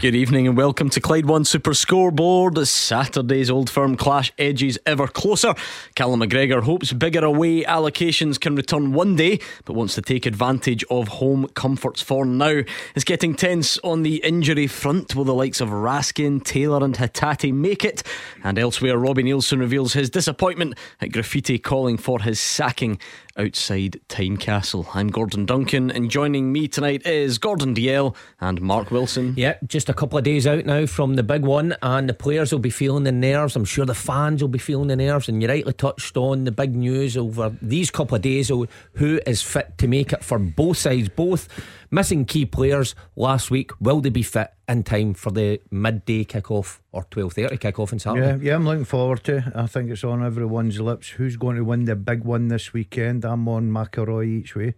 Good 0.00 0.14
evening 0.14 0.48
and 0.48 0.56
welcome 0.56 0.88
to 0.88 1.00
Clyde 1.00 1.26
One 1.26 1.44
Super 1.44 1.74
Scoreboard. 1.74 2.66
Saturday's 2.66 3.50
Old 3.50 3.68
Firm 3.68 3.98
clash 3.98 4.32
edges 4.38 4.78
ever 4.86 5.06
closer. 5.06 5.54
Callum 5.94 6.20
McGregor 6.20 6.62
hopes 6.62 6.90
bigger 6.94 7.22
away 7.22 7.64
allocations 7.64 8.40
can 8.40 8.56
return 8.56 8.94
one 8.94 9.14
day, 9.14 9.40
but 9.66 9.74
wants 9.74 9.94
to 9.96 10.00
take 10.00 10.24
advantage 10.24 10.82
of 10.88 11.08
home 11.08 11.48
comforts 11.48 12.00
for 12.00 12.24
now. 12.24 12.62
It's 12.94 13.04
getting 13.04 13.34
tense 13.34 13.76
on 13.84 14.02
the 14.02 14.24
injury 14.24 14.68
front. 14.68 15.14
Will 15.14 15.24
the 15.24 15.34
likes 15.34 15.60
of 15.60 15.68
Raskin, 15.68 16.42
Taylor, 16.42 16.82
and 16.82 16.96
Hatate 16.96 17.52
make 17.52 17.84
it? 17.84 18.02
And 18.42 18.58
elsewhere, 18.58 18.96
Robbie 18.96 19.24
Neilson 19.24 19.60
reveals 19.60 19.92
his 19.92 20.08
disappointment 20.08 20.78
at 21.02 21.12
graffiti 21.12 21.58
calling 21.58 21.98
for 21.98 22.20
his 22.20 22.40
sacking 22.40 22.98
outside 23.36 24.00
Tynecastle. 24.08 24.86
I'm 24.94 25.08
Gordon 25.08 25.46
Duncan, 25.46 25.90
and 25.90 26.10
joining 26.10 26.52
me 26.52 26.68
tonight 26.68 27.06
is 27.06 27.38
Gordon 27.38 27.74
Dalziel 27.74 28.14
and 28.40 28.60
Mark 28.60 28.90
Wilson. 28.90 29.34
Yeah, 29.36 29.56
just 29.66 29.88
a 29.88 29.94
couple 29.94 30.18
of 30.18 30.24
days 30.24 30.46
out 30.46 30.64
now 30.64 30.86
from 30.86 31.14
the 31.14 31.22
big 31.22 31.42
one, 31.42 31.76
and 31.82 32.08
the 32.08 32.14
players 32.14 32.52
will 32.52 32.58
be 32.58 32.70
feeling 32.70 33.04
the 33.04 33.12
nerves. 33.12 33.56
I'm 33.56 33.64
sure 33.64 33.86
the 33.86 33.94
fans 33.94 34.42
will 34.42 34.48
be 34.48 34.58
feeling 34.58 34.88
the 34.88 34.96
nerves. 34.96 35.28
And 35.28 35.42
you 35.42 35.48
rightly 35.48 35.72
touched 35.72 36.16
on 36.16 36.44
the 36.44 36.52
big 36.52 36.74
news 36.74 37.16
over 37.16 37.56
these 37.62 37.90
couple 37.90 38.16
of 38.16 38.22
days 38.22 38.48
who 38.48 39.20
is 39.26 39.42
fit 39.42 39.78
to 39.78 39.88
make 39.88 40.12
it 40.12 40.24
for 40.24 40.38
both 40.38 40.78
sides, 40.78 41.08
both 41.08 41.48
missing 41.90 42.24
key 42.24 42.46
players 42.46 42.94
last 43.16 43.50
week. 43.50 43.72
Will 43.80 44.00
they 44.00 44.10
be 44.10 44.22
fit 44.22 44.52
in 44.68 44.82
time 44.82 45.14
for 45.14 45.30
the 45.30 45.60
midday 45.70 46.24
kickoff 46.24 46.78
or 46.92 47.04
twelve 47.10 47.32
thirty 47.34 47.58
kickoff 47.58 47.92
in 47.92 47.98
Saturday? 47.98 48.44
Yeah, 48.44 48.50
yeah, 48.50 48.54
I'm 48.56 48.64
looking 48.64 48.84
forward 48.84 49.24
to. 49.24 49.38
it. 49.38 49.44
I 49.54 49.66
think 49.66 49.90
it's 49.90 50.04
on 50.04 50.24
everyone's 50.24 50.80
lips. 50.80 51.08
Who's 51.08 51.36
going 51.36 51.56
to 51.56 51.64
win 51.64 51.84
the 51.84 51.96
big 51.96 52.24
one 52.24 52.48
this 52.48 52.72
weekend? 52.72 53.24
I'm 53.24 53.48
on 53.48 53.70
McElroy 53.70 54.26
each 54.26 54.54
way. 54.54 54.74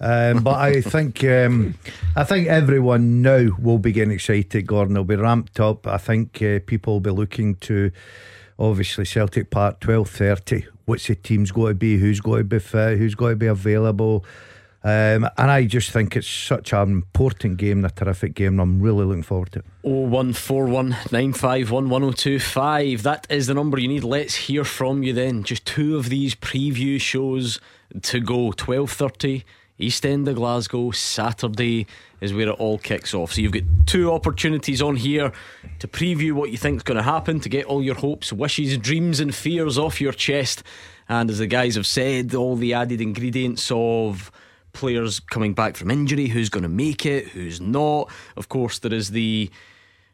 Um, 0.00 0.42
but 0.42 0.56
I 0.56 0.80
think 0.80 1.22
um, 1.24 1.74
I 2.16 2.24
think 2.24 2.48
everyone 2.48 3.22
now 3.22 3.48
will 3.58 3.78
be 3.78 3.92
getting 3.92 4.14
excited. 4.14 4.66
Gordon 4.66 4.96
will 4.96 5.04
be 5.04 5.16
ramped 5.16 5.60
up. 5.60 5.86
I 5.86 5.98
think 5.98 6.42
uh, 6.42 6.60
people 6.66 6.94
will 6.94 7.00
be 7.00 7.10
looking 7.10 7.54
to 7.56 7.90
obviously 8.58 9.04
Celtic 9.04 9.50
Park 9.50 9.80
twelve 9.80 10.10
thirty. 10.10 10.66
What's 10.86 11.06
the 11.06 11.14
team's 11.14 11.50
going 11.52 11.70
to 11.70 11.74
be? 11.74 11.96
Who's 11.96 12.20
going 12.20 12.40
to 12.40 12.44
be 12.44 12.58
fit? 12.58 12.98
Who's 12.98 13.14
got 13.14 13.30
to 13.30 13.36
be 13.36 13.46
available? 13.46 14.24
Um, 14.84 15.26
and 15.38 15.50
I 15.50 15.64
just 15.64 15.92
think 15.92 16.14
it's 16.14 16.28
such 16.28 16.74
an 16.74 16.90
important 16.90 17.56
game, 17.56 17.86
a 17.86 17.90
terrific 17.90 18.34
game, 18.34 18.52
and 18.52 18.60
I'm 18.60 18.82
really 18.82 19.06
looking 19.06 19.22
forward 19.22 19.52
to 19.52 19.60
it. 19.60 19.64
0141 19.82 20.90
951 21.10 21.88
1025. 21.88 23.02
That 23.02 23.26
is 23.30 23.46
the 23.46 23.54
number 23.54 23.78
you 23.78 23.88
need. 23.88 24.04
Let's 24.04 24.34
hear 24.34 24.62
from 24.62 25.02
you 25.02 25.14
then. 25.14 25.42
Just 25.42 25.64
two 25.64 25.96
of 25.96 26.10
these 26.10 26.34
preview 26.34 27.00
shows 27.00 27.60
to 28.02 28.20
go. 28.20 28.50
12.30, 28.50 29.44
East 29.78 30.04
End 30.04 30.28
of 30.28 30.36
Glasgow, 30.36 30.90
Saturday 30.90 31.86
is 32.20 32.34
where 32.34 32.48
it 32.48 32.58
all 32.58 32.76
kicks 32.76 33.14
off. 33.14 33.32
So 33.32 33.40
you've 33.40 33.52
got 33.52 33.62
two 33.86 34.12
opportunities 34.12 34.82
on 34.82 34.96
here 34.96 35.32
to 35.78 35.88
preview 35.88 36.32
what 36.32 36.50
you 36.50 36.58
think 36.58 36.76
is 36.76 36.82
going 36.82 36.98
to 36.98 37.02
happen, 37.02 37.40
to 37.40 37.48
get 37.48 37.64
all 37.64 37.82
your 37.82 37.94
hopes, 37.94 38.34
wishes, 38.34 38.76
dreams, 38.76 39.18
and 39.18 39.34
fears 39.34 39.78
off 39.78 39.98
your 39.98 40.12
chest. 40.12 40.62
And 41.08 41.30
as 41.30 41.38
the 41.38 41.46
guys 41.46 41.74
have 41.76 41.86
said, 41.86 42.34
all 42.34 42.56
the 42.56 42.74
added 42.74 43.00
ingredients 43.00 43.70
of 43.72 44.30
players 44.74 45.20
coming 45.20 45.54
back 45.54 45.76
from 45.76 45.90
injury, 45.90 46.26
who's 46.26 46.50
going 46.50 46.64
to 46.64 46.68
make 46.68 47.06
it, 47.06 47.28
who's 47.28 47.60
not. 47.60 48.10
Of 48.36 48.50
course, 48.50 48.78
there 48.78 48.92
is 48.92 49.10
the 49.10 49.50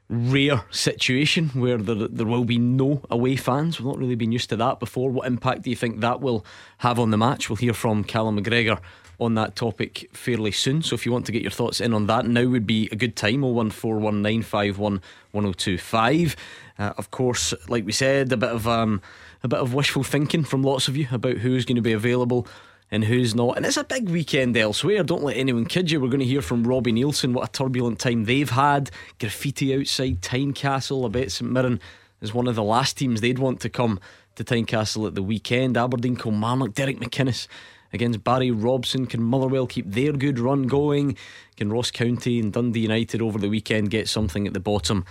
rare 0.09 0.65
situation 0.71 1.49
where 1.51 1.79
there, 1.79 2.09
there 2.09 2.27
will 2.27 2.45
be 2.45 2.59
no 2.59 3.03
away 3.11 3.37
fans. 3.37 3.79
We've 3.79 3.87
not 3.87 3.99
really 3.99 4.17
been 4.17 4.33
used 4.33 4.51
to 4.51 4.57
that 4.57 4.81
before. 4.81 5.11
What 5.11 5.27
impact 5.27 5.63
do 5.63 5.71
you 5.71 5.77
think 5.77 6.01
that 6.01 6.21
will 6.21 6.45
have 6.79 6.99
on 6.99 7.11
the 7.11 7.17
match? 7.17 7.49
We'll 7.49 7.57
hear 7.57 7.75
from 7.75 8.05
Callum 8.05 8.41
McGregor 8.41 8.81
on 9.21 9.35
that 9.35 9.55
topic 9.55 10.09
fairly 10.13 10.51
soon. 10.51 10.83
So 10.83 10.95
if 10.95 11.07
you 11.07 11.13
want 11.13 11.27
to 11.27 11.33
get 11.33 11.43
your 11.43 11.51
thoughts 11.51 11.81
in 11.81 11.95
on 11.95 12.07
that, 12.07 12.27
now 12.27 12.47
would 12.47 12.67
be 12.67 12.89
a 12.91 12.97
good 12.97 13.15
time. 13.17 13.43
01419511025. 13.43 16.37
Uh, 16.79 16.93
of 16.97 17.11
course, 17.11 17.53
like 17.69 17.85
we 17.85 17.93
said, 17.93 18.33
a 18.33 18.37
bit 18.37 18.51
of 18.51 18.67
um, 18.67 19.01
a 19.43 19.49
bit 19.49 19.61
of 19.61 19.75
wishful 19.75 20.03
thinking 20.03 20.45
from 20.45 20.63
lots 20.63 20.89
of 20.89 20.97
you 20.97 21.07
about 21.13 21.37
who's 21.39 21.67
going 21.67 21.77
to 21.77 21.83
be 21.83 21.93
available 21.93 22.47
and 22.91 23.05
who's 23.05 23.35
not. 23.35 23.57
And 23.57 23.65
it's 23.65 23.77
a 23.77 23.85
big 23.85 24.09
weekend 24.09 24.57
elsewhere. 24.57 25.03
Don't 25.03 25.23
let 25.23 25.37
anyone 25.37 25.67
kid 25.67 25.91
you. 25.91 26.01
We're 26.01 26.09
going 26.09 26.21
to 26.21 26.27
hear 26.27 26.43
from 26.43 26.67
Robbie 26.67 26.93
Neilson 26.93 27.33
what 27.33 27.49
a 27.49 27.53
turbulent 27.53 27.99
time 27.99 28.25
they've 28.25 28.51
had. 28.51 28.91
Graffiti 29.19 29.75
outside 29.75 30.21
Tynecastle. 30.21 31.07
I 31.07 31.09
bet 31.09 31.31
St 31.31 31.51
Mirren 31.51 31.81
is 32.21 32.35
one 32.35 32.49
of 32.49 32.57
the 32.57 32.65
last 32.65 32.99
teams 32.99 33.21
they'd 33.21 33.39
want 33.39 33.61
to 33.61 33.69
come 33.69 34.01
to 34.35 34.45
Tynecastle 34.45 35.07
at 35.07 35.15
the 35.15 35.23
weekend. 35.23 35.77
Aberdeen, 35.77 36.17
Kilmarnock, 36.17 36.75
Derek 36.75 36.99
McInnes 36.99 37.47
against 37.93 38.25
Barry 38.25 38.51
Robson. 38.51 39.07
Can 39.07 39.23
Motherwell 39.23 39.67
keep 39.67 39.91
their 39.91 40.13
good 40.13 40.39
run 40.39 40.65
going? 40.65 41.17
Can 41.57 41.73
Ross 41.73 41.91
County 41.91 42.41
and 42.41 42.53
Dundee 42.53 42.81
United 42.81 43.23
over 43.23 43.39
the 43.39 43.49
weekend 43.49 43.91
get 43.91 44.09
something 44.09 44.47
at 44.47 44.53
the 44.53 44.61
bottom 44.61 45.05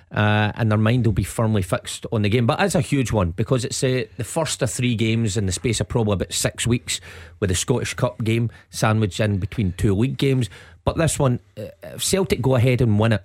Uh, 0.09 0.53
and 0.55 0.71
their 0.71 0.77
mind 0.77 1.05
will 1.05 1.11
be 1.11 1.25
firmly 1.25 1.61
fixed 1.61 2.05
on 2.13 2.21
the 2.21 2.29
game. 2.29 2.47
But 2.47 2.61
it's 2.61 2.75
a 2.75 2.81
huge 2.81 3.11
one 3.11 3.31
because 3.31 3.65
it's 3.65 3.83
uh, 3.83 4.05
the 4.15 4.23
first 4.23 4.61
of 4.61 4.71
three 4.71 4.95
games 4.95 5.35
in 5.35 5.47
the 5.47 5.51
space 5.51 5.81
of 5.81 5.89
probably 5.89 6.13
about 6.13 6.31
six 6.31 6.65
weeks, 6.65 7.01
with 7.41 7.49
the 7.49 7.55
Scottish 7.55 7.93
Cup 7.93 8.23
game 8.23 8.49
sandwiched 8.69 9.19
in 9.19 9.37
between 9.37 9.73
two 9.73 9.93
league 9.93 10.17
games. 10.17 10.49
But 10.87 10.95
this 10.95 11.19
one, 11.19 11.41
uh, 11.57 11.63
if 11.83 12.01
Celtic 12.01 12.41
go 12.41 12.55
ahead 12.55 12.79
and 12.79 12.97
win 12.97 13.11
it 13.11 13.21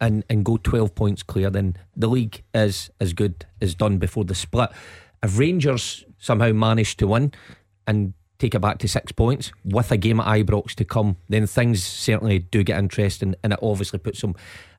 and, 0.00 0.24
and 0.28 0.44
go 0.44 0.56
12 0.56 0.96
points 0.96 1.22
clear, 1.22 1.48
then 1.48 1.76
the 1.94 2.08
league 2.08 2.42
is 2.52 2.90
as 2.98 3.12
good 3.12 3.46
as 3.60 3.76
done 3.76 3.98
before 3.98 4.24
the 4.24 4.34
split. 4.34 4.70
If 5.22 5.38
Rangers 5.38 6.04
somehow 6.18 6.50
manage 6.50 6.96
to 6.96 7.06
win 7.06 7.30
and 7.86 8.14
take 8.40 8.56
it 8.56 8.58
back 8.58 8.78
to 8.78 8.88
six 8.88 9.12
points 9.12 9.52
with 9.64 9.92
a 9.92 9.96
game 9.96 10.18
at 10.18 10.26
Ibrox 10.26 10.74
to 10.74 10.84
come, 10.84 11.14
then 11.28 11.46
things 11.46 11.84
certainly 11.84 12.40
do 12.40 12.64
get 12.64 12.80
interesting 12.80 13.36
and 13.44 13.52
it 13.52 13.60
obviously 13.62 14.00
puts 14.00 14.20
them 14.20 14.34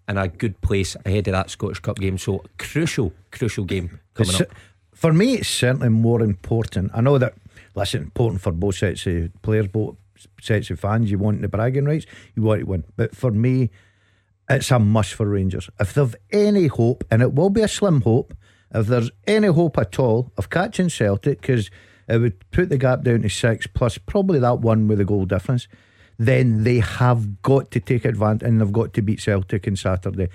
in 0.09 0.18
a 0.18 0.28
good 0.28 0.59
place 0.59 0.97
ahead 1.06 1.29
of 1.29 1.31
that 1.31 1.50
Scottish 1.50 1.79
Cup 1.79 2.00
game. 2.00 2.18
So, 2.18 2.44
crucial, 2.59 3.13
crucial 3.31 3.63
game 3.63 4.01
coming 4.13 4.34
It's- 4.35 4.41
up. 4.41 4.50
For 4.94 5.13
me, 5.13 5.35
it's 5.35 5.47
certainly 5.47 5.88
more 5.88 6.22
important. 6.22 6.91
I 6.94 7.00
know 7.00 7.18
that, 7.18 7.35
listen, 7.75 8.01
important 8.03 8.41
for 8.41 8.51
both 8.51 8.75
sets 8.75 9.06
of 9.07 9.29
players, 9.41 9.68
both 9.69 9.95
sets 10.42 10.70
of 10.70 10.80
fans. 10.80 11.12
You 11.12 11.18
want 11.18 11.42
the 11.42 11.48
bragging 11.48 11.86
rights, 11.86 12.06
you 12.36 12.44
want 12.44 12.62
to 12.62 12.66
win. 12.66 12.84
But 12.96 13.16
for 13.16 13.31
me, 13.31 13.70
it's 14.50 14.72
a 14.72 14.80
must 14.80 15.14
for 15.14 15.28
Rangers. 15.28 15.70
If 15.80 15.94
they've 15.94 16.16
any 16.31 16.68
hope, 16.68 17.03
and 17.09 17.22
it 17.22 17.34
will 17.34 17.50
be 17.50 17.62
a 17.62 17.68
slim 17.68 18.02
hope, 18.02 18.34
if 18.74 18.88
there's 18.88 19.12
any 19.25 19.48
hope 19.48 19.78
at 19.78 19.98
all 20.00 20.31
of 20.38 20.50
catching 20.50 20.90
Celtic, 20.90 21.42
because 21.42 21.70
it 22.08 22.18
would 22.18 22.52
put 22.52 22.70
the 22.70 22.78
gap 22.78 23.04
down 23.04 23.22
to 23.24 23.30
six, 23.30 23.68
plus 23.68 23.98
probably 23.98 24.40
that 24.40 24.59
one 24.59 24.88
with 24.88 25.00
the 25.00 25.06
goal 25.06 25.25
difference, 25.25 25.68
then 26.18 26.64
they 26.64 26.80
have 26.80 27.42
got 27.42 27.72
to 27.72 27.80
take 27.80 28.06
advantage 28.06 28.48
and 28.48 28.62
they've 28.62 28.72
got 28.72 28.94
to 28.94 29.02
beat 29.02 29.20
Celtic 29.20 29.68
on 29.68 29.75
Saturday. 29.75 30.30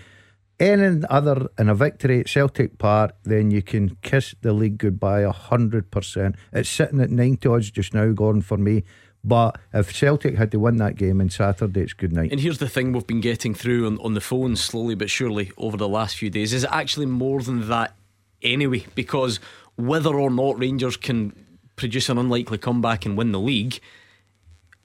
Any 0.59 1.03
other 1.09 1.49
in 1.59 1.71
a 1.71 1.75
victory 1.75 2.21
at 2.21 2.29
Celtic 2.29 2.77
Park, 2.77 3.15
then 3.23 3.51
you 3.51 3.63
can 3.63 3.97
kiss 4.03 4.35
the 4.43 4.53
league 4.53 4.77
goodbye 4.77 5.21
a 5.21 5.33
hundred 5.33 5.91
percent. 5.91 6.37
It's 6.53 6.69
sitting 6.69 7.01
at 7.01 7.11
ninety 7.11 7.49
odds 7.49 7.71
just 7.71 7.95
now, 7.95 8.13
Gordon, 8.13 8.43
for 8.43 8.59
me. 8.59 8.85
But 9.23 9.59
if 9.75 9.95
Celtic 9.95 10.37
had 10.37 10.51
to 10.53 10.59
win 10.59 10.77
that 10.77 10.97
game 10.97 11.21
on 11.21 11.29
Saturday, 11.29 11.83
it's 11.83 11.93
good 11.93 12.13
night. 12.13 12.31
And 12.33 12.41
here's 12.41 12.59
the 12.59 12.69
thing 12.69 12.93
we've 12.93 13.07
been 13.07 13.21
getting 13.21 13.55
through 13.55 13.87
on, 13.87 13.99
on 13.99 14.15
the 14.15 14.21
phone 14.21 14.57
slowly 14.57 14.95
but 14.95 15.11
surely 15.11 15.53
over 15.59 15.77
the 15.77 15.89
last 15.89 16.17
few 16.17 16.31
days 16.31 16.53
is 16.53 16.65
actually 16.71 17.07
more 17.07 17.43
than 17.43 17.69
that 17.69 17.95
anyway, 18.43 18.87
because 18.95 19.39
whether 19.77 20.19
or 20.19 20.31
not 20.31 20.59
Rangers 20.59 20.97
can 20.97 21.35
produce 21.77 22.09
an 22.09 22.19
unlikely 22.19 22.59
comeback 22.59 23.05
and 23.05 23.17
win 23.17 23.33
the 23.33 23.41
league, 23.41 23.81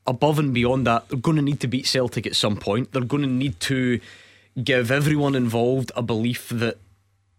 above 0.07 0.37
and 0.39 0.53
beyond 0.53 0.85
that, 0.87 1.07
they're 1.09 1.17
going 1.17 1.37
to 1.37 1.41
need 1.41 1.59
to 1.61 1.67
beat 1.67 1.87
Celtic 1.87 2.27
at 2.27 2.35
some 2.35 2.57
point. 2.57 2.91
They're 2.91 3.03
going 3.03 3.23
to 3.23 3.29
need 3.29 3.59
to 3.61 3.99
give 4.61 4.91
everyone 4.91 5.35
involved 5.35 5.91
a 5.95 6.01
belief 6.01 6.49
that 6.49 6.77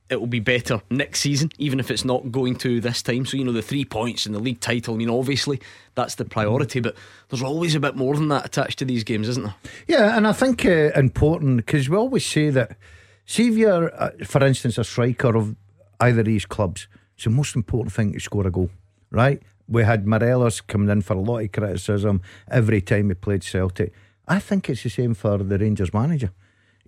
it 0.09 0.21
will 0.21 0.27
be 0.27 0.41
better 0.41 0.81
next 0.91 1.21
season, 1.21 1.51
even 1.59 1.81
if 1.81 1.91
it's 1.91 2.05
not 2.05 2.31
going 2.31 2.57
to 2.57 2.81
this 2.81 3.03
time. 3.03 3.27
So, 3.27 3.37
you 3.37 3.45
know, 3.45 3.53
the 3.53 3.63
three 3.63 3.85
points 3.85 4.27
and 4.27 4.35
the 4.35 4.39
league 4.39 4.61
title, 4.61 5.01
you 5.01 5.07
know, 5.07 5.19
obviously 5.19 5.61
that's 5.95 6.15
the 6.15 6.25
priority, 6.25 6.81
but 6.81 6.95
there's 7.29 7.43
always 7.43 7.75
a 7.75 7.81
bit 7.81 7.97
more 7.97 8.15
than 8.15 8.29
that 8.29 8.47
attached 8.47 8.79
to 8.79 8.85
these 8.85 9.05
games, 9.05 9.29
isn't 9.29 9.43
there? 9.43 9.55
Yeah, 9.89 10.17
and 10.17 10.27
I 10.27 10.33
think 10.33 10.65
uh, 10.65 10.91
important 10.95 11.57
because 11.57 11.89
we 11.89 11.97
always 11.97 12.25
say 12.25 12.51
that, 12.51 12.77
see 13.25 13.49
if 13.49 13.55
you're, 13.55 13.93
uh, 14.01 14.11
for 14.25 14.45
instance, 14.45 14.79
a 14.79 14.85
striker 14.85 15.37
of 15.37 15.57
either 16.01 16.21
of 16.21 16.27
these 16.27 16.47
clubs, 16.47 16.87
It's 17.17 17.25
the 17.25 17.31
most 17.31 17.57
important 17.57 17.93
thing 17.95 18.13
to 18.13 18.21
score 18.21 18.47
a 18.47 18.51
goal, 18.51 18.71
right? 19.11 19.43
We 19.69 19.83
had 19.83 20.07
Morelos 20.07 20.61
coming 20.61 20.91
in 20.91 21.03
for 21.03 21.15
a 21.15 21.21
lot 21.21 21.39
of 21.43 21.51
criticism 21.51 22.21
every 22.49 22.81
time 22.81 23.09
he 23.09 23.15
played 23.15 23.43
Celtic. 23.43 23.93
I 24.29 24.39
think 24.39 24.69
it's 24.69 24.83
the 24.83 24.91
same 24.91 25.15
for 25.15 25.39
the 25.39 25.59
Rangers 25.59 25.95
manager. 25.95 26.33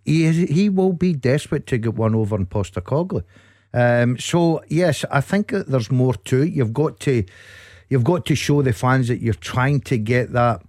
He 0.09 0.25
is, 0.25 0.37
he 0.49 0.71
will 0.71 0.95
be 0.95 1.13
desperate 1.13 1.67
to 1.67 1.77
get 1.77 1.93
one 1.93 2.15
over 2.15 2.35
on 2.35 2.47
Postecoglou. 2.47 3.25
Um, 3.75 4.19
so 4.19 4.63
yes, 4.69 5.05
I 5.11 5.21
think 5.21 5.51
there's 5.51 5.91
more 5.91 6.15
to 6.15 6.43
it. 6.45 6.53
You've 6.55 6.73
got 6.73 6.99
to 7.01 7.25
you've 7.91 8.05
got 8.05 8.25
to 8.25 8.35
show 8.35 8.63
the 8.63 8.73
fans 8.73 9.09
that 9.09 9.21
you're 9.21 9.35
trying 9.35 9.83
to 9.83 9.99
get 9.99 10.33
that 10.33 10.63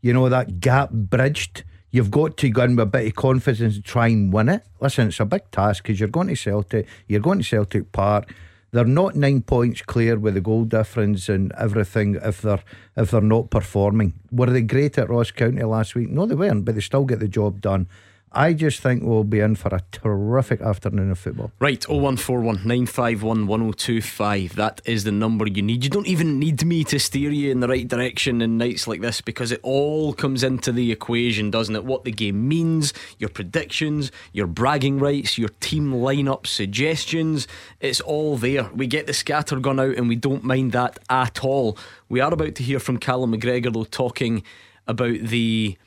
you 0.00 0.12
know 0.12 0.28
that 0.28 0.58
gap 0.58 0.90
bridged. 0.90 1.62
You've 1.92 2.10
got 2.10 2.36
to 2.38 2.48
go 2.48 2.64
in 2.64 2.74
with 2.74 2.82
a 2.82 2.86
bit 2.86 3.06
of 3.06 3.14
confidence 3.14 3.76
and 3.76 3.84
try 3.84 4.08
and 4.08 4.32
win 4.32 4.48
it. 4.48 4.64
Listen, 4.80 5.06
it's 5.06 5.20
a 5.20 5.24
big 5.24 5.48
task 5.52 5.84
because 5.84 6.00
you're 6.00 6.08
going 6.08 6.26
to 6.26 6.34
Celtic, 6.34 6.88
you're 7.06 7.20
going 7.20 7.38
to 7.38 7.44
Celtic 7.44 7.92
Park. 7.92 8.34
They're 8.72 8.84
not 8.84 9.14
nine 9.14 9.42
points 9.42 9.82
clear 9.82 10.18
with 10.18 10.34
the 10.34 10.40
goal 10.40 10.64
difference 10.64 11.28
and 11.28 11.52
everything 11.56 12.18
if 12.24 12.42
they're 12.42 12.64
if 12.96 13.12
they're 13.12 13.20
not 13.20 13.50
performing. 13.50 14.14
Were 14.32 14.46
they 14.46 14.62
great 14.62 14.98
at 14.98 15.10
Ross 15.10 15.30
County 15.30 15.62
last 15.62 15.94
week? 15.94 16.10
No, 16.10 16.26
they 16.26 16.34
weren't, 16.34 16.64
but 16.64 16.74
they 16.74 16.80
still 16.80 17.04
get 17.04 17.20
the 17.20 17.28
job 17.28 17.60
done. 17.60 17.86
I 18.34 18.52
just 18.52 18.80
think 18.80 19.04
we'll 19.04 19.22
be 19.22 19.38
in 19.38 19.54
for 19.54 19.68
a 19.74 19.80
terrific 19.92 20.60
afternoon 20.60 21.12
of 21.12 21.18
football. 21.18 21.52
Right, 21.60 21.88
0141 21.88 22.56
951 22.56 23.46
1025. 23.46 24.56
That 24.56 24.80
is 24.84 25.04
the 25.04 25.12
number 25.12 25.46
you 25.46 25.62
need. 25.62 25.84
You 25.84 25.90
don't 25.90 26.08
even 26.08 26.40
need 26.40 26.64
me 26.64 26.82
to 26.84 26.98
steer 26.98 27.30
you 27.30 27.52
in 27.52 27.60
the 27.60 27.68
right 27.68 27.86
direction 27.86 28.42
in 28.42 28.58
nights 28.58 28.88
like 28.88 29.00
this 29.00 29.20
because 29.20 29.52
it 29.52 29.60
all 29.62 30.12
comes 30.12 30.42
into 30.42 30.72
the 30.72 30.90
equation, 30.90 31.50
doesn't 31.50 31.76
it? 31.76 31.84
What 31.84 32.02
the 32.04 32.10
game 32.10 32.48
means, 32.48 32.92
your 33.18 33.30
predictions, 33.30 34.10
your 34.32 34.48
bragging 34.48 34.98
rights, 34.98 35.38
your 35.38 35.50
team 35.60 35.92
lineup 35.92 36.46
suggestions. 36.46 37.46
It's 37.80 38.00
all 38.00 38.36
there. 38.36 38.68
We 38.74 38.88
get 38.88 39.06
the 39.06 39.14
scatter 39.14 39.60
gun 39.60 39.78
out 39.78 39.96
and 39.96 40.08
we 40.08 40.16
don't 40.16 40.42
mind 40.42 40.72
that 40.72 40.98
at 41.08 41.44
all. 41.44 41.78
We 42.08 42.20
are 42.20 42.32
about 42.32 42.56
to 42.56 42.64
hear 42.64 42.80
from 42.80 42.98
Callum 42.98 43.32
McGregor, 43.32 43.72
though, 43.72 43.84
talking 43.84 44.42
about 44.86 45.20
the 45.20 45.78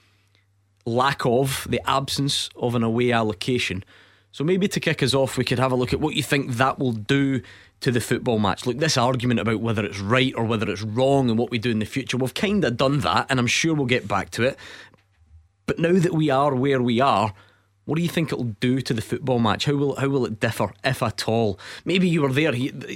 lack 0.88 1.26
of, 1.26 1.68
the 1.70 1.82
absence 1.88 2.50
of 2.56 2.74
an 2.74 2.82
away 2.82 3.12
allocation. 3.12 3.84
So 4.32 4.44
maybe 4.44 4.68
to 4.70 4.80
kick 4.80 5.04
us 5.04 5.14
off, 5.14 5.38
we 5.38 5.44
could 5.44 5.60
have 5.60 5.72
a 5.72 5.76
look 5.76 5.94
at 5.94 6.00
what 6.00 6.16
you 6.16 6.24
think 6.24 6.54
that 6.54 6.80
will 6.80 6.94
do 6.94 7.42
to 7.82 7.92
the 7.92 8.00
football 8.00 8.40
match. 8.40 8.66
Look, 8.66 8.78
this 8.78 8.98
argument 8.98 9.40
about 9.40 9.60
whether 9.60 9.86
it's 9.86 10.00
right 10.00 10.34
or 10.36 10.46
whether 10.46 10.70
it's 10.70 10.82
wrong 10.82 11.30
and 11.30 11.38
what 11.38 11.52
we 11.52 11.60
do 11.60 11.70
in 11.70 11.80
the 11.80 11.86
future, 11.86 12.18
we've 12.18 12.34
kind 12.34 12.64
of 12.64 12.78
done 12.78 13.02
that, 13.02 13.28
and 13.30 13.40
I'm 13.40 13.48
sure 13.48 13.76
we'll 13.76 13.86
get 13.86 14.08
back 14.08 14.32
to 14.32 14.44
it. 14.44 14.58
But 15.66 15.80
now 15.80 15.94
that 15.94 16.14
we 16.14 16.30
are 16.30 16.56
where 16.56 16.82
we 16.82 17.02
are, 17.02 17.34
what 17.86 17.98
do 17.98 18.02
you 18.02 18.10
think 18.10 18.32
it'll 18.32 18.56
do 18.60 18.82
to 18.82 18.94
the 18.94 19.02
football 19.02 19.40
match? 19.40 19.66
How 19.66 19.74
will 19.74 19.96
how 19.96 20.08
will 20.08 20.26
it 20.26 20.40
differ, 20.40 20.74
if 20.84 21.04
at 21.04 21.28
all? 21.28 21.60
Maybe 21.86 22.10
you 22.10 22.22
were 22.22 22.34
there. 22.34 22.54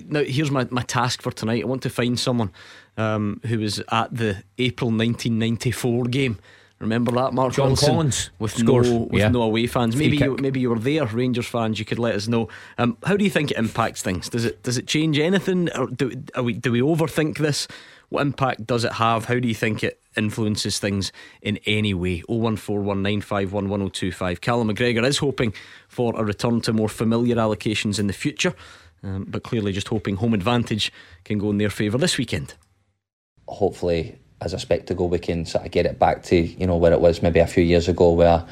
Now, 0.07 0.23
here's 0.23 0.51
my, 0.51 0.67
my 0.69 0.81
task 0.83 1.21
for 1.21 1.31
tonight. 1.31 1.63
I 1.63 1.67
want 1.67 1.83
to 1.83 1.89
find 1.89 2.19
someone 2.19 2.51
um, 2.97 3.41
who 3.45 3.59
was 3.59 3.81
at 3.91 4.15
the 4.15 4.43
April 4.57 4.89
1994 4.89 6.05
game 6.05 6.39
Remember 6.81 7.11
that, 7.11 7.33
Mark 7.33 7.53
John 7.53 7.67
Wilson, 7.67 7.89
Collins 7.89 8.31
with 8.39 8.57
Scores. 8.57 8.89
no 8.89 9.01
with 9.01 9.19
yeah. 9.19 9.29
no 9.29 9.43
away 9.43 9.67
fans. 9.67 9.95
Maybe 9.95 10.17
you, 10.17 10.35
maybe 10.37 10.59
you 10.59 10.71
were 10.71 10.79
there, 10.79 11.05
Rangers 11.05 11.47
fans. 11.47 11.77
You 11.77 11.85
could 11.85 11.99
let 11.99 12.15
us 12.15 12.27
know. 12.27 12.49
Um, 12.79 12.97
how 13.03 13.15
do 13.15 13.23
you 13.23 13.29
think 13.29 13.51
it 13.51 13.57
impacts 13.57 14.01
things? 14.01 14.29
Does 14.29 14.45
it 14.45 14.63
does 14.63 14.79
it 14.79 14.87
change 14.87 15.19
anything, 15.19 15.69
or 15.77 15.85
do 15.87 16.11
we 16.41 16.53
do 16.53 16.71
we 16.71 16.81
overthink 16.81 17.37
this? 17.37 17.67
What 18.09 18.21
impact 18.21 18.65
does 18.65 18.83
it 18.83 18.93
have? 18.93 19.25
How 19.25 19.37
do 19.39 19.47
you 19.47 19.53
think 19.53 19.83
it 19.83 20.01
influences 20.17 20.79
things 20.79 21.11
in 21.43 21.59
any 21.67 21.93
way? 21.93 22.23
01419511025. 22.23 24.41
Callum 24.41 24.69
McGregor 24.69 25.05
is 25.05 25.19
hoping 25.19 25.53
for 25.87 26.19
a 26.19 26.23
return 26.23 26.61
to 26.61 26.73
more 26.73 26.89
familiar 26.89 27.35
allocations 27.35 27.99
in 27.99 28.07
the 28.07 28.13
future, 28.13 28.55
um, 29.03 29.25
but 29.29 29.43
clearly 29.43 29.71
just 29.71 29.89
hoping 29.89 30.15
home 30.15 30.33
advantage 30.33 30.91
can 31.23 31.37
go 31.37 31.51
in 31.51 31.59
their 31.59 31.69
favour 31.69 31.99
this 31.99 32.17
weekend. 32.17 32.55
Hopefully, 33.47 34.17
as 34.41 34.53
a 34.53 34.59
spectacle, 34.59 35.07
we 35.07 35.19
can 35.19 35.45
sort 35.45 35.65
of 35.65 35.71
get 35.71 35.85
it 35.85 35.99
back 35.99 36.23
to 36.23 36.35
you 36.35 36.67
know 36.67 36.77
where 36.77 36.91
it 36.91 36.99
was 36.99 37.21
maybe 37.21 37.39
a 37.39 37.47
few 37.47 37.63
years 37.63 37.87
ago, 37.87 38.11
where 38.11 38.43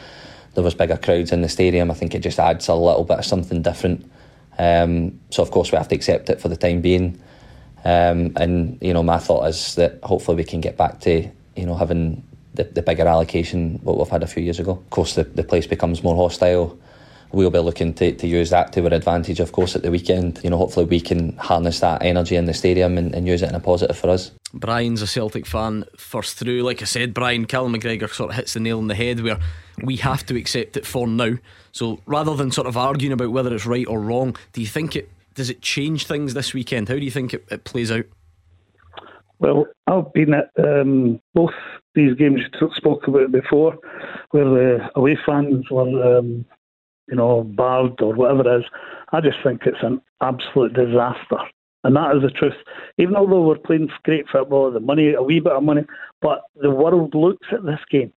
there 0.53 0.63
was 0.63 0.75
bigger 0.75 0.97
crowds 0.97 1.31
in 1.31 1.41
the 1.41 1.49
stadium. 1.49 1.91
I 1.91 1.95
think 1.95 2.15
it 2.15 2.19
just 2.19 2.39
adds 2.39 2.67
a 2.67 2.75
little 2.75 3.03
bit 3.03 3.19
of 3.19 3.25
something 3.25 3.61
different. 3.61 4.09
Um, 4.57 5.19
so 5.29 5.41
of 5.41 5.51
course 5.51 5.71
we 5.71 5.77
have 5.77 5.87
to 5.87 5.95
accept 5.95 6.29
it 6.29 6.39
for 6.41 6.49
the 6.49 6.57
time 6.57 6.81
being. 6.81 7.19
Um, 7.85 8.33
and 8.35 8.77
you 8.81 8.93
know, 8.93 9.03
my 9.03 9.17
thought 9.17 9.47
is 9.47 9.75
that 9.75 9.99
hopefully 10.03 10.37
we 10.37 10.43
can 10.43 10.61
get 10.61 10.77
back 10.77 10.99
to 11.01 11.27
you 11.55 11.65
know 11.65 11.75
having 11.75 12.23
the, 12.53 12.65
the 12.65 12.81
bigger 12.81 13.07
allocation 13.07 13.79
what 13.83 13.97
we've 13.97 14.07
had 14.07 14.23
a 14.23 14.27
few 14.27 14.43
years 14.43 14.59
ago. 14.59 14.71
Of 14.71 14.89
course, 14.89 15.15
the, 15.15 15.23
the 15.23 15.43
place 15.43 15.65
becomes 15.65 16.03
more 16.03 16.15
hostile 16.15 16.77
we'll 17.31 17.49
be 17.49 17.59
looking 17.59 17.93
to, 17.95 18.13
to 18.13 18.27
use 18.27 18.49
that 18.49 18.73
to 18.73 18.83
our 18.83 18.93
advantage, 18.93 19.39
of 19.39 19.51
course, 19.51 19.75
at 19.75 19.81
the 19.81 19.91
weekend. 19.91 20.39
You 20.43 20.49
know, 20.49 20.57
hopefully 20.57 20.85
we 20.85 20.99
can 20.99 21.35
harness 21.37 21.79
that 21.79 22.01
energy 22.01 22.35
in 22.35 22.45
the 22.45 22.53
stadium 22.53 22.97
and, 22.97 23.13
and 23.13 23.27
use 23.27 23.41
it 23.41 23.49
in 23.49 23.55
a 23.55 23.59
positive 23.59 23.97
for 23.97 24.09
us. 24.09 24.31
Brian's 24.53 25.01
a 25.01 25.07
Celtic 25.07 25.45
fan 25.45 25.85
first 25.97 26.37
through. 26.37 26.63
Like 26.63 26.81
I 26.81 26.85
said, 26.85 27.13
Brian 27.13 27.45
Callum 27.45 27.73
McGregor 27.73 28.09
sort 28.09 28.31
of 28.31 28.35
hits 28.35 28.53
the 28.53 28.59
nail 28.59 28.79
on 28.79 28.87
the 28.87 28.95
head 28.95 29.21
where 29.21 29.39
we 29.83 29.97
have 29.97 30.25
to 30.27 30.37
accept 30.37 30.77
it 30.77 30.85
for 30.85 31.07
now. 31.07 31.35
So 31.71 31.99
rather 32.05 32.35
than 32.35 32.51
sort 32.51 32.67
of 32.67 32.77
arguing 32.77 33.13
about 33.13 33.31
whether 33.31 33.53
it's 33.53 33.65
right 33.65 33.87
or 33.87 34.01
wrong, 34.01 34.35
do 34.53 34.61
you 34.61 34.67
think 34.67 34.95
it 34.95 35.09
does 35.35 35.49
it 35.49 35.61
change 35.61 36.05
things 36.05 36.33
this 36.33 36.53
weekend? 36.53 36.89
How 36.89 36.95
do 36.95 37.05
you 37.05 37.11
think 37.11 37.33
it, 37.33 37.45
it 37.49 37.63
plays 37.63 37.91
out? 37.91 38.05
Well, 39.37 39.67
I've 39.87 40.11
been 40.11 40.33
at 40.33 40.49
um, 40.57 41.21
both 41.33 41.53
these 41.95 42.13
games 42.15 42.41
you 42.59 42.69
spoke 42.75 43.07
about 43.07 43.31
before, 43.31 43.77
where 44.31 44.43
the 44.43 44.89
away 44.95 45.17
fans 45.25 45.65
were 45.71 46.17
um, 46.17 46.45
you 47.09 47.15
know, 47.15 47.43
barred 47.43 47.99
or 48.01 48.13
whatever 48.13 48.41
it 48.41 48.59
is. 48.59 48.65
I 49.11 49.21
just 49.21 49.37
think 49.43 49.61
it's 49.65 49.81
an 49.81 50.01
absolute 50.21 50.73
disaster. 50.73 51.37
And 51.83 51.95
that 51.95 52.15
is 52.15 52.21
the 52.21 52.29
truth. 52.29 52.53
Even 52.97 53.15
although 53.15 53.41
we're 53.41 53.57
playing 53.57 53.89
great 54.03 54.25
football, 54.29 54.71
the 54.71 54.79
money, 54.79 55.13
a 55.13 55.21
wee 55.21 55.39
bit 55.39 55.53
of 55.53 55.63
money, 55.63 55.85
but 56.21 56.41
the 56.55 56.69
world 56.69 57.15
looks 57.15 57.47
at 57.51 57.65
this 57.65 57.79
game. 57.89 58.11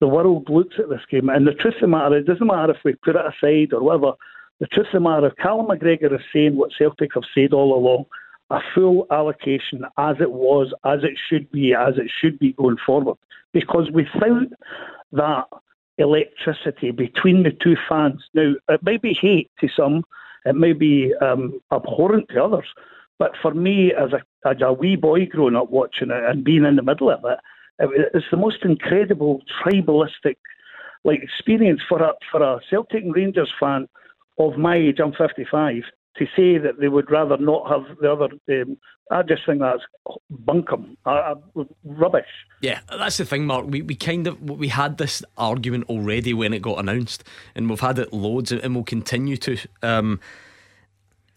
The 0.00 0.08
world 0.08 0.48
looks 0.50 0.76
at 0.78 0.88
this 0.88 1.00
game. 1.10 1.28
And 1.28 1.46
the 1.46 1.52
truth 1.52 1.74
of 1.76 1.82
the 1.82 1.86
matter, 1.88 2.16
it 2.16 2.26
doesn't 2.26 2.46
matter 2.46 2.72
if 2.72 2.78
we 2.84 2.94
put 3.04 3.16
it 3.16 3.22
aside 3.22 3.72
or 3.72 3.82
whatever. 3.82 4.12
The 4.60 4.66
truth 4.66 4.88
of 4.92 5.02
the 5.02 5.08
matter, 5.08 5.30
Callum 5.40 5.66
McGregor 5.66 6.12
is 6.12 6.20
saying 6.32 6.56
what 6.56 6.72
Celtic 6.76 7.10
have 7.14 7.22
said 7.34 7.52
all 7.52 7.76
along, 7.76 8.06
a 8.50 8.58
full 8.74 9.06
allocation 9.10 9.82
as 9.98 10.16
it 10.20 10.32
was, 10.32 10.72
as 10.84 11.00
it 11.04 11.16
should 11.28 11.50
be, 11.52 11.74
as 11.74 11.94
it 11.96 12.10
should 12.20 12.38
be 12.38 12.52
going 12.54 12.78
forward. 12.84 13.16
Because 13.52 13.90
without 13.92 14.48
that 15.12 15.44
electricity 15.98 16.90
between 16.90 17.42
the 17.42 17.50
two 17.50 17.76
fans. 17.88 18.22
Now, 18.34 18.54
it 18.68 18.82
may 18.82 18.96
be 18.96 19.12
hate 19.12 19.50
to 19.60 19.68
some, 19.68 20.04
it 20.44 20.54
may 20.54 20.72
be 20.72 21.14
um, 21.20 21.60
abhorrent 21.72 22.28
to 22.30 22.44
others, 22.44 22.66
but 23.18 23.32
for 23.42 23.52
me, 23.52 23.92
as 23.92 24.12
a, 24.12 24.22
as 24.48 24.62
a 24.62 24.72
wee 24.72 24.96
boy 24.96 25.26
growing 25.26 25.56
up 25.56 25.70
watching 25.70 26.10
it 26.10 26.24
and 26.24 26.44
being 26.44 26.64
in 26.64 26.76
the 26.76 26.82
middle 26.82 27.10
of 27.10 27.24
it, 27.24 27.38
it's 28.14 28.26
the 28.30 28.36
most 28.36 28.64
incredible 28.64 29.42
tribalistic 29.62 30.36
like 31.04 31.22
experience 31.22 31.80
for 31.88 32.02
a 32.02 32.12
for 32.30 32.42
a 32.42 32.60
Celtic 32.68 33.04
Rangers 33.06 33.52
fan 33.60 33.88
of 34.38 34.56
my 34.56 34.76
age. 34.76 34.98
I'm 35.00 35.12
55 35.12 35.84
to 36.18 36.26
say 36.36 36.58
that 36.58 36.80
they 36.80 36.88
would 36.88 37.10
rather 37.10 37.36
not 37.36 37.68
have 37.68 37.98
the 37.98 38.12
other. 38.12 38.28
Um, 38.48 38.76
I 39.10 39.22
just 39.22 39.46
think 39.46 39.60
that's 39.60 39.82
bunkum, 40.44 40.96
uh, 41.06 41.34
rubbish. 41.84 42.26
Yeah, 42.60 42.80
that's 42.90 43.16
the 43.16 43.24
thing, 43.24 43.46
Mark. 43.46 43.66
We 43.66 43.82
we 43.82 43.94
kind 43.94 44.26
of 44.26 44.40
we 44.42 44.68
had 44.68 44.98
this 44.98 45.22
argument 45.36 45.88
already 45.88 46.34
when 46.34 46.52
it 46.52 46.60
got 46.60 46.78
announced, 46.78 47.24
and 47.54 47.70
we've 47.70 47.80
had 47.80 47.98
it 47.98 48.12
loads, 48.12 48.52
and 48.52 48.74
we'll 48.74 48.84
continue 48.84 49.36
to. 49.38 49.56
Um, 49.82 50.20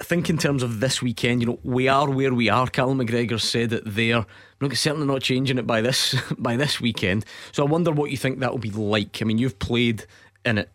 I 0.02 0.04
think 0.04 0.32
in 0.32 0.40
terms 0.40 0.64
of 0.64 0.80
this 0.80 1.00
weekend, 1.00 1.42
you 1.42 1.48
know, 1.48 1.60
we 1.64 1.88
are 1.88 2.10
where 2.10 2.34
we 2.34 2.50
are. 2.50 2.66
Callum 2.66 2.98
McGregor 2.98 3.40
said 3.40 3.72
it 3.72 3.84
there. 3.86 4.26
We're 4.60 4.74
certainly 4.74 5.06
not 5.06 5.22
changing 5.22 5.60
it 5.60 5.68
by 5.68 5.82
this 5.82 6.16
by 6.38 6.58
this 6.58 6.82
weekend. 6.82 7.24
So 7.52 7.66
I 7.66 7.70
wonder 7.70 7.92
what 7.92 8.10
you 8.10 8.18
think 8.18 8.40
that 8.40 8.52
will 8.52 8.58
be 8.58 8.72
like. 8.72 9.22
I 9.22 9.26
mean, 9.26 9.38
you've 9.38 9.60
played 9.60 10.06
in 10.44 10.58
it, 10.58 10.70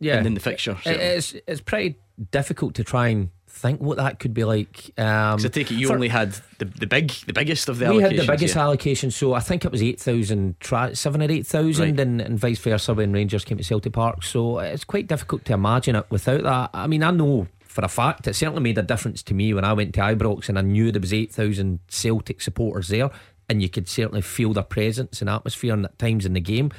yeah, 0.00 0.24
in 0.24 0.34
the 0.34 0.40
fixture. 0.40 0.78
Certainly. 0.82 1.06
It's 1.06 1.34
it's 1.46 1.60
pretty 1.60 1.96
difficult 2.30 2.74
to 2.74 2.84
try 2.84 3.08
and 3.08 3.30
think 3.54 3.80
what 3.80 3.96
that 3.98 4.18
could 4.18 4.34
be 4.34 4.44
like. 4.44 4.90
Um, 4.98 5.38
I 5.38 5.48
take 5.48 5.70
it 5.70 5.76
you 5.76 5.90
only 5.90 6.08
had 6.08 6.32
the, 6.58 6.64
the 6.64 6.86
big, 6.86 7.10
the 7.26 7.32
biggest 7.32 7.68
of 7.68 7.78
the. 7.78 7.90
We 7.92 8.02
had 8.02 8.16
the 8.16 8.26
biggest 8.26 8.56
yeah. 8.56 8.62
allocation, 8.62 9.10
so 9.10 9.32
I 9.32 9.40
think 9.40 9.64
it 9.64 9.70
was 9.70 9.82
eight 9.82 10.00
thousand, 10.00 10.56
seven 10.92 11.22
or 11.22 11.30
eight 11.30 11.46
thousand, 11.46 11.96
right. 11.96 12.00
and, 12.00 12.20
and 12.20 12.38
vice 12.38 12.58
versa 12.58 12.94
when 12.94 13.12
Rangers 13.12 13.44
came 13.44 13.58
to 13.58 13.64
Celtic 13.64 13.92
Park. 13.92 14.24
So 14.24 14.58
it's 14.58 14.84
quite 14.84 15.06
difficult 15.06 15.44
to 15.46 15.52
imagine 15.52 15.96
it 15.96 16.06
without 16.10 16.42
that. 16.42 16.70
I 16.74 16.86
mean, 16.86 17.02
I 17.02 17.10
know 17.10 17.46
for 17.60 17.84
a 17.84 17.88
fact 17.88 18.26
it 18.26 18.34
certainly 18.34 18.62
made 18.62 18.78
a 18.78 18.82
difference 18.82 19.22
to 19.24 19.34
me 19.34 19.52
when 19.54 19.64
I 19.64 19.72
went 19.72 19.94
to 19.94 20.00
Ibrox 20.00 20.48
and 20.48 20.58
I 20.58 20.62
knew 20.62 20.92
there 20.92 21.00
was 21.00 21.12
eight 21.12 21.32
thousand 21.32 21.78
Celtic 21.88 22.40
supporters 22.40 22.88
there, 22.88 23.10
and 23.48 23.62
you 23.62 23.68
could 23.68 23.88
certainly 23.88 24.22
feel 24.22 24.52
their 24.52 24.64
presence 24.64 25.20
and 25.20 25.30
atmosphere 25.30 25.74
and 25.74 25.84
at 25.84 25.98
times 25.98 26.26
in 26.26 26.32
the 26.32 26.40
game. 26.40 26.72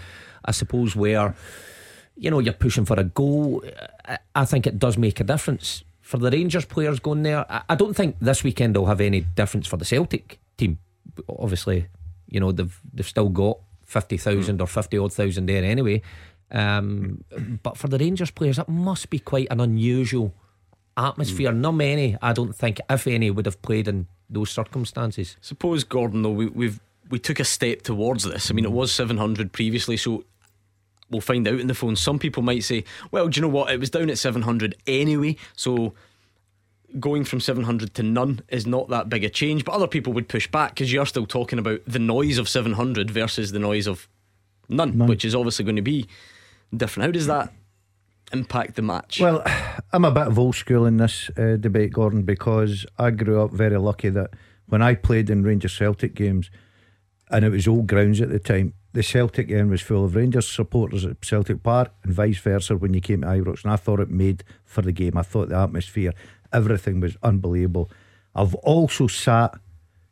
I 0.43 0.51
suppose 0.51 0.95
where 0.95 1.35
you 2.17 2.31
know, 2.31 2.39
you're 2.39 2.53
pushing 2.53 2.85
for 2.85 2.99
a 2.99 3.03
goal. 3.03 3.63
I 4.33 4.45
think 4.45 4.67
it 4.67 4.79
does 4.79 4.97
make 4.97 5.19
a 5.19 5.23
difference 5.23 5.83
for 6.01 6.17
the 6.17 6.29
Rangers 6.29 6.65
players 6.65 6.99
going 6.99 7.23
there. 7.23 7.45
I 7.67 7.75
don't 7.75 7.95
think 7.95 8.17
this 8.21 8.43
weekend 8.43 8.77
will 8.77 8.85
have 8.85 9.01
any 9.01 9.21
difference 9.21 9.67
for 9.67 9.77
the 9.77 9.85
Celtic 9.85 10.39
team. 10.57 10.79
Obviously, 11.27 11.87
you 12.29 12.39
know 12.39 12.51
they've 12.51 12.79
they've 12.93 13.07
still 13.07 13.29
got 13.29 13.57
fifty 13.83 14.17
thousand 14.17 14.59
mm. 14.59 14.61
or 14.61 14.67
fifty 14.67 14.97
odd 14.97 15.13
thousand 15.13 15.47
there 15.47 15.63
anyway. 15.63 16.01
Um, 16.51 17.23
but 17.63 17.77
for 17.77 17.87
the 17.87 17.97
Rangers 17.97 18.31
players, 18.31 18.59
it 18.59 18.69
must 18.69 19.09
be 19.09 19.19
quite 19.19 19.47
an 19.49 19.59
unusual 19.59 20.33
atmosphere. 20.95 21.51
Mm. 21.51 21.57
Not 21.57 21.71
many, 21.73 22.17
I 22.21 22.33
don't 22.33 22.55
think, 22.55 22.79
if 22.89 23.07
any, 23.07 23.31
would 23.31 23.45
have 23.45 23.61
played 23.61 23.87
in 23.87 24.07
those 24.29 24.51
circumstances. 24.51 25.37
Suppose, 25.41 25.83
Gordon, 25.83 26.21
though, 26.21 26.31
we, 26.31 26.47
we've 26.47 26.79
we 27.09 27.19
took 27.19 27.39
a 27.39 27.43
step 27.43 27.83
towards 27.83 28.23
this. 28.23 28.49
I 28.49 28.53
mean, 28.53 28.65
it 28.65 28.71
was 28.71 28.91
700 28.91 29.51
previously, 29.51 29.97
so 29.97 30.23
we'll 31.09 31.21
find 31.21 31.47
out 31.47 31.59
in 31.59 31.67
the 31.67 31.73
phone. 31.73 31.95
Some 31.95 32.19
people 32.19 32.43
might 32.43 32.63
say, 32.63 32.83
well, 33.11 33.27
do 33.27 33.37
you 33.37 33.41
know 33.41 33.51
what? 33.51 33.71
It 33.71 33.79
was 33.79 33.89
down 33.89 34.09
at 34.09 34.17
700 34.17 34.75
anyway, 34.87 35.37
so 35.55 35.93
going 36.99 37.25
from 37.25 37.39
700 37.39 37.93
to 37.95 38.03
none 38.03 38.41
is 38.49 38.65
not 38.65 38.89
that 38.89 39.09
big 39.09 39.23
a 39.23 39.29
change. 39.29 39.65
But 39.65 39.73
other 39.73 39.87
people 39.87 40.13
would 40.13 40.29
push 40.29 40.47
back 40.47 40.75
because 40.75 40.91
you're 40.91 41.05
still 41.05 41.25
talking 41.25 41.59
about 41.59 41.81
the 41.85 41.99
noise 41.99 42.37
of 42.37 42.49
700 42.49 43.11
versus 43.11 43.51
the 43.51 43.59
noise 43.59 43.87
of 43.87 44.07
none, 44.69 44.97
none. 44.97 45.07
which 45.07 45.25
is 45.25 45.35
obviously 45.35 45.65
going 45.65 45.75
to 45.75 45.81
be 45.81 46.07
different. 46.75 47.05
How 47.05 47.11
does 47.11 47.27
that 47.27 47.51
impact 48.31 48.75
the 48.75 48.81
match? 48.81 49.19
Well, 49.19 49.43
I'm 49.93 50.05
a 50.05 50.11
bit 50.11 50.27
of 50.27 50.39
old 50.39 50.55
school 50.55 50.85
in 50.85 50.97
this 50.97 51.29
uh, 51.37 51.57
debate, 51.57 51.93
Gordon, 51.93 52.23
because 52.23 52.85
I 52.97 53.11
grew 53.11 53.41
up 53.41 53.51
very 53.51 53.77
lucky 53.77 54.09
that 54.09 54.31
when 54.67 54.81
I 54.81 54.95
played 54.95 55.29
in 55.29 55.43
Rangers 55.43 55.77
Celtic 55.77 56.15
games, 56.15 56.49
and 57.29 57.43
it 57.43 57.49
was 57.49 57.67
old 57.67 57.87
grounds 57.87 58.21
at 58.21 58.29
the 58.29 58.39
time, 58.39 58.73
the 58.95 59.03
Celtic 59.03 59.51
end 59.51 59.69
was 59.69 59.81
full 59.81 60.05
of 60.05 60.15
Rangers 60.15 60.47
supporters 60.47 61.03
at 61.05 61.23
Celtic 61.23 61.61
Park 61.61 61.91
and 62.03 62.13
vice 62.13 62.37
versa 62.37 62.77
when 62.77 62.93
you 62.93 63.01
came 63.01 63.21
to 63.21 63.27
Ibrox. 63.27 63.63
And 63.63 63.73
I 63.73 63.75
thought 63.75 63.99
it 63.99 64.09
made 64.09 64.45
for 64.63 64.81
the 64.81 64.93
game. 64.93 65.17
I 65.17 65.21
thought 65.21 65.49
the 65.49 65.57
atmosphere, 65.57 66.13
everything 66.53 67.01
was 67.01 67.17
unbelievable. 67.21 67.91
I've 68.33 68.55
also 68.55 69.07
sat 69.07 69.53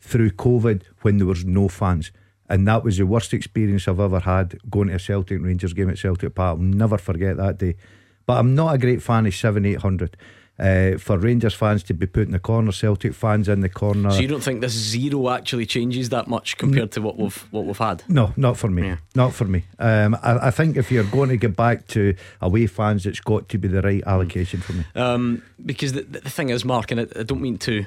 through 0.01 0.31
COVID 0.31 0.81
when 1.01 1.17
there 1.17 1.25
was 1.25 1.45
no 1.45 1.69
fans. 1.69 2.11
And 2.49 2.67
that 2.67 2.83
was 2.83 2.97
the 2.97 3.05
worst 3.05 3.33
experience 3.33 3.87
I've 3.87 4.01
ever 4.01 4.19
had 4.19 4.59
going 4.69 4.89
to 4.89 4.95
a 4.95 4.99
Celtic 4.99 5.41
Rangers 5.41 5.71
game 5.71 5.89
at 5.89 5.97
Celtic 5.97 6.35
Park. 6.35 6.57
I'll 6.57 6.63
never 6.63 6.97
forget 6.97 7.37
that 7.37 7.57
day. 7.59 7.77
But 8.25 8.39
I'm 8.39 8.53
not 8.53 8.75
a 8.75 8.77
great 8.77 9.01
fan 9.01 9.25
of 9.25 9.33
7 9.33 9.65
800 9.65 10.17
uh, 10.59 10.97
for 10.97 11.17
Rangers 11.17 11.53
fans 11.53 11.81
to 11.83 11.93
be 11.93 12.05
put 12.05 12.23
in 12.23 12.31
the 12.31 12.39
corner, 12.39 12.71
Celtic 12.71 13.13
fans 13.13 13.49
in 13.49 13.61
the 13.61 13.69
corner. 13.69 14.11
So 14.11 14.19
you 14.19 14.27
don't 14.27 14.43
think 14.43 14.61
this 14.61 14.73
zero 14.73 15.29
actually 15.29 15.65
changes 15.65 16.09
that 16.09 16.27
much 16.27 16.57
compared 16.57 16.91
to 16.91 17.01
what 17.01 17.17
we've 17.17 17.35
what 17.51 17.65
we've 17.65 17.77
had? 17.77 18.03
No, 18.07 18.33
not 18.37 18.57
for 18.57 18.69
me. 18.69 18.83
Yeah. 18.83 18.97
Not 19.15 19.33
for 19.33 19.45
me. 19.45 19.65
Um, 19.79 20.15
I, 20.21 20.47
I, 20.47 20.51
think 20.51 20.77
if 20.77 20.91
you're 20.91 21.03
going 21.05 21.29
to 21.29 21.37
get 21.37 21.55
back 21.55 21.87
to 21.87 22.15
away 22.39 22.67
fans, 22.67 23.05
it's 23.05 23.19
got 23.19 23.49
to 23.49 23.57
be 23.57 23.67
the 23.67 23.81
right 23.81 24.03
allocation 24.05 24.61
for 24.61 24.73
me. 24.73 24.85
Um, 24.95 25.41
because 25.65 25.93
the, 25.93 26.01
the 26.01 26.29
thing 26.29 26.49
is, 26.49 26.63
Mark, 26.63 26.91
and 26.91 27.01
I, 27.01 27.07
I 27.19 27.23
don't 27.23 27.41
mean 27.41 27.57
to 27.59 27.85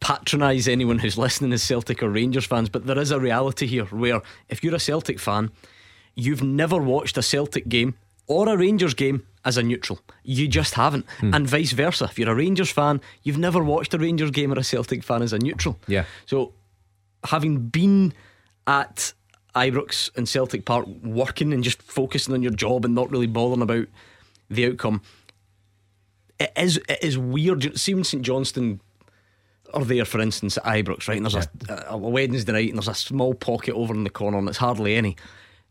patronise 0.00 0.68
anyone 0.68 0.98
who's 0.98 1.16
listening 1.16 1.52
as 1.52 1.62
Celtic 1.62 2.02
or 2.02 2.10
Rangers 2.10 2.46
fans, 2.46 2.68
but 2.68 2.86
there 2.86 2.98
is 2.98 3.12
a 3.12 3.20
reality 3.20 3.66
here 3.66 3.84
where 3.86 4.22
if 4.48 4.64
you're 4.64 4.74
a 4.74 4.80
Celtic 4.80 5.20
fan, 5.20 5.50
you've 6.14 6.42
never 6.42 6.78
watched 6.78 7.16
a 7.16 7.22
Celtic 7.22 7.68
game 7.68 7.94
or 8.26 8.48
a 8.48 8.56
Rangers 8.56 8.94
game 8.94 9.24
as 9.46 9.56
a 9.56 9.62
neutral. 9.62 10.00
You 10.24 10.48
just 10.48 10.74
haven't. 10.74 11.06
Hmm. 11.20 11.32
And 11.32 11.48
vice 11.48 11.72
versa. 11.72 12.04
If 12.04 12.18
you're 12.18 12.28
a 12.28 12.34
Rangers 12.34 12.70
fan, 12.70 13.00
you've 13.22 13.38
never 13.38 13.62
watched 13.62 13.94
a 13.94 13.98
Rangers 13.98 14.32
game 14.32 14.52
or 14.52 14.58
a 14.58 14.64
Celtic 14.64 15.04
fan 15.04 15.22
as 15.22 15.32
a 15.32 15.38
neutral. 15.38 15.78
Yeah. 15.86 16.04
So 16.26 16.52
having 17.24 17.68
been 17.68 18.12
at 18.66 19.14
Ibrox 19.54 20.10
and 20.16 20.28
Celtic 20.28 20.64
Park 20.64 20.86
working 21.02 21.52
and 21.52 21.62
just 21.62 21.80
focusing 21.80 22.34
on 22.34 22.42
your 22.42 22.52
job 22.52 22.84
and 22.84 22.94
not 22.94 23.10
really 23.10 23.28
bothering 23.28 23.62
about 23.62 23.86
the 24.50 24.66
outcome, 24.66 25.00
it 26.40 26.52
is 26.56 26.78
it 26.88 26.98
is 27.00 27.16
weird. 27.16 27.78
See 27.78 27.94
when 27.94 28.04
St 28.04 28.24
Johnstone 28.24 28.80
are 29.72 29.84
there, 29.84 30.04
for 30.04 30.20
instance, 30.20 30.58
at 30.58 30.64
Ibrox, 30.64 31.06
right? 31.06 31.16
And 31.18 31.26
there's 31.26 31.48
yeah. 31.68 31.84
a, 31.88 31.94
a 31.94 31.96
Wednesday 31.96 32.52
night 32.52 32.68
and 32.68 32.78
there's 32.78 32.88
a 32.88 32.94
small 32.94 33.32
pocket 33.32 33.74
over 33.74 33.94
in 33.94 34.02
the 34.02 34.10
corner 34.10 34.38
and 34.38 34.48
it's 34.48 34.58
hardly 34.58 34.96
any 34.96 35.16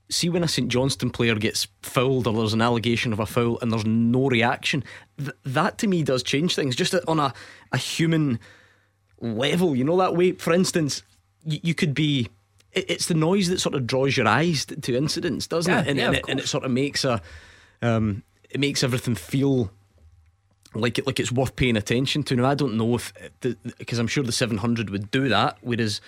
see 0.09 0.29
when 0.29 0.43
a 0.43 0.47
St 0.47 0.67
Johnstone 0.67 1.09
player 1.09 1.35
gets 1.35 1.67
fouled 1.81 2.27
or 2.27 2.33
there's 2.33 2.53
an 2.53 2.61
allegation 2.61 3.11
of 3.11 3.19
a 3.19 3.25
foul 3.25 3.59
and 3.61 3.71
there's 3.71 3.85
no 3.85 4.27
reaction, 4.27 4.83
th- 5.17 5.31
that 5.43 5.77
to 5.79 5.87
me 5.87 6.03
does 6.03 6.23
change 6.23 6.55
things 6.55 6.75
just 6.75 6.93
on 7.07 7.19
a, 7.19 7.33
a 7.71 7.77
human 7.77 8.39
level. 9.19 9.75
You 9.75 9.83
know 9.83 9.97
that 9.97 10.15
way. 10.15 10.33
For 10.33 10.53
instance, 10.53 11.03
y- 11.45 11.59
you 11.63 11.73
could 11.73 11.93
be. 11.93 12.29
It, 12.71 12.89
it's 12.89 13.07
the 13.07 13.13
noise 13.13 13.49
that 13.49 13.59
sort 13.59 13.75
of 13.75 13.87
draws 13.87 14.15
your 14.17 14.27
eyes 14.27 14.65
to, 14.65 14.79
to 14.79 14.95
incidents, 14.95 15.47
doesn't 15.47 15.71
yeah, 15.71 15.81
it? 15.81 15.87
And, 15.87 15.97
yeah, 15.97 16.05
and, 16.07 16.15
it, 16.15 16.25
and, 16.27 16.39
it, 16.39 16.47
sort 16.47 16.65
of 16.65 16.71
makes 16.71 17.03
a. 17.03 17.21
Um, 17.81 18.23
it 18.49 18.59
makes 18.59 18.83
everything 18.83 19.15
feel 19.15 19.71
like 20.73 20.99
it 20.99 21.07
like 21.07 21.19
it's 21.19 21.31
worth 21.31 21.55
paying 21.55 21.77
attention 21.77 22.23
to. 22.23 22.35
Now 22.35 22.45
I 22.45 22.55
don't 22.55 22.75
know 22.77 22.95
if 22.95 23.13
because 23.77 23.97
I'm 23.97 24.07
sure 24.07 24.23
the 24.23 24.31
700 24.31 24.89
would 24.89 25.09
do 25.09 25.29
that, 25.29 25.57
whereas 25.61 25.99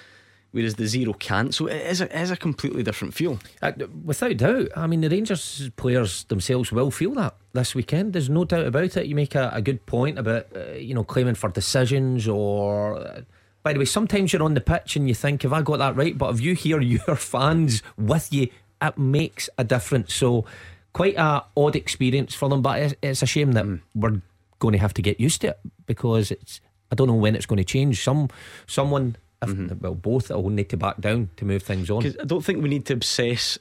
whereas 0.52 0.76
the 0.76 0.88
zero 0.88 1.14
can't. 1.14 1.54
So 1.54 1.68
it 1.68 1.86
is 1.86 2.02
a, 2.02 2.06
it 2.06 2.22
is 2.22 2.32
a 2.32 2.38
completely 2.38 2.84
different 2.84 3.14
feel. 3.14 3.40
Uh, 3.62 3.74
without 4.04 4.38
doubt. 4.38 4.70
I 4.76 4.88
mean, 4.88 5.02
the 5.02 5.10
Rangers 5.10 5.70
players 5.76 6.24
themselves 6.26 6.72
will 6.72 6.92
feel 6.92 7.14
that 7.16 7.36
this 7.54 7.76
weekend. 7.76 8.14
There's 8.14 8.30
no 8.30 8.46
doubt 8.46 8.66
about 8.66 8.98
it. 8.98 9.06
You 9.06 9.16
make 9.16 9.36
a, 9.36 9.52
a 9.54 9.62
good 9.62 9.86
point 9.86 10.18
about, 10.18 10.48
uh, 10.56 10.74
you 10.74 10.94
know, 10.94 11.04
claiming 11.04 11.36
for 11.36 11.50
decisions 11.50 12.28
or. 12.28 12.98
Uh, 12.98 13.22
by 13.64 13.74
the 13.74 13.80
way, 13.80 13.86
sometimes 13.86 14.32
you're 14.32 14.44
on 14.44 14.54
the 14.54 14.62
pitch 14.62 14.96
and 14.96 15.10
you 15.10 15.14
think, 15.14 15.42
have 15.42 15.52
I 15.52 15.62
got 15.62 15.80
that 15.80 15.98
right? 15.98 16.18
But 16.18 16.34
if 16.36 16.42
you 16.42 16.56
hear 16.56 16.80
your 16.82 17.16
fans 17.18 17.84
with 17.98 18.32
you, 18.32 18.48
it 18.82 18.98
makes 18.98 19.50
a 19.58 19.64
difference. 19.64 20.14
So, 20.14 20.46
quite 20.94 21.16
a 21.18 21.44
odd 21.58 21.76
experience 21.76 22.34
for 22.34 22.48
them. 22.48 22.62
But 22.62 22.80
it's, 22.80 22.96
it's 23.02 23.22
a 23.24 23.26
shame 23.26 23.52
that 23.54 23.66
mm. 23.66 23.82
we're 23.94 24.22
going 24.60 24.72
to 24.72 24.78
have 24.78 24.94
to 24.94 25.02
get 25.02 25.20
used 25.20 25.42
to 25.42 25.50
it 25.50 25.60
because 25.86 26.32
it's. 26.32 26.62
I 26.90 26.96
don't 26.96 27.08
know 27.08 27.16
when 27.16 27.36
it's 27.36 27.46
going 27.46 27.58
to 27.58 27.66
change. 27.66 28.02
Some 28.02 28.30
someone 28.66 29.18
if, 29.42 29.50
mm-hmm. 29.50 29.80
Well, 29.80 29.96
both 29.96 30.30
will 30.30 30.50
need 30.50 30.70
to 30.70 30.78
back 30.78 31.00
down 31.00 31.30
to 31.38 31.46
move 31.46 31.64
things 31.64 31.90
on. 31.90 32.06
I 32.06 32.26
don't 32.26 32.44
think 32.44 32.62
we 32.62 32.70
need 32.70 32.86
to 32.88 32.94
obsess 32.94 33.60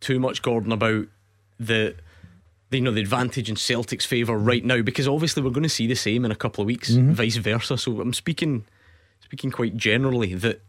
too 0.00 0.18
much, 0.18 0.42
Gordon, 0.42 0.72
about 0.72 1.06
the, 1.58 1.94
the 2.70 2.76
you 2.78 2.82
know 2.82 2.90
the 2.90 3.00
advantage 3.00 3.48
in 3.48 3.56
Celtic's 3.56 4.04
favour 4.04 4.36
right 4.36 4.64
now 4.64 4.82
because 4.82 5.06
obviously 5.06 5.42
we're 5.42 5.50
going 5.50 5.62
to 5.62 5.68
see 5.68 5.86
the 5.86 5.94
same 5.94 6.24
in 6.24 6.32
a 6.32 6.36
couple 6.36 6.62
of 6.62 6.66
weeks, 6.66 6.92
mm-hmm. 6.92 7.12
vice 7.12 7.36
versa. 7.36 7.78
So 7.78 8.00
I'm 8.00 8.12
speaking 8.12 8.64
speaking 9.20 9.50
quite 9.50 9.76
generally 9.76 10.34
that 10.34 10.62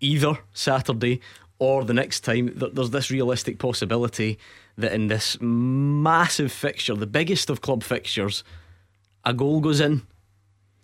either 0.00 0.38
Saturday 0.52 1.20
or 1.58 1.84
the 1.84 1.94
next 1.94 2.20
time 2.20 2.52
that 2.56 2.74
there's 2.74 2.90
this 2.90 3.10
realistic 3.10 3.58
possibility 3.58 4.38
that 4.76 4.92
in 4.92 5.08
this 5.08 5.36
massive 5.40 6.52
fixture, 6.52 6.94
the 6.94 7.06
biggest 7.06 7.50
of 7.50 7.60
club 7.60 7.82
fixtures, 7.82 8.44
a 9.24 9.34
goal 9.34 9.60
goes 9.60 9.80
in 9.80 10.02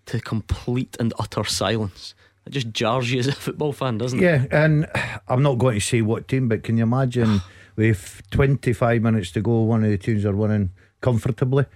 to 0.06 0.20
complete 0.20 0.96
and 0.99 1.14
utter 1.18 1.44
silence. 1.44 2.14
It 2.46 2.50
just 2.50 2.70
jars 2.70 3.10
you 3.10 3.18
as 3.18 3.26
a 3.26 3.32
football 3.32 3.72
fan, 3.72 3.98
doesn't 3.98 4.18
it? 4.18 4.22
Yeah, 4.22 4.44
and 4.50 4.86
I'm 5.28 5.42
not 5.42 5.58
going 5.58 5.76
to 5.76 5.80
say 5.80 6.02
what 6.02 6.28
team, 6.28 6.48
but 6.48 6.62
can 6.62 6.76
you 6.76 6.82
imagine 6.82 7.40
with 7.76 8.22
25 8.30 9.02
minutes 9.02 9.30
to 9.32 9.40
go, 9.40 9.62
one 9.62 9.82
of 9.84 9.90
the 9.90 9.98
teams 9.98 10.24
are 10.24 10.36
winning 10.36 10.70
comfortably? 11.00 11.66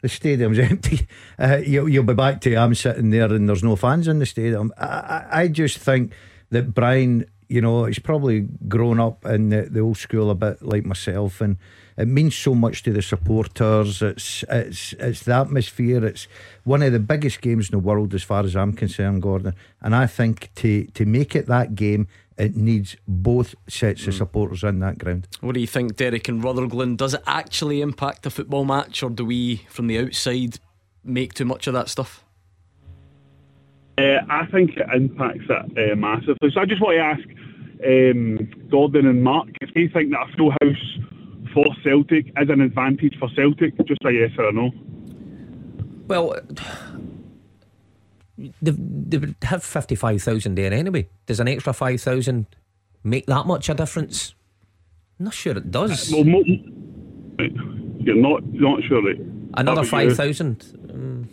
The 0.00 0.08
stadium's 0.08 0.58
empty. 0.70 1.08
Uh, 1.38 1.60
you'll, 1.64 1.88
you'll 1.88 2.04
be 2.04 2.14
back 2.14 2.40
to 2.42 2.54
I'm 2.56 2.74
sitting 2.74 3.10
there 3.10 3.32
and 3.32 3.48
there's 3.48 3.64
no 3.64 3.74
fans 3.74 4.06
in 4.06 4.18
the 4.18 4.26
stadium. 4.26 4.72
I, 4.78 4.84
I, 4.86 5.40
I 5.42 5.48
just 5.48 5.78
think 5.78 6.12
that 6.50 6.74
Brian, 6.74 7.24
you 7.48 7.60
know, 7.60 7.84
he's 7.86 7.98
probably 7.98 8.46
grown 8.68 9.00
up 9.00 9.24
in 9.24 9.48
the, 9.48 9.62
the 9.62 9.80
old 9.80 9.96
school 9.96 10.30
a 10.30 10.34
bit 10.34 10.62
like 10.62 10.84
myself 10.84 11.40
and 11.40 11.56
it 11.98 12.06
means 12.06 12.36
so 12.36 12.54
much 12.54 12.84
to 12.84 12.92
the 12.92 13.02
supporters. 13.02 14.00
It's 14.02 14.44
it's 14.48 14.92
it's 14.94 15.24
the 15.24 15.34
atmosphere. 15.34 16.04
It's 16.06 16.28
one 16.62 16.80
of 16.82 16.92
the 16.92 17.00
biggest 17.00 17.40
games 17.40 17.68
in 17.68 17.72
the 17.72 17.80
world 17.80 18.14
as 18.14 18.22
far 18.22 18.44
as 18.44 18.54
I'm 18.54 18.72
concerned, 18.72 19.20
Gordon. 19.20 19.54
And 19.82 19.96
I 19.96 20.06
think 20.06 20.50
to 20.56 20.84
to 20.84 21.04
make 21.04 21.34
it 21.34 21.46
that 21.46 21.74
game, 21.74 22.06
it 22.38 22.54
needs 22.54 22.96
both 23.08 23.56
sets 23.66 24.02
of 24.06 24.14
hmm. 24.14 24.18
supporters 24.18 24.62
in 24.62 24.78
that 24.78 24.98
ground. 24.98 25.26
What 25.40 25.54
do 25.54 25.60
you 25.60 25.66
think, 25.66 25.96
Derek 25.96 26.28
and 26.28 26.42
Rutherglen? 26.42 26.94
Does 26.94 27.14
it 27.14 27.22
actually 27.26 27.80
impact 27.80 28.22
the 28.22 28.30
football 28.30 28.64
match, 28.64 29.02
or 29.02 29.10
do 29.10 29.24
we, 29.24 29.66
from 29.68 29.88
the 29.88 29.98
outside, 29.98 30.60
make 31.02 31.34
too 31.34 31.46
much 31.46 31.66
of 31.66 31.74
that 31.74 31.88
stuff? 31.88 32.24
Uh, 33.98 34.20
I 34.30 34.46
think 34.52 34.76
it 34.76 34.86
impacts 34.94 35.46
it 35.50 35.92
uh, 35.92 35.96
massively. 35.96 36.50
So 36.54 36.60
I 36.60 36.64
just 36.64 36.80
want 36.80 36.94
to 36.94 37.02
ask 37.02 37.28
um, 37.84 38.68
Gordon 38.70 39.08
and 39.08 39.24
Mark 39.24 39.48
if 39.60 39.74
they 39.74 39.88
think 39.88 40.12
that 40.12 40.28
a 40.32 40.36
full 40.36 40.52
house 40.62 41.08
for 41.52 41.66
Celtic 41.82 42.26
is 42.26 42.48
an 42.48 42.60
advantage 42.60 43.16
for 43.18 43.28
Celtic? 43.34 43.76
Just 43.86 44.04
a 44.04 44.12
yes 44.12 44.30
or 44.38 44.48
a 44.48 44.52
no. 44.52 44.70
Well, 46.06 46.36
they, 48.38 48.70
they 48.72 49.18
would 49.18 49.36
have 49.42 49.62
55,000 49.62 50.54
there 50.54 50.72
anyway. 50.72 51.08
Does 51.26 51.40
an 51.40 51.48
extra 51.48 51.72
5,000 51.72 52.46
make 53.04 53.26
that 53.26 53.46
much 53.46 53.68
a 53.68 53.74
difference? 53.74 54.34
I'm 55.18 55.26
not 55.26 55.34
sure 55.34 55.56
it 55.56 55.70
does. 55.70 56.12
Uh, 56.12 56.16
well, 56.16 56.44
you're 58.00 58.16
not 58.16 58.42
not 58.52 58.82
sure. 58.84 59.02
Right? 59.02 59.20
Another 59.54 59.84
5,000? 59.84 60.88
Um, 60.90 61.28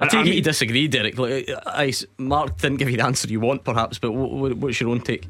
I 0.00 0.06
take 0.06 0.20
I 0.20 0.22
mean, 0.24 0.32
you 0.34 0.42
disagree, 0.42 0.88
Derek. 0.88 1.18
Like, 1.18 1.48
I, 1.66 1.92
Mark 2.18 2.58
didn't 2.58 2.78
give 2.78 2.90
you 2.90 2.96
the 2.96 3.04
answer 3.04 3.28
you 3.28 3.40
want, 3.40 3.64
perhaps, 3.64 3.98
but 3.98 4.12
what, 4.12 4.54
what's 4.56 4.80
your 4.80 4.90
own 4.90 5.02
take? 5.02 5.26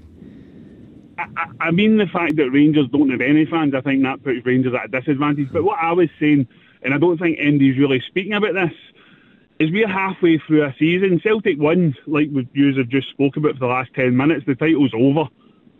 I, 1.36 1.68
I 1.68 1.70
mean 1.70 1.96
the 1.96 2.06
fact 2.06 2.36
that 2.36 2.50
Rangers 2.50 2.88
don't 2.92 3.10
have 3.10 3.20
any 3.20 3.46
fans, 3.46 3.74
I 3.74 3.80
think 3.80 4.02
that 4.02 4.22
puts 4.22 4.44
Rangers 4.44 4.74
at 4.74 4.86
a 4.86 5.00
disadvantage. 5.00 5.48
But 5.52 5.64
what 5.64 5.78
I 5.80 5.92
was 5.92 6.08
saying, 6.18 6.46
and 6.82 6.94
I 6.94 6.98
don't 6.98 7.18
think 7.18 7.38
Andy's 7.38 7.78
really 7.78 8.02
speaking 8.06 8.34
about 8.34 8.54
this, 8.54 8.72
is 9.58 9.70
we're 9.70 9.88
halfway 9.88 10.38
through 10.38 10.64
a 10.64 10.74
season. 10.78 11.20
Celtic 11.22 11.58
won, 11.60 11.94
like 12.06 12.28
you 12.54 12.74
have 12.76 12.88
just 12.88 13.10
spoke 13.10 13.36
about 13.36 13.54
for 13.54 13.60
the 13.60 13.66
last 13.66 13.92
10 13.94 14.16
minutes. 14.16 14.46
The 14.46 14.54
title's 14.54 14.92
over. 14.94 15.28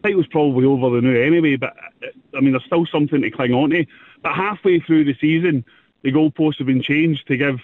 The 0.02 0.09
title's 0.09 0.26
probably 0.26 0.66
over 0.66 0.90
the 0.90 1.00
now 1.00 1.18
anyway, 1.18 1.56
but 1.56 1.75
uh, 2.02 2.37
I 2.37 2.40
mean, 2.40 2.52
there's 2.52 2.64
still 2.64 2.87
something 2.87 3.23
to 3.23 3.30
cling 3.30 3.54
on 3.54 3.70
to. 3.70 3.87
But 4.23 4.35
halfway 4.35 4.80
through 4.80 5.04
the 5.04 5.16
season, 5.18 5.64
the 6.02 6.12
goalposts 6.12 6.59
have 6.59 6.66
been 6.66 6.82
changed 6.82 7.26
to 7.28 7.38
give, 7.38 7.59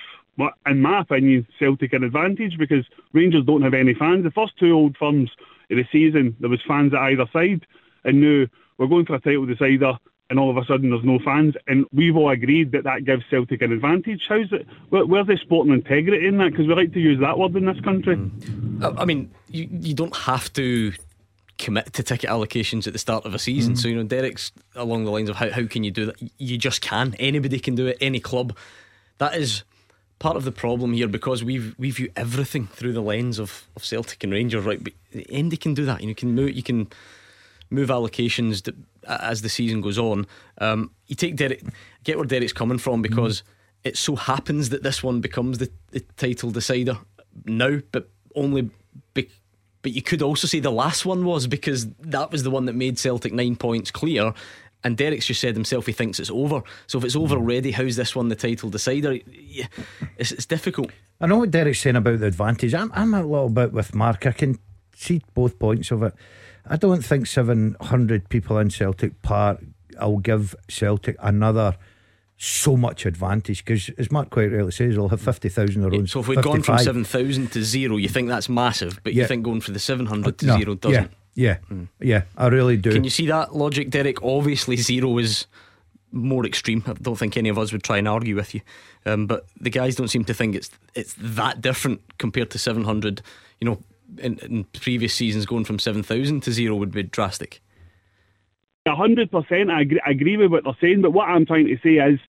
in 0.66 0.80
my 0.80 1.00
opinion, 1.00 1.46
Celtic 1.58 1.92
an 1.92 2.04
advantage 2.04 2.56
because 2.58 2.86
Rangers 3.12 3.44
don't 3.44 3.62
have 3.62 3.74
any 3.74 3.92
fans. 3.92 4.24
The 4.24 4.30
first 4.30 4.56
two 4.58 4.72
old 4.72 4.96
firms 4.96 5.30
of 5.70 5.76
the 5.76 5.86
season, 5.90 6.36
there 6.40 6.50
was 6.50 6.62
fans 6.66 6.94
at 6.94 7.00
either 7.00 7.26
side, 7.32 7.66
and 8.04 8.20
now 8.20 8.46
we're 8.78 8.86
going 8.86 9.06
for 9.06 9.14
a 9.14 9.20
title 9.20 9.46
decider 9.46 9.98
and 10.28 10.38
all 10.38 10.50
of 10.50 10.56
a 10.56 10.64
sudden 10.64 10.90
there's 10.90 11.04
no 11.04 11.18
fans, 11.20 11.54
and 11.66 11.86
we've 11.92 12.16
all 12.16 12.30
agreed 12.30 12.72
that 12.72 12.84
that 12.84 13.04
gives 13.04 13.24
Celtic 13.30 13.62
an 13.62 13.72
advantage. 13.72 14.26
How's 14.28 14.52
it? 14.52 14.66
Where, 14.88 15.06
where's 15.06 15.26
the 15.26 15.36
sporting 15.36 15.72
integrity 15.72 16.26
in 16.26 16.38
that? 16.38 16.50
Because 16.50 16.66
we 16.66 16.74
like 16.74 16.92
to 16.94 17.00
use 17.00 17.20
that 17.20 17.38
word 17.38 17.54
in 17.56 17.66
this 17.66 17.80
country. 17.80 18.16
Mm. 18.16 18.98
I 18.98 19.04
mean, 19.04 19.30
you 19.48 19.68
you 19.70 19.94
don't 19.94 20.16
have 20.16 20.52
to 20.54 20.92
commit 21.58 21.92
to 21.94 22.02
ticket 22.02 22.28
allocations 22.28 22.86
at 22.86 22.92
the 22.92 22.98
start 22.98 23.24
of 23.24 23.34
a 23.34 23.38
season. 23.38 23.74
Mm. 23.74 23.78
So, 23.78 23.88
you 23.88 23.96
know, 23.96 24.02
Derek's 24.02 24.52
along 24.74 25.04
the 25.04 25.10
lines 25.10 25.30
of 25.30 25.36
how, 25.36 25.50
how 25.50 25.66
can 25.66 25.84
you 25.84 25.90
do 25.90 26.06
that? 26.06 26.16
You 26.38 26.58
just 26.58 26.82
can. 26.82 27.14
Anybody 27.18 27.60
can 27.60 27.74
do 27.74 27.86
it, 27.86 27.96
any 28.00 28.20
club. 28.20 28.56
That 29.18 29.36
is 29.36 29.62
part 30.18 30.36
of 30.36 30.44
the 30.44 30.52
problem 30.52 30.92
here 30.92 31.08
because 31.08 31.44
we 31.44 31.72
we 31.78 31.90
view 31.90 32.10
everything 32.16 32.66
through 32.68 32.92
the 32.92 33.02
lens 33.02 33.38
of, 33.38 33.68
of 33.76 33.84
Celtic 33.84 34.24
and 34.24 34.32
Rangers, 34.32 34.64
right? 34.64 34.82
But 34.82 34.94
Andy 35.30 35.56
can 35.56 35.74
do 35.74 35.84
that. 35.84 36.00
You 36.00 36.08
know, 36.08 36.14
can 36.14 36.34
move, 36.34 36.54
you 36.54 36.62
can 36.62 36.88
move 37.70 37.88
allocations 37.88 38.72
as 39.06 39.42
the 39.42 39.48
season 39.48 39.80
goes 39.80 39.98
on. 39.98 40.26
Um, 40.58 40.90
you 41.06 41.16
take 41.16 41.36
Derek, 41.36 41.62
get 42.04 42.16
where 42.16 42.26
Derek's 42.26 42.52
coming 42.52 42.78
from 42.78 43.02
because 43.02 43.42
mm. 43.42 43.44
it 43.84 43.96
so 43.96 44.16
happens 44.16 44.70
that 44.70 44.82
this 44.82 45.02
one 45.02 45.20
becomes 45.20 45.58
the, 45.58 45.70
the 45.90 46.00
title 46.16 46.50
decider 46.50 46.98
now, 47.44 47.80
but 47.92 48.08
only 48.34 48.70
be, 49.14 49.28
but 49.82 49.92
you 49.92 50.02
could 50.02 50.22
also 50.22 50.46
say 50.46 50.60
the 50.60 50.70
last 50.70 51.04
one 51.04 51.24
was 51.24 51.46
because 51.46 51.86
that 52.00 52.30
was 52.30 52.42
the 52.42 52.50
one 52.50 52.66
that 52.66 52.74
made 52.74 52.98
Celtic 52.98 53.32
nine 53.32 53.56
points 53.56 53.90
clear. 53.90 54.32
And 54.86 54.96
Derek's 54.96 55.26
just 55.26 55.40
said 55.40 55.56
himself 55.56 55.86
he 55.86 55.92
thinks 55.92 56.20
it's 56.20 56.30
over. 56.30 56.62
So 56.86 56.98
if 56.98 57.04
it's 57.04 57.16
over 57.16 57.34
hmm. 57.34 57.40
already, 57.40 57.72
how's 57.72 57.96
this 57.96 58.14
one 58.14 58.28
the 58.28 58.36
title 58.36 58.70
decider? 58.70 59.18
It's, 60.16 60.30
it's 60.30 60.46
difficult. 60.46 60.92
I 61.20 61.26
know 61.26 61.38
what 61.38 61.50
Derek's 61.50 61.80
saying 61.80 61.96
about 61.96 62.20
the 62.20 62.26
advantage. 62.26 62.72
I'm, 62.72 62.92
I'm 62.94 63.12
a 63.12 63.22
little 63.22 63.48
bit 63.48 63.72
with 63.72 63.96
Mark. 63.96 64.26
I 64.26 64.30
can 64.30 64.60
see 64.94 65.22
both 65.34 65.58
points 65.58 65.90
of 65.90 66.04
it. 66.04 66.14
I 66.64 66.76
don't 66.76 67.04
think 67.04 67.26
700 67.26 68.28
people 68.28 68.58
in 68.58 68.70
Celtic 68.70 69.22
Park 69.22 69.58
will 70.00 70.18
give 70.18 70.54
Celtic 70.68 71.16
another 71.18 71.76
so 72.36 72.76
much 72.76 73.06
advantage 73.06 73.64
because, 73.64 73.88
as 73.98 74.12
Mark 74.12 74.30
quite 74.30 74.52
rightly 74.52 74.70
says, 74.70 74.94
they'll 74.94 75.08
have 75.08 75.20
50,000 75.20 75.82
their 75.82 75.92
own. 75.92 76.06
So, 76.06 76.20
if 76.20 76.28
we've 76.28 76.40
gone 76.40 76.62
from 76.62 76.78
7,000 76.78 77.50
to 77.52 77.64
zero, 77.64 77.96
you 77.96 78.08
think 78.08 78.28
that's 78.28 78.48
massive, 78.48 79.00
but 79.02 79.14
yeah. 79.14 79.22
you 79.22 79.28
think 79.28 79.42
going 79.42 79.62
from 79.62 79.74
the 79.74 79.80
700 79.80 80.38
to 80.38 80.46
no, 80.46 80.58
zero 80.58 80.74
doesn't? 80.76 81.02
Yeah, 81.02 81.08
yeah, 81.36 81.58
mm. 81.70 81.86
yeah, 82.00 82.22
I 82.36 82.48
really 82.48 82.76
do. 82.76 82.90
Can 82.90 83.04
you 83.04 83.10
see 83.10 83.26
that 83.26 83.54
logic, 83.54 83.90
Derek? 83.90 84.20
Obviously, 84.22 84.76
zero 84.76 85.18
is 85.18 85.46
more 86.10 86.44
extreme. 86.44 86.82
I 86.86 86.94
don't 86.94 87.16
think 87.16 87.36
any 87.36 87.48
of 87.48 87.58
us 87.58 87.70
would 87.70 87.84
try 87.84 87.98
and 87.98 88.08
argue 88.08 88.34
with 88.34 88.54
you, 88.54 88.62
um, 89.04 89.28
but 89.28 89.46
the 89.60 89.70
guys 89.70 89.94
don't 89.94 90.08
seem 90.08 90.24
to 90.24 90.34
think 90.34 90.56
it's 90.56 90.70
it's 90.94 91.14
that 91.18 91.60
different 91.60 92.00
compared 92.18 92.50
to 92.50 92.58
700. 92.58 93.22
You 93.60 93.68
know, 93.68 93.78
in, 94.18 94.38
in 94.38 94.64
previous 94.64 95.14
seasons, 95.14 95.46
going 95.46 95.64
from 95.64 95.78
7,000 95.78 96.42
to 96.42 96.52
zero 96.52 96.74
would 96.74 96.90
be 96.90 97.04
drastic 97.04 97.60
hundred 98.94 99.30
percent, 99.30 99.70
I 99.70 99.82
agree, 99.82 100.00
I 100.06 100.10
agree 100.10 100.36
with 100.36 100.52
what 100.52 100.64
they're 100.64 100.76
saying. 100.80 101.02
But 101.02 101.12
what 101.12 101.28
I'm 101.28 101.46
trying 101.46 101.66
to 101.66 101.78
say 101.82 101.96
is, 101.96 102.20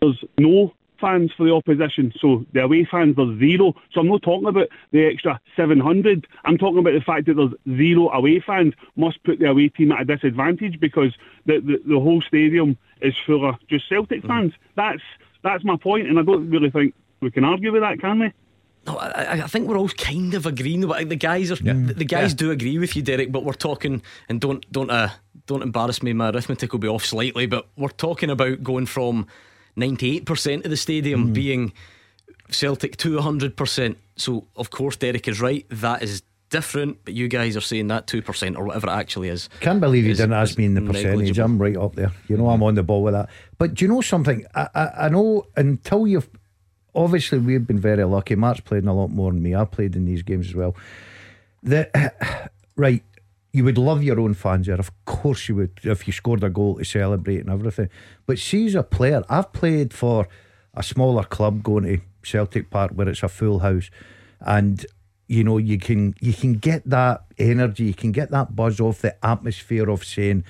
there's 0.00 0.22
no 0.38 0.74
fans 1.00 1.32
for 1.36 1.44
the 1.44 1.52
opposition. 1.52 2.12
So 2.18 2.44
the 2.52 2.62
away 2.62 2.84
fans, 2.84 3.16
there's 3.16 3.38
zero. 3.38 3.74
So 3.92 4.00
I'm 4.00 4.08
not 4.08 4.22
talking 4.22 4.48
about 4.48 4.68
the 4.92 5.06
extra 5.06 5.40
700. 5.56 6.26
I'm 6.44 6.58
talking 6.58 6.78
about 6.78 6.94
the 6.94 7.00
fact 7.00 7.26
that 7.26 7.34
there's 7.34 7.76
zero 7.76 8.10
away 8.10 8.40
fans 8.40 8.74
must 8.96 9.22
put 9.24 9.38
the 9.38 9.50
away 9.50 9.68
team 9.68 9.92
at 9.92 10.02
a 10.02 10.04
disadvantage 10.04 10.80
because 10.80 11.14
the, 11.46 11.60
the, 11.60 11.82
the 11.86 12.00
whole 12.00 12.22
stadium 12.22 12.76
is 13.00 13.14
full 13.24 13.48
of 13.48 13.56
just 13.68 13.88
Celtic 13.88 14.22
mm. 14.22 14.28
fans. 14.28 14.52
That's 14.74 15.02
that's 15.42 15.64
my 15.64 15.76
point, 15.76 16.08
and 16.08 16.18
I 16.18 16.22
don't 16.22 16.50
really 16.50 16.70
think 16.70 16.94
we 17.20 17.30
can 17.30 17.44
argue 17.44 17.72
with 17.72 17.82
that, 17.82 18.00
can 18.00 18.18
we? 18.18 18.32
No, 18.86 18.96
I, 18.98 19.42
I, 19.42 19.46
think 19.46 19.68
we're 19.68 19.78
all 19.78 19.88
kind 19.88 20.34
of 20.34 20.46
agreeing. 20.46 20.86
But 20.86 21.08
the 21.08 21.16
guys 21.16 21.50
are 21.50 21.56
yeah. 21.56 21.74
the 21.74 22.04
guys 22.04 22.32
yeah. 22.32 22.36
do 22.36 22.50
agree 22.52 22.78
with 22.78 22.94
you, 22.94 23.02
Derek. 23.02 23.32
But 23.32 23.44
we're 23.44 23.52
talking, 23.52 24.02
and 24.28 24.40
don't 24.40 24.70
don't 24.70 24.90
uh, 24.90 25.10
don't 25.46 25.62
embarrass 25.62 26.02
me. 26.02 26.12
My 26.12 26.30
arithmetic 26.30 26.72
will 26.72 26.78
be 26.78 26.88
off 26.88 27.04
slightly, 27.04 27.46
but 27.46 27.66
we're 27.76 27.88
talking 27.88 28.30
about 28.30 28.62
going 28.62 28.86
from 28.86 29.26
ninety 29.76 30.16
eight 30.16 30.26
percent 30.26 30.64
of 30.64 30.70
the 30.70 30.76
stadium 30.76 31.28
mm. 31.28 31.32
being 31.34 31.72
Celtic 32.50 32.96
to 32.98 33.18
hundred 33.20 33.56
percent. 33.56 33.98
So 34.16 34.46
of 34.56 34.70
course 34.70 34.96
Derek 34.96 35.28
is 35.28 35.40
right. 35.40 35.66
That 35.70 36.02
is 36.02 36.22
different, 36.48 36.98
but 37.04 37.14
you 37.14 37.28
guys 37.28 37.56
are 37.56 37.60
saying 37.60 37.88
that 37.88 38.06
2% 38.06 38.56
or 38.56 38.64
whatever 38.64 38.86
it 38.86 38.92
actually 38.92 39.28
is. 39.28 39.48
Can't 39.60 39.80
believe 39.80 40.04
you 40.04 40.14
didn't 40.14 40.32
ask 40.32 40.56
me 40.56 40.64
in 40.64 40.74
the 40.74 40.80
percentage. 40.80 41.38
I'm 41.38 41.58
right 41.58 41.76
up 41.76 41.96
there. 41.96 42.12
You 42.28 42.36
know, 42.36 42.48
I'm 42.50 42.62
on 42.62 42.74
the 42.74 42.82
ball 42.82 43.02
with 43.02 43.14
that. 43.14 43.28
But 43.58 43.74
do 43.74 43.84
you 43.84 43.90
know 43.90 44.00
something? 44.00 44.46
I, 44.54 44.68
I, 44.74 44.90
I 44.98 45.08
know 45.08 45.46
until 45.56 46.06
you've 46.06 46.28
obviously 46.94 47.38
we've 47.38 47.66
been 47.66 47.78
very 47.78 48.04
lucky. 48.04 48.34
Mark's 48.34 48.60
played 48.60 48.82
in 48.82 48.88
a 48.88 48.94
lot 48.94 49.10
more 49.10 49.32
than 49.32 49.42
me. 49.42 49.54
I've 49.54 49.70
played 49.70 49.96
in 49.96 50.06
these 50.06 50.22
games 50.22 50.48
as 50.48 50.54
well. 50.54 50.74
The 51.62 52.50
right, 52.76 53.02
you 53.56 53.64
would 53.64 53.78
love 53.78 54.02
your 54.02 54.20
own 54.20 54.34
fans 54.34 54.66
there. 54.66 54.78
Of 54.78 54.90
course 55.06 55.48
you 55.48 55.54
would 55.54 55.80
if 55.82 56.06
you 56.06 56.12
scored 56.12 56.44
a 56.44 56.50
goal 56.50 56.76
to 56.76 56.84
celebrate 56.84 57.40
and 57.40 57.48
everything. 57.48 57.88
But 58.26 58.38
she's 58.38 58.74
a 58.74 58.82
player, 58.82 59.22
I've 59.30 59.50
played 59.54 59.94
for 59.94 60.28
a 60.74 60.82
smaller 60.82 61.24
club 61.24 61.62
going 61.62 61.84
to 61.84 61.98
Celtic 62.22 62.68
Park 62.68 62.92
where 62.92 63.08
it's 63.08 63.22
a 63.22 63.28
full 63.28 63.60
house 63.60 63.88
and 64.40 64.84
you 65.26 65.42
know 65.42 65.56
you 65.56 65.78
can 65.78 66.14
you 66.20 66.34
can 66.34 66.56
get 66.58 66.82
that 66.90 67.24
energy, 67.38 67.84
you 67.84 67.94
can 67.94 68.12
get 68.12 68.30
that 68.30 68.54
buzz 68.54 68.78
off 68.78 69.00
the 69.00 69.16
atmosphere 69.24 69.88
of 69.88 70.04
saying 70.04 70.44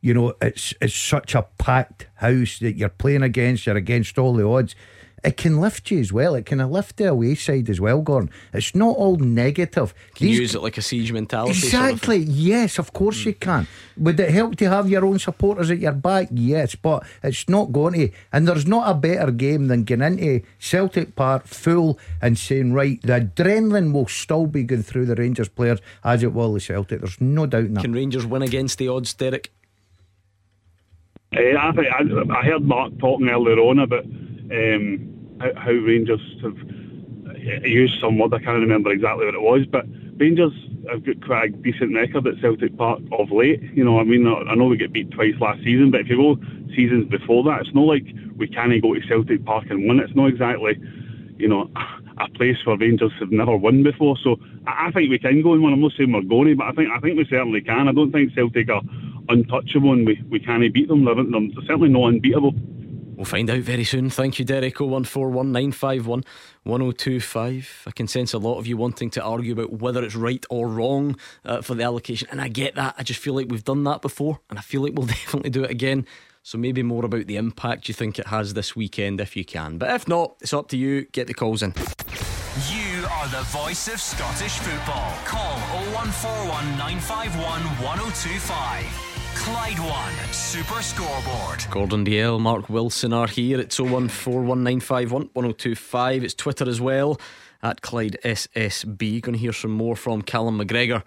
you 0.00 0.12
know, 0.14 0.34
it's 0.40 0.74
it's 0.80 0.94
such 0.94 1.34
a 1.34 1.46
packed 1.58 2.08
house 2.16 2.58
that 2.60 2.76
you're 2.76 2.90
playing 2.90 3.22
against, 3.22 3.66
you're 3.66 3.74
against 3.76 4.18
all 4.18 4.34
the 4.34 4.46
odds 4.46 4.76
it 5.24 5.38
can 5.38 5.58
lift 5.58 5.90
you 5.90 6.00
as 6.00 6.12
well. 6.12 6.34
It 6.34 6.44
can 6.44 6.58
lift 6.70 6.98
the 6.98 7.08
away 7.08 7.34
side 7.34 7.70
as 7.70 7.80
well, 7.80 8.02
Gordon. 8.02 8.30
It's 8.52 8.74
not 8.74 8.96
all 8.96 9.16
negative. 9.16 9.94
Can 10.14 10.26
These, 10.26 10.36
you 10.36 10.42
use 10.42 10.54
it 10.54 10.62
like 10.62 10.76
a 10.76 10.82
siege 10.82 11.12
mentality? 11.12 11.52
Exactly. 11.52 12.18
Sort 12.20 12.28
of 12.28 12.34
yes, 12.36 12.78
of 12.78 12.92
course 12.92 13.22
mm. 13.22 13.26
you 13.26 13.34
can. 13.34 13.66
Would 13.96 14.20
it 14.20 14.30
help 14.30 14.56
to 14.56 14.68
have 14.68 14.90
your 14.90 15.06
own 15.06 15.18
supporters 15.18 15.70
at 15.70 15.78
your 15.78 15.92
back? 15.92 16.28
Yes, 16.30 16.74
but 16.74 17.04
it's 17.22 17.48
not 17.48 17.72
going 17.72 17.94
to. 17.94 18.10
And 18.32 18.46
there's 18.46 18.66
not 18.66 18.90
a 18.90 18.94
better 18.94 19.30
game 19.30 19.68
than 19.68 19.84
getting 19.84 20.04
into 20.04 20.46
Celtic 20.58 21.16
Park 21.16 21.46
full 21.46 21.98
and 22.20 22.38
saying, 22.38 22.74
right, 22.74 23.00
the 23.00 23.20
adrenaline 23.20 23.92
will 23.92 24.06
still 24.06 24.46
be 24.46 24.62
going 24.62 24.82
through 24.82 25.06
the 25.06 25.14
Rangers 25.14 25.48
players 25.48 25.80
as 26.04 26.22
it 26.22 26.34
will 26.34 26.52
the 26.52 26.60
Celtic. 26.60 27.00
There's 27.00 27.20
no 27.20 27.46
doubt 27.46 27.64
in 27.64 27.74
that. 27.74 27.80
Can 27.80 27.94
Rangers 27.94 28.26
win 28.26 28.42
against 28.42 28.76
the 28.76 28.88
odds, 28.88 29.14
Derek? 29.14 29.50
Uh, 31.34 31.40
I, 31.58 31.72
think, 31.72 31.86
I, 31.88 32.38
I 32.38 32.44
heard 32.44 32.62
Mark 32.62 32.98
talking 32.98 33.28
earlier 33.28 33.58
on 33.58 33.78
about 33.78 34.04
um, 34.50 35.10
how, 35.40 35.70
Rangers 35.70 36.20
have 36.42 36.56
uh, 36.56 37.66
used 37.66 38.00
some 38.00 38.18
word. 38.18 38.34
I 38.34 38.38
can't 38.38 38.60
remember 38.60 38.90
exactly 38.90 39.26
what 39.26 39.34
it 39.34 39.42
was, 39.42 39.66
but 39.70 39.84
Rangers 40.16 40.52
have 40.90 41.04
got 41.04 41.24
quite 41.24 41.50
a 41.50 41.52
decent 41.52 41.94
record 41.94 42.26
at 42.26 42.40
Celtic 42.40 42.76
Park 42.76 43.00
of 43.12 43.30
late. 43.30 43.62
You 43.74 43.84
know, 43.84 43.98
I 43.98 44.04
mean, 44.04 44.26
I 44.26 44.54
know 44.54 44.66
we 44.66 44.76
get 44.76 44.92
beat 44.92 45.10
twice 45.10 45.34
last 45.40 45.62
season, 45.64 45.90
but 45.90 46.00
if 46.00 46.08
you 46.08 46.16
go 46.16 46.36
seasons 46.74 47.08
before 47.08 47.42
that, 47.44 47.60
it's 47.62 47.74
not 47.74 47.86
like 47.86 48.04
we 48.36 48.48
can't 48.48 48.80
go 48.82 48.94
to 48.94 49.00
Celtic 49.08 49.44
Park 49.44 49.64
and 49.70 49.88
win. 49.88 50.00
It's 50.00 50.14
not 50.14 50.26
exactly, 50.26 50.78
you 51.36 51.48
know, 51.48 51.70
a 52.18 52.28
place 52.30 52.56
where 52.64 52.76
Rangers 52.76 53.12
have 53.18 53.30
never 53.30 53.56
won 53.56 53.82
before. 53.82 54.16
So 54.22 54.36
I, 54.66 54.90
think 54.92 55.10
we 55.10 55.18
can 55.18 55.42
go 55.42 55.54
and 55.54 55.62
win. 55.62 55.72
I'm 55.72 55.80
not 55.80 55.92
saying 55.96 56.12
we're 56.12 56.22
going 56.22 56.56
but 56.56 56.66
I 56.66 56.72
think 56.72 56.88
I 56.94 57.00
think 57.00 57.18
we 57.18 57.26
certainly 57.28 57.60
can. 57.60 57.88
I 57.88 57.92
don't 57.92 58.12
think 58.12 58.32
Celtic 58.34 58.70
are 58.70 58.82
untouchable 59.28 59.92
and 59.92 60.06
we, 60.06 60.22
we 60.30 60.38
can't 60.38 60.72
beat 60.72 60.88
them. 60.88 61.04
They're, 61.04 61.14
they're 61.14 61.66
certainly 61.66 61.88
not 61.88 62.08
unbeatable. 62.08 62.54
We'll 63.16 63.24
find 63.24 63.48
out 63.48 63.60
very 63.60 63.84
soon. 63.84 64.10
Thank 64.10 64.38
you, 64.38 64.44
Derek. 64.44 64.80
0141 64.80 65.52
1025. 65.52 67.84
I 67.86 67.90
can 67.92 68.08
sense 68.08 68.32
a 68.32 68.38
lot 68.38 68.58
of 68.58 68.66
you 68.66 68.76
wanting 68.76 69.10
to 69.10 69.22
argue 69.22 69.52
about 69.52 69.72
whether 69.72 70.02
it's 70.02 70.16
right 70.16 70.44
or 70.50 70.68
wrong 70.68 71.16
uh, 71.44 71.62
for 71.62 71.74
the 71.74 71.84
allocation. 71.84 72.28
And 72.30 72.40
I 72.40 72.48
get 72.48 72.74
that. 72.74 72.94
I 72.98 73.02
just 73.02 73.20
feel 73.20 73.34
like 73.34 73.46
we've 73.48 73.64
done 73.64 73.84
that 73.84 74.02
before. 74.02 74.40
And 74.50 74.58
I 74.58 74.62
feel 74.62 74.82
like 74.82 74.94
we'll 74.94 75.06
definitely 75.18 75.50
do 75.50 75.64
it 75.64 75.70
again. 75.70 76.06
So 76.42 76.58
maybe 76.58 76.82
more 76.82 77.04
about 77.04 77.26
the 77.26 77.36
impact 77.36 77.88
you 77.88 77.94
think 77.94 78.18
it 78.18 78.26
has 78.26 78.54
this 78.54 78.76
weekend 78.76 79.20
if 79.20 79.36
you 79.36 79.44
can. 79.44 79.78
But 79.78 79.90
if 79.90 80.08
not, 80.08 80.36
it's 80.40 80.52
up 80.52 80.68
to 80.68 80.76
you. 80.76 81.06
Get 81.12 81.26
the 81.26 81.34
calls 81.34 81.62
in. 81.62 81.72
You 82.68 83.04
are 83.10 83.28
the 83.28 83.42
voice 83.48 83.88
of 83.88 84.00
Scottish 84.00 84.58
football. 84.58 85.14
Call 85.24 85.56
0141 85.94 86.78
951 86.78 87.62
1025. 87.82 89.13
Clyde 89.34 89.78
One 89.80 90.14
Super 90.32 90.80
Scoreboard. 90.82 91.64
Gordon 91.70 92.04
Dalziel, 92.04 92.38
Mark 92.40 92.68
Wilson 92.68 93.12
are 93.12 93.26
here. 93.26 93.58
It's 93.60 93.78
01419511025. 93.78 96.22
It's 96.22 96.34
Twitter 96.34 96.68
as 96.68 96.80
well 96.80 97.20
at 97.62 97.82
Clyde 97.82 98.16
SSB. 98.24 99.20
Going 99.20 99.34
to 99.34 99.38
hear 99.38 99.52
some 99.52 99.72
more 99.72 99.96
from 99.96 100.22
Callum 100.22 100.58
McGregor 100.58 101.02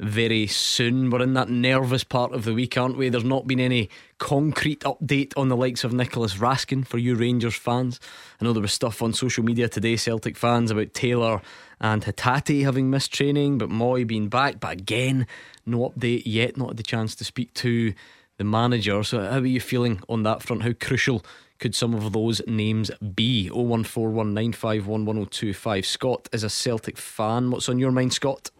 very 0.00 0.46
soon. 0.46 1.10
We're 1.10 1.22
in 1.22 1.34
that 1.34 1.48
nervous 1.48 2.04
part 2.04 2.32
of 2.32 2.44
the 2.44 2.54
week, 2.54 2.76
aren't 2.76 2.96
we? 2.96 3.08
There's 3.08 3.24
not 3.24 3.46
been 3.46 3.60
any 3.60 3.88
concrete 4.18 4.80
update 4.80 5.32
on 5.36 5.48
the 5.48 5.56
likes 5.56 5.84
of 5.84 5.92
Nicolas 5.92 6.34
Raskin 6.34 6.86
for 6.86 6.98
you 6.98 7.14
Rangers 7.14 7.54
fans. 7.54 8.00
I 8.40 8.44
know 8.44 8.52
there 8.52 8.62
was 8.62 8.72
stuff 8.72 9.02
on 9.02 9.12
social 9.12 9.44
media 9.44 9.68
today, 9.68 9.96
Celtic 9.96 10.36
fans, 10.36 10.70
about 10.70 10.94
Taylor 10.94 11.40
and 11.80 12.02
Hatate 12.02 12.64
having 12.64 12.90
missed 12.90 13.12
training, 13.12 13.58
but 13.58 13.68
Mooy 13.68 14.06
being 14.06 14.28
back. 14.28 14.60
But 14.60 14.72
again, 14.72 15.26
no 15.66 15.90
update 15.90 16.22
yet, 16.24 16.56
not 16.56 16.68
had 16.68 16.76
the 16.76 16.82
chance 16.82 17.14
to 17.16 17.24
speak 17.24 17.52
to 17.54 17.92
the 18.38 18.44
manager. 18.44 19.02
So, 19.02 19.20
how 19.20 19.38
are 19.38 19.46
you 19.46 19.60
feeling 19.60 20.00
on 20.08 20.22
that 20.24 20.42
front? 20.42 20.62
How 20.62 20.72
crucial 20.72 21.24
could 21.58 21.74
some 21.74 21.94
of 21.94 22.12
those 22.12 22.40
names 22.46 22.90
be? 23.14 23.50
01419511025. 23.52 25.84
Scott 25.84 26.28
is 26.32 26.42
a 26.42 26.50
Celtic 26.50 26.96
fan. 26.96 27.50
What's 27.50 27.68
on 27.68 27.78
your 27.78 27.92
mind, 27.92 28.12
Scott? 28.12 28.50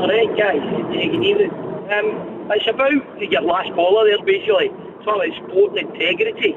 Alright, 0.00 0.32
guys. 0.34 0.64
Evening. 0.96 1.52
Um, 1.92 2.48
it's 2.48 2.66
about 2.66 3.20
your 3.20 3.42
last 3.42 3.68
caller 3.74 4.08
there, 4.08 4.24
basically. 4.24 4.72
It's 4.72 5.06
all 5.06 5.20
about 5.20 5.36
sport 5.44 5.76
integrity. 5.76 6.56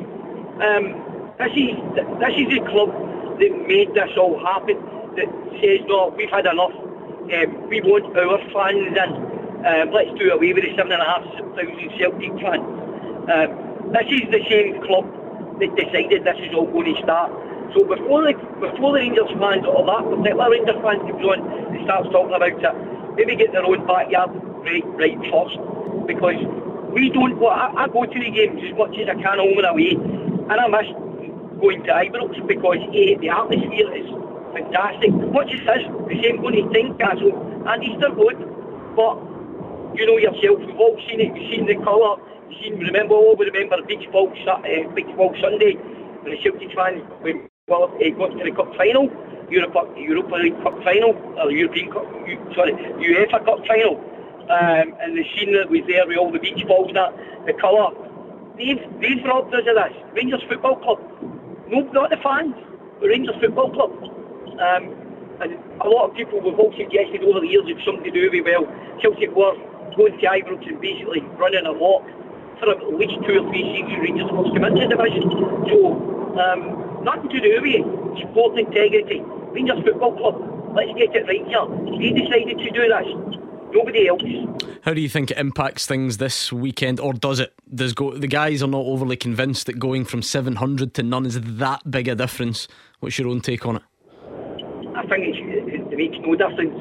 Um, 0.63 0.95
this 1.35 1.51
is 1.51 1.75
this 2.23 2.35
is 2.39 2.47
the 2.55 2.63
club 2.71 2.95
that 3.43 3.51
made 3.67 3.91
this 3.91 4.15
all 4.15 4.39
happen. 4.39 4.79
That 5.19 5.27
says, 5.59 5.83
no, 5.91 6.15
we've 6.15 6.31
had 6.31 6.47
enough. 6.47 6.71
Um, 6.71 7.67
we 7.67 7.83
want 7.83 8.15
our 8.15 8.39
fans 8.55 8.95
in. 8.95 9.11
Um, 9.67 9.91
let's 9.91 10.15
do 10.15 10.31
away 10.31 10.53
with 10.55 10.63
the 10.63 10.71
seven 10.79 10.95
and 10.95 11.03
a 11.03 11.05
half 11.05 11.27
thousand 11.27 11.99
Celtic 11.99 12.31
fans. 12.39 12.63
Um, 13.27 13.91
this 13.91 14.07
is 14.07 14.23
the 14.31 14.39
same 14.47 14.79
club 14.87 15.03
that 15.59 15.67
decided 15.75 16.23
this 16.23 16.39
is 16.47 16.55
all 16.55 16.71
going 16.71 16.95
to 16.95 17.01
start. 17.03 17.27
So 17.75 17.83
before 17.83 18.23
the 18.23 18.39
before 18.63 18.95
the 18.95 19.03
Rangers 19.03 19.35
fans 19.35 19.67
or 19.67 19.83
that 19.83 20.07
particular 20.07 20.47
Rangers 20.47 20.79
fans 20.79 21.03
comes 21.11 21.27
on 21.27 21.39
and 21.75 21.83
starts 21.83 22.07
talking 22.07 22.39
about 22.39 22.55
it, 22.55 22.92
maybe 23.15 23.35
get 23.35 23.51
their 23.51 23.65
own 23.65 23.85
backyard 23.85 24.31
right 24.65 24.85
right 24.97 25.17
first. 25.31 25.57
Because 26.07 26.39
we 26.91 27.09
don't 27.09 27.39
well, 27.39 27.51
I, 27.51 27.85
I 27.85 27.87
go 27.87 28.05
to 28.05 28.19
the 28.19 28.31
games 28.31 28.61
as 28.63 28.77
much 28.77 28.97
as 28.99 29.09
I 29.09 29.15
can 29.15 29.39
home 29.39 29.57
and 29.57 29.67
away 29.67 29.97
and 29.97 30.57
I 30.59 30.67
miss 30.67 30.89
going 31.63 31.83
to 31.87 31.91
Ibrox 31.95 32.35
because 32.47 32.83
A, 32.91 33.15
the 33.23 33.29
atmosphere 33.31 33.87
is 33.95 34.07
fantastic. 34.51 35.11
Much 35.31 35.47
as 35.55 35.63
this, 35.63 35.83
the 36.11 36.17
same 36.19 36.43
going 36.43 36.59
to 36.59 36.67
Tynecastle 36.75 37.31
and 37.65 37.79
Easter 37.79 38.11
Road. 38.11 38.35
But 38.99 39.15
you 39.95 40.05
know 40.05 40.17
yourself, 40.19 40.59
we've 40.59 40.75
all 40.75 40.99
seen 41.07 41.21
it, 41.21 41.31
we've 41.31 41.49
seen 41.49 41.65
the 41.65 41.79
colour, 41.81 42.19
we've 42.49 42.59
seen 42.59 42.79
remember 42.79 43.15
all 43.15 43.35
we 43.39 43.45
remember 43.47 43.77
Beach 43.87 44.05
Ball 44.11 44.27
uh, 44.27 44.59
Beach 44.93 45.09
Ball 45.15 45.33
Sunday 45.39 45.79
when 46.21 46.35
the 46.35 46.39
Celtic 46.43 46.75
fans 46.75 47.01
went 47.23 47.47
well, 47.67 47.87
uh, 47.87 48.09
got 48.19 48.35
to 48.35 48.43
the 48.43 48.51
cup 48.51 48.75
final, 48.75 49.07
Europa 49.49 49.87
Europa 49.97 50.35
League 50.35 50.61
Cup 50.63 50.75
final, 50.83 51.13
or 51.39 51.51
European 51.51 51.91
Cup, 51.91 52.05
sorry, 52.55 52.73
UEFA 52.99 53.43
Cup 53.45 53.65
final. 53.67 53.99
Um, 54.43 54.93
and 54.99 55.17
the 55.17 55.23
scene 55.35 55.53
that 55.53 55.69
was 55.69 55.81
there 55.87 56.05
with 56.05 56.17
all 56.17 56.31
the 56.31 56.39
beach 56.39 56.67
balls 56.67 56.87
and 56.89 56.97
that, 56.97 57.15
the 57.45 57.53
colour, 57.53 57.95
They've, 58.57 58.77
they've 59.01 59.23
robbed 59.25 59.53
us 59.53 59.65
of 59.65 59.73
this. 59.73 59.97
Rangers 60.13 60.43
Football 60.47 60.77
Club. 60.77 61.01
No, 61.67 61.81
not 61.89 62.11
the 62.11 62.17
fans. 62.21 62.53
The 63.01 63.07
Rangers 63.09 63.35
Football 63.41 63.73
Club. 63.73 63.91
Um, 64.61 64.93
and 65.41 65.57
a 65.81 65.89
lot 65.89 66.09
of 66.09 66.15
people 66.15 66.37
have 66.45 66.59
all 66.59 66.71
suggested 66.77 67.25
over 67.25 67.41
the 67.41 67.49
years 67.49 67.65
it's 67.65 67.81
something 67.83 68.05
to 68.05 68.11
do 68.13 68.29
with, 68.29 68.45
well, 68.45 68.69
Celtic 69.01 69.33
were 69.33 69.57
going 69.97 70.13
to 70.13 70.25
Ibrox 70.25 70.61
and 70.69 70.79
basically 70.79 71.21
running 71.41 71.65
a 71.65 71.73
lot 71.73 72.05
for 72.61 72.69
at 72.69 72.85
least 72.93 73.17
two 73.25 73.41
or 73.41 73.49
three 73.49 73.65
seasons 73.73 73.97
Rangers 74.05 74.29
must 74.29 74.53
come 74.53 74.65
into 74.69 74.85
the 74.85 74.93
division. 74.93 75.25
So, 75.73 76.37
um, 76.37 76.92
nothing 77.03 77.29
to 77.29 77.39
do 77.39 77.61
with 77.61 77.75
it. 77.75 78.29
Sport 78.29 78.59
integrity. 78.59 79.21
Rangers 79.51 79.83
Football 79.83 80.17
Club. 80.17 80.75
Let's 80.75 80.93
get 80.97 81.15
it 81.15 81.27
right 81.27 81.45
here. 81.45 81.65
They 81.99 82.11
decided 82.19 82.57
to 82.57 82.69
do 82.71 82.87
this 82.87 83.39
nobody 83.73 84.07
else. 84.07 84.21
How 84.81 84.93
do 84.93 85.01
you 85.01 85.09
think 85.09 85.31
it 85.31 85.37
impacts 85.37 85.85
things 85.85 86.17
this 86.17 86.53
weekend, 86.53 86.99
or 86.99 87.13
does 87.13 87.39
it? 87.39 87.53
Does 87.73 87.93
go 87.93 88.15
the 88.15 88.27
guys 88.27 88.61
are 88.61 88.67
not 88.67 88.85
overly 88.85 89.15
convinced 89.15 89.65
that 89.65 89.79
going 89.79 90.05
from 90.05 90.21
seven 90.21 90.55
hundred 90.55 90.93
to 90.95 91.03
none 91.03 91.25
is 91.25 91.39
that 91.41 91.89
big 91.89 92.07
a 92.07 92.15
difference? 92.15 92.67
What's 92.99 93.17
your 93.17 93.27
own 93.29 93.41
take 93.41 93.65
on 93.65 93.77
it? 93.77 93.81
I 94.95 95.05
think 95.07 95.35
it, 95.35 95.91
it 95.91 95.97
makes 95.97 96.17
no 96.19 96.35
difference. 96.35 96.77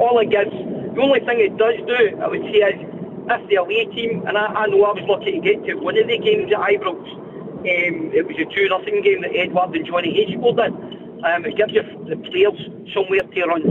All 0.00 0.18
it 0.18 0.30
gives, 0.30 0.50
the 0.50 1.00
only 1.00 1.20
thing 1.20 1.38
it 1.40 1.56
does 1.56 1.76
do, 1.86 2.18
I 2.20 2.26
would 2.26 2.42
say, 2.50 2.66
is 2.66 2.80
if 3.30 3.48
the 3.48 3.56
away 3.56 3.84
team, 3.94 4.26
and 4.26 4.36
I, 4.36 4.46
I 4.46 4.66
know 4.66 4.82
I 4.84 4.92
was 4.92 5.04
lucky 5.06 5.32
to 5.32 5.40
get 5.40 5.64
to 5.66 5.74
one 5.74 5.96
of 5.96 6.08
the 6.08 6.18
games 6.18 6.50
at 6.50 6.58
Ibrox, 6.58 6.98
um, 7.64 8.12
it 8.12 8.26
was 8.28 8.36
a 8.36 8.44
2 8.44 8.68
nothing 8.68 9.00
game 9.00 9.22
that 9.24 9.32
Edouard 9.32 9.72
and 9.72 9.86
Johnny 9.86 10.12
Hayes 10.12 10.36
scored 10.36 10.60
in. 10.60 10.72
Um, 11.24 11.48
it 11.48 11.56
gives 11.56 11.72
you 11.72 11.80
the 12.04 12.20
players 12.28 12.60
somewhere 12.92 13.24
to 13.24 13.40
run 13.48 13.64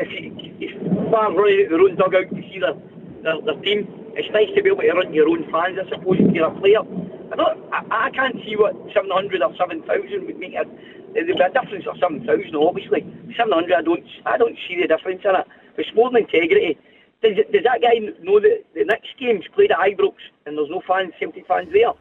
if 0.00 0.08
you, 0.08 0.32
if 0.64 0.72
fans 1.12 1.36
running 1.36 1.68
out 1.68 1.68
their 1.68 1.84
own 1.84 1.94
dugout 2.00 2.28
to 2.32 2.40
see 2.48 2.58
their, 2.58 2.72
their, 3.20 3.36
their 3.44 3.60
team, 3.60 3.84
it's 4.16 4.32
nice 4.32 4.48
to 4.56 4.62
be 4.64 4.72
able 4.72 4.80
to 4.80 4.96
run 4.96 5.12
your 5.12 5.28
own 5.28 5.44
fans, 5.52 5.76
I 5.76 5.84
suppose, 5.92 6.16
if 6.16 6.32
you're 6.32 6.48
a 6.48 6.56
player. 6.56 6.80
I, 6.80 7.36
don't, 7.36 7.60
I, 7.68 8.08
I 8.08 8.10
can't 8.10 8.40
see 8.48 8.56
what 8.56 8.72
700 8.96 9.12
or 9.44 9.52
7,000 9.52 9.84
would 10.24 10.40
make. 10.40 10.56
A, 10.56 10.64
there'd 11.12 11.28
be 11.28 11.36
a 11.36 11.52
difference 11.52 11.84
of 11.84 12.00
7,000, 12.00 12.24
obviously. 12.56 13.04
700, 13.36 13.76
I 13.76 13.82
don't, 13.84 14.04
I 14.24 14.40
don't 14.40 14.56
see 14.64 14.80
the 14.80 14.88
difference 14.88 15.20
in 15.28 15.36
it. 15.36 15.46
For 15.76 15.84
sporting 15.92 16.24
integrity, 16.24 16.80
does, 17.20 17.36
does 17.52 17.64
that 17.68 17.84
guy 17.84 18.00
know 18.24 18.40
that 18.40 18.64
the 18.72 18.88
next 18.88 19.12
game's 19.20 19.44
played 19.52 19.70
at 19.70 19.84
Ibrox 19.84 20.16
and 20.46 20.56
there's 20.56 20.72
no 20.72 20.80
fans, 20.88 21.12
70 21.20 21.44
fans 21.46 21.68
there? 21.76 21.92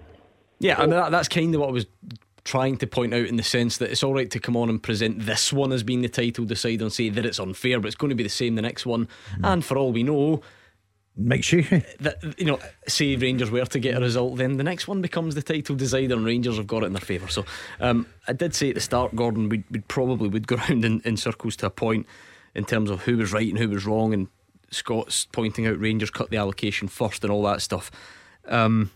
Yeah, 0.60 0.78
I 0.78 0.82
mean, 0.82 0.91
that, 0.91 1.12
that's 1.12 1.28
kind 1.28 1.54
of 1.56 1.62
what 1.62 1.69
I 1.69 1.74
was 1.74 1.86
trying 2.43 2.78
to 2.78 2.88
point 2.88 3.13
out 3.13 3.26
in 3.26 3.36
the 3.36 3.43
sense 3.43 3.78
that 3.78 3.91
it's 3.91 4.04
all 4.04 4.13
right 4.13 4.30
to 4.32 4.39
come 4.39 4.58
on 4.58 4.69
and 4.69 4.82
present 4.82 5.26
this 5.26 5.54
one 5.54 5.72
as 5.72 5.84
being 5.84 6.02
the 6.02 6.10
title 6.10 6.45
decider 6.45 6.84
and 6.84 6.93
say 6.93 7.10
that 7.10 7.26
it's 7.26 7.39
unfair, 7.39 7.80
but 7.80 7.88
it's 7.88 7.95
going 7.95 8.10
to 8.10 8.15
be 8.15 8.24
the 8.24 8.30
same 8.30 8.56
the 8.56 8.62
next 8.62 8.86
one. 8.86 9.08
Mm. 9.38 9.54
And 9.54 9.65
for 9.65 9.78
all 9.78 9.91
we 9.91 10.04
know, 10.04 10.41
make 11.15 11.43
sure 11.43 11.62
that 12.00 12.17
you 12.38 12.45
know, 12.45 12.60
say 12.88 13.15
Rangers 13.15 13.52
were 13.52 13.65
to 13.65 13.80
get 13.80 13.98
a 13.98 14.00
result, 14.00 14.38
then 14.38 14.58
the 14.58 14.63
next 14.63 14.88
one 14.88 15.02
becomes 15.02 15.36
the 15.36 15.41
title 15.41 15.76
decider, 15.76 16.15
and 16.15 16.26
Rangers 16.26 16.58
have 16.58 16.67
got 16.67 16.84
it 16.84 16.88
in 16.88 16.93
their 16.93 17.02
favour. 17.02 17.28
So 17.28 17.45
um, 17.80 18.08
I 18.28 18.34
did 18.34 18.56
say 18.56 18.69
at 18.69 18.76
the 18.76 18.82
start, 18.82 19.15
Gordon, 19.15 19.50
we 19.50 19.63
would 19.72 19.88
probably 19.88 20.30
would 20.30 20.48
go 20.48 20.56
around 20.69 20.86
in, 20.86 21.02
in 21.02 21.17
circles 21.17 21.56
to 21.58 21.67
a 21.67 21.69
point 21.69 22.08
in 22.56 22.65
terms 22.65 22.89
of 22.89 23.04
who 23.04 23.17
was 23.17 23.32
right 23.32 23.48
and 23.48 23.58
who 23.58 23.69
was 23.69 23.86
wrong, 23.86 24.13
and 24.13 24.28
Scott's 24.72 25.28
pointing 25.32 25.67
out 25.67 25.80
Rangers 25.80 26.10
cut 26.10 26.30
the 26.30 26.38
allocation 26.38 26.88
first 26.88 27.24
and 27.24 27.32
all 27.32 27.43
that 27.43 27.62
stuff. 27.62 27.91
Um, 28.48 28.91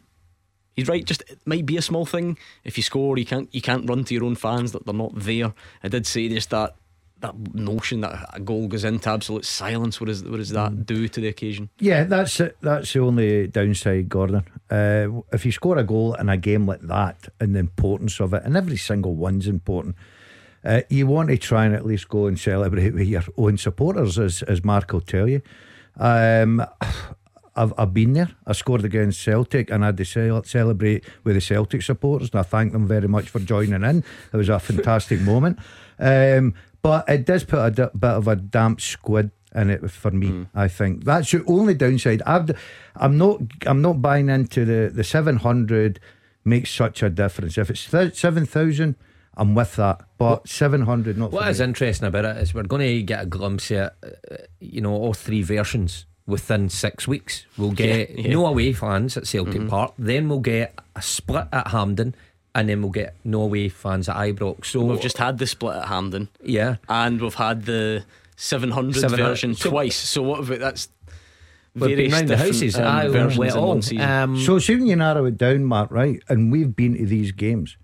He's 0.75 0.87
right. 0.87 1.05
Just 1.05 1.21
it 1.29 1.39
might 1.45 1.65
be 1.65 1.77
a 1.77 1.81
small 1.81 2.05
thing. 2.05 2.37
If 2.63 2.77
you 2.77 2.83
score, 2.83 3.17
you 3.17 3.25
can't 3.25 3.53
you 3.53 3.61
can't 3.61 3.87
run 3.87 4.03
to 4.05 4.13
your 4.13 4.25
own 4.25 4.35
fans 4.35 4.71
that 4.71 4.85
they're 4.85 4.93
not 4.93 5.15
there. 5.15 5.53
I 5.83 5.87
did 5.87 6.05
say 6.07 6.27
just 6.29 6.49
that 6.49 6.75
that 7.23 7.55
notion 7.55 8.01
that 8.01 8.29
a 8.33 8.39
goal 8.39 8.67
goes 8.67 8.83
into 8.83 9.09
absolute 9.09 9.45
silence. 9.45 9.99
What 9.99 10.07
does 10.07 10.23
what 10.23 10.37
does 10.37 10.49
that 10.49 10.85
do 10.85 11.07
to 11.07 11.21
the 11.21 11.27
occasion? 11.27 11.69
Yeah, 11.79 12.03
that's. 12.03 12.39
That's 12.61 12.93
the 12.93 12.99
only 12.99 13.47
downside, 13.47 14.09
Gordon. 14.09 14.43
Uh, 14.69 15.21
if 15.31 15.45
you 15.45 15.51
score 15.51 15.77
a 15.77 15.83
goal 15.83 16.13
in 16.15 16.29
a 16.29 16.37
game 16.37 16.67
like 16.67 16.81
that, 16.81 17.29
and 17.39 17.55
the 17.55 17.59
importance 17.59 18.19
of 18.19 18.33
it, 18.33 18.43
and 18.43 18.55
every 18.55 18.77
single 18.77 19.15
one's 19.15 19.47
important. 19.47 19.95
Uh, 20.65 20.81
you 20.89 21.05
want 21.05 21.29
to 21.29 21.37
try 21.37 21.65
and 21.65 21.75
at 21.75 21.85
least 21.85 22.07
go 22.07 22.25
and 22.27 22.39
celebrate 22.39 22.91
with 22.93 23.07
your 23.07 23.23
own 23.37 23.57
supporters, 23.57 24.19
as 24.19 24.43
as 24.43 24.63
Mark 24.63 24.91
will 24.93 25.01
tell 25.01 25.27
you. 25.27 25.41
Um, 25.97 26.65
I've, 27.55 27.73
I've 27.77 27.93
been 27.93 28.13
there. 28.13 28.31
I 28.47 28.53
scored 28.53 28.83
against 28.83 29.21
Celtic 29.21 29.69
and 29.69 29.83
I 29.83 29.87
had 29.87 29.97
to 29.97 30.05
celebrate 30.45 31.05
with 31.23 31.35
the 31.35 31.41
Celtic 31.41 31.81
supporters, 31.81 32.29
and 32.31 32.39
I 32.39 32.43
thank 32.43 32.73
them 32.73 32.87
very 32.87 33.07
much 33.07 33.29
for 33.29 33.39
joining 33.39 33.83
in. 33.83 34.03
It 34.31 34.37
was 34.37 34.49
a 34.49 34.59
fantastic 34.59 35.21
moment. 35.33 35.59
Um, 35.99 36.55
but 36.81 37.07
it 37.07 37.25
does 37.25 37.43
put 37.43 37.59
a 37.59 37.71
d- 37.71 37.97
bit 37.97 38.09
of 38.09 38.27
a 38.27 38.35
damp 38.35 38.81
squid 38.81 39.31
in 39.55 39.69
it 39.69 39.89
for 39.89 40.11
me. 40.11 40.27
Mm. 40.27 40.47
I 40.55 40.67
think 40.67 41.03
that's 41.03 41.31
the 41.31 41.43
only 41.45 41.75
downside. 41.75 42.21
I've, 42.25 42.51
I'm 42.95 43.17
not. 43.17 43.41
I'm 43.65 43.81
not 43.81 44.01
buying 44.01 44.29
into 44.29 44.65
the 44.65 44.91
the 44.93 45.03
seven 45.03 45.37
hundred 45.37 45.99
makes 46.43 46.71
such 46.71 47.03
a 47.03 47.09
difference. 47.09 47.57
If 47.57 47.69
it's 47.69 47.89
th- 47.89 48.15
seven 48.15 48.45
thousand. 48.45 48.95
I'm 49.35 49.55
with 49.55 49.77
that, 49.77 50.01
but 50.19 50.47
700 50.47 51.17
not. 51.17 51.31
What 51.31 51.47
is 51.47 51.59
interesting 51.59 52.07
about 52.07 52.25
it 52.25 52.37
is 52.37 52.53
we're 52.53 52.61
going 52.61 52.87
to 52.87 53.01
get 53.01 53.23
a 53.23 53.25
glimpse 53.25 53.71
of, 53.71 53.89
uh, 54.03 54.35
you 54.59 54.79
know, 54.79 54.93
all 54.93 55.15
three 55.15 55.41
versions 55.41 56.05
within 56.25 56.69
six 56.69 57.07
weeks. 57.07 57.45
We'll 57.57 57.71
get 57.71 58.09
yeah, 58.11 58.21
yeah. 58.21 58.33
no 58.33 58.45
away 58.45 58.73
fans 58.73 59.17
at 59.17 59.27
Celtic 59.27 59.53
mm-hmm. 59.53 59.69
Park, 59.69 59.93
then 59.97 60.29
we'll 60.29 60.39
get 60.39 60.77
a 60.95 61.01
split 61.01 61.47
at 61.51 61.69
Hampden, 61.69 62.15
and 62.55 62.69
then 62.69 62.81
we'll 62.81 62.91
get 62.91 63.15
no 63.23 63.41
away 63.41 63.69
fans 63.69 64.07
at 64.09 64.15
Ibrox. 64.15 64.65
So 64.65 64.81
we've 64.81 65.01
just 65.01 65.17
had 65.17 65.37
the 65.37 65.47
split 65.47 65.75
at 65.77 65.87
Hampden, 65.87 66.29
yeah, 66.41 66.77
and 66.87 67.21
we've 67.21 67.33
had 67.33 67.65
the 67.65 68.05
700, 68.35 68.99
700 68.99 69.23
version 69.23 69.55
so, 69.55 69.69
twice. 69.69 69.95
So 69.95 70.21
what 70.21 70.39
about 70.41 70.59
that's 70.59 70.89
various 71.75 72.11
different 72.11 72.27
the 72.27 72.37
houses. 72.37 72.75
Um, 72.77 72.87
I 72.87 73.07
versions 73.07 73.55
in 73.55 73.61
one 73.61 73.81
season. 73.81 74.09
Um, 74.09 74.39
so 74.39 74.55
assuming 74.57 74.87
you 74.87 74.95
narrow 74.95 75.25
it 75.25 75.37
down, 75.37 75.65
Mark, 75.65 75.91
right, 75.91 76.21
and 76.29 76.51
we've 76.51 76.75
been 76.75 76.97
to 76.97 77.05
these 77.05 77.31
games. 77.31 77.77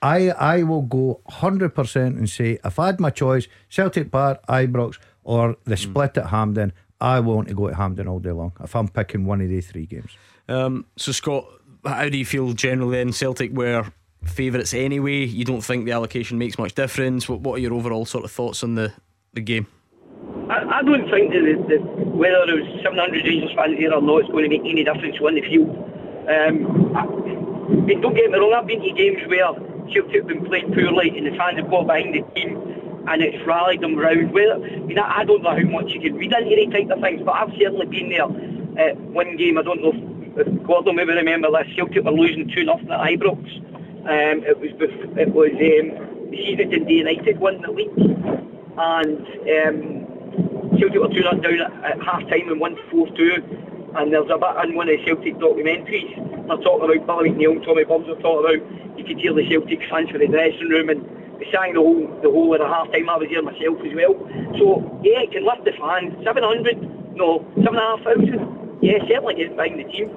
I 0.00 0.30
I 0.30 0.62
will 0.62 0.82
go 0.82 1.20
hundred 1.26 1.74
percent 1.74 2.16
and 2.16 2.28
say 2.28 2.58
if 2.64 2.78
I 2.78 2.86
had 2.86 3.00
my 3.00 3.10
choice, 3.10 3.48
Celtic 3.68 4.10
Park, 4.10 4.44
Ibrox, 4.46 4.98
or 5.22 5.56
the 5.64 5.76
mm. 5.76 5.78
split 5.78 6.14
mm. 6.14 6.24
at 6.24 6.30
Hampden, 6.30 6.72
I 7.00 7.20
want 7.20 7.48
to 7.48 7.54
go 7.54 7.68
to 7.68 7.74
Hampden 7.74 8.08
all 8.08 8.18
day 8.18 8.30
long 8.30 8.52
if 8.62 8.74
I'm 8.74 8.88
picking 8.88 9.24
one 9.24 9.40
of 9.40 9.48
the 9.48 9.60
three 9.60 9.86
games. 9.86 10.16
Um, 10.48 10.86
so, 10.96 11.12
Scott, 11.12 11.46
how 11.84 12.08
do 12.08 12.16
you 12.16 12.24
feel 12.24 12.52
generally 12.52 12.98
then? 12.98 13.12
Celtic 13.12 13.52
were 13.52 13.86
favourites 14.24 14.74
anyway. 14.74 15.24
You 15.24 15.44
don't 15.44 15.60
think 15.60 15.84
the 15.84 15.92
allocation 15.92 16.38
makes 16.38 16.58
much 16.58 16.74
difference. 16.74 17.28
What, 17.28 17.40
what 17.40 17.54
are 17.54 17.58
your 17.58 17.74
overall 17.74 18.06
sort 18.06 18.24
of 18.24 18.30
thoughts 18.30 18.62
on 18.62 18.74
the, 18.74 18.92
the 19.32 19.40
game? 19.40 19.66
I, 20.48 20.78
I 20.78 20.82
don't 20.82 21.10
think 21.10 21.32
that, 21.32 21.66
that 21.68 22.06
whether 22.06 22.44
it 22.48 22.62
was 22.62 22.82
700 22.82 23.24
Rangers 23.24 23.52
fans 23.56 23.76
here 23.76 23.92
or 23.92 24.00
not, 24.00 24.18
it's 24.20 24.30
going 24.30 24.44
to 24.44 24.50
make 24.50 24.64
any 24.64 24.84
difference 24.84 25.16
on 25.20 25.34
the 25.34 25.42
field. 25.42 25.70
Um, 26.24 26.96
I, 26.96 27.04
don't 28.00 28.14
get 28.14 28.30
me 28.30 28.38
wrong, 28.38 28.54
I've 28.54 28.66
been 28.66 28.80
to 28.80 28.92
games 28.92 29.20
where 29.26 29.52
Celtic 29.92 30.14
have 30.14 30.26
been 30.26 30.44
playing 30.46 30.72
poorly 30.72 31.12
and 31.16 31.26
the 31.26 31.36
fans 31.36 31.58
have 31.58 31.70
got 31.70 31.86
behind 31.86 32.14
the 32.14 32.22
team 32.32 32.83
and 33.08 33.22
it's 33.22 33.46
rallied 33.46 33.80
them 33.80 33.96
round. 33.96 34.32
Well, 34.32 34.64
I 34.64 34.78
mean, 34.80 34.98
I 34.98 35.24
don't 35.24 35.42
know 35.42 35.50
how 35.50 35.80
much 35.80 35.92
you 35.92 36.00
can 36.00 36.16
read 36.16 36.32
into 36.32 36.52
any 36.52 36.68
type 36.68 36.90
of 36.90 37.02
things, 37.02 37.22
but 37.24 37.32
I've 37.32 37.52
certainly 37.58 37.86
been 37.86 38.10
there 38.10 38.88
at 38.88 38.96
one 39.00 39.36
game. 39.36 39.58
I 39.58 39.62
don't 39.62 39.82
know 39.82 39.92
if, 39.92 40.46
if 40.46 40.66
Gordon 40.66 40.96
maybe 40.96 41.12
remember 41.12 41.48
this. 41.50 41.74
Celtic 41.76 42.04
were 42.04 42.12
losing 42.12 42.50
2 42.54 42.64
nothing 42.64 42.90
at 42.90 43.00
Ibrox. 43.00 43.44
Um, 44.04 44.44
it 44.44 44.60
was 44.60 44.68
it 45.16 45.32
was 45.32 45.52
um, 45.56 46.30
the 46.30 46.36
season 46.36 46.86
United 46.86 47.40
won 47.40 47.62
the 47.62 47.72
league, 47.72 47.96
and 47.96 49.24
um, 49.48 50.04
Celtic 50.76 51.00
were 51.00 51.08
two 51.08 51.22
down 51.22 51.44
at, 51.44 51.72
at 51.84 52.02
half 52.04 52.20
time 52.28 52.52
and 52.52 52.60
won 52.60 52.76
four 52.90 53.08
two. 53.16 53.40
And 53.96 54.12
there's 54.12 54.28
a 54.28 54.36
bit 54.36 54.68
in 54.68 54.74
one 54.74 54.90
of 54.90 54.98
the 54.98 55.04
Celtic 55.06 55.36
documentaries. 55.40 56.12
They're 56.20 56.60
talking 56.60 56.84
about 56.84 57.06
Billy 57.06 57.30
McNeill 57.30 57.56
and 57.56 57.64
Tommy 57.64 57.84
Burns 57.84 58.08
are 58.08 58.20
talking 58.20 58.44
about 58.44 58.98
you 58.98 59.04
could 59.04 59.18
hear 59.18 59.32
the 59.32 59.48
Celtic 59.48 59.80
fans 59.88 60.10
for 60.10 60.18
the 60.18 60.26
dressing 60.26 60.68
room 60.68 60.90
and 60.90 61.00
sang 61.52 61.74
the 61.74 61.80
whole 61.80 62.06
the 62.22 62.30
whole 62.30 62.54
of 62.54 62.60
the 62.60 62.68
half 62.68 62.90
time. 62.92 63.08
I 63.08 63.16
was 63.16 63.28
here 63.28 63.42
myself 63.42 63.80
as 63.84 63.92
well. 63.94 64.14
So 64.60 64.66
yeah, 65.02 65.24
it 65.26 65.32
can 65.32 65.44
lift 65.44 65.64
the 65.64 65.72
fans. 65.76 66.12
Seven 66.24 66.42
hundred, 66.42 66.78
no, 67.16 67.44
seven 67.60 67.76
and 67.76 67.84
a 67.84 67.88
half 67.96 68.00
thousand. 68.04 68.40
Yeah, 68.82 68.98
certainly 69.08 69.34
getting 69.34 69.56
behind 69.56 69.80
the 69.80 69.88
team. 69.88 70.08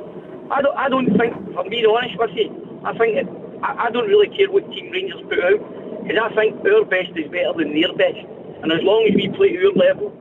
I 0.51 0.61
don't 0.61 0.77
I 0.77 0.87
don't 0.89 1.11
think, 1.17 1.35
if 1.35 1.57
I'm 1.57 1.69
being 1.69 1.85
honest 1.85 2.17
with 2.17 2.31
you, 2.35 2.49
I 2.83 2.91
think 2.97 3.17
it, 3.17 3.27
I, 3.63 3.87
I 3.87 3.91
don't 3.91 4.07
really 4.07 4.29
care 4.31 4.51
what 4.51 4.63
team 4.71 4.91
Rangers 4.91 5.21
put 5.27 5.39
out 5.39 5.59
because 6.03 6.19
I 6.23 6.29
think 6.35 6.63
our 6.63 6.85
best 6.85 7.11
is 7.15 7.27
better 7.31 7.51
than 7.57 7.75
their 7.75 7.91
best. 7.95 8.23
And 8.63 8.71
as 8.71 8.81
long 8.81 9.05
as 9.07 9.15
we 9.15 9.27
play 9.35 9.53
to 9.53 9.67
our 9.67 9.75
level, 9.75 10.15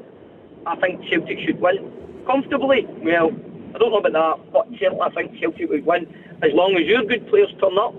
I 0.66 0.77
think 0.77 1.03
Celtic 1.09 1.38
should 1.47 1.61
win 1.61 1.79
comfortably. 2.27 2.87
Well, 3.03 3.31
I 3.75 3.79
don't 3.79 3.90
know 3.90 4.03
about 4.03 4.12
that, 4.12 4.53
but 4.53 4.66
certainly 4.81 5.01
I 5.01 5.11
think 5.11 5.38
Celtic 5.38 5.71
would 5.71 5.87
win 5.87 6.07
as 6.42 6.53
long 6.53 6.77
as 6.77 6.87
your 6.87 7.03
good 7.05 7.27
players 7.29 7.53
turn 7.61 7.79
up. 7.79 7.95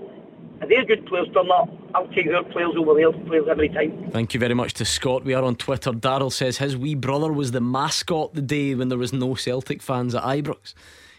If 0.62 0.70
their 0.70 0.86
good 0.86 1.06
players 1.06 1.28
turn 1.34 1.50
up, 1.52 1.70
I'll 1.96 2.08
take 2.10 2.26
their 2.26 2.44
players 2.44 2.74
over 2.78 2.94
their 2.94 3.12
players 3.12 3.46
every 3.50 3.70
time. 3.70 4.10
Thank 4.12 4.34
you 4.34 4.40
very 4.40 4.54
much 4.54 4.74
to 4.76 4.86
Scott. 4.86 5.24
We 5.24 5.34
are 5.34 5.44
on 5.44 5.56
Twitter. 5.56 5.92
Daryl 5.92 6.32
says 6.32 6.58
his 6.58 6.76
wee 6.78 6.96
brother 6.96 7.32
was 7.32 7.52
the 7.52 7.62
mascot 7.62 8.34
the 8.34 8.42
day 8.42 8.76
when 8.76 8.90
there 8.90 8.98
was 8.98 9.14
no 9.14 9.36
Celtic 9.36 9.82
fans 9.82 10.14
at 10.16 10.24
Ibrox. 10.24 10.74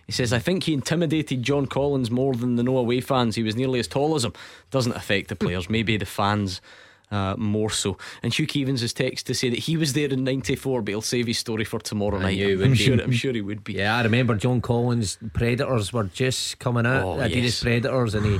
He 0.06 0.12
says, 0.12 0.32
I 0.32 0.38
think 0.38 0.64
he 0.64 0.72
intimidated 0.72 1.42
John 1.42 1.66
Collins 1.66 2.10
more 2.10 2.34
than 2.34 2.56
the 2.56 2.62
no 2.62 2.78
away 2.78 3.00
fans. 3.02 3.36
He 3.36 3.42
was 3.42 3.56
nearly 3.56 3.78
as 3.78 3.86
tall 3.86 4.14
as 4.14 4.24
him. 4.24 4.32
Doesn't 4.70 4.96
affect 4.96 5.28
the 5.28 5.36
players, 5.36 5.68
maybe 5.68 5.96
the 5.98 6.06
fans 6.06 6.62
uh, 7.10 7.34
more 7.36 7.70
so. 7.70 7.98
And 8.22 8.32
Hugh 8.32 8.46
Evans 8.62 8.82
is 8.82 8.92
text 8.92 9.26
to 9.26 9.34
say 9.34 9.50
that 9.50 9.58
he 9.58 9.76
was 9.76 9.92
there 9.92 10.08
in 10.08 10.24
'94, 10.24 10.82
but 10.82 10.88
he'll 10.90 11.02
save 11.02 11.26
his 11.26 11.38
story 11.38 11.64
for 11.64 11.78
tomorrow 11.78 12.18
I 12.18 12.22
night. 12.22 12.38
knew 12.38 12.64
I'm 12.64 12.74
sure. 12.74 12.96
be. 12.96 13.02
I'm 13.02 13.12
sure 13.12 13.32
he 13.32 13.40
would 13.40 13.64
be. 13.64 13.74
Yeah, 13.74 13.96
I 13.96 14.02
remember 14.02 14.34
John 14.34 14.60
Collins' 14.60 15.18
Predators 15.32 15.92
were 15.92 16.04
just 16.04 16.58
coming 16.58 16.86
out. 16.86 17.04
Oh, 17.04 17.16
Adidas 17.16 17.42
yes. 17.42 17.62
Predators, 17.62 18.14
and 18.14 18.24
he 18.26 18.38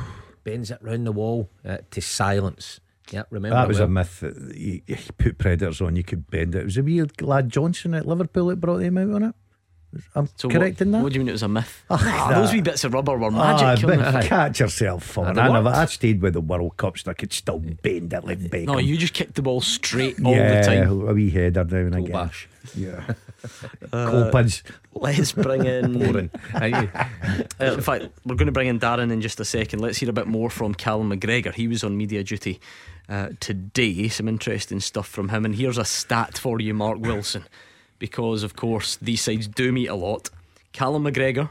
bends 0.51 0.71
it 0.71 0.79
round 0.83 1.07
the 1.07 1.13
wall 1.13 1.51
uh, 1.65 1.79
to 1.91 2.01
silence. 2.01 2.81
Yeah, 3.11 3.23
remember 3.31 3.57
That 3.57 3.69
was 3.69 3.79
well. 3.79 3.87
a 3.89 3.91
myth. 3.91 4.21
that 4.21 4.55
You, 4.57 4.83
you 4.87 4.97
put 5.17 5.39
predators 5.39 5.81
on, 5.81 5.97
you 5.97 6.05
could 6.05 6.31
bend 6.31 6.55
it. 6.55 6.59
It 6.61 6.65
was 6.65 6.77
a 6.77 6.83
weird 6.83 7.21
lad 7.23 7.49
Johnston 7.51 7.95
at 7.95 8.07
Liverpool 8.07 8.47
that 8.49 8.57
brought 8.61 8.79
them 8.79 8.99
out 8.99 9.11
on 9.11 9.23
it. 9.23 9.35
I'm 10.15 10.29
So 10.37 10.49
correct 10.51 10.77
what, 10.77 10.81
in 10.83 10.91
that. 10.93 11.03
What 11.03 11.13
do 11.13 11.19
you 11.19 11.21
mean 11.21 11.29
it 11.31 11.33
was 11.33 11.43
a 11.43 11.49
myth? 11.49 11.83
Ah, 11.89 12.29
Ah, 12.31 12.35
those 12.41 12.53
wee 12.53 12.61
bits 12.61 12.85
of 12.85 12.93
rubber 12.93 13.17
were 13.17 13.31
Ah, 13.33 13.57
magic. 13.57 13.87
but 13.87 13.99
weren't 13.99 14.15
they? 14.21 14.29
catch 14.29 14.61
yourself 14.61 15.03
for 15.05 15.27
Ah, 15.27 15.31
it. 15.31 15.39
I, 15.39 15.49
never. 15.53 15.69
I 15.71 15.87
stayed 15.87 16.21
with 16.21 16.35
the 16.35 16.41
World 16.43 16.77
Cups 16.77 17.03
and 17.05 17.11
I 17.11 17.15
could 17.15 17.33
still 17.33 17.59
bend 17.59 18.13
it 18.13 18.25
like 18.25 18.39
Beckham. 18.39 18.67
no, 18.67 18.79
you 18.79 18.97
just 18.99 19.15
kicked 19.15 19.35
the 19.35 19.43
ball 19.43 19.61
straight 19.63 20.23
all 20.25 20.35
yeah, 20.35 20.61
the 20.61 20.67
time. 20.67 21.09
a 21.09 21.15
wee 21.15 21.31
header 21.31 21.65
now 21.65 21.77
and 21.79 21.93
Goal 21.93 22.05
again. 22.05 22.13
bash. 22.13 22.49
Yeah. 22.77 23.03
Copeins. 23.93 24.63
Let's 24.95 25.33
bring 25.33 25.65
in. 25.65 25.99
Boring. 25.99 26.31
Aye. 26.55 26.89
Uh, 27.61 27.65
in 27.65 27.81
fact, 27.81 28.09
we're 28.27 28.35
going 28.35 28.47
to 28.47 28.53
bring 28.53 28.69
in 28.69 28.81
Darren 28.81 29.11
in 29.13 29.21
just 29.21 29.41
a 29.41 29.45
second. 29.45 29.81
Let's 29.81 29.99
hear 29.99 30.11
a 30.11 30.13
bit 30.13 30.27
more 30.27 30.51
from 30.51 30.75
Callum 30.75 31.11
McGregor. 31.11 31.55
He 31.55 31.69
was 31.69 31.85
on 31.85 31.97
media 31.97 32.23
duty 32.25 32.61
uh, 33.09 33.31
today. 33.41 34.09
Some 34.09 34.29
interesting 34.29 34.81
stuff 34.81 35.09
from 35.09 35.29
him. 35.31 35.45
And 35.45 35.55
here's 35.55 35.79
a 35.79 35.85
stat 35.85 36.37
for 36.37 36.61
you, 36.61 36.75
Mark 36.75 36.99
Wilson, 36.99 37.45
because 37.99 38.43
of 38.43 38.57
course 38.57 38.97
these 38.97 39.23
sides 39.23 39.49
do 39.49 39.73
meet 39.73 39.89
a 39.89 39.95
lot. 39.95 40.31
Callum 40.73 41.05
McGregor 41.05 41.51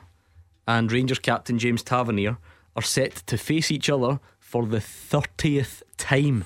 and 0.68 0.92
Rangers 0.92 1.20
captain 1.20 1.60
James 1.60 1.84
Tavernier 1.84 2.38
are 2.76 2.82
set 2.82 3.16
to 3.28 3.38
face 3.38 3.72
each 3.72 3.90
other 3.90 4.20
for 4.40 4.66
the 4.66 4.78
30th 4.78 5.82
time 5.98 6.46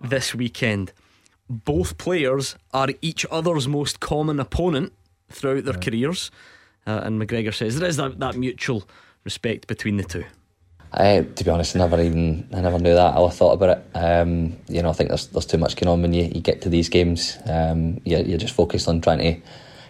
this 0.00 0.34
weekend. 0.34 0.92
Both 1.48 1.98
players 1.98 2.56
are 2.72 2.88
each 3.00 3.26
other's 3.30 3.66
most 3.66 4.00
common 4.00 4.40
opponent 4.40 4.92
throughout 5.30 5.64
their 5.64 5.74
careers. 5.74 6.30
Uh, 6.86 7.00
and 7.04 7.20
McGregor 7.20 7.54
says 7.54 7.78
there 7.78 7.88
is 7.88 7.96
that, 7.96 8.18
that 8.18 8.36
mutual 8.36 8.84
respect 9.24 9.66
between 9.66 9.96
the 9.96 10.04
two. 10.04 10.24
I, 10.92 11.22
to 11.22 11.44
be 11.44 11.50
honest, 11.50 11.76
I 11.76 11.78
never 11.78 12.00
even 12.00 12.48
I 12.52 12.60
never 12.60 12.78
knew 12.78 12.94
that. 12.94 13.16
I 13.16 13.28
thought 13.30 13.52
about 13.52 13.78
it. 13.78 13.96
Um, 13.96 14.56
you 14.68 14.82
know, 14.82 14.90
I 14.90 14.92
think 14.92 15.08
there's 15.10 15.28
there's 15.28 15.46
too 15.46 15.58
much 15.58 15.76
going 15.76 15.88
on 15.88 16.02
when 16.02 16.12
you, 16.12 16.24
you 16.24 16.40
get 16.40 16.62
to 16.62 16.68
these 16.68 16.88
games. 16.88 17.38
Um, 17.46 18.00
you're, 18.04 18.20
you're 18.20 18.38
just 18.38 18.54
focused 18.54 18.88
on 18.88 19.00
trying 19.00 19.18
to 19.18 19.40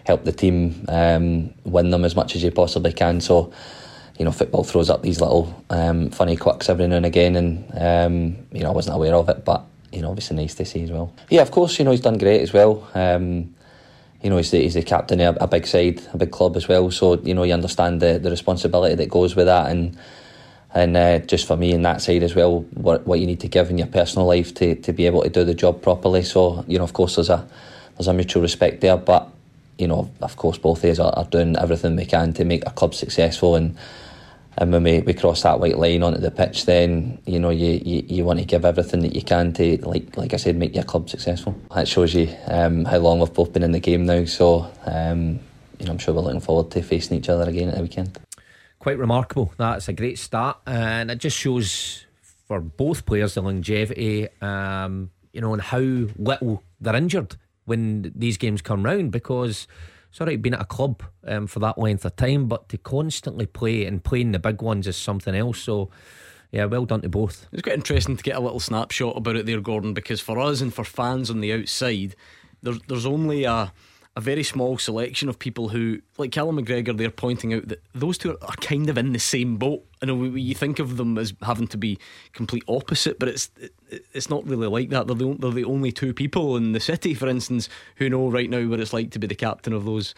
help 0.05 0.23
the 0.25 0.31
team 0.31 0.85
um, 0.89 1.53
win 1.63 1.89
them 1.89 2.05
as 2.05 2.15
much 2.15 2.35
as 2.35 2.43
you 2.43 2.51
possibly 2.51 2.93
can. 2.93 3.19
So, 3.21 3.51
you 4.17 4.25
know, 4.25 4.31
football 4.31 4.63
throws 4.63 4.89
up 4.89 5.01
these 5.01 5.19
little 5.21 5.63
um, 5.69 6.11
funny 6.11 6.37
quirks 6.37 6.69
every 6.69 6.87
now 6.87 6.97
and 6.97 7.05
again, 7.05 7.35
and 7.35 7.65
um, 7.73 8.37
you 8.51 8.61
know, 8.61 8.69
I 8.69 8.73
wasn't 8.73 8.95
aware 8.95 9.15
of 9.15 9.27
it, 9.29 9.43
but 9.43 9.65
you 9.91 10.01
know, 10.01 10.09
obviously 10.09 10.37
nice 10.37 10.55
to 10.55 10.65
see 10.65 10.83
as 10.83 10.91
well. 10.91 11.13
Yeah, 11.29 11.41
of 11.41 11.51
course, 11.51 11.79
you 11.79 11.85
know, 11.85 11.91
he's 11.91 12.01
done 12.01 12.17
great 12.17 12.41
as 12.41 12.53
well. 12.53 12.87
Um, 12.93 13.55
you 14.21 14.29
know, 14.29 14.37
he's 14.37 14.51
the, 14.51 14.61
he's 14.61 14.75
the 14.75 14.83
captain 14.83 15.19
of 15.21 15.35
a, 15.37 15.45
a 15.45 15.47
big 15.47 15.65
side, 15.65 16.01
a 16.13 16.17
big 16.17 16.31
club 16.31 16.55
as 16.55 16.67
well. 16.67 16.91
So, 16.91 17.19
you 17.21 17.33
know, 17.33 17.43
you 17.43 17.53
understand 17.53 18.01
the, 18.01 18.19
the 18.19 18.29
responsibility 18.29 18.95
that 18.95 19.09
goes 19.09 19.35
with 19.35 19.47
that. 19.47 19.71
And 19.71 19.97
and 20.73 20.95
uh, 20.95 21.19
just 21.19 21.47
for 21.47 21.57
me 21.57 21.73
in 21.73 21.81
that 21.81 22.01
side 22.01 22.23
as 22.23 22.33
well, 22.33 22.61
what, 22.75 23.05
what 23.05 23.19
you 23.19 23.25
need 23.25 23.41
to 23.41 23.47
give 23.47 23.69
in 23.69 23.77
your 23.77 23.87
personal 23.87 24.25
life 24.25 24.53
to, 24.55 24.75
to 24.75 24.93
be 24.93 25.05
able 25.05 25.21
to 25.23 25.29
do 25.29 25.43
the 25.43 25.53
job 25.53 25.81
properly. 25.81 26.23
So, 26.23 26.63
you 26.67 26.77
know, 26.77 26.85
of 26.85 26.93
course, 26.93 27.15
there's 27.15 27.29
a 27.29 27.47
there's 27.97 28.07
a 28.07 28.13
mutual 28.13 28.41
respect 28.41 28.79
there. 28.79 28.95
But, 28.95 29.29
you 29.77 29.87
know, 29.87 30.09
of 30.21 30.37
course, 30.37 30.57
both 30.57 30.83
of 30.83 30.89
us 30.89 30.99
are, 30.99 31.11
are 31.13 31.25
doing 31.25 31.57
everything 31.57 31.97
we 31.97 32.05
can 32.05 32.33
to 32.33 32.45
make 32.45 32.65
a 32.65 32.71
club 32.71 32.95
successful. 32.95 33.55
And 33.55 33.77
and 34.57 34.71
when 34.71 34.83
we, 34.83 34.99
we 34.99 35.13
cross 35.13 35.43
that 35.43 35.59
white 35.59 35.77
line 35.77 36.03
onto 36.03 36.19
the 36.19 36.31
pitch, 36.31 36.65
then 36.65 37.19
you 37.25 37.39
know 37.39 37.49
you, 37.49 37.81
you, 37.83 38.03
you 38.07 38.23
want 38.23 38.39
to 38.39 38.45
give 38.45 38.63
everything 38.63 39.01
that 39.01 39.15
you 39.15 39.21
can 39.21 39.51
to, 39.53 39.77
like 39.85 40.15
like 40.15 40.33
I 40.33 40.37
said, 40.37 40.55
make 40.55 40.73
your 40.73 40.83
club 40.85 41.09
successful. 41.09 41.59
That 41.75 41.87
shows 41.87 42.13
you 42.13 42.33
um, 42.47 42.85
how 42.85 42.97
long 42.97 43.19
we've 43.19 43.33
both 43.33 43.51
been 43.51 43.63
in 43.63 43.71
the 43.73 43.79
game 43.79 44.05
now. 44.05 44.23
So 44.23 44.71
um, 44.85 45.39
you 45.79 45.85
know, 45.85 45.91
I'm 45.91 45.97
sure 45.97 46.13
we're 46.13 46.21
looking 46.21 46.39
forward 46.39 46.71
to 46.71 46.81
facing 46.81 47.17
each 47.17 47.27
other 47.27 47.49
again 47.49 47.69
at 47.69 47.75
the 47.75 47.81
weekend. 47.81 48.17
Quite 48.81 48.97
remarkable. 48.97 49.53
That's 49.57 49.87
a 49.87 49.93
great 49.93 50.17
start, 50.17 50.57
and 50.65 51.11
it 51.11 51.19
just 51.19 51.37
shows 51.37 52.05
for 52.47 52.59
both 52.59 53.05
players 53.05 53.35
the 53.35 53.41
longevity, 53.41 54.27
um, 54.41 55.11
you 55.31 55.39
know, 55.39 55.53
and 55.53 55.61
how 55.61 55.79
little 55.79 56.63
they're 56.79 56.95
injured 56.95 57.37
when 57.65 58.11
these 58.15 58.37
games 58.37 58.61
come 58.61 58.83
round. 58.83 59.11
Because 59.11 59.67
Sorry, 60.11 60.35
being 60.35 60.53
at 60.53 60.61
a 60.61 60.65
club 60.65 61.03
um, 61.25 61.47
for 61.47 61.59
that 61.59 61.77
length 61.77 62.03
of 62.03 62.17
time, 62.17 62.47
but 62.47 62.67
to 62.69 62.77
constantly 62.77 63.45
play 63.45 63.85
and 63.85 64.03
playing 64.03 64.33
the 64.33 64.39
big 64.39 64.61
ones 64.61 64.85
is 64.85 64.97
something 64.97 65.33
else. 65.33 65.59
So, 65.59 65.89
yeah, 66.51 66.65
well 66.65 66.85
done 66.85 67.01
to 67.01 67.09
both. 67.09 67.47
It's 67.53 67.61
quite 67.61 67.75
interesting 67.75 68.17
to 68.17 68.23
get 68.23 68.35
a 68.35 68.41
little 68.41 68.59
snapshot 68.59 69.15
about 69.15 69.37
it 69.37 69.45
there, 69.45 69.61
Gordon, 69.61 69.93
because 69.93 70.19
for 70.19 70.37
us 70.37 70.59
and 70.59 70.73
for 70.73 70.83
fans 70.83 71.29
on 71.29 71.39
the 71.39 71.53
outside, 71.53 72.15
there's 72.61 72.79
there's 72.89 73.05
only 73.05 73.45
a 73.45 73.71
very 74.21 74.43
small 74.43 74.77
selection 74.77 75.27
of 75.27 75.37
people 75.37 75.69
who, 75.69 75.99
like 76.17 76.31
Callum 76.31 76.57
McGregor, 76.57 76.95
they're 76.95 77.09
pointing 77.09 77.53
out 77.53 77.67
that 77.67 77.83
those 77.93 78.17
two 78.17 78.37
are 78.41 78.55
kind 78.55 78.89
of 78.89 78.97
in 78.97 79.13
the 79.13 79.19
same 79.19 79.57
boat. 79.57 79.83
I 80.01 80.05
know 80.05 80.23
you 80.23 80.55
think 80.55 80.79
of 80.79 80.97
them 80.97 81.17
as 81.17 81.33
having 81.41 81.67
to 81.67 81.77
be 81.77 81.99
complete 82.33 82.63
opposite, 82.67 83.19
but 83.19 83.29
it's 83.29 83.49
it's 84.13 84.29
not 84.29 84.45
really 84.47 84.67
like 84.67 84.89
that. 84.89 85.07
They're 85.07 85.15
the, 85.15 85.35
they're 85.39 85.51
the 85.51 85.65
only 85.65 85.91
two 85.91 86.13
people 86.13 86.55
in 86.55 86.71
the 86.71 86.79
city, 86.79 87.13
for 87.13 87.27
instance, 87.27 87.67
who 87.95 88.09
know 88.09 88.29
right 88.29 88.49
now 88.49 88.65
what 88.67 88.79
it's 88.79 88.93
like 88.93 89.11
to 89.11 89.19
be 89.19 89.27
the 89.27 89.35
captain 89.35 89.73
of 89.73 89.85
those 89.85 90.15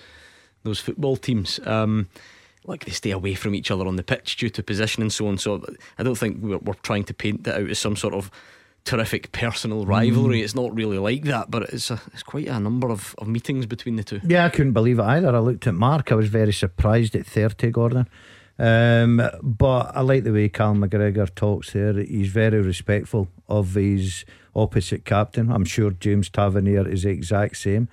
those 0.63 0.79
football 0.79 1.17
teams. 1.17 1.59
Um, 1.65 2.09
like 2.65 2.85
they 2.85 2.91
stay 2.91 3.11
away 3.11 3.33
from 3.33 3.55
each 3.55 3.71
other 3.71 3.85
on 3.85 3.97
the 3.97 4.03
pitch 4.03 4.37
due 4.37 4.49
to 4.49 4.63
position 4.63 5.01
and 5.01 5.11
so 5.11 5.27
on. 5.27 5.37
So 5.37 5.65
I 5.97 6.03
don't 6.03 6.17
think 6.17 6.37
we're, 6.41 6.59
we're 6.59 6.75
trying 6.75 7.03
to 7.05 7.13
paint 7.13 7.43
that 7.43 7.59
out 7.59 7.69
as 7.69 7.79
some 7.79 7.95
sort 7.95 8.13
of 8.13 8.31
terrific 8.85 9.31
personal 9.31 9.85
rivalry. 9.85 10.41
It's 10.41 10.55
not 10.55 10.75
really 10.75 10.97
like 10.97 11.23
that, 11.23 11.49
but 11.49 11.63
it's 11.63 11.89
a, 11.89 12.01
it's 12.13 12.23
quite 12.23 12.47
a 12.47 12.59
number 12.59 12.89
of, 12.89 13.15
of 13.17 13.27
meetings 13.27 13.65
between 13.65 13.95
the 13.95 14.03
two. 14.03 14.19
Yeah, 14.25 14.45
I 14.45 14.49
couldn't 14.49 14.73
believe 14.73 14.99
it 14.99 15.03
either. 15.03 15.35
I 15.35 15.39
looked 15.39 15.67
at 15.67 15.73
Mark. 15.73 16.11
I 16.11 16.15
was 16.15 16.27
very 16.29 16.53
surprised 16.53 17.15
at 17.15 17.25
30, 17.25 17.71
Gordon. 17.71 18.07
Um, 18.59 19.21
but 19.41 19.95
I 19.95 20.01
like 20.01 20.23
the 20.23 20.31
way 20.33 20.49
Cal 20.49 20.75
McGregor 20.75 21.33
talks 21.33 21.71
there. 21.73 21.93
He's 21.93 22.29
very 22.29 22.61
respectful 22.61 23.29
of 23.47 23.73
his 23.73 24.25
opposite 24.55 25.05
captain. 25.05 25.51
I'm 25.51 25.65
sure 25.65 25.91
James 25.91 26.29
Tavernier 26.29 26.87
is 26.87 27.03
the 27.03 27.09
exact 27.09 27.57
same. 27.57 27.87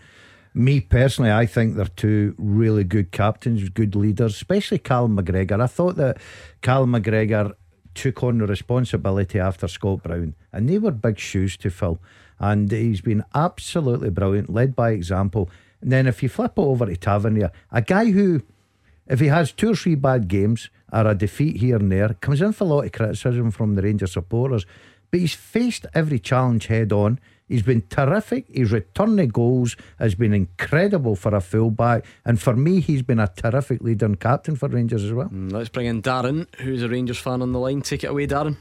Me 0.53 0.81
personally, 0.81 1.31
I 1.31 1.47
think 1.47 1.77
they're 1.77 1.87
two 1.87 2.35
really 2.37 2.83
good 2.83 3.13
captains, 3.13 3.69
good 3.69 3.95
leaders, 3.95 4.35
especially 4.35 4.79
Cal 4.79 5.09
McGregor. 5.09 5.63
I 5.63 5.69
thought 5.69 5.97
that 5.97 6.19
Cal 6.61 6.87
McGregor 6.87 7.55
took 8.01 8.23
on 8.23 8.39
the 8.39 8.47
responsibility 8.47 9.39
after 9.39 9.69
Scott 9.69 10.03
Brown, 10.03 10.35
and 10.55 10.67
they 10.67 10.79
were 10.79 10.91
big 10.91 11.19
shoes 11.19 11.59
to 11.59 11.69
fill. 11.69 12.01
And 12.39 12.71
he's 12.73 13.03
been 13.03 13.25
absolutely 13.35 14.09
brilliant, 14.09 14.49
led 14.49 14.75
by 14.75 14.93
example. 14.93 15.51
And 15.83 15.93
then 15.93 16.07
if 16.07 16.23
you 16.23 16.31
flip 16.31 16.53
it 16.57 16.63
over 16.63 16.87
to 16.87 16.97
Tavernier, 16.97 17.53
a 17.71 17.83
guy 17.83 18.11
who, 18.11 18.41
if 19.07 19.21
he 19.21 19.27
has 19.27 19.53
two 19.53 19.73
or 19.73 19.77
three 19.77 19.97
bad 19.97 20.29
games 20.29 20.71
or 20.91 21.07
a 21.07 21.15
defeat 21.15 21.57
here 21.57 21.77
and 21.77 21.93
there, 21.93 22.15
comes 22.23 22.41
in 22.41 22.55
for 22.55 22.65
a 22.65 22.69
lot 22.69 22.87
of 22.87 22.93
criticism 22.93 23.51
from 23.51 23.75
the 23.75 23.83
Rangers 23.83 24.13
supporters, 24.13 24.65
but 25.11 25.21
he's 25.21 25.35
faced 25.35 25.85
every 25.93 26.19
challenge 26.19 26.69
head 26.69 26.95
on. 26.95 27.21
He's 27.51 27.63
been 27.65 27.83
terrific. 27.89 28.47
His 28.49 28.71
return 28.71 29.19
of 29.19 29.33
goals 29.33 29.77
has 29.99 30.15
been 30.15 30.33
incredible 30.33 31.17
for 31.17 31.35
a 31.35 31.41
fullback. 31.41 32.07
And 32.25 32.41
for 32.41 32.55
me, 32.55 32.79
he's 32.81 33.03
been 33.03 33.19
a 33.19 33.27
terrific 33.27 33.83
leader 33.83 34.07
and 34.07 34.19
captain 34.19 34.55
for 34.55 34.69
Rangers 34.69 35.03
as 35.03 35.13
well. 35.13 35.29
Mm, 35.29 35.51
Let's 35.51 35.69
bring 35.69 35.87
in 35.87 36.01
Darren, 36.01 36.47
who's 36.61 36.85
a 36.85 36.89
Rangers 36.89 37.19
fan 37.19 37.43
on 37.43 37.51
the 37.51 37.59
line. 37.59 37.83
Take 37.83 38.05
it 38.05 38.07
away, 38.07 38.29
Darren. 38.29 38.57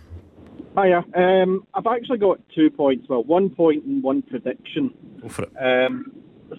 Hiya. 0.76 1.06
Um, 1.14 1.68
I've 1.76 1.86
actually 1.86 2.18
got 2.18 2.40
two 2.54 2.72
points. 2.72 3.08
Well, 3.08 3.24
one 3.24 3.52
point 3.52 3.84
and 3.86 4.02
one 4.02 4.24
prediction. 4.24 4.92
Go 5.22 5.30
for 5.30 5.44
it. 5.44 5.52
Um, 5.60 6.12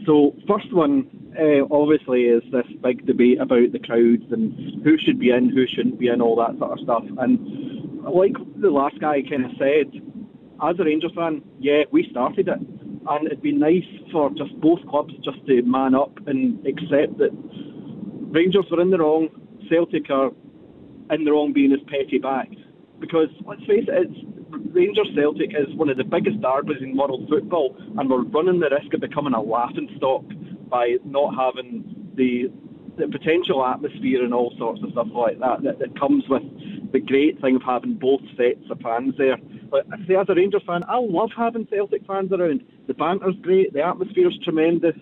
so, 0.06 0.36
first 0.46 0.72
one, 0.72 1.08
uh, 1.36 1.66
obviously, 1.74 2.26
is 2.26 2.44
this 2.52 2.66
big 2.80 3.06
debate 3.06 3.40
about 3.40 3.72
the 3.72 3.80
crowds 3.80 4.30
and 4.30 4.84
who 4.84 4.96
should 4.98 5.18
be 5.18 5.30
in, 5.30 5.48
who 5.48 5.66
shouldn't 5.66 5.98
be 5.98 6.06
in, 6.06 6.20
all 6.20 6.36
that 6.36 6.56
sort 6.58 6.78
of 6.78 6.84
stuff. 6.84 7.04
And 7.18 8.02
like 8.04 8.36
the 8.56 8.70
last 8.70 9.00
guy 9.00 9.22
kind 9.22 9.46
of 9.46 9.50
said, 9.58 9.90
as 10.62 10.76
a 10.78 10.84
Rangers 10.84 11.12
fan, 11.14 11.42
yeah, 11.58 11.82
we 11.90 12.08
started 12.10 12.48
it. 12.48 12.58
And 13.08 13.26
it'd 13.26 13.42
be 13.42 13.52
nice 13.52 13.84
for 14.12 14.30
just 14.30 14.58
both 14.60 14.80
clubs 14.88 15.14
just 15.24 15.44
to 15.46 15.62
man 15.62 15.94
up 15.94 16.12
and 16.26 16.64
accept 16.66 17.18
that 17.18 17.30
Rangers 18.30 18.66
were 18.70 18.80
in 18.80 18.90
the 18.90 18.98
wrong, 18.98 19.28
Celtic 19.68 20.10
are 20.10 20.30
in 21.10 21.24
the 21.24 21.32
wrong 21.32 21.52
being 21.52 21.72
as 21.72 21.80
petty 21.88 22.18
back. 22.18 22.48
Because 23.00 23.28
let's 23.46 23.64
face 23.64 23.88
it, 23.88 24.08
it's 24.10 24.74
Rangers 24.74 25.08
Celtic 25.14 25.50
is 25.50 25.74
one 25.76 25.88
of 25.88 25.96
the 25.96 26.04
biggest 26.04 26.40
derbies 26.40 26.82
in 26.82 26.96
world 26.96 27.26
football, 27.28 27.76
and 27.98 28.08
we're 28.10 28.24
running 28.24 28.60
the 28.60 28.68
risk 28.70 28.92
of 28.94 29.00
becoming 29.00 29.34
a 29.34 29.40
laughing 29.40 29.88
stock 29.96 30.24
by 30.68 30.96
not 31.04 31.34
having 31.34 32.12
the 32.14 32.52
the 33.00 33.08
potential 33.08 33.64
atmosphere 33.64 34.24
and 34.24 34.32
all 34.34 34.54
sorts 34.58 34.82
of 34.82 34.90
stuff 34.92 35.08
like 35.12 35.38
that 35.40 35.62
that, 35.62 35.78
that 35.78 35.98
comes 35.98 36.24
with 36.28 36.42
the 36.92 37.00
great 37.00 37.40
thing 37.40 37.56
of 37.56 37.62
having 37.62 37.94
both 37.94 38.20
sets 38.36 38.70
of 38.70 38.80
fans 38.80 39.14
there. 39.16 39.36
But 39.70 39.86
say 40.06 40.16
as 40.16 40.28
a 40.28 40.34
Rangers 40.34 40.62
fan, 40.66 40.82
I 40.88 40.98
love 40.98 41.30
having 41.36 41.66
Celtic 41.66 42.06
fans 42.06 42.32
around. 42.32 42.64
The 42.86 42.94
banter's 42.94 43.36
great, 43.42 43.72
the 43.72 43.82
atmosphere's 43.82 44.38
tremendous, 44.42 44.96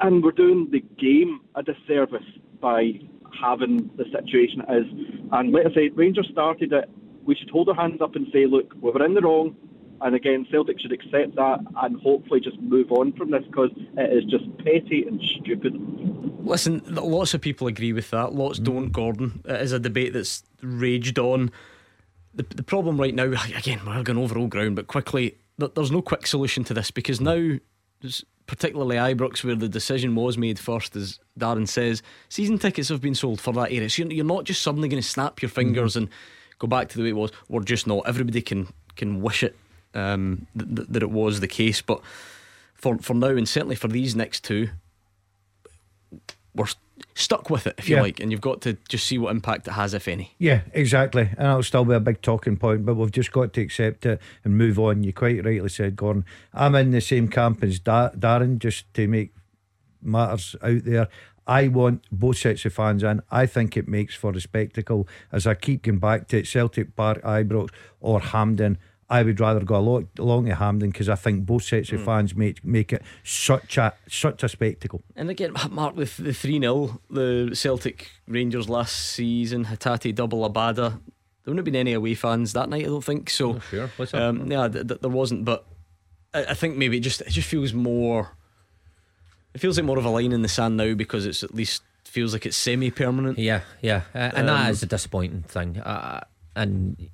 and 0.00 0.22
we're 0.22 0.32
doing 0.32 0.68
the 0.70 0.80
game 0.98 1.40
a 1.54 1.62
disservice 1.62 2.24
by 2.60 3.00
having 3.40 3.90
the 3.96 4.04
situation 4.12 4.62
it 4.68 4.84
is. 4.84 4.86
And 5.32 5.52
like 5.52 5.66
I 5.66 5.74
say, 5.74 5.88
Rangers 5.88 6.28
started 6.30 6.72
it. 6.72 6.90
We 7.24 7.34
should 7.34 7.50
hold 7.50 7.68
our 7.68 7.74
hands 7.74 8.00
up 8.00 8.16
and 8.16 8.26
say, 8.32 8.46
look, 8.46 8.74
we 8.80 8.90
were 8.90 9.04
in 9.04 9.14
the 9.14 9.20
wrong. 9.20 9.56
And 10.02 10.14
again, 10.14 10.46
Celtic 10.50 10.80
should 10.80 10.92
accept 10.92 11.36
that 11.36 11.60
and 11.82 12.00
hopefully 12.00 12.40
just 12.40 12.58
move 12.60 12.90
on 12.90 13.12
from 13.12 13.30
this 13.30 13.44
because 13.44 13.70
it 13.96 14.12
is 14.12 14.24
just 14.24 14.44
petty 14.58 15.04
and 15.06 15.20
stupid. 15.22 15.74
Listen, 16.42 16.82
lots 16.86 17.34
of 17.34 17.40
people 17.40 17.66
agree 17.66 17.92
with 17.92 18.10
that. 18.10 18.34
Lots 18.34 18.58
don't, 18.58 18.90
Gordon. 18.90 19.42
It 19.44 19.60
is 19.60 19.72
a 19.72 19.78
debate 19.78 20.12
that's 20.12 20.42
raged 20.62 21.18
on. 21.18 21.50
The, 22.34 22.42
the 22.42 22.62
problem 22.62 23.00
right 23.00 23.14
now, 23.14 23.32
again, 23.56 23.80
we're 23.86 24.02
going 24.02 24.18
over 24.18 24.38
old 24.38 24.50
ground, 24.50 24.76
but 24.76 24.86
quickly, 24.86 25.36
there's 25.58 25.90
no 25.90 26.02
quick 26.02 26.26
solution 26.26 26.64
to 26.64 26.74
this 26.74 26.90
because 26.90 27.20
now, 27.20 27.58
particularly 28.46 28.96
Ibrox, 28.96 29.44
where 29.44 29.54
the 29.54 29.68
decision 29.68 30.14
was 30.14 30.38
made 30.38 30.58
first, 30.58 30.96
as 30.96 31.18
Darren 31.38 31.68
says, 31.68 32.02
season 32.28 32.58
tickets 32.58 32.88
have 32.88 33.00
been 33.00 33.14
sold 33.14 33.40
for 33.40 33.52
that 33.54 33.72
area. 33.72 33.90
So 33.90 34.04
you're 34.04 34.24
not 34.24 34.44
just 34.44 34.62
suddenly 34.62 34.88
going 34.88 35.02
to 35.02 35.08
snap 35.08 35.42
your 35.42 35.50
fingers 35.50 35.92
mm-hmm. 35.92 36.04
and 36.04 36.12
go 36.58 36.66
back 36.66 36.88
to 36.90 36.96
the 36.96 37.04
way 37.04 37.10
it 37.10 37.16
was. 37.16 37.30
We're 37.48 37.62
just 37.62 37.86
not. 37.86 38.06
Everybody 38.06 38.42
can 38.42 38.68
can 38.96 39.22
wish 39.22 39.42
it 39.42 39.56
um, 39.94 40.46
th- 40.58 40.88
that 40.88 41.02
it 41.02 41.10
was 41.10 41.40
the 41.40 41.48
case, 41.48 41.82
but 41.82 42.00
for 42.74 42.98
for 42.98 43.14
now 43.14 43.28
and 43.28 43.48
certainly 43.48 43.76
for 43.76 43.88
these 43.88 44.16
next 44.16 44.44
two, 44.44 44.70
we're 46.54 46.66
stuck 47.14 47.50
with 47.50 47.66
it, 47.66 47.74
if 47.78 47.88
you 47.88 47.96
yeah. 47.96 48.02
like, 48.02 48.20
and 48.20 48.30
you've 48.30 48.40
got 48.40 48.60
to 48.62 48.76
just 48.88 49.06
see 49.06 49.18
what 49.18 49.30
impact 49.30 49.68
it 49.68 49.72
has, 49.72 49.94
if 49.94 50.08
any. 50.08 50.34
Yeah, 50.38 50.62
exactly. 50.72 51.30
And 51.36 51.48
it'll 51.48 51.62
still 51.62 51.84
be 51.84 51.94
a 51.94 52.00
big 52.00 52.22
talking 52.22 52.56
point, 52.56 52.84
but 52.84 52.94
we've 52.94 53.10
just 53.10 53.32
got 53.32 53.52
to 53.52 53.60
accept 53.60 54.06
it 54.06 54.20
and 54.44 54.56
move 54.56 54.78
on. 54.78 55.04
You 55.04 55.12
quite 55.12 55.44
rightly 55.44 55.68
said, 55.68 55.96
Gordon. 55.96 56.24
I'm 56.52 56.74
in 56.74 56.90
the 56.90 57.00
same 57.00 57.28
camp 57.28 57.62
as 57.62 57.78
da- 57.78 58.10
Darren, 58.10 58.58
just 58.58 58.92
to 58.94 59.06
make 59.08 59.32
matters 60.02 60.56
out 60.62 60.84
there. 60.84 61.08
I 61.46 61.68
want 61.68 62.04
both 62.12 62.38
sets 62.38 62.64
of 62.64 62.72
fans 62.72 63.02
in. 63.02 63.22
I 63.30 63.46
think 63.46 63.76
it 63.76 63.88
makes 63.88 64.14
for 64.14 64.30
a 64.30 64.40
spectacle. 64.40 65.08
As 65.32 65.46
I 65.46 65.54
keep 65.54 65.82
going 65.82 65.98
back 65.98 66.28
to 66.28 66.38
it, 66.38 66.46
Celtic 66.46 66.94
Park, 66.94 67.22
Ibrox, 67.22 67.70
or 68.00 68.20
Hampden. 68.20 68.78
I 69.10 69.24
would 69.24 69.40
rather 69.40 69.60
go 69.60 69.76
along, 69.76 70.08
along 70.18 70.46
to 70.46 70.54
Hampden 70.54 70.90
because 70.90 71.08
I 71.08 71.16
think 71.16 71.44
both 71.44 71.64
sets 71.64 71.90
of 71.90 72.00
mm. 72.00 72.04
fans 72.04 72.36
make 72.36 72.64
make 72.64 72.92
it 72.92 73.02
such 73.24 73.76
a 73.76 73.92
such 74.08 74.44
a 74.44 74.48
spectacle. 74.48 75.02
And 75.16 75.28
again, 75.28 75.52
Mark, 75.70 75.96
with 75.96 76.16
the 76.16 76.32
three 76.32 76.60
0 76.60 77.00
the 77.10 77.50
Celtic 77.52 78.08
Rangers 78.28 78.68
last 78.68 78.94
season, 78.94 79.64
Hatate 79.64 80.14
double 80.14 80.48
Abada. 80.48 81.00
There 81.42 81.52
wouldn't 81.52 81.58
have 81.58 81.64
been 81.64 81.76
any 81.76 81.92
away 81.92 82.14
fans 82.14 82.52
that 82.52 82.68
night. 82.68 82.84
I 82.84 82.88
don't 82.88 83.02
think 83.02 83.30
so. 83.30 83.56
Oh, 83.56 83.58
sure, 83.70 83.90
What's 83.96 84.14
um, 84.14 84.50
yeah, 84.50 84.68
th- 84.68 84.86
th- 84.86 85.00
there 85.00 85.10
wasn't, 85.10 85.44
but 85.44 85.66
I-, 86.32 86.44
I 86.44 86.54
think 86.54 86.76
maybe 86.76 86.98
it 86.98 87.00
just 87.00 87.20
it 87.22 87.30
just 87.30 87.48
feels 87.48 87.74
more. 87.74 88.36
It 89.54 89.60
feels 89.60 89.76
like 89.76 89.86
more 89.86 89.98
of 89.98 90.04
a 90.04 90.10
line 90.10 90.32
in 90.32 90.42
the 90.42 90.48
sand 90.48 90.76
now 90.76 90.94
because 90.94 91.26
it's 91.26 91.42
at 91.42 91.52
least 91.52 91.82
feels 92.04 92.32
like 92.32 92.46
it's 92.46 92.56
semi-permanent. 92.56 93.38
Yeah, 93.38 93.62
yeah, 93.82 94.02
uh, 94.14 94.30
and 94.34 94.48
um, 94.48 94.56
that 94.56 94.70
is 94.70 94.82
a 94.84 94.86
disappointing 94.86 95.42
thing. 95.42 95.78
Uh, 95.78 96.20
and 96.54 97.10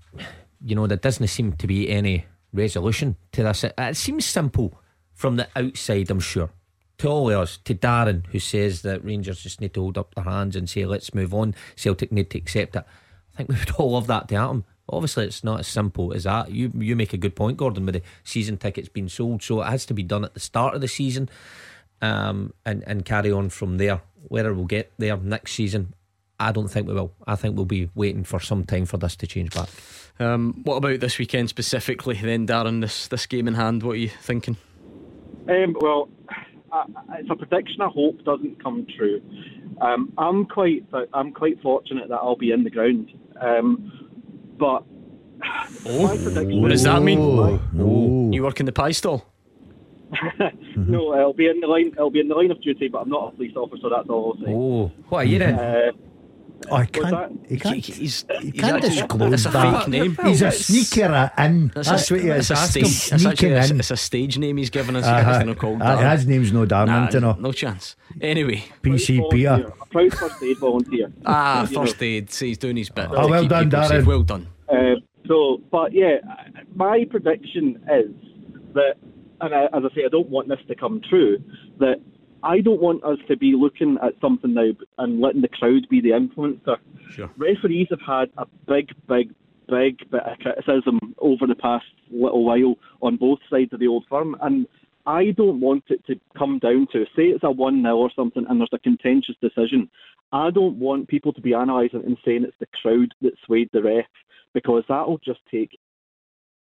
you 0.66 0.74
know, 0.74 0.88
there 0.88 0.96
doesn't 0.96 1.28
seem 1.28 1.52
to 1.52 1.66
be 1.66 1.88
any 1.88 2.26
resolution 2.52 3.16
to 3.32 3.44
this. 3.44 3.64
It, 3.64 3.96
seems 3.96 4.24
simple 4.24 4.80
from 5.14 5.36
the 5.36 5.48
outside, 5.54 6.10
I'm 6.10 6.20
sure. 6.20 6.50
To 6.98 7.08
all 7.08 7.30
of 7.30 7.38
us, 7.38 7.58
to 7.58 7.74
Darren, 7.74 8.26
who 8.26 8.40
says 8.40 8.82
that 8.82 9.04
Rangers 9.04 9.42
just 9.42 9.60
need 9.60 9.74
to 9.74 9.80
hold 9.80 9.96
up 9.96 10.14
their 10.14 10.24
hands 10.24 10.56
and 10.56 10.68
say, 10.68 10.84
let's 10.84 11.14
move 11.14 11.32
on, 11.32 11.54
Celtic 11.76 12.10
need 12.10 12.30
to 12.30 12.38
accept 12.38 12.74
it. 12.74 12.84
I 13.32 13.36
think 13.36 13.48
we 13.50 13.54
would 13.56 13.70
all 13.78 13.92
love 13.92 14.08
that 14.08 14.28
to 14.28 14.36
happen. 14.36 14.64
Obviously, 14.88 15.24
it's 15.24 15.44
not 15.44 15.60
as 15.60 15.68
simple 15.68 16.12
as 16.12 16.24
that. 16.24 16.50
You 16.50 16.70
you 16.74 16.94
make 16.94 17.12
a 17.12 17.16
good 17.16 17.34
point, 17.34 17.56
Gordon, 17.56 17.86
with 17.86 17.96
the 17.96 18.02
season 18.22 18.56
tickets 18.56 18.88
being 18.88 19.08
sold. 19.08 19.42
So 19.42 19.60
it 19.62 19.66
has 19.66 19.84
to 19.86 19.94
be 19.94 20.04
done 20.04 20.24
at 20.24 20.34
the 20.34 20.40
start 20.40 20.74
of 20.74 20.80
the 20.80 20.88
season 20.88 21.28
um, 22.00 22.54
and, 22.64 22.84
and 22.86 23.04
carry 23.04 23.32
on 23.32 23.50
from 23.50 23.78
there. 23.78 24.00
Whether 24.28 24.54
we'll 24.54 24.64
get 24.64 24.92
there 24.96 25.16
next 25.16 25.52
season, 25.52 25.94
I 26.38 26.52
don't 26.52 26.68
think 26.68 26.86
we 26.86 26.94
will. 26.94 27.12
I 27.26 27.36
think 27.36 27.56
we'll 27.56 27.64
be 27.64 27.90
waiting 27.94 28.24
for 28.24 28.40
some 28.40 28.64
time 28.64 28.86
for 28.86 28.98
this 28.98 29.16
to 29.16 29.26
change 29.26 29.54
back. 29.54 29.68
Um, 30.18 30.60
what 30.64 30.76
about 30.76 31.00
this 31.00 31.18
weekend 31.18 31.48
specifically, 31.48 32.16
then, 32.16 32.46
Darren? 32.46 32.80
This 32.80 33.08
this 33.08 33.26
game 33.26 33.48
in 33.48 33.54
hand, 33.54 33.82
what 33.82 33.92
are 33.92 33.96
you 33.96 34.08
thinking? 34.08 34.56
Um, 35.48 35.76
well, 35.80 36.08
it's 37.14 37.30
a 37.30 37.36
prediction. 37.36 37.80
I 37.80 37.88
hope 37.88 38.22
doesn't 38.24 38.62
come 38.62 38.86
true. 38.96 39.22
Um, 39.80 40.12
I'm 40.18 40.46
quite 40.46 40.84
I'm 41.12 41.32
quite 41.32 41.60
fortunate 41.62 42.08
that 42.08 42.16
I'll 42.16 42.36
be 42.36 42.52
in 42.52 42.64
the 42.64 42.70
ground, 42.70 43.12
um, 43.40 44.56
but 44.58 44.84
oh, 45.86 46.02
what 46.02 46.70
does 46.70 46.82
that 46.84 47.02
mean? 47.02 47.18
Oh. 47.20 48.30
You 48.32 48.42
work 48.42 48.60
in 48.60 48.66
the 48.66 48.72
pie 48.72 48.92
stall? 48.92 49.24
no, 50.76 51.12
I'll 51.14 51.32
be 51.32 51.48
in 51.48 51.60
the 51.60 51.66
line. 51.66 51.94
I'll 51.98 52.10
be 52.10 52.20
in 52.20 52.28
the 52.28 52.34
line 52.34 52.50
of 52.50 52.62
duty, 52.62 52.88
but 52.88 53.02
I'm 53.02 53.08
not 53.08 53.32
a 53.32 53.36
police 53.36 53.56
officer. 53.56 53.88
That's 53.90 54.08
all 54.08 54.36
I'll 54.38 54.44
say. 54.44 54.52
Oh, 54.52 54.92
what 55.08 55.18
are 55.18 55.24
you 55.24 55.42
in? 55.42 55.54
Uh, 55.54 55.92
Oh, 56.70 56.76
I 56.76 56.86
can't. 56.86 57.46
He 57.48 57.58
can't. 57.58 57.76
He's, 57.76 58.24
he 58.40 58.50
can't 58.52 58.82
he's 58.82 58.94
disclose 58.96 59.30
that's 59.30 59.46
a 59.46 59.50
that. 59.50 59.84
fake 59.84 59.88
name. 59.88 60.16
He's 60.24 60.42
a 60.42 60.50
sneaker 60.50 61.30
in. 61.38 61.68
That's, 61.68 61.88
that's 61.88 62.10
a, 62.10 62.14
what 62.14 62.22
he 62.22 62.28
is. 62.30 62.50
It's 62.50 62.60
a, 62.60 62.66
stage, 62.66 62.84
it's, 62.84 63.26
actually, 63.26 63.52
a, 63.52 63.64
it's 63.64 63.90
a 63.90 63.96
stage 63.96 64.38
name 64.38 64.56
he's 64.56 64.70
given 64.70 64.96
us. 64.96 65.04
Uh, 65.04 65.54
called 65.54 65.82
uh, 65.82 66.10
his 66.10 66.26
name's 66.26 66.52
no 66.52 66.64
Darlington. 66.64 67.22
Nah, 67.22 67.36
no 67.38 67.52
chance. 67.52 67.96
Anyway, 68.20 68.64
PC 68.82 69.30
Peter. 69.30 69.72
proud 69.90 70.14
first 70.14 70.42
aid 70.42 70.58
volunteer. 70.58 71.12
Ah, 71.24 71.68
first 71.72 72.02
aid. 72.02 72.30
See, 72.32 72.48
he's 72.48 72.58
doing 72.58 72.76
his 72.76 72.90
bit. 72.90 73.08
Oh, 73.10 73.28
well 73.28 73.46
done, 73.46 73.70
Darren. 73.70 73.88
Safe. 73.88 74.06
Well 74.06 74.22
done. 74.22 74.48
Uh, 74.68 74.96
so, 75.28 75.60
but 75.70 75.92
yeah, 75.92 76.16
my 76.74 77.04
prediction 77.08 77.80
is 77.92 78.10
that, 78.74 78.94
and 79.40 79.54
I, 79.54 79.64
as 79.66 79.82
I 79.84 79.94
say, 79.94 80.04
I 80.04 80.08
don't 80.08 80.28
want 80.28 80.48
this 80.48 80.60
to 80.68 80.74
come 80.74 81.00
true. 81.08 81.38
That 81.78 82.00
I 82.46 82.60
don't 82.60 82.80
want 82.80 83.02
us 83.02 83.18
to 83.26 83.36
be 83.36 83.54
looking 83.56 83.98
at 84.02 84.12
something 84.20 84.54
now 84.54 84.70
and 84.98 85.20
letting 85.20 85.42
the 85.42 85.48
crowd 85.48 85.88
be 85.90 86.00
the 86.00 86.10
influencer. 86.10 86.76
Sure. 87.10 87.28
Referees 87.36 87.88
have 87.90 88.00
had 88.06 88.30
a 88.38 88.46
big, 88.68 88.90
big, 89.08 89.34
big 89.68 90.08
bit 90.10 90.22
of 90.22 90.38
criticism 90.38 91.16
over 91.18 91.48
the 91.48 91.56
past 91.56 91.86
little 92.08 92.44
while 92.44 92.76
on 93.02 93.16
both 93.16 93.40
sides 93.50 93.72
of 93.72 93.80
the 93.80 93.88
old 93.88 94.04
firm, 94.08 94.36
and 94.42 94.68
I 95.06 95.32
don't 95.36 95.60
want 95.60 95.84
it 95.88 96.06
to 96.06 96.20
come 96.38 96.60
down 96.60 96.86
to 96.92 97.04
say 97.16 97.24
it's 97.24 97.42
a 97.42 97.50
one 97.50 97.82
0 97.82 97.96
or 97.96 98.12
something, 98.14 98.46
and 98.48 98.60
there's 98.60 98.70
a 98.72 98.78
contentious 98.78 99.34
decision. 99.40 99.90
I 100.32 100.50
don't 100.50 100.78
want 100.78 101.08
people 101.08 101.32
to 101.32 101.40
be 101.40 101.52
analysing 101.52 102.04
and 102.04 102.16
saying 102.24 102.44
it's 102.44 102.56
the 102.60 102.68
crowd 102.80 103.12
that 103.22 103.32
swayed 103.44 103.70
the 103.72 103.82
ref 103.82 104.06
because 104.54 104.84
that'll 104.88 105.18
just 105.18 105.40
take 105.50 105.78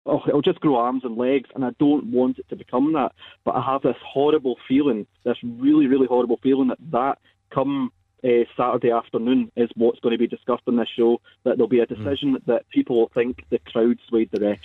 oh, 0.07 0.23
it'll 0.27 0.43
just 0.43 0.61
grow 0.61 0.77
arms 0.77 1.05
and 1.05 1.17
legs, 1.17 1.49
and 1.55 1.65
I 1.65 1.71
don't 1.79 2.07
want 2.07 2.39
it 2.39 2.49
to 2.51 2.57
become 2.57 2.93
that. 2.95 3.13
But 3.45 3.57
I 3.57 3.63
have 3.63 3.83
this 3.83 3.97
horrible 4.05 4.57
feeling, 4.69 5.07
this 5.25 5.39
really, 5.43 5.87
really 5.87 6.07
horrible 6.07 6.39
feeling 6.43 6.69
that 6.69 6.79
that 6.93 7.19
come 7.53 7.93
uh, 8.25 8.45
Saturday 8.57 8.91
afternoon 8.91 9.51
is 9.57 9.71
what's 9.75 10.01
going 10.01 10.13
to 10.13 10.19
be 10.19 10.27
discussed 10.27 10.63
on 10.67 10.77
this 10.77 10.89
show. 10.97 11.21
That 11.45 11.57
there'll 11.57 11.69
be 11.69 11.81
a 11.81 11.87
hmm. 11.87 11.95
decision 11.95 12.37
mm. 12.37 12.45
that 12.47 12.69
people 12.71 12.97
will 12.97 13.11
think 13.15 13.45
the 13.51 13.59
crowd 13.59 13.99
swayed 14.09 14.31
the 14.33 14.41
ref. 14.41 14.59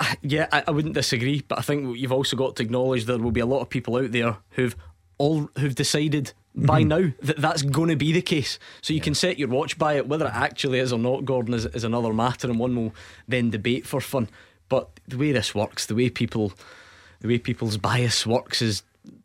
Yeah, 0.22 0.48
I, 0.50 0.64
I, 0.66 0.70
wouldn't 0.70 0.94
disagree, 0.94 1.42
but 1.46 1.58
I 1.58 1.62
think 1.62 1.98
you've 1.98 2.12
also 2.12 2.34
got 2.34 2.56
to 2.56 2.62
acknowledge 2.62 3.04
there 3.04 3.18
will 3.18 3.32
be 3.32 3.40
a 3.40 3.46
lot 3.46 3.60
of 3.60 3.68
people 3.68 3.96
out 3.96 4.12
there 4.12 4.38
who've 4.50 4.74
all 5.18 5.50
who've 5.58 5.74
decided 5.74 6.32
by 6.54 6.80
mm-hmm. 6.80 6.88
now 6.88 7.12
that 7.22 7.36
that's 7.36 7.62
going 7.62 7.88
to 7.88 7.96
be 7.96 8.12
the 8.12 8.22
case. 8.22 8.58
So 8.82 8.92
you 8.92 8.98
yeah. 8.98 9.04
can 9.04 9.14
set 9.14 9.38
your 9.38 9.48
watch 9.48 9.78
by 9.78 9.94
it. 9.94 10.08
Whether 10.08 10.26
it 10.26 10.34
actually 10.34 10.80
is 10.80 10.92
or 10.92 10.98
not, 10.98 11.24
Gordon, 11.24 11.54
is, 11.54 11.66
is 11.66 11.84
another 11.84 12.12
matter, 12.12 12.48
and 12.48 12.58
one 12.58 12.76
will 12.76 12.94
then 13.28 13.50
debate 13.50 13.86
for 13.86 14.00
fun. 14.00 14.28
But 14.68 14.88
the 15.06 15.16
way 15.16 15.32
this 15.32 15.54
works, 15.54 15.86
the 15.86 15.94
way 15.94 16.10
people, 16.10 16.52
the 17.20 17.28
way 17.28 17.38
people's 17.38 17.76
bias 17.76 18.26
works, 18.26 18.62
is 18.62 18.82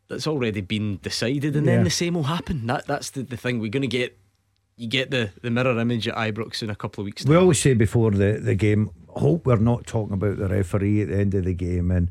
that's 0.08 0.26
already 0.26 0.60
been 0.60 0.98
decided, 1.02 1.56
and 1.56 1.66
yeah. 1.66 1.76
then 1.76 1.84
the 1.84 1.90
same 1.90 2.14
will 2.14 2.24
happen. 2.24 2.66
That 2.66 2.86
that's 2.86 3.10
the, 3.10 3.22
the 3.22 3.36
thing. 3.36 3.60
We're 3.60 3.70
going 3.70 3.82
to 3.82 3.88
get 3.88 4.16
you 4.76 4.88
get 4.88 5.10
the, 5.10 5.30
the 5.42 5.50
mirror 5.50 5.78
image 5.78 6.06
at 6.06 6.14
Ibrox 6.16 6.62
in 6.62 6.70
a 6.70 6.76
couple 6.76 7.02
of 7.02 7.06
weeks. 7.06 7.24
We 7.24 7.36
always 7.36 7.58
say 7.58 7.74
before 7.74 8.10
the, 8.10 8.32
the 8.32 8.54
game, 8.54 8.90
hope 9.08 9.46
we're 9.46 9.56
not 9.56 9.86
talking 9.86 10.12
about 10.12 10.36
the 10.36 10.48
referee 10.48 11.02
at 11.02 11.08
the 11.08 11.16
end 11.16 11.34
of 11.34 11.44
the 11.44 11.54
game. 11.54 11.90
And 11.90 12.10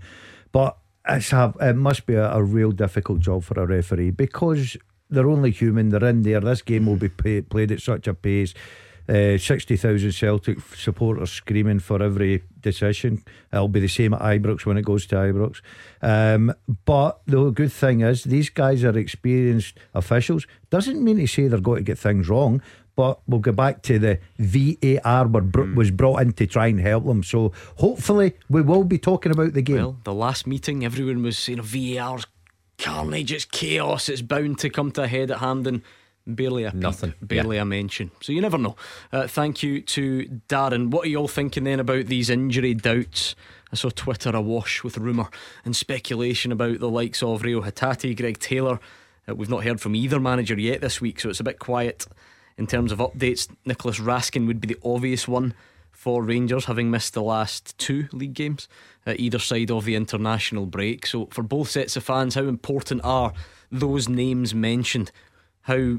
but 0.52 0.78
it's 1.08 1.32
a, 1.32 1.54
it 1.62 1.76
must 1.76 2.06
be 2.06 2.16
a, 2.16 2.32
a 2.32 2.44
real 2.44 2.72
difficult 2.72 3.20
job 3.20 3.44
for 3.44 3.60
a 3.60 3.68
referee 3.68 4.12
because 4.12 4.76
they're 5.10 5.30
only 5.30 5.52
human. 5.52 5.90
They're 5.90 6.06
in 6.10 6.22
there. 6.24 6.40
This 6.42 6.62
game 6.62 6.86
will 6.88 6.96
be 6.96 7.10
pay, 7.10 7.42
played 7.42 7.72
at 7.72 7.82
such 7.82 8.08
a 8.08 8.14
pace. 8.14 8.54
Uh, 9.08 9.38
60,000 9.38 10.12
Celtic 10.12 10.58
supporters 10.76 11.30
screaming 11.32 11.78
for 11.78 12.02
every 12.02 12.42
decision. 12.60 13.24
It'll 13.54 13.68
be 13.68 13.80
the 13.80 13.88
same 13.88 14.16
at 14.16 14.22
Ibrox 14.22 14.66
when 14.66 14.78
it 14.78 14.86
goes 14.86 15.06
to 15.08 15.16
Ibrox. 15.18 15.62
Um, 16.02 16.52
but 16.86 17.22
the 17.28 17.52
good 17.52 17.72
thing 17.72 18.02
is, 18.02 18.24
these 18.24 18.50
guys 18.50 18.84
are 18.84 18.98
experienced 18.98 19.78
officials. 19.94 20.48
Doesn't 20.72 21.04
mean 21.04 21.18
to 21.18 21.28
say 21.28 21.48
they're 21.48 21.60
going 21.60 21.78
to 21.78 21.84
get 21.84 22.00
things 22.00 22.28
wrong, 22.30 22.64
but 22.96 23.20
we'll 23.28 23.42
go 23.42 23.52
back 23.52 23.84
to 23.84 24.00
the 24.00 24.20
VAR 24.40 25.26
Hmm. 25.28 25.76
was 25.76 25.92
brought 25.92 26.22
in 26.24 26.32
to 26.34 26.48
try 26.48 26.68
and 26.68 26.80
help 26.80 27.06
them. 27.06 27.22
So 27.22 27.52
hopefully 27.78 28.34
we 28.50 28.64
will 28.64 28.86
be 28.86 28.98
talking 28.98 29.32
about 29.32 29.54
the 29.54 29.62
game. 29.62 29.76
Well, 29.76 30.00
the 30.04 30.14
last 30.16 30.48
meeting, 30.48 30.84
everyone 30.84 31.22
was 31.22 31.38
saying 31.38 31.62
VAR's 31.62 32.26
carnage, 32.78 33.32
it's 33.32 33.46
chaos, 33.46 34.10
it's 34.10 34.22
bound 34.22 34.60
to 34.60 34.70
come 34.70 34.92
to 34.92 35.04
a 35.04 35.08
head 35.08 35.32
at 35.32 35.40
Hampden. 35.40 35.84
Barely 36.28 36.64
a 36.64 36.72
peep, 36.72 36.80
Nothing. 36.82 37.14
barely 37.22 37.58
a 37.58 37.66
mention. 37.66 38.10
So 38.20 38.32
you 38.32 38.42
never 38.42 38.58
know. 38.58 38.76
Uh, 39.12 39.28
thank 39.28 39.62
you 39.62 39.82
to 39.82 40.26
Darren. 40.50 40.90
What 40.90 41.06
are 41.06 41.10
you 41.10 41.18
all 41.18 41.28
thinking 41.28 41.66
then 41.66 41.80
about 41.80 42.08
these 42.08 42.32
injury 42.32 42.74
doubts? 42.74 43.36
I 43.72 43.76
saw 43.76 43.90
Twitter 43.90 44.36
awash 44.36 44.84
with 44.84 44.98
rumour 44.98 45.28
and 45.64 45.76
speculation 45.76 46.52
about 46.52 46.80
the 46.80 46.90
likes 46.90 47.22
of 47.22 47.44
Reo 47.44 47.62
Hatate, 47.62 48.18
Greg 48.18 48.40
Taylor. 48.40 48.80
Uh, 49.30 49.36
we've 49.36 49.50
not 49.50 49.64
heard 49.64 49.80
from 49.80 49.96
either 49.96 50.20
manager 50.20 50.60
yet 50.60 50.82
this 50.82 51.00
week, 51.00 51.20
so 51.20 51.30
it's 51.30 51.40
a 51.40 51.44
bit 51.44 51.60
quiet 51.60 52.08
in 52.58 52.66
terms 52.66 52.92
of 52.92 52.98
updates. 52.98 53.48
Nicolas 53.64 54.00
Raskin 54.00 54.48
would 54.48 54.60
be 54.60 54.68
the 54.68 54.80
obvious 54.84 55.28
one 55.28 55.54
for 55.92 56.24
Rangers, 56.24 56.66
having 56.66 56.90
missed 56.90 57.14
the 57.14 57.22
last 57.22 57.78
two 57.78 58.08
league 58.12 58.34
games 58.34 58.68
at 59.06 59.20
either 59.20 59.40
side 59.40 59.72
of 59.72 59.86
the 59.86 59.96
international 59.96 60.66
break. 60.66 61.06
So, 61.06 61.28
for 61.28 61.44
both 61.44 61.70
sets 61.70 61.96
of 61.96 62.04
fans, 62.04 62.36
how 62.36 62.44
important 62.44 63.02
are 63.04 63.34
those 63.72 64.10
names 64.10 64.54
mentioned? 64.54 65.12
How 65.62 65.98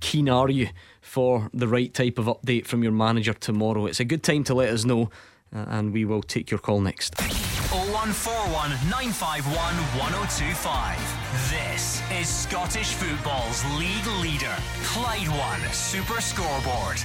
keen 0.00 0.28
are 0.28 0.50
you 0.50 0.68
for 1.00 1.48
the 1.54 1.68
right 1.68 1.92
type 1.92 2.18
of 2.18 2.26
update 2.26 2.66
from 2.66 2.82
your 2.82 2.92
manager 2.92 3.32
tomorrow? 3.32 3.86
It's 3.86 4.00
a 4.00 4.04
good 4.04 4.22
time 4.22 4.44
to 4.44 4.54
let 4.54 4.70
us 4.70 4.84
know, 4.84 5.10
uh, 5.54 5.64
and 5.68 5.92
we 5.92 6.04
will 6.04 6.22
take 6.22 6.50
your 6.50 6.60
call 6.60 6.80
next. 6.80 7.14
0141 7.72 8.70
951 8.90 9.54
1025. 9.54 11.22
This 11.48 12.02
is 12.12 12.28
Scottish 12.28 12.92
football's 12.94 13.64
league 13.78 14.06
leader, 14.20 14.54
Clyde 14.82 15.28
One 15.28 15.60
Super 15.72 16.20
Scoreboard. 16.20 16.98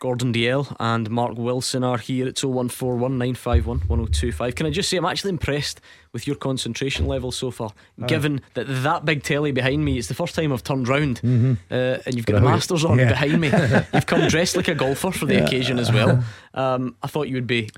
Gordon 0.00 0.32
Dalziel 0.32 0.76
and 0.78 1.10
Mark 1.10 1.36
Wilson 1.36 1.82
are 1.82 1.98
here. 1.98 2.28
It's 2.28 2.44
0141 2.44 3.18
951 3.18 3.78
1025. 3.88 4.54
Can 4.54 4.66
I 4.66 4.70
just 4.70 4.88
say, 4.88 4.96
I'm 4.96 5.04
actually 5.04 5.30
impressed 5.30 5.80
with 6.12 6.26
your 6.26 6.36
concentration 6.36 7.06
level 7.06 7.32
so 7.32 7.50
far, 7.50 7.72
given 8.06 8.40
that 8.54 8.64
that 8.68 9.04
big 9.04 9.22
telly 9.24 9.50
behind 9.52 9.84
me, 9.84 9.98
it's 9.98 10.06
the 10.08 10.14
first 10.14 10.34
time 10.34 10.52
I've 10.52 10.62
turned 10.62 10.86
round 10.88 11.20
uh, 11.24 11.74
and 12.06 12.14
you've 12.14 12.26
got 12.26 12.34
the 12.34 12.40
Masters 12.42 12.84
on 12.84 12.98
Yeah. 12.98 13.08
behind 13.08 13.40
me. 13.40 13.48
You've 13.92 14.06
come 14.06 14.28
dressed 14.28 14.56
like 14.56 14.68
a 14.68 14.74
golfer 14.74 15.10
for 15.10 15.26
the 15.26 15.44
occasion 15.44 15.78
as 15.78 15.92
well. 15.92 16.22
Um, 16.54 16.96
I 17.02 17.06
thought 17.06 17.28
you 17.28 17.34
would 17.34 17.46
be 17.46 17.70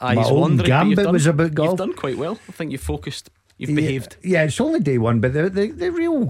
eyes 0.00 0.16
My 0.16 0.48
but 0.56 0.64
gambit 0.66 0.96
done- 1.04 1.12
was 1.12 1.26
about 1.26 1.54
golf. 1.54 1.68
You've 1.70 1.78
done 1.78 1.92
quite 1.92 2.16
well. 2.18 2.38
I 2.48 2.52
think 2.52 2.72
you've 2.72 2.80
focused. 2.80 3.30
You've 3.58 3.70
Yeah, 3.70 3.76
behaved. 3.76 4.16
Yeah, 4.24 4.44
it's 4.44 4.60
only 4.60 4.80
day 4.80 4.98
one, 4.98 5.20
but 5.20 5.34
the, 5.34 5.48
the, 5.50 5.70
the 5.70 5.90
real 5.92 6.24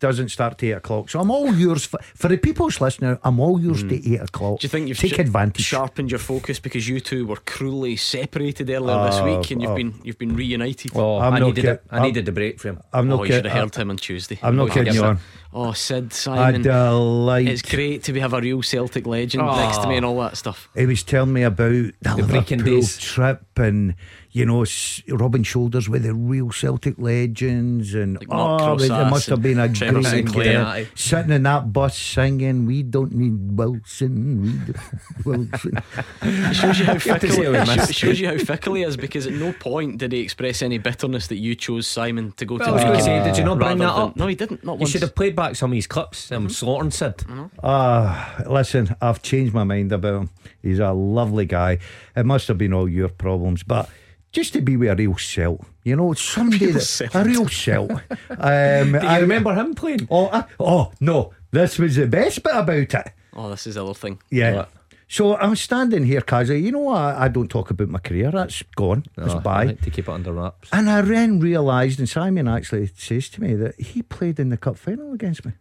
doesn't 0.00 0.30
start 0.30 0.58
to 0.58 0.68
eight 0.68 0.72
o'clock. 0.72 1.08
So 1.10 1.20
I'm 1.20 1.30
all 1.30 1.52
yours 1.54 1.84
for, 1.86 1.98
for 2.14 2.28
the 2.28 2.36
people's 2.36 2.80
listening. 2.80 3.18
I'm 3.22 3.38
all 3.40 3.60
yours 3.60 3.82
hmm. 3.82 3.88
to 3.88 4.12
eight 4.14 4.20
o'clock. 4.20 4.60
Do 4.60 4.64
you 4.64 4.68
think 4.68 4.88
you've 4.88 4.98
take 4.98 5.14
sh- 5.14 5.18
advantage? 5.18 5.64
sharpened 5.64 6.10
your 6.10 6.18
focus 6.18 6.58
because 6.58 6.88
you 6.88 7.00
two 7.00 7.26
were 7.26 7.36
cruelly 7.36 7.96
separated 7.96 8.68
earlier 8.70 9.04
this 9.06 9.16
Oh, 9.16 9.38
week, 9.38 9.50
and 9.50 9.62
you've 9.62 9.70
oh. 9.70 9.76
been 9.76 9.94
you've 10.02 10.18
been 10.18 10.36
reunited? 10.36 10.92
Oh, 10.94 11.18
I'm 11.18 11.34
I 11.34 11.38
not 11.38 11.46
needed 11.46 11.60
kid- 11.62 11.70
it. 11.70 11.82
I 11.90 12.02
needed 12.02 12.26
the 12.26 12.32
break 12.32 12.60
for 12.60 12.68
him. 12.68 12.80
I'm 12.92 13.10
oh, 13.12 13.16
not 13.16 13.26
you 13.26 13.32
should 13.34 13.44
have 13.46 13.54
heard 13.54 13.74
him 13.76 13.90
on 13.90 13.96
Tuesday. 13.96 14.38
I'm 14.42 14.56
not 14.56 14.70
Oh, 14.70 14.72
kidding 14.72 14.92
you 14.94 15.00
sir. 15.00 15.06
on. 15.06 15.18
Oh, 15.54 15.72
Sid 15.72 16.12
A 16.12 16.14
Simon. 16.14 16.62
delight. 16.62 17.46
It's 17.46 17.62
great 17.62 18.02
to 18.04 18.12
be, 18.12 18.20
have 18.20 18.32
a 18.32 18.40
real 18.40 18.62
Celtic 18.62 19.06
legend 19.06 19.42
Oh. 19.42 19.54
next 19.54 19.78
to 19.78 19.86
me 19.86 19.94
ah. 19.94 19.96
and 19.98 20.06
all 20.06 20.18
that 20.20 20.36
stuff. 20.36 20.68
He 20.74 20.86
was 20.86 21.02
telling 21.02 21.32
me 21.32 21.42
about 21.42 21.70
the, 21.72 21.92
The 22.00 22.22
Brecon 22.22 22.58
Liverpool 22.60 22.80
days. 22.80 22.98
trip 22.98 23.42
and 23.56 23.94
you 24.34 24.46
know 24.46 24.64
rubbing 25.10 25.42
shoulders 25.42 25.88
with 25.90 26.04
the 26.04 26.14
real 26.14 26.50
Celtic 26.50 26.98
legends 26.98 27.92
and 27.94 28.14
Like 28.18 28.28
Mark 28.28 28.62
oh, 28.62 28.74
it, 28.76 28.84
it 28.90 29.10
must 29.10 29.26
have 29.28 29.42
been 29.42 29.58
a 29.58 29.64
and 29.64 29.76
Trevor 29.76 30.00
great 30.00 30.06
Sinclair. 30.06 30.86
sitting 30.94 31.32
in 31.32 31.42
that 31.42 31.70
bus 31.72 31.98
singing. 31.98 32.64
We 32.64 32.82
don't 32.82 33.12
need 33.12 33.58
Wilson. 33.58 34.42
We 34.42 34.72
don't 34.72 35.50
Wilson. 35.52 35.82
It 36.22 36.54
shows 36.54 36.78
you 36.78 36.84
how 36.86 36.98
fickle. 36.98 37.28
say 37.28 37.48
we 37.50 37.58
It 37.58 37.66
shows- 37.66 37.94
shows 37.94 38.20
you 38.20 38.28
how 38.28 38.38
fickle 38.38 38.74
he 38.74 38.82
is 38.84 38.96
because 38.96 39.26
at 39.26 39.34
no 39.34 39.52
point 39.52 39.98
did 39.98 40.12
he 40.12 40.20
express 40.20 40.62
any 40.62 40.78
bitterness 40.78 41.26
that 41.26 41.36
you 41.36 41.54
chose 41.54 41.86
Simon 41.86 42.32
to 42.38 42.46
go 42.46 42.56
Well, 42.56 42.66
to. 42.68 42.70
I 42.72 42.74
was 42.74 42.82
gonna 42.84 43.02
say, 43.02 43.22
did 43.24 43.36
you 43.36 43.44
not 43.44 43.58
bring 43.58 43.78
rather 43.78 43.84
that 43.84 43.94
than- 44.00 44.02
up? 44.10 44.16
No, 44.16 44.26
he 44.28 44.34
didn't. 44.34 44.64
Not 44.64 44.72
You 44.74 44.78
once. 44.80 44.90
should 44.92 45.02
have 45.02 45.14
played 45.14 45.36
back 45.36 45.56
some 45.56 45.72
of 45.72 45.76
his 45.76 45.86
clips. 45.86 46.32
Um, 46.32 46.48
slaughtering 46.48 46.90
Sid. 46.90 47.22
Ah, 47.62 48.42
listen, 48.48 48.96
I've 49.00 49.20
changed 49.22 49.52
my 49.52 49.64
mind 49.64 49.92
about 49.92 50.22
him. 50.22 50.30
He's 50.62 50.78
a 50.78 50.92
lovely 50.92 51.44
guy. 51.44 51.78
It 52.16 52.24
must 52.24 52.48
have 52.48 52.56
been 52.56 52.72
all 52.72 52.88
your 52.88 53.08
problems, 53.08 53.62
but 53.62 53.90
just 54.32 54.52
to 54.54 54.60
be 54.60 54.76
with 54.76 54.90
a 54.90 54.96
real 54.96 55.14
Celt, 55.14 55.64
you 55.84 55.94
know, 55.96 56.12
somebody 56.14 56.66
Real 56.66 56.74
that 56.74 56.80
Celt. 56.82 57.14
a 57.14 57.24
real 57.24 57.46
Celt. 57.48 57.90
Um, 58.30 58.92
Do 58.92 58.98
you 58.98 59.06
I 59.06 59.18
remember 59.20 59.54
him 59.54 59.74
playing? 59.74 60.08
Oh, 60.10 60.28
I, 60.32 60.44
oh 60.58 60.90
no, 61.00 61.32
this 61.50 61.78
was 61.78 61.96
the 61.96 62.06
best 62.06 62.42
bit 62.42 62.54
about 62.54 62.76
it. 62.94 63.12
Oh, 63.34 63.50
this 63.50 63.66
is 63.66 63.74
the 63.76 63.84
other 63.84 63.94
thing. 63.94 64.18
Yeah. 64.30 64.66
So 65.12 65.36
I'm 65.36 65.56
standing 65.56 66.04
here, 66.06 66.22
Kaza. 66.22 66.58
You 66.58 66.72
know, 66.72 66.88
I, 66.88 67.24
I 67.24 67.28
don't 67.28 67.48
talk 67.50 67.70
about 67.70 67.90
my 67.90 67.98
career. 67.98 68.30
That's 68.30 68.62
gone. 68.76 69.04
It's 69.18 69.34
Oh, 69.34 69.42
I 69.44 69.64
like 69.64 69.82
to 69.82 69.90
keep 69.90 70.08
it 70.08 70.10
under 70.10 70.32
wraps. 70.32 70.70
And 70.72 70.88
I 70.88 71.02
then 71.02 71.38
realised, 71.38 71.98
and 71.98 72.08
Simon 72.08 72.48
actually 72.48 72.86
says 72.96 73.28
to 73.28 73.42
me 73.42 73.54
that 73.56 73.78
he 73.78 74.00
played 74.00 74.40
in 74.40 74.48
the 74.48 74.56
cup 74.56 74.78
final 74.78 75.12
against 75.12 75.44
me. 75.44 75.52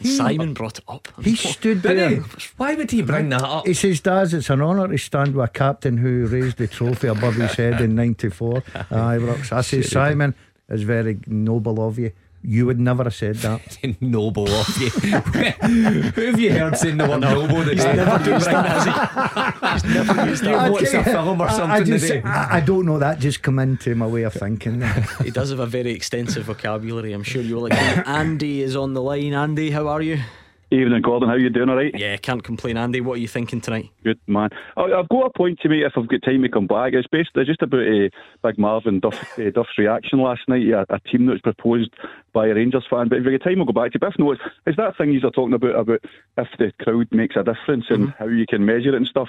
He- 0.00 0.08
Simon 0.16 0.52
brought 0.52 0.78
it 0.78 0.84
up. 0.88 1.06
He 1.22 1.36
stood 1.36 1.82
there. 1.82 2.08
he? 2.10 2.16
Why 2.56 2.74
would 2.74 2.90
he 2.90 3.02
bring 3.02 3.28
that 3.28 3.44
up? 3.44 3.68
He 3.68 3.72
says, 3.74 4.00
Daz, 4.00 4.34
it's 4.34 4.50
an 4.50 4.60
honour 4.60 4.88
to 4.88 4.98
stand 4.98 5.36
with 5.36 5.44
a 5.44 5.48
captain 5.48 5.98
who 5.98 6.26
raised 6.26 6.56
the 6.56 6.66
trophy 6.66 7.06
above 7.06 7.36
his 7.36 7.52
head 7.54 7.80
in 7.80 7.94
94 7.94 8.56
at 8.74 8.88
Ibrox. 8.90 9.52
I 9.52 9.60
say, 9.60 9.82
Simon, 9.82 10.34
it's 10.68 10.82
very 10.82 11.20
noble 11.28 11.86
of 11.86 12.00
you. 12.00 12.10
You 12.48 12.64
would 12.66 12.78
never 12.78 13.02
have 13.04 13.14
said 13.14 13.34
that. 13.36 13.76
noble 14.00 14.48
of 14.48 14.68
you. 14.80 14.88
Who 14.90 16.26
have 16.26 16.38
you 16.38 16.52
heard 16.52 16.76
saying 16.78 16.96
the 16.98 17.08
word 17.08 17.20
noble 17.22 17.64
today? 17.64 17.74
He's 17.74 17.84
never 17.96 18.30
used 18.34 18.46
that, 18.46 18.66
has 18.66 19.82
he? 19.82 19.88
He's 19.88 19.94
never 19.96 20.26
used 20.28 20.44
that. 20.44 20.70
watched 20.70 20.94
a 20.94 21.02
film 21.02 21.40
or 21.40 21.48
I- 21.48 21.74
I 21.78 21.82
just- 21.82 22.06
today? 22.06 22.22
I, 22.22 22.58
I 22.58 22.60
don't 22.60 22.86
know. 22.86 22.98
That 23.00 23.18
just 23.18 23.42
come 23.42 23.58
into 23.58 23.96
my 23.96 24.06
way 24.06 24.22
of 24.22 24.32
thinking. 24.32 24.80
He 25.24 25.30
does 25.32 25.50
have 25.50 25.58
a 25.58 25.66
very 25.66 25.90
extensive 25.90 26.44
vocabulary. 26.44 27.12
I'm 27.12 27.24
sure 27.24 27.42
you 27.42 27.56
will 27.56 27.66
agree. 27.66 27.78
Andy 28.06 28.62
is 28.62 28.76
on 28.76 28.94
the 28.94 29.02
line. 29.02 29.32
Andy, 29.34 29.70
how 29.72 29.88
are 29.88 30.00
you? 30.02 30.20
Evening, 30.72 31.00
Gordon. 31.00 31.28
How 31.28 31.36
you 31.36 31.48
doing? 31.48 31.68
All 31.68 31.76
right? 31.76 31.96
Yeah, 31.96 32.16
can't 32.16 32.42
complain. 32.42 32.76
Andy, 32.76 33.00
what 33.00 33.14
are 33.14 33.20
you 33.20 33.28
thinking 33.28 33.60
tonight? 33.60 33.88
Good 34.02 34.18
man. 34.26 34.50
I- 34.76 34.92
I've 34.94 35.08
got 35.08 35.26
a 35.26 35.30
point 35.30 35.60
to 35.60 35.68
make 35.68 35.84
if 35.84 35.92
I've 35.96 36.08
got 36.08 36.22
time 36.24 36.42
to 36.42 36.48
come 36.48 36.66
back. 36.66 36.92
It's 36.92 37.06
basically 37.06 37.44
just 37.44 37.62
about 37.62 37.86
uh, 37.86 38.08
Big 38.42 38.58
Marvin 38.58 38.98
Duff, 38.98 39.38
uh, 39.38 39.50
Duff's 39.50 39.78
reaction 39.78 40.18
last 40.18 40.40
night. 40.48 40.66
Yeah, 40.66 40.84
a 40.88 40.98
team 40.98 41.26
that 41.26 41.32
was 41.34 41.40
proposed 41.40 41.94
by 42.32 42.48
a 42.48 42.54
Rangers 42.54 42.84
fan. 42.90 43.08
But 43.08 43.18
if 43.18 43.24
we 43.24 43.30
get 43.30 43.44
time, 43.44 43.56
we'll 43.58 43.66
go 43.66 43.72
back 43.80 43.92
to. 43.92 44.00
But 44.00 44.14
if 44.14 44.18
not, 44.18 44.38
it's, 44.66 44.76
that 44.76 44.96
thing 44.96 45.12
you're 45.12 45.30
talking 45.30 45.54
about 45.54 45.76
about 45.78 46.00
if 46.36 46.48
the 46.58 46.72
crowd 46.82 47.06
makes 47.12 47.36
a 47.36 47.44
difference 47.44 47.84
and 47.90 48.10
how 48.18 48.26
you 48.26 48.44
can 48.48 48.66
measure 48.66 48.88
it 48.88 48.94
and 48.96 49.06
stuff. 49.06 49.28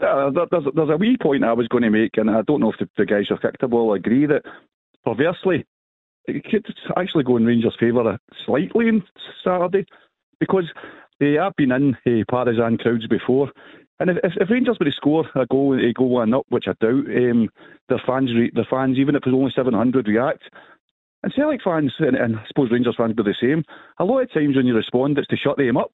Uh, 0.00 0.30
there's, 0.30 0.64
there's 0.74 0.90
a 0.90 0.96
wee 0.96 1.16
point 1.16 1.44
I 1.44 1.52
was 1.52 1.68
going 1.68 1.84
to 1.84 1.90
make, 1.90 2.16
and 2.16 2.28
I 2.30 2.42
don't 2.42 2.60
know 2.60 2.72
if 2.72 2.78
the, 2.78 2.88
the 2.96 3.06
guys 3.06 3.26
who 3.28 3.38
kicked 3.38 3.60
the 3.60 3.68
ball 3.68 3.92
agree 3.94 4.26
that 4.26 4.42
perversely 5.04 5.66
it 6.26 6.44
could 6.44 6.66
actually 6.96 7.24
go 7.24 7.36
in 7.36 7.46
Rangers' 7.46 7.76
favour 7.78 8.18
slightly 8.44 8.88
on 8.88 9.04
Saturday 9.44 9.86
because 10.40 10.64
they 11.20 11.34
have 11.34 11.56
been 11.56 11.72
in 11.72 11.96
uh, 12.06 12.24
partisan 12.30 12.78
crowds 12.78 13.06
before. 13.06 13.50
And 14.00 14.10
if, 14.10 14.16
if, 14.22 14.32
if 14.40 14.50
Rangers 14.50 14.76
were 14.78 14.86
to 14.86 14.92
score 14.92 15.26
a 15.34 15.46
goal 15.46 15.72
and 15.72 15.94
go 15.94 16.04
one 16.04 16.34
up, 16.34 16.46
which 16.50 16.66
I 16.68 16.72
doubt, 16.80 17.06
um, 17.06 17.48
their 17.88 18.00
fans, 18.06 18.30
their 18.54 18.66
fans, 18.70 18.96
even 18.98 19.16
if 19.16 19.22
it's 19.26 19.34
only 19.34 19.52
700, 19.54 20.06
react. 20.06 20.44
And 21.24 21.32
Celtic 21.34 21.62
fans, 21.64 21.92
and, 21.98 22.16
and 22.16 22.36
I 22.36 22.44
suppose 22.46 22.70
Rangers 22.70 22.94
fans 22.96 23.16
do 23.16 23.24
the 23.24 23.34
same. 23.40 23.64
A 23.98 24.04
lot 24.04 24.20
of 24.20 24.32
times 24.32 24.54
when 24.54 24.66
you 24.66 24.74
respond, 24.74 25.18
it's 25.18 25.26
to 25.28 25.36
shut 25.36 25.56
them 25.56 25.76
up. 25.76 25.90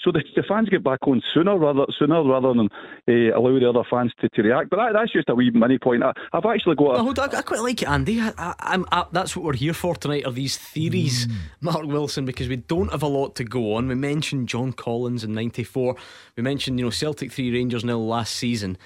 So 0.00 0.12
the, 0.12 0.22
the 0.36 0.44
fans 0.44 0.68
get 0.68 0.84
back 0.84 1.00
on 1.08 1.20
sooner 1.34 1.58
rather 1.58 1.84
sooner 1.98 2.22
rather 2.22 2.54
than 2.54 2.68
uh, 3.08 3.36
allow 3.36 3.58
the 3.58 3.68
other 3.68 3.82
fans 3.90 4.12
to, 4.20 4.28
to 4.28 4.42
react. 4.42 4.70
But 4.70 4.76
that, 4.76 4.92
that's 4.92 5.12
just 5.12 5.28
a 5.28 5.34
wee 5.34 5.50
mini 5.50 5.78
point. 5.78 6.04
I, 6.04 6.12
I've 6.32 6.44
actually 6.44 6.76
got 6.76 6.94
a, 6.94 6.98
No, 6.98 7.04
hold 7.04 7.18
on, 7.18 7.34
I 7.34 7.42
quite 7.42 7.60
like 7.60 7.82
it, 7.82 7.88
Andy. 7.88 8.20
I, 8.20 8.32
I, 8.38 8.54
I'm, 8.60 8.86
I, 8.92 9.06
that's 9.10 9.34
what 9.34 9.44
we're 9.44 9.54
here 9.54 9.74
for 9.74 9.96
tonight. 9.96 10.24
Are 10.24 10.32
these 10.32 10.56
theories, 10.56 11.26
Mark 11.60 11.84
Wilson? 11.84 12.24
Because 12.24 12.48
we 12.48 12.56
don't 12.56 12.92
have 12.92 13.02
a 13.02 13.08
lot 13.08 13.34
to 13.36 13.44
go 13.44 13.74
on. 13.74 13.88
We 13.88 13.96
mentioned 13.96 14.48
John 14.48 14.72
Collins 14.72 15.24
in 15.24 15.32
'94. 15.32 15.96
We 16.36 16.42
mentioned 16.44 16.78
you 16.78 16.86
know 16.86 16.90
Celtic 16.90 17.32
three 17.32 17.52
Rangers 17.52 17.84
nil 17.84 18.06
last 18.06 18.36
season. 18.36 18.78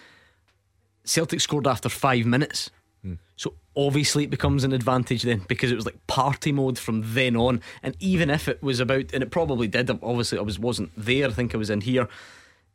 Celtic 1.04 1.40
scored 1.40 1.66
after 1.66 1.88
five 1.88 2.24
minutes. 2.24 2.70
So 3.42 3.54
obviously 3.76 4.22
it 4.22 4.30
becomes 4.30 4.62
an 4.62 4.72
advantage 4.72 5.24
then 5.24 5.42
because 5.48 5.72
it 5.72 5.74
was 5.74 5.84
like 5.84 6.06
party 6.06 6.52
mode 6.52 6.78
from 6.78 7.02
then 7.12 7.34
on. 7.34 7.60
And 7.82 7.96
even 7.98 8.30
if 8.30 8.46
it 8.46 8.62
was 8.62 8.78
about, 8.78 9.12
and 9.12 9.20
it 9.20 9.32
probably 9.32 9.66
did, 9.66 9.90
obviously 9.90 10.38
I 10.38 10.42
was 10.42 10.60
wasn't 10.60 10.92
there. 10.96 11.26
I 11.26 11.32
think 11.32 11.52
I 11.52 11.58
was 11.58 11.68
in 11.68 11.80
here. 11.80 12.06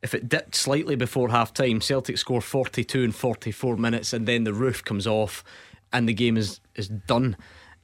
If 0.02 0.14
it 0.14 0.28
dipped 0.28 0.56
slightly 0.56 0.98
before 0.98 1.30
half 1.30 1.54
time, 1.54 1.80
Celtic 1.80 2.18
score 2.18 2.42
42 2.42 3.02
and 3.02 3.16
44 3.16 3.78
minutes, 3.78 4.12
and 4.12 4.28
then 4.28 4.44
the 4.44 4.54
roof 4.54 4.84
comes 4.84 5.08
off 5.08 5.42
and 5.94 6.06
the 6.10 6.14
game 6.14 6.36
is, 6.36 6.60
is 6.76 6.90
done. 6.90 7.38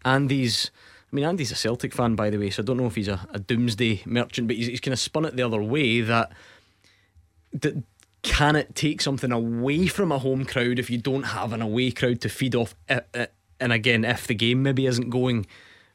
Andy's, 0.04 0.70
I 1.10 1.16
mean, 1.16 1.24
Andy's 1.24 1.54
a 1.54 1.56
Celtic 1.56 1.94
fan, 1.94 2.16
by 2.16 2.30
the 2.32 2.38
way, 2.38 2.50
so 2.50 2.64
I 2.64 2.66
don't 2.66 2.76
know 2.76 2.88
if 2.88 2.96
he's 2.96 3.08
a, 3.08 3.26
a 3.32 3.40
doomsday 3.40 4.04
merchant, 4.06 4.50
but 4.50 4.58
he's, 4.58 4.68
he's 4.68 4.82
kind 4.82 4.92
of 4.92 5.00
spun 5.00 5.24
it 5.24 5.38
the 5.38 5.44
other 5.44 5.64
way 5.64 6.02
that, 6.02 6.34
that 7.54 7.82
can 8.24 8.55
it 8.55 8.74
take 8.74 9.01
something 9.01 9.32
away 9.32 9.88
from 9.88 10.11
a 10.11 10.17
home 10.17 10.45
crowd 10.45 10.80
if 10.80 10.89
you 10.89 10.97
don't 10.97 11.24
have 11.24 11.53
an 11.53 11.61
away 11.61 11.91
crowd 11.91 12.21
to 12.21 12.30
feed 12.30 12.55
off? 12.55 12.74
Uh, 12.89 13.01
uh, 13.13 13.28
and 13.59 13.71
again, 13.71 14.03
if 14.05 14.26
the 14.28 14.34
game 14.34 14.63
maybe 14.63 14.88
isn't 14.88 15.09
going 15.09 15.45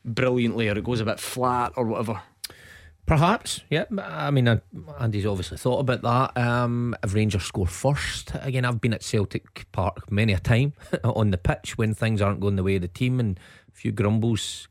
brilliantly 0.05 0.69
or 0.69 0.77
it 0.77 0.85
goes 0.85 1.01
a 1.01 1.05
bit 1.05 1.19
flat 1.19 1.73
or 1.75 1.85
whatever. 1.85 2.23
Perhaps, 3.07 3.63
yeah. 3.71 3.85
I 4.03 4.31
mean, 4.31 4.61
Andy's 5.01 5.25
obviously 5.25 5.57
thought 5.57 5.81
about 5.81 6.03
that. 6.03 6.41
Um, 6.41 6.95
if 7.03 7.15
Rangers 7.15 7.45
score 7.45 7.67
first, 7.67 8.33
again, 8.43 8.67
I've 8.67 8.83
been 8.83 8.93
at 8.93 9.03
Celtic 9.03 9.67
Park 9.73 10.13
many 10.13 10.35
a 10.35 10.39
time 10.39 10.75
on 11.05 11.31
the 11.31 11.39
pitch 11.39 11.79
when 11.79 11.95
things 11.95 12.21
aren't 12.21 12.41
going 12.41 12.57
the 12.57 12.63
way 12.63 12.77
of 12.77 12.83
the 12.83 12.89
team 12.89 13.19
and 13.19 13.41
a 13.73 13.75
few 13.75 13.93
grumbles 13.93 14.69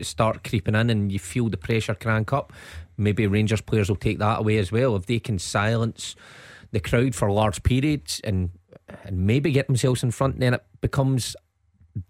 start 0.00 0.44
creeping 0.44 0.76
in 0.76 0.90
and 0.90 1.10
you 1.10 1.18
feel 1.18 1.48
the 1.48 1.56
pressure 1.56 1.96
crank 1.96 2.32
up. 2.32 2.52
Maybe 2.96 3.26
Rangers 3.26 3.60
players 3.60 3.88
will 3.88 3.96
take 3.96 4.20
that 4.20 4.38
away 4.38 4.58
as 4.58 4.70
well. 4.70 4.94
If 4.94 5.06
they 5.06 5.18
can 5.18 5.40
silence 5.40 6.14
the 6.72 6.80
crowd 6.80 7.14
for 7.14 7.30
large 7.30 7.62
periods 7.62 8.20
and 8.24 8.50
and 9.04 9.26
maybe 9.26 9.52
get 9.52 9.66
themselves 9.66 10.02
in 10.02 10.10
front, 10.10 10.40
then 10.40 10.54
it 10.54 10.64
becomes 10.80 11.36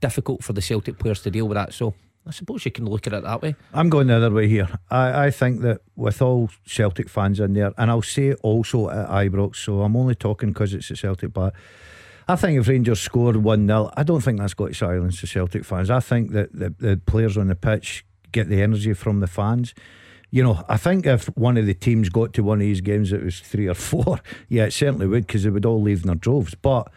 difficult 0.00 0.42
for 0.42 0.52
the 0.52 0.62
Celtic 0.62 0.98
players 0.98 1.22
to 1.22 1.30
deal 1.30 1.46
with 1.46 1.56
that. 1.56 1.72
So 1.72 1.94
I 2.26 2.30
suppose 2.30 2.64
you 2.64 2.70
can 2.70 2.86
look 2.86 3.06
at 3.06 3.12
it 3.12 3.22
that 3.24 3.42
way. 3.42 3.56
I'm 3.72 3.88
going 3.88 4.06
the 4.06 4.16
other 4.16 4.30
way 4.30 4.48
here. 4.48 4.68
I, 4.90 5.26
I 5.26 5.30
think 5.30 5.60
that 5.62 5.80
with 5.96 6.22
all 6.22 6.50
Celtic 6.66 7.08
fans 7.08 7.40
in 7.40 7.54
there, 7.54 7.72
and 7.76 7.90
I'll 7.90 8.02
say 8.02 8.34
also 8.34 8.90
at 8.90 9.08
Ibrox, 9.08 9.56
so 9.56 9.82
I'm 9.82 9.96
only 9.96 10.14
talking 10.14 10.50
because 10.50 10.72
it's 10.74 10.90
a 10.90 10.96
Celtic, 10.96 11.32
but 11.32 11.54
I 12.28 12.36
think 12.36 12.60
if 12.60 12.68
Rangers 12.68 13.00
scored 13.00 13.36
1 13.36 13.66
0, 13.66 13.90
I 13.96 14.02
don't 14.04 14.20
think 14.20 14.38
that's 14.38 14.54
got 14.54 14.68
to 14.68 14.74
silence 14.74 15.20
the 15.20 15.26
Celtic 15.26 15.64
fans. 15.64 15.90
I 15.90 16.00
think 16.00 16.30
that 16.32 16.52
the, 16.52 16.70
the 16.78 17.00
players 17.04 17.36
on 17.36 17.48
the 17.48 17.56
pitch 17.56 18.04
get 18.30 18.48
the 18.48 18.62
energy 18.62 18.94
from 18.94 19.20
the 19.20 19.26
fans. 19.26 19.74
You 20.32 20.42
know, 20.42 20.64
I 20.66 20.78
think 20.78 21.04
if 21.04 21.26
one 21.36 21.58
of 21.58 21.66
the 21.66 21.74
teams 21.74 22.08
got 22.08 22.32
to 22.32 22.42
one 22.42 22.56
of 22.58 22.62
these 22.62 22.80
games, 22.80 23.12
it 23.12 23.22
was 23.22 23.38
three 23.38 23.68
or 23.68 23.74
four, 23.74 24.18
yeah, 24.48 24.64
it 24.64 24.72
certainly 24.72 25.06
would 25.06 25.26
because 25.26 25.44
they 25.44 25.50
would 25.50 25.66
all 25.66 25.80
leave 25.80 26.00
in 26.00 26.06
their 26.06 26.16
droves. 26.16 26.54
But 26.54 26.90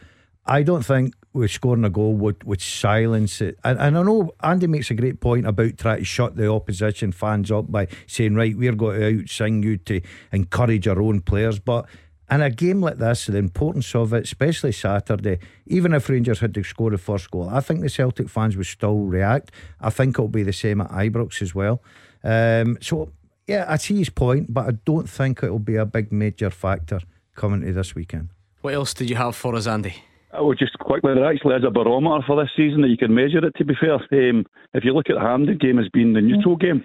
I 0.45 0.63
don't 0.63 0.86
think 0.86 1.13
with 1.33 1.51
scoring 1.51 1.83
a 1.83 1.89
goal 1.89 2.13
would, 2.13 2.41
would 2.45 2.61
silence 2.61 3.41
it. 3.41 3.59
And, 3.65 3.77
and 3.77 3.97
I 3.97 4.03
know 4.03 4.31
Andy 4.41 4.67
makes 4.67 4.89
a 4.89 4.93
great 4.93 5.19
point 5.19 5.45
about 5.45 5.77
trying 5.77 5.99
to 5.99 6.05
shut 6.05 6.38
the 6.38 6.49
opposition 6.49 7.11
fans 7.11 7.51
up 7.51 7.69
by 7.69 7.89
saying, 8.07 8.36
right, 8.36 8.55
we're 8.55 8.73
going 8.73 9.01
to 9.01 9.21
out 9.21 9.29
sing 9.29 9.61
you 9.63 9.77
to 9.77 9.99
encourage 10.31 10.88
our 10.88 11.01
own 11.01 11.19
players. 11.19 11.59
But 11.59 11.88
in 12.31 12.39
a 12.39 12.49
game 12.49 12.79
like 12.79 12.99
this, 12.99 13.25
the 13.25 13.38
importance 13.38 13.93
of 13.95 14.13
it, 14.13 14.23
especially 14.23 14.71
Saturday, 14.71 15.39
even 15.67 15.93
if 15.93 16.07
Rangers 16.07 16.39
had 16.39 16.53
to 16.53 16.63
score 16.63 16.91
the 16.91 16.97
first 16.97 17.29
goal, 17.31 17.49
I 17.49 17.59
think 17.59 17.81
the 17.81 17.89
Celtic 17.89 18.29
fans 18.29 18.55
would 18.55 18.65
still 18.65 18.99
react. 18.99 19.51
I 19.81 19.89
think 19.89 20.15
it'll 20.15 20.29
be 20.29 20.43
the 20.43 20.53
same 20.53 20.79
at 20.79 20.89
Ibrox 20.89 21.41
as 21.41 21.53
well. 21.53 21.81
Um, 22.23 22.77
so, 22.81 23.11
yeah, 23.47 23.65
I 23.67 23.77
see 23.77 23.97
his 23.97 24.09
point, 24.09 24.53
but 24.53 24.67
I 24.67 24.71
don't 24.85 25.09
think 25.09 25.43
it'll 25.43 25.59
be 25.59 25.75
a 25.75 25.85
big 25.85 26.11
major 26.11 26.49
factor 26.49 26.99
coming 27.35 27.61
to 27.61 27.73
this 27.73 27.95
weekend. 27.95 28.29
What 28.61 28.73
else 28.73 28.93
did 28.93 29.09
you 29.09 29.15
have 29.15 29.35
for 29.35 29.55
us, 29.55 29.67
Andy? 29.67 29.95
Oh, 30.33 30.53
just 30.53 30.77
quickly, 30.79 31.13
there 31.13 31.25
actually 31.25 31.55
is 31.55 31.63
a 31.63 31.69
barometer 31.69 32.23
for 32.25 32.41
this 32.41 32.51
season 32.57 32.81
that 32.81 32.89
you 32.89 32.97
can 32.97 33.13
measure 33.13 33.45
it, 33.45 33.55
to 33.55 33.65
be 33.65 33.75
fair. 33.79 33.93
Um, 33.93 34.45
if 34.73 34.83
you 34.83 34.93
look 34.93 35.09
at 35.09 35.15
the 35.15 35.21
Hampden 35.21 35.57
game 35.57 35.79
as 35.79 35.87
being 35.89 36.13
the 36.13 36.21
neutral 36.21 36.55
game, 36.55 36.83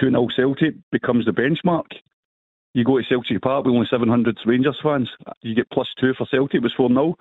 2 0.00 0.10
0 0.10 0.26
Celtic 0.34 0.74
becomes 0.90 1.26
the 1.26 1.32
benchmark. 1.32 1.86
You 2.74 2.84
go 2.84 2.98
to 2.98 3.04
Celtic 3.08 3.40
Park 3.40 3.64
with 3.64 3.74
only 3.74 3.86
700 3.90 4.38
Rangers 4.44 4.78
fans, 4.82 5.08
you 5.42 5.54
get 5.54 5.70
plus 5.70 5.88
two 5.98 6.12
for 6.14 6.26
Celtic, 6.26 6.56
it 6.56 6.62
was 6.62 6.74
4 6.76 6.88
0. 6.88 7.16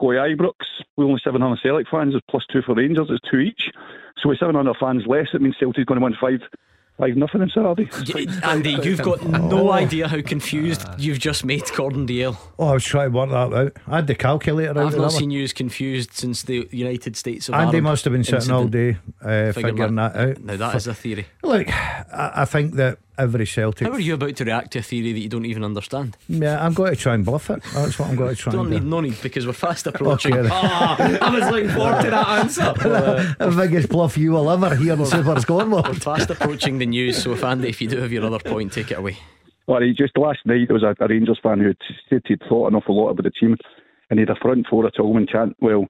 Go 0.00 0.12
to 0.12 0.18
Ibrox 0.18 0.54
with 0.96 1.06
only 1.06 1.20
700 1.22 1.60
Celtic 1.62 1.88
fans, 1.90 2.14
it's 2.14 2.24
plus 2.28 2.44
two 2.50 2.62
for 2.62 2.74
Rangers, 2.74 3.08
it's 3.10 3.28
two 3.30 3.38
each. 3.38 3.70
So 4.22 4.28
with 4.28 4.38
700 4.38 4.76
fans 4.78 5.02
less, 5.06 5.28
it 5.34 5.42
means 5.42 5.56
Celtic's 5.58 5.84
going 5.84 6.00
to 6.00 6.04
win 6.04 6.14
five 6.20 6.40
Five 6.96 7.16
nothing 7.16 7.42
in 7.42 7.50
Saturday. 7.50 7.88
Andy, 8.44 8.78
you've 8.84 9.02
got 9.02 9.24
no 9.24 9.72
idea 9.72 10.06
how 10.06 10.22
confused 10.22 10.86
you've 10.96 11.18
just 11.18 11.44
made 11.44 11.64
Gordon 11.74 12.06
Dalziel. 12.06 12.36
Oh, 12.56 12.68
I 12.68 12.74
was 12.74 12.84
trying 12.84 13.10
to 13.10 13.18
work 13.18 13.30
that 13.30 13.52
out. 13.52 13.76
I 13.88 13.96
had 13.96 14.06
the 14.06 14.14
calculator 14.14 14.78
I've 14.78 14.96
not 14.96 15.10
seen 15.10 15.32
you 15.32 15.42
as 15.42 15.52
confused 15.52 16.12
since 16.12 16.44
the 16.44 16.68
United 16.70 17.16
States 17.16 17.48
of 17.48 17.56
Andy 17.56 17.78
Arab 17.78 17.84
must 17.84 18.04
have 18.04 18.12
been 18.12 18.22
sitting 18.22 18.52
all 18.52 18.68
day 18.68 18.98
uh, 19.22 19.50
figuring, 19.50 19.74
figuring 19.74 19.94
that, 19.96 20.12
that, 20.12 20.28
out. 20.28 20.38
Now 20.44 20.56
that 20.56 20.76
is 20.76 20.86
a 20.86 20.94
theory. 20.94 21.26
Look, 21.42 21.68
I, 21.68 22.32
I 22.36 22.44
think 22.44 22.74
that 22.74 22.98
every 23.18 23.46
Celtic. 23.46 23.86
How 23.86 23.94
are 23.94 24.00
you 24.00 24.14
about 24.14 24.36
to 24.36 24.44
react 24.44 24.72
to 24.72 24.80
a 24.80 24.82
theory 24.82 25.12
that 25.12 25.20
you 25.20 25.28
don't 25.28 25.44
even 25.44 25.64
understand? 25.64 26.16
Yeah, 26.28 26.64
I'm 26.64 26.74
going 26.74 26.94
to 26.94 26.96
try 27.00 27.14
and 27.14 27.24
bluff 27.24 27.50
it. 27.50 27.62
That's 27.74 27.98
what 27.98 28.08
I'm 28.08 28.16
going 28.16 28.34
to 28.34 28.40
try. 28.40 28.52
Don't 28.52 28.70
need 28.70 28.80
do. 28.80 28.86
no 28.86 29.00
need 29.00 29.20
because 29.22 29.46
we're 29.46 29.52
fast 29.52 29.86
approaching. 29.88 30.34
Okay. 30.34 30.48
oh, 30.50 31.18
I 31.20 31.30
was 31.30 31.50
looking 31.50 31.70
forward 31.70 32.02
to 32.02 32.10
that 32.10 32.28
answer. 32.28 32.74
Well, 32.84 33.34
uh, 33.40 33.50
the 33.50 33.56
biggest 33.56 33.88
bluff 33.88 34.16
you 34.16 34.32
will 34.32 34.50
ever 34.50 34.74
hear 34.76 34.94
in 34.94 35.06
Super 35.06 35.40
Scoreboard. 35.40 35.88
We're 35.88 35.94
fast 35.94 36.30
approaching 36.30 36.78
the 36.78 36.86
news, 36.86 37.22
so 37.22 37.32
if 37.32 37.44
Andy, 37.44 37.68
if 37.68 37.80
you 37.80 37.88
do 37.88 37.98
have 37.98 38.12
your 38.12 38.24
other 38.24 38.38
point, 38.38 38.72
take 38.72 38.90
it 38.90 38.98
away. 38.98 39.18
Well, 39.66 39.80
just 39.96 40.16
last 40.18 40.40
night 40.44 40.68
there 40.68 40.74
was 40.74 40.82
a, 40.82 40.94
a 41.02 41.08
Rangers 41.08 41.40
fan 41.42 41.60
who 41.60 41.72
said 42.10 42.22
he'd 42.26 42.42
thought 42.48 42.68
an 42.68 42.74
awful 42.74 42.96
lot 42.96 43.10
about 43.10 43.24
the 43.24 43.30
team, 43.30 43.56
and 44.10 44.18
he 44.18 44.26
had 44.26 44.36
a 44.36 44.40
front 44.40 44.66
four 44.68 44.86
at 44.86 44.94
Tillman 44.94 45.26
chant, 45.30 45.56
well, 45.60 45.86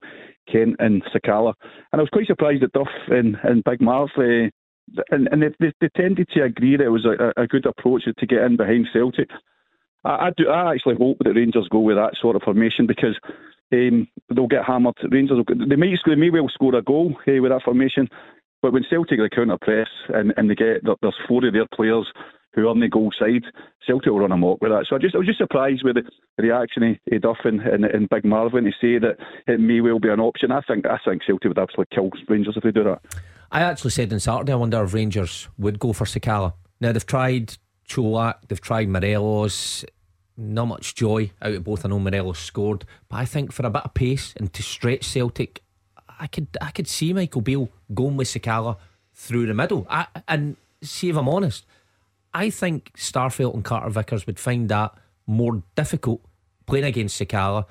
Kent 0.51 0.75
and 0.79 1.03
Sakala, 1.05 1.53
and 1.91 1.99
I 1.99 2.03
was 2.03 2.09
quite 2.09 2.27
surprised 2.27 2.61
that 2.61 2.73
Duff 2.73 2.87
and, 3.09 3.37
and 3.43 3.63
Big 3.63 3.81
Marv. 3.81 4.09
Uh, 4.17 4.49
and, 5.11 5.27
and 5.31 5.41
they, 5.41 5.73
they, 5.81 5.89
tended 5.95 6.29
to 6.29 6.43
agree 6.43 6.77
that 6.77 6.85
it 6.85 6.89
was 6.89 7.05
a, 7.05 7.41
a 7.41 7.47
good 7.47 7.65
approach 7.65 8.03
to 8.05 8.25
get 8.25 8.41
in 8.41 8.57
behind 8.57 8.87
Celtic. 8.93 9.29
I, 10.03 10.27
I, 10.27 10.29
do. 10.35 10.49
I 10.49 10.73
actually 10.73 10.95
hope 10.95 11.17
that 11.19 11.33
Rangers 11.33 11.67
go 11.69 11.79
with 11.79 11.97
that 11.97 12.15
sort 12.21 12.35
of 12.35 12.43
formation 12.43 12.87
because 12.87 13.17
um, 13.73 14.07
they'll 14.33 14.47
get 14.47 14.65
hammered. 14.65 14.95
Rangers, 15.09 15.37
will, 15.37 15.67
they 15.67 15.75
may 15.75 15.95
they 16.05 16.15
may 16.15 16.29
well 16.29 16.49
score 16.49 16.75
a 16.75 16.81
goal 16.81 17.15
uh, 17.27 17.41
with 17.41 17.51
that 17.51 17.63
formation, 17.63 18.07
but 18.61 18.73
when 18.73 18.85
Celtic 18.89 19.19
the 19.19 19.29
counter 19.29 19.57
press 19.59 19.89
and, 20.09 20.33
and 20.37 20.49
they 20.49 20.55
get 20.55 20.83
there's 21.01 21.15
four 21.27 21.45
of 21.45 21.53
their 21.53 21.67
players 21.73 22.07
who 22.53 22.67
are 22.67 22.69
on 22.69 22.79
the 22.79 22.87
goal 22.87 23.11
side, 23.17 23.43
Celtic 23.85 24.11
will 24.11 24.19
run 24.19 24.31
amok 24.31 24.61
with 24.61 24.71
that. 24.71 24.85
So 24.89 24.95
I 24.95 24.99
just 24.99 25.15
I 25.15 25.17
was 25.17 25.27
just 25.27 25.39
surprised 25.39 25.83
with 25.83 25.95
the 25.95 26.43
reaction 26.43 26.83
of, 26.83 27.13
of 27.13 27.21
Duff 27.21 27.37
and, 27.43 27.61
and, 27.61 27.85
and 27.85 28.09
Big 28.09 28.23
Marvin 28.23 28.63
to 28.63 28.71
say 28.71 28.99
that 28.99 29.17
it 29.47 29.59
may 29.59 29.81
well 29.81 29.99
be 29.99 30.09
an 30.09 30.19
option. 30.19 30.51
I 30.51 30.61
think 30.61 30.85
I 30.85 30.99
think 31.03 31.23
Celtic 31.25 31.49
would 31.49 31.59
absolutely 31.59 31.95
kill 31.95 32.11
Rangers 32.29 32.55
if 32.55 32.63
they 32.63 32.71
do 32.71 32.83
that. 32.83 33.01
I 33.51 33.61
actually 33.61 33.91
said 33.91 34.11
on 34.11 34.19
Saturday, 34.19 34.51
I 34.51 34.55
wonder 34.55 34.83
if 34.83 34.93
Rangers 34.93 35.47
would 35.57 35.79
go 35.79 35.93
for 35.93 36.05
Sakala. 36.05 36.53
Now 36.81 36.91
they've 36.91 37.05
tried 37.05 37.57
Čolak, 37.87 38.47
they've 38.47 38.61
tried 38.61 38.89
Morelos. 38.89 39.85
Not 40.37 40.65
much 40.65 40.95
joy 40.95 41.31
out 41.41 41.53
of 41.53 41.63
both. 41.63 41.85
I 41.85 41.89
know 41.89 41.99
Morelos 41.99 42.39
scored, 42.39 42.83
but 43.07 43.17
I 43.17 43.25
think 43.25 43.53
for 43.53 43.65
a 43.65 43.69
bit 43.69 43.85
of 43.85 43.93
pace 43.93 44.33
and 44.35 44.51
to 44.51 44.61
stretch 44.61 45.05
Celtic, 45.05 45.63
I 46.19 46.27
could 46.27 46.47
I 46.59 46.71
could 46.71 46.89
see 46.89 47.13
Michael 47.13 47.39
Beale 47.39 47.69
going 47.93 48.17
with 48.17 48.27
Sakala 48.27 48.75
through 49.13 49.45
the 49.47 49.53
middle. 49.53 49.87
I, 49.89 50.07
and 50.27 50.57
see 50.81 51.09
if 51.09 51.15
I'm 51.15 51.29
honest, 51.29 51.65
I 52.33 52.49
think 52.49 52.91
Starfelt 52.97 53.53
and 53.53 53.63
Carter 53.63 53.89
Vickers 53.89 54.27
would 54.27 54.37
find 54.37 54.67
that 54.67 54.93
more 55.25 55.63
difficult 55.75 56.21
playing 56.65 56.83
against 56.83 57.19
Sakala 57.19 57.65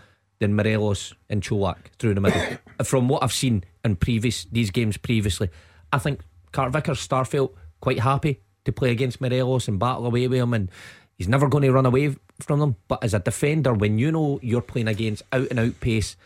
than 0.45 0.55
Morelos 0.55 1.15
and 1.31 1.43
Čolak 1.43 1.79
through 1.99 2.13
the 2.13 2.21
middle. 2.21 2.59
From 2.85 3.09
what 3.09 3.23
I've 3.23 3.33
seen 3.33 3.65
in 3.83 3.97
previous 3.97 4.45
these 4.45 4.71
games 4.71 4.99
previously, 4.99 5.49
I 5.91 5.99
think 5.99 6.21
Carter 6.53 6.71
Vickers 6.71 7.07
Starfelt 7.07 7.55
quite 7.81 8.01
happy 8.01 8.41
to 8.67 8.73
play 8.73 8.91
against 8.91 9.23
Morelos 9.23 9.69
and 9.69 9.79
battle 9.79 10.05
away 10.05 10.29
with 10.29 10.39
him, 10.39 10.53
and 10.53 10.71
he's 11.17 11.29
never 11.29 11.49
going 11.49 11.63
to 11.63 11.73
run 11.73 11.87
away 11.87 12.15
from 12.41 12.61
them. 12.61 12.77
But 12.89 13.03
as 13.03 13.15
a 13.15 13.21
defender, 13.21 13.73
when 13.73 13.99
you 13.99 14.13
know 14.13 14.39
you're 14.43 14.61
playing 14.61 14.89
against 14.89 15.23
out 15.33 15.49
and 15.49 15.59
out 15.59 15.81
pace, 15.81 16.17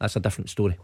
that's 0.00 0.16
a 0.16 0.20
different 0.20 0.50
story. 0.50 0.76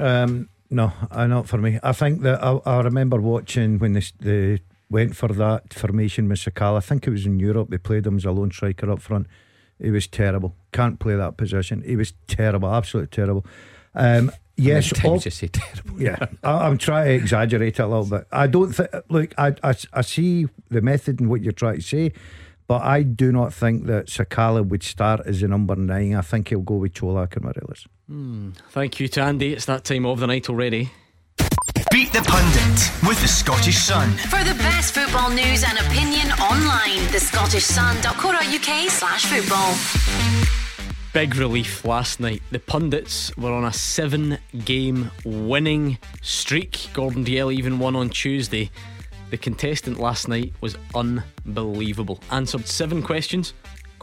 Um, 0.00 0.48
no, 0.68 0.92
uh, 1.12 1.28
not 1.28 1.48
for 1.48 1.58
me. 1.58 1.78
I 1.80 1.92
think 1.92 2.22
that 2.22 2.42
I, 2.42 2.58
I 2.66 2.80
remember 2.80 3.20
watching 3.20 3.78
when 3.78 3.92
they, 3.92 4.02
they 4.18 4.62
went 4.90 5.14
for 5.14 5.28
that 5.28 5.72
formation 5.72 6.28
with 6.28 6.40
Sakala. 6.40 6.78
I 6.78 6.80
think 6.80 7.06
it 7.06 7.10
was 7.10 7.24
in 7.24 7.38
Europe. 7.38 7.70
They 7.70 7.78
played 7.78 8.04
him 8.04 8.16
as 8.16 8.24
a 8.24 8.32
lone 8.32 8.50
striker 8.50 8.90
up 8.90 9.00
front. 9.00 9.28
He 9.82 9.90
was 9.90 10.06
terrible. 10.06 10.54
Can't 10.72 10.98
play 10.98 11.16
that 11.16 11.36
position. 11.36 11.82
He 11.84 11.96
was 11.96 12.12
terrible, 12.28 12.72
absolutely 12.72 13.08
terrible. 13.08 13.44
Um, 13.94 14.30
yes, 14.56 14.92
all, 15.04 15.18
just 15.18 15.38
say 15.38 15.48
terrible. 15.48 16.00
Yeah, 16.00 16.26
I, 16.42 16.66
am 16.66 16.78
trying 16.78 17.06
to 17.06 17.14
exaggerate 17.14 17.78
it 17.78 17.82
a 17.82 17.86
little 17.86 18.06
bit. 18.06 18.26
I 18.30 18.46
don't 18.46 18.72
think. 18.72 18.90
Look, 19.08 19.34
I, 19.36 19.54
I 19.62 19.74
I 19.92 20.00
see 20.02 20.46
the 20.68 20.80
method 20.80 21.20
and 21.20 21.28
what 21.28 21.42
you're 21.42 21.52
trying 21.52 21.76
to 21.76 21.82
say, 21.82 22.12
but 22.68 22.82
I 22.82 23.02
do 23.02 23.32
not 23.32 23.52
think 23.52 23.86
that 23.86 24.06
Sakala 24.06 24.66
would 24.66 24.82
start 24.82 25.20
as 25.26 25.42
a 25.42 25.48
number 25.48 25.74
nine. 25.74 26.14
I 26.14 26.22
think 26.22 26.48
he'll 26.48 26.60
go 26.60 26.76
with 26.76 26.94
Čolak 26.94 27.34
and 27.34 27.44
Morelos. 27.44 27.86
Hmm. 28.08 28.50
Thank 28.70 29.00
you 29.00 29.08
to 29.08 29.22
Andy. 29.22 29.52
It's 29.52 29.66
that 29.66 29.84
time 29.84 30.06
of 30.06 30.20
the 30.20 30.26
night 30.26 30.48
already. 30.48 30.90
Beat 31.92 32.10
the 32.10 32.22
Pundit 32.22 33.06
with 33.06 33.20
the 33.20 33.28
Scottish 33.28 33.76
Sun. 33.76 34.12
For 34.12 34.42
the 34.44 34.54
best 34.54 34.94
football 34.94 35.28
news 35.28 35.62
and 35.62 35.78
opinion 35.78 36.32
online, 36.40 37.06
the 37.12 37.20
Scottish 37.20 37.64
Sun.co.uk 37.64 38.90
slash 38.90 39.26
football. 39.26 39.74
Big 41.12 41.36
relief 41.36 41.84
last 41.84 42.18
night. 42.18 42.42
The 42.50 42.60
pundits 42.60 43.36
were 43.36 43.52
on 43.52 43.66
a 43.66 43.72
seven 43.74 44.38
game 44.64 45.10
winning 45.26 45.98
streak. 46.22 46.88
Gordon 46.94 47.26
Dalziel 47.26 47.52
even 47.52 47.78
won 47.78 47.94
on 47.94 48.08
Tuesday. 48.08 48.70
The 49.28 49.36
contestant 49.36 50.00
last 50.00 50.28
night 50.28 50.54
was 50.62 50.78
unbelievable. 50.94 52.20
Answered 52.30 52.66
seven 52.66 53.02
questions, 53.02 53.52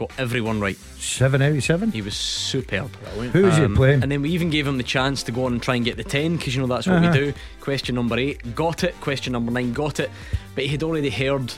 got 0.00 0.10
everyone 0.18 0.60
right. 0.60 0.78
Seven 0.98 1.42
out 1.42 1.52
of 1.52 1.62
seven. 1.62 1.92
He 1.92 2.00
was 2.00 2.16
superb. 2.16 2.88
Who 3.32 3.42
was 3.42 3.56
he 3.58 3.68
playing? 3.68 4.02
And 4.02 4.10
then 4.10 4.22
we 4.22 4.30
even 4.30 4.48
gave 4.48 4.66
him 4.66 4.78
the 4.78 4.82
chance 4.82 5.22
to 5.24 5.32
go 5.32 5.44
on 5.44 5.52
and 5.52 5.62
try 5.62 5.76
and 5.76 5.84
get 5.84 5.98
the 5.98 6.04
10 6.04 6.36
because 6.38 6.54
you 6.56 6.62
know 6.62 6.66
that's 6.66 6.86
what 6.86 6.96
Uh-huh. 6.96 7.10
we 7.12 7.18
do. 7.18 7.34
Question 7.60 7.96
number 7.96 8.16
eight, 8.18 8.54
got 8.54 8.82
it. 8.82 8.98
Question 9.02 9.34
number 9.34 9.52
nine, 9.52 9.74
got 9.74 10.00
it. 10.00 10.10
But 10.54 10.64
he 10.64 10.70
had 10.70 10.82
already 10.82 11.10
heard 11.10 11.52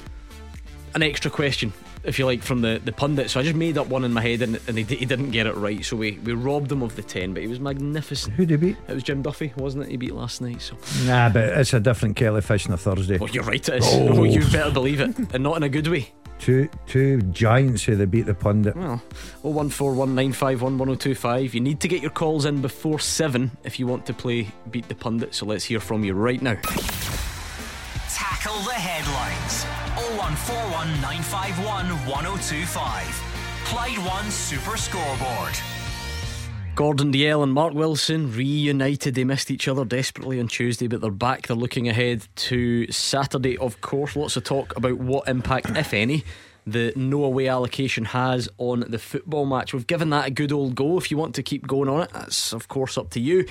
an 0.97 1.05
extra 1.05 1.31
question, 1.31 1.73
if 2.03 2.19
you 2.19 2.27
like, 2.27 2.43
from 2.43 2.63
the, 2.63 2.81
the 2.85 2.91
pundit. 2.91 3.31
So 3.31 3.39
I 3.39 3.45
just 3.45 3.55
made 3.55 3.79
up 3.79 3.87
one 3.87 4.03
in 4.05 4.13
my 4.13 4.21
head 4.21 4.43
and, 4.43 4.59
and 4.67 4.77
he, 4.77 4.83
he 4.83 5.05
didn't 5.07 5.31
get 5.31 5.47
it 5.47 5.55
right. 5.55 5.85
So 5.85 5.97
we, 5.97 6.19
we 6.25 6.33
robbed 6.33 6.73
him 6.73 6.83
of 6.83 6.97
the 6.97 7.03
10, 7.03 7.35
but 7.35 7.43
he 7.45 7.49
was 7.49 7.61
magnificent. 7.61 8.35
Who 8.35 8.45
did 8.45 8.61
he 8.61 8.71
beat? 8.73 8.77
It 8.89 8.95
was 8.95 9.05
Jim 9.05 9.23
Duffy, 9.23 9.53
wasn't 9.57 9.85
it? 9.85 9.91
He 9.91 9.97
beat 9.99 10.15
last 10.17 10.41
night. 10.41 10.61
So 10.63 10.77
Nah, 11.05 11.29
but 11.29 11.45
it's 11.45 11.73
a 11.75 11.79
different 11.81 12.17
kettle 12.17 12.39
of 12.39 12.45
fish 12.45 12.67
on 12.67 12.73
a 12.73 12.77
Thursday. 12.77 13.19
Oh, 13.21 13.27
you're 13.29 13.45
right, 13.45 13.67
it 13.69 13.77
is. 13.77 13.85
Oh. 13.87 14.09
Oh, 14.23 14.25
you 14.25 14.41
better 14.51 14.73
believe 14.73 15.01
it. 15.01 15.17
And 15.33 15.45
not 15.45 15.57
in 15.59 15.63
a 15.63 15.69
good 15.69 15.87
way. 15.87 16.11
Two 16.43 16.69
two 16.89 17.23
giants 17.31 17.85
who 17.85 17.95
they 17.95 18.05
beat 18.05 18.27
the 18.27 18.35
pundit. 18.35 18.75
Well, 18.75 19.01
01419511025. 19.45 21.55
You 21.55 21.61
need 21.61 21.79
to 21.79 21.87
get 21.87 22.03
your 22.03 22.11
calls 22.11 22.47
in 22.47 22.61
before 22.61 22.99
7 22.99 23.53
if 23.63 23.79
you 23.79 23.87
want 23.87 24.07
to 24.07 24.13
play 24.13 24.49
Beat 24.73 24.89
the 24.89 24.97
Pundit. 24.97 25.37
So 25.37 25.47
let's 25.47 25.63
hear 25.63 25.79
from 25.79 26.03
you 26.03 26.15
right 26.15 26.43
now. 26.43 26.57
Tackle 28.11 28.59
the 28.65 28.75
headlines. 28.75 29.63
0141 30.19 30.89
951 31.01 31.87
1025. 32.11 33.23
Clyde 33.67 33.99
One 33.99 34.29
Super 34.29 34.77
Scoreboard. 34.77 35.55
Gordon 36.83 37.13
Dalziel 37.13 37.45
and 37.45 37.53
Mark 37.53 37.75
Wilson 37.75 38.35
reunited. 38.35 39.15
They 39.15 39.23
missed 39.23 39.53
each 39.53 39.69
other 39.69 39.85
desperately 39.85 40.41
on 40.41 40.49
Tuesday, 40.49 40.89
but 40.89 41.01
they're 41.01 41.13
back. 41.13 41.47
They're 41.47 41.57
looking 41.57 41.89
ahead 41.89 42.27
to 42.35 42.91
Saturday, 42.91 43.57
of 43.59 43.81
course. 43.83 44.17
Lots 44.17 44.37
of 44.37 44.43
talk 44.43 44.77
about 44.77 44.99
what 44.99 45.29
impact, 45.29 45.77
if 45.77 45.95
any, 45.95 46.25
the 46.67 46.93
no 46.97 47.23
away 47.23 47.47
allocation 47.47 48.07
has 48.07 48.49
on 48.59 48.81
the 48.89 48.99
football 48.99 49.47
match. 49.47 49.73
We've 49.73 49.87
given 49.87 50.11
that 50.11 50.27
a 50.27 50.31
good 50.33 50.51
old 50.51 50.75
go. 50.75 50.99
If 50.99 51.13
you 51.13 51.17
want 51.17 51.37
to 51.37 51.43
keep 51.45 51.69
going 51.69 51.89
on 51.89 52.03
it, 52.03 52.11
that's 52.13 52.53
of 52.53 52.67
course 52.67 52.99
up 52.99 53.11
to 53.11 53.21
you. 53.21 53.47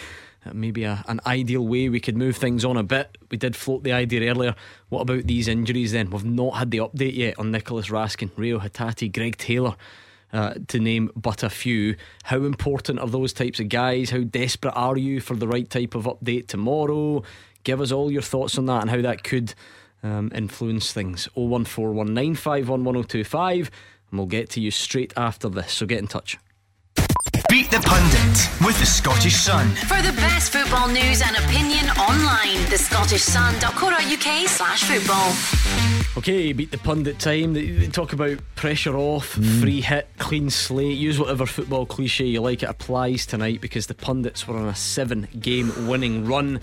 Uh, 0.45 0.51
maybe 0.53 0.83
a, 0.83 1.01
an 1.07 1.21
ideal 1.25 1.65
way 1.65 1.87
we 1.87 2.01
could 2.01 2.17
move 2.17 2.35
things 2.35 2.65
on 2.65 2.75
a 2.75 2.83
bit. 2.83 3.17
We 3.29 3.37
did 3.37 3.55
float 3.55 3.85
the 3.85 3.93
idea 3.93 4.29
earlier. 4.29 4.55
What 4.89 5.03
about 5.03 5.23
these 5.23 5.47
injuries 5.47 5.93
then? 5.93 6.09
We've 6.09 6.25
not 6.25 6.57
had 6.57 6.69
the 6.69 6.79
update 6.79 7.15
yet 7.15 7.39
on 7.39 7.51
Nicolas 7.51 7.87
Raskin, 7.87 8.31
Reo 8.35 8.59
Hatate, 8.59 9.13
Greg 9.13 9.37
Taylor 9.37 9.77
uh, 10.33 10.55
to 10.67 10.79
name 10.79 11.11
but 11.15 11.43
a 11.43 11.49
few. 11.49 11.95
How 12.23 12.43
important 12.43 12.99
are 12.99 13.07
those 13.07 13.33
types 13.33 13.59
of 13.59 13.69
guys? 13.69 14.09
How 14.09 14.19
desperate 14.19 14.73
are 14.75 14.97
you 14.97 15.21
for 15.21 15.35
the 15.35 15.47
right 15.47 15.69
type 15.69 15.93
of 15.95 16.05
update 16.05 16.47
tomorrow? 16.47 17.23
Give 17.63 17.79
us 17.81 17.91
all 17.91 18.11
your 18.11 18.21
thoughts 18.21 18.57
on 18.57 18.67
that 18.67 18.81
and 18.81 18.89
how 18.89 19.01
that 19.01 19.23
could 19.23 19.53
um, 20.03 20.31
influence 20.33 20.93
things. 20.93 21.27
01419511025 21.35 23.69
and 24.09 24.19
we'll 24.19 24.27
get 24.27 24.49
to 24.51 24.61
you 24.61 24.71
straight 24.71 25.13
after 25.15 25.49
this. 25.49 25.73
So 25.73 25.85
get 25.85 25.99
in 25.99 26.07
touch. 26.07 26.37
Beat 27.51 27.69
the 27.69 27.81
Pundit 27.81 28.65
with 28.65 28.79
the 28.79 28.85
Scottish 28.85 29.35
Sun. 29.35 29.71
For 29.71 30.01
the 30.01 30.13
best 30.13 30.53
football 30.53 30.87
news 30.87 31.21
and 31.21 31.35
opinion 31.35 31.85
online, 31.99 32.63
thescottishsun.co.uk 32.69 34.47
slash 34.47 34.83
football. 34.85 35.33
Okay, 36.17 36.53
beat 36.53 36.71
the 36.71 36.77
pundit 36.77 37.19
time. 37.19 37.51
They, 37.51 37.67
they 37.71 37.87
talk 37.87 38.13
about 38.13 38.37
pressure 38.55 38.95
off, 38.95 39.35
hmm. 39.35 39.59
free 39.59 39.81
hit, 39.81 40.07
clean 40.17 40.49
slate. 40.49 40.97
Use 40.97 41.19
whatever 41.19 41.45
football 41.45 41.85
cliche 41.85 42.23
you 42.23 42.39
like. 42.39 42.63
It 42.63 42.69
applies 42.69 43.25
tonight 43.25 43.59
because 43.59 43.87
the 43.87 43.95
pundits 43.95 44.47
were 44.47 44.55
on 44.55 44.69
a 44.69 44.75
seven 44.75 45.27
game 45.37 45.89
winning 45.89 46.25
run. 46.25 46.61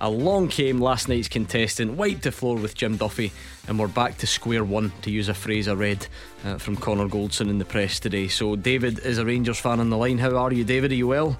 Along 0.00 0.48
came 0.48 0.80
last 0.80 1.08
night's 1.08 1.28
contestant, 1.28 1.94
wiped 1.94 2.22
the 2.22 2.30
floor 2.32 2.56
with 2.56 2.74
Jim 2.76 2.96
Duffy, 2.96 3.32
and 3.66 3.78
we're 3.78 3.88
back 3.88 4.16
to 4.18 4.26
square 4.26 4.62
one, 4.64 4.92
to 5.02 5.10
use 5.10 5.28
a 5.28 5.34
phrase 5.34 5.66
I 5.66 5.74
read 5.74 6.06
uh, 6.44 6.56
from 6.58 6.76
Connor 6.76 7.08
Goldson 7.08 7.50
in 7.50 7.58
the 7.58 7.64
press 7.64 7.98
today. 7.98 8.28
So, 8.28 8.54
David 8.54 9.00
is 9.00 9.18
a 9.18 9.24
Rangers 9.24 9.58
fan 9.58 9.80
on 9.80 9.90
the 9.90 9.96
line. 9.96 10.18
How 10.18 10.36
are 10.36 10.52
you, 10.52 10.62
David? 10.62 10.92
Are 10.92 10.94
you 10.96 11.08
well? 11.08 11.36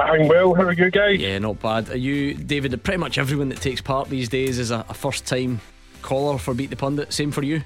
I'm 0.00 0.26
well. 0.28 0.54
How 0.54 0.62
are 0.64 0.72
you 0.72 0.90
guys? 0.90 1.20
Yeah, 1.20 1.38
not 1.38 1.60
bad. 1.60 1.90
Are 1.90 1.96
you, 1.96 2.34
David? 2.34 2.82
Pretty 2.82 2.98
much 2.98 3.18
everyone 3.18 3.48
that 3.50 3.60
takes 3.60 3.80
part 3.80 4.08
these 4.08 4.28
days 4.28 4.58
is 4.58 4.70
a, 4.70 4.84
a 4.88 4.94
first 4.94 5.26
time 5.26 5.60
caller 6.02 6.38
for 6.38 6.54
Beat 6.54 6.70
the 6.70 6.76
Pundit. 6.76 7.12
Same 7.12 7.30
for 7.30 7.42
you? 7.42 7.62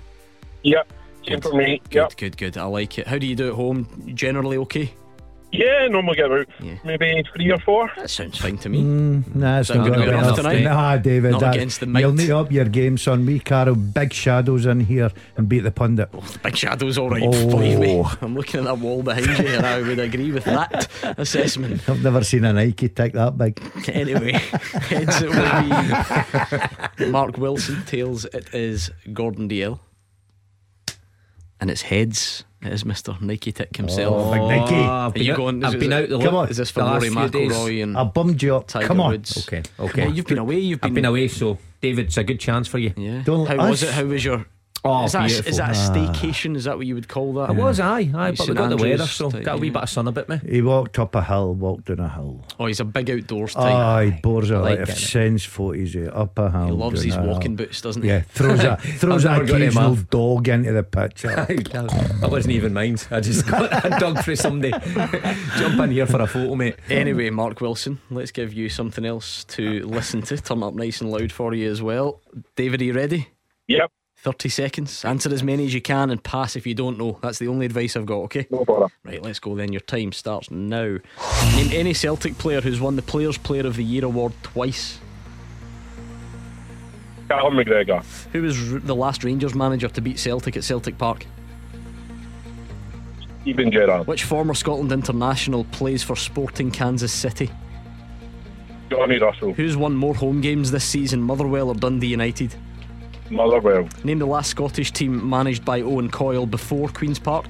Yep. 0.62 0.92
Same 1.26 1.40
for 1.40 1.52
me. 1.52 1.80
Good, 1.90 1.94
Yep. 1.94 2.16
good, 2.16 2.36
good. 2.36 2.56
I 2.58 2.64
like 2.64 2.98
it. 2.98 3.06
How 3.06 3.18
do 3.18 3.26
you 3.26 3.36
do 3.36 3.48
at 3.48 3.54
home? 3.54 4.12
Generally 4.14 4.56
okay? 4.58 4.94
Yeah, 5.52 5.88
normally 5.88 6.14
get 6.16 6.26
about 6.26 6.46
maybe 6.84 7.24
three 7.34 7.50
or 7.50 7.58
four. 7.58 7.90
That 7.96 8.08
sounds 8.08 8.38
fine 8.38 8.56
to 8.58 8.68
me. 8.68 8.82
Mm, 8.82 9.34
nah, 9.34 9.58
it's 9.58 9.70
Is 9.70 9.76
not 9.76 9.84
good 9.88 9.94
good 9.96 10.08
enough 10.08 10.22
enough. 10.22 10.36
tonight? 10.36 10.62
Nah, 10.62 10.96
David. 10.96 11.32
Not 11.32 11.40
that- 11.40 11.54
against 11.56 11.80
the 11.80 11.86
You'll 11.86 12.12
might. 12.12 12.18
need 12.22 12.30
up 12.30 12.52
your 12.52 12.66
game, 12.66 12.96
son. 12.96 13.26
We, 13.26 13.40
Carol, 13.40 13.74
big 13.74 14.12
shadows 14.12 14.64
in 14.66 14.78
here 14.80 15.10
and 15.36 15.48
beat 15.48 15.60
the 15.60 15.72
pundit. 15.72 16.08
oh 16.14 16.22
Big 16.44 16.56
Shadow's 16.56 16.98
all 16.98 17.10
right, 17.10 17.22
Oh. 17.24 17.50
believe 17.50 17.80
me. 17.80 18.04
I'm 18.20 18.36
looking 18.36 18.60
at 18.60 18.64
that 18.66 18.78
wall 18.78 19.02
behind 19.02 19.26
you 19.26 19.46
and 19.48 19.66
I 19.66 19.82
would 19.82 19.98
agree 19.98 20.30
with 20.30 20.44
that 20.44 20.88
assessment. 21.18 21.88
I've 21.88 22.02
never 22.04 22.22
seen 22.22 22.44
a 22.44 22.52
Nike 22.52 22.88
take 22.88 23.14
that 23.14 23.36
big. 23.36 23.60
Anyway, 23.88 24.32
heads 24.32 25.20
it 25.20 25.30
will 25.30 26.96
be 26.96 27.10
Mark 27.10 27.36
Wilson, 27.38 27.82
tails 27.86 28.24
it 28.26 28.54
is 28.54 28.90
Gordon 29.12 29.48
Dalziel. 29.48 29.80
And 31.60 31.70
it's 31.70 31.82
heads. 31.82 32.44
It 32.62 32.72
is 32.74 32.84
Mr. 32.84 33.18
Nike 33.22 33.52
Tick 33.52 33.74
himself. 33.74 34.14
Oh, 34.14 34.32
big 34.32 34.42
Nike. 34.42 34.74
Ah, 34.74 35.10
Are 35.14 35.18
you 35.18 35.34
going? 35.34 35.64
I've 35.64 35.78
been 35.80 35.92
is 35.92 35.92
out 35.92 36.08
the 36.10 36.18
Come 36.18 36.34
on. 36.34 36.48
Is 36.50 36.58
this 36.58 36.70
for 36.70 36.82
last 36.82 37.02
Rory 37.02 37.10
few 37.10 37.28
days. 37.28 37.52
McIlroy 37.52 37.82
and 37.82 37.96
I 37.96 38.04
bummed 38.04 38.42
you 38.42 38.56
up. 38.56 38.66
Tiger 38.68 38.86
Come 38.86 39.00
on. 39.00 39.10
Woods? 39.12 39.48
Okay, 39.48 39.62
okay. 39.78 40.06
on, 40.06 40.14
you've 40.14 40.26
been 40.26 40.38
away. 40.38 40.58
You've 40.58 40.80
been, 40.80 40.90
I've 40.90 40.94
been 40.94 41.04
away, 41.06 41.28
so 41.28 41.56
David, 41.80 42.06
it's 42.06 42.18
a 42.18 42.24
good 42.24 42.38
chance 42.38 42.68
for 42.68 42.76
you. 42.78 42.92
Yeah. 42.96 43.22
Don't 43.24 43.46
How 43.46 43.68
was 43.68 43.82
it? 43.82 43.90
How 43.94 44.04
was 44.04 44.22
your? 44.24 44.44
Oh, 44.82 45.04
is 45.04 45.12
that 45.12 45.30
a, 45.30 45.48
is 45.48 45.56
that 45.58 45.76
a 45.76 45.78
Ah. 45.78 45.90
staycation? 45.92 46.56
Is 46.56 46.64
that 46.64 46.76
what 46.78 46.86
you 46.86 46.94
would 46.94 47.08
call 47.08 47.34
that? 47.34 47.50
I 47.50 47.52
was, 47.52 47.78
aye, 47.80 47.98
aye, 48.00 48.02
Like 48.02 48.36
but 48.38 48.40
we 48.40 48.46
St 48.46 48.56
got 48.58 48.68
the 48.70 48.76
weather, 48.78 49.06
so 49.06 49.30
type, 49.30 49.44
got 49.44 49.56
a 49.56 49.58
wee 49.58 49.66
yeah. 49.66 49.72
bit 49.74 49.82
of 49.82 49.88
sun 49.90 50.08
about 50.08 50.28
me. 50.28 50.40
He 50.48 50.62
walked 50.62 50.98
up 50.98 51.14
a 51.14 51.22
hill, 51.22 51.54
walked 51.54 51.84
down 51.86 52.00
a 52.00 52.08
hill. 52.08 52.44
Oh, 52.58 52.64
he's 52.66 52.80
a 52.80 52.84
big 52.84 53.10
outdoors 53.10 53.52
type. 53.54 53.64
Aye, 53.64 54.20
bores 54.22 54.50
it 54.50 54.54
like 54.54 54.62
like, 54.70 54.78
if 54.80 54.86
getting 54.88 55.02
it. 55.02 55.06
sends 55.08 55.46
footies 55.46 55.96
eh, 55.96 56.08
up 56.10 56.38
a 56.38 56.50
hill. 56.50 56.66
he 56.66 56.72
loves 56.72 57.02
his 57.02 57.14
a 57.14 57.20
hill. 57.20 57.30
walking 57.30 57.56
boots, 57.56 57.80
doesn't 57.82 58.02
he? 58.02 58.08
Yeah, 58.08 58.22
throws 58.22 58.64
a 58.64 58.76
throws 58.80 59.26
I've 59.26 59.32
an 59.40 59.46
never 59.46 59.52
got 59.52 59.60
him 59.60 59.68
occasional 59.76 59.96
dog 60.10 60.48
into 60.48 60.72
the 60.72 60.82
pitch. 60.82 61.22
that 61.22 62.28
wasn't 62.30 62.54
even 62.54 62.72
mine. 62.72 62.96
I 63.10 63.20
just 63.20 63.46
got 63.46 63.84
a 63.84 63.90
dog 64.00 64.22
for 64.24 64.34
somebody. 64.34 64.72
Jump 65.58 65.78
in 65.80 65.90
here 65.90 66.06
for 66.06 66.22
a 66.22 66.26
photo, 66.26 66.54
mate. 66.54 66.76
Anyway, 66.88 67.28
Mark 67.30 67.60
Wilson, 67.60 67.98
let's 68.10 68.30
give 68.30 68.54
you 68.54 68.68
something 68.68 69.04
else 69.04 69.44
to 69.44 69.84
listen 69.86 70.22
to. 70.22 70.38
Turn 70.38 70.62
up 70.62 70.74
nice 70.74 71.00
and 71.02 71.10
loud 71.10 71.32
for 71.32 71.52
you 71.54 71.70
as 71.70 71.82
well. 71.82 72.20
David, 72.56 72.80
are 72.80 72.84
you 72.84 72.92
ready? 72.94 73.28
Yep. 73.68 73.90
30 74.22 74.50
seconds. 74.50 75.02
Answer 75.04 75.32
as 75.32 75.42
many 75.42 75.64
as 75.64 75.72
you 75.72 75.80
can 75.80 76.10
and 76.10 76.22
pass 76.22 76.54
if 76.54 76.66
you 76.66 76.74
don't 76.74 76.98
know. 76.98 77.18
That's 77.22 77.38
the 77.38 77.48
only 77.48 77.64
advice 77.64 77.96
I've 77.96 78.04
got, 78.04 78.18
okay? 78.24 78.46
No 78.50 78.66
bother. 78.66 78.92
Right, 79.02 79.22
let's 79.22 79.38
go 79.38 79.56
then. 79.56 79.72
Your 79.72 79.80
time 79.80 80.12
starts 80.12 80.50
now. 80.50 80.98
Name 81.54 81.70
any 81.72 81.94
Celtic 81.94 82.36
player 82.36 82.60
who's 82.60 82.80
won 82.80 82.96
the 82.96 83.02
Players' 83.02 83.38
Player 83.38 83.66
of 83.66 83.76
the 83.76 83.84
Year 83.84 84.04
award 84.04 84.34
twice. 84.42 85.00
Callum 87.28 87.54
McGregor. 87.54 88.04
Who 88.32 88.42
was 88.42 88.82
the 88.82 88.94
last 88.94 89.24
Rangers 89.24 89.54
manager 89.54 89.88
to 89.88 90.00
beat 90.02 90.18
Celtic 90.18 90.56
at 90.56 90.64
Celtic 90.64 90.98
Park? 90.98 91.24
Steven 93.40 93.72
Gerrard. 93.72 94.06
Which 94.06 94.24
former 94.24 94.52
Scotland 94.52 94.92
international 94.92 95.64
plays 95.64 96.02
for 96.02 96.14
Sporting 96.14 96.70
Kansas 96.70 97.12
City? 97.12 97.50
Johnny 98.90 99.18
Russell. 99.18 99.54
Who's 99.54 99.78
won 99.78 99.94
more 99.94 100.14
home 100.14 100.42
games 100.42 100.70
this 100.72 100.84
season, 100.84 101.22
Motherwell 101.22 101.68
or 101.68 101.74
Dundee 101.74 102.08
United? 102.08 102.54
Motherwell. 103.30 103.88
Name 104.04 104.18
the 104.18 104.26
last 104.26 104.50
Scottish 104.50 104.90
team 104.92 105.28
managed 105.28 105.64
by 105.64 105.80
Owen 105.82 106.10
Coyle 106.10 106.46
before 106.46 106.88
Queen's 106.88 107.18
Park. 107.18 107.46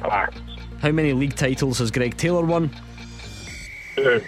Pax. 0.00 0.36
How 0.80 0.90
many 0.90 1.12
league 1.12 1.34
titles 1.34 1.78
has 1.78 1.90
Greg 1.90 2.16
Taylor 2.16 2.44
won? 2.44 2.70
Two. 3.96 4.22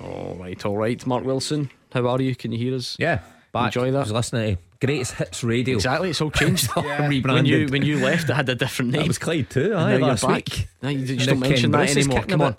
All 0.00 0.36
right, 0.38 0.64
all 0.64 0.76
right. 0.76 1.04
Mark 1.06 1.24
Wilson, 1.24 1.70
how 1.92 2.06
are 2.06 2.20
you? 2.20 2.34
Can 2.34 2.52
you 2.52 2.58
hear 2.58 2.74
us? 2.74 2.96
Yeah, 2.98 3.20
back. 3.52 3.66
Enjoy 3.66 3.90
that. 3.90 3.98
I 3.98 4.02
was 4.02 4.12
listening 4.12 4.56
to 4.56 4.86
Greatest 4.86 5.14
Hits 5.14 5.42
Radio. 5.44 5.74
Exactly, 5.76 6.10
it's 6.10 6.20
all 6.20 6.30
changed. 6.30 6.70
when 6.74 7.44
you 7.44 7.66
when 7.68 7.82
you 7.82 7.98
left, 7.98 8.30
it 8.30 8.34
had 8.34 8.48
a 8.48 8.54
different 8.54 8.92
name. 8.92 9.02
That 9.02 9.08
was 9.08 9.18
Clyde 9.18 9.50
too. 9.50 9.72
And 9.72 9.74
Aye, 9.74 9.96
now 9.98 10.06
last 10.08 10.22
you're 10.22 10.32
back. 10.32 10.48
week. 10.48 10.68
No, 10.82 10.88
you 10.90 11.06
just 11.06 11.26
Now 11.26 11.32
don't 11.32 11.42
Ken 11.42 11.50
mention 11.50 11.70
that 11.72 11.78
Bruce 11.78 11.90
is 11.90 12.06
anymore. 12.06 12.24
Come 12.24 12.42
on. 12.42 12.56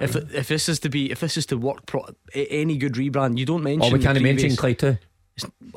If 0.00 0.16
if 0.34 0.48
this 0.48 0.68
is 0.68 0.80
to 0.80 0.88
be 0.88 1.10
if 1.10 1.20
this 1.20 1.36
is 1.36 1.46
to 1.46 1.56
work 1.56 1.86
pro, 1.86 2.06
any 2.34 2.76
good 2.76 2.94
rebrand, 2.94 3.38
you 3.38 3.46
don't 3.46 3.62
mention. 3.62 3.90
Oh, 3.90 3.96
we 3.96 4.02
can't 4.02 4.14
the 4.14 4.22
mention 4.22 4.54
Clyde 4.56 4.78
too. 4.78 4.98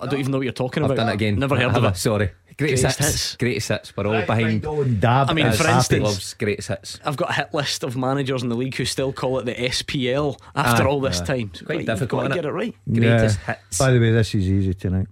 I 0.02 0.06
don't 0.08 0.20
even 0.20 0.32
know 0.32 0.38
what 0.40 0.44
you're 0.44 0.54
talking 0.54 0.84
I've 0.84 0.92
about. 0.92 0.98
done 1.04 1.10
it 1.10 1.14
again. 1.16 1.40
Never 1.40 1.56
heard 1.56 1.76
of 1.76 1.84
I? 1.86 1.90
it. 1.90 1.98
Sorry. 1.98 2.32
Greatest, 2.58 2.84
Greatest 2.84 3.00
hits. 3.00 3.12
hits. 3.12 3.36
Greatest 3.36 3.68
hits. 3.68 3.98
We're 3.98 4.08
all 4.08 4.26
behind. 4.26 4.62
Dab 5.02 5.30
I 5.30 5.34
mean, 5.34 5.46
As 5.48 5.58
for 5.58 5.64
Happy 5.68 5.76
instance- 5.78 6.04
loves 6.04 6.34
greatest 6.36 6.68
hits. 6.70 7.00
I've 7.04 7.18
got 7.18 7.32
a 7.32 7.34
hit 7.34 7.54
list 7.54 7.84
of 7.84 7.98
managers 7.98 8.44
in 8.44 8.50
the 8.50 8.56
league 8.56 8.76
who 8.76 8.86
still 8.86 9.12
call 9.12 9.40
it 9.40 9.46
the 9.46 9.54
SPL 9.56 10.40
after 10.56 10.84
Aye, 10.84 10.86
all 10.88 11.02
this 11.02 11.20
aye. 11.22 11.26
time. 11.26 11.52
So 11.54 11.66
Quite 11.66 11.78
you've 11.80 11.86
difficult, 11.88 12.22
got 12.24 12.28
to 12.30 12.36
get 12.36 12.46
it 12.46 12.52
right. 12.52 12.74
Greatest 12.92 13.40
Yeah. 13.46 13.56
hits. 13.56 13.78
By 13.78 13.92
the 13.92 14.00
way, 14.00 14.12
this 14.14 14.34
is 14.36 14.48
easy 14.50 14.74
tonight. 14.74 15.08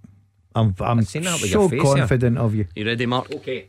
I'm 0.55 0.73
I'm 0.79 1.01
seen 1.03 1.23
that 1.23 1.41
with 1.41 1.49
so 1.51 1.61
your 1.61 1.69
face, 1.69 1.83
yeah. 1.83 1.93
confident 1.99 2.37
of 2.37 2.55
you. 2.55 2.65
You 2.75 2.85
ready, 2.85 3.05
Mark? 3.07 3.29
Okay. 3.33 3.67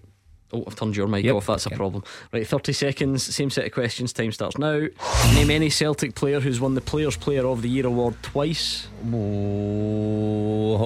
Oh, 0.54 0.62
I've 0.66 0.76
turned 0.76 0.96
your 0.96 1.08
mic 1.08 1.24
Yep, 1.24 1.34
off. 1.34 1.46
That's 1.46 1.66
a 1.66 1.70
problem. 1.70 2.04
Right, 2.32 2.46
30 2.46 2.72
seconds. 2.72 3.34
Same 3.34 3.50
set 3.50 3.66
of 3.66 3.72
questions. 3.72 4.12
Time 4.12 4.30
starts 4.30 4.56
now. 4.56 4.86
Name 5.34 5.50
any 5.50 5.68
Celtic 5.68 6.14
player 6.14 6.38
who's 6.40 6.60
won 6.60 6.74
the 6.74 6.80
Players' 6.80 7.16
Player 7.16 7.46
of 7.46 7.62
the 7.62 7.68
Year 7.68 7.86
award 7.86 8.14
twice. 8.22 8.86
Oh, 9.12 10.76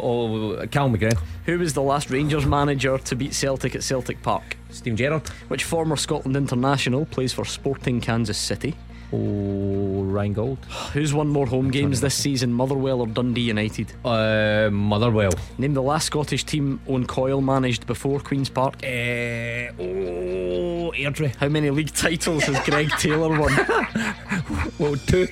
oh 0.60 0.66
Cal 0.70 0.88
McGregor. 0.88 1.18
Who 1.46 1.58
was 1.58 1.74
the 1.74 1.82
last 1.82 2.10
Rangers 2.10 2.46
manager 2.46 2.96
to 2.98 3.14
beat 3.14 3.34
Celtic 3.34 3.74
at 3.74 3.82
Celtic 3.82 4.22
Park? 4.22 4.56
Steve 4.70 4.96
Gerrard. 4.96 5.28
Which 5.48 5.64
former 5.64 5.96
Scotland 5.96 6.36
international 6.36 7.06
plays 7.06 7.32
for 7.32 7.44
Sporting 7.44 8.00
Kansas 8.00 8.38
City? 8.38 8.74
Oh, 9.12 10.02
Ryan 10.04 10.32
Gauld. 10.34 10.58
Who's 10.92 11.14
won 11.14 11.28
more 11.28 11.46
home 11.46 11.70
games 11.70 12.00
this 12.00 12.14
season, 12.14 12.52
Motherwell 12.52 13.00
or 13.00 13.06
Dundee 13.06 13.40
United? 13.42 13.92
Uh, 14.04 14.68
Motherwell. 14.70 15.32
Name 15.56 15.74
the 15.74 15.82
last 15.82 16.06
Scottish 16.06 16.44
team 16.44 16.80
Owen 16.88 17.06
Coyle 17.06 17.40
managed 17.40 17.86
before 17.86 18.20
Queen's 18.20 18.48
Park. 18.50 18.74
Uh, 18.82 19.72
oh, 19.80 20.92
Airdrie. 20.94 21.34
How 21.36 21.48
many 21.48 21.70
league 21.70 21.92
titles 21.94 22.44
has 22.44 22.58
Greg 22.68 22.90
Taylor 22.98 23.38
won? 23.38 23.52
Well, 24.78 24.94
two. 24.96 25.26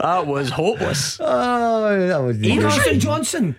That 0.00 0.24
was 0.26 0.50
hopeless. 0.50 1.18
Oh, 1.20 2.06
that 2.08 2.18
was 2.18 2.38
Carson 2.62 3.00
Johnson. 3.00 3.56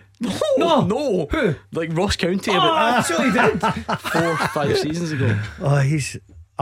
No, 0.58 0.84
no. 0.86 1.26
Who? 1.30 1.54
Like 1.72 1.90
Ross 1.96 2.16
County 2.16 2.50
Oh, 2.52 2.56
about 2.56 3.06
so 3.06 3.22
he 3.22 3.30
did. 3.32 3.60
four, 3.60 4.36
five 4.48 4.76
seasons 4.78 5.12
ago. 5.12 5.38
Oh, 5.60 5.78
he's. 5.78 6.16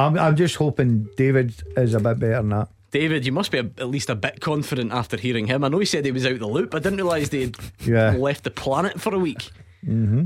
I'm, 0.07 0.19
I'm 0.19 0.37
just 0.37 0.57
hoping 0.57 1.09
David 1.17 1.55
is 1.77 1.95
a 1.95 2.01
bit 2.01 2.19
better 2.19 2.35
than 2.37 2.49
that. 2.51 2.69
David, 2.91 3.25
you 3.25 3.33
must 3.33 3.51
be 3.53 3.59
a, 3.59 3.63
at 3.79 3.89
least 3.89 4.11
a 4.11 4.15
bit 4.17 4.41
confident 4.41 4.93
after 4.93 5.17
hearing 5.17 5.47
him. 5.47 5.63
I 5.63 5.69
know 5.69 5.79
he 5.79 5.85
said 5.87 6.05
he 6.05 6.11
was 6.13 6.27
out 6.27 6.33
of 6.33 6.39
the 6.41 6.47
loop. 6.49 6.75
I 6.75 6.79
didn't 6.81 6.97
realise 6.97 7.29
they'd 7.29 7.57
Yeah. 7.85 8.11
left 8.13 8.43
the 8.45 8.51
planet 8.51 9.01
for 9.01 9.15
a 9.15 9.19
week. 9.19 9.51
Mm-hmm. 9.87 10.25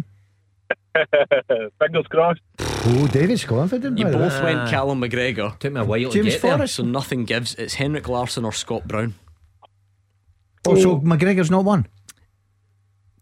Fingers 1.81 2.07
crossed. 2.09 2.41
Oh, 2.61 3.07
David's 3.09 3.45
confident. 3.45 3.99
You 3.99 4.07
both 4.07 4.33
that. 4.33 4.45
went 4.45 4.71
Callum 4.71 5.01
McGregor. 5.01 5.59
Took 5.59 5.73
me 5.73 5.81
a 5.81 5.85
while 5.85 5.99
to 6.05 6.11
James 6.11 6.35
get 6.35 6.43
there. 6.43 6.57
Forrest. 6.57 6.75
So 6.77 6.85
nothing 6.85 7.25
gives. 7.25 7.55
It's 7.57 7.75
Henrik 7.75 8.09
Larsson 8.09 8.45
or 8.45 8.53
Scott 8.53 8.87
Brown. 8.89 9.15
Oh, 10.67 10.77
so 10.77 11.01
McGregor's 11.01 11.51
not 11.51 11.65
one. 11.65 11.87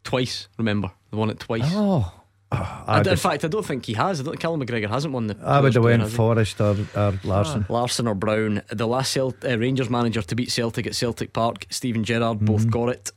Twice, 0.04 0.48
remember. 0.58 0.90
They 1.10 1.16
won 1.16 1.30
it 1.30 1.40
twice. 1.40 1.62
Oh, 1.66 2.12
I 2.52 2.98
I, 2.98 3.02
d- 3.02 3.10
in 3.10 3.16
fact, 3.16 3.44
I 3.44 3.48
don't 3.48 3.64
think 3.64 3.86
he 3.86 3.94
has. 3.94 4.20
I 4.20 4.22
don't 4.24 4.32
think 4.32 4.40
Callum 4.40 4.60
McGregor 4.60 4.88
hasn't 4.88 5.12
won 5.14 5.26
the. 5.26 5.36
I 5.42 5.60
would 5.60 5.72
Players' 5.72 5.74
have 5.74 5.82
Player, 5.82 5.98
went? 5.98 6.10
Forrest 6.12 6.60
or, 6.60 6.76
or 6.96 7.18
Larsson. 7.24 7.66
Larsson 7.68 8.06
or 8.08 8.14
Brown. 8.14 8.62
The 8.70 8.86
last 8.86 9.12
Celt- 9.12 9.44
uh, 9.44 9.58
Rangers 9.58 9.88
manager 9.90 10.22
to 10.22 10.34
beat 10.34 10.50
Celtic 10.50 10.86
at 10.86 10.94
Celtic 10.94 11.32
Park, 11.32 11.66
Steven 11.70 12.04
Gerrard, 12.04 12.40
both 12.40 12.70
got 12.70 12.88
it. 12.90 13.10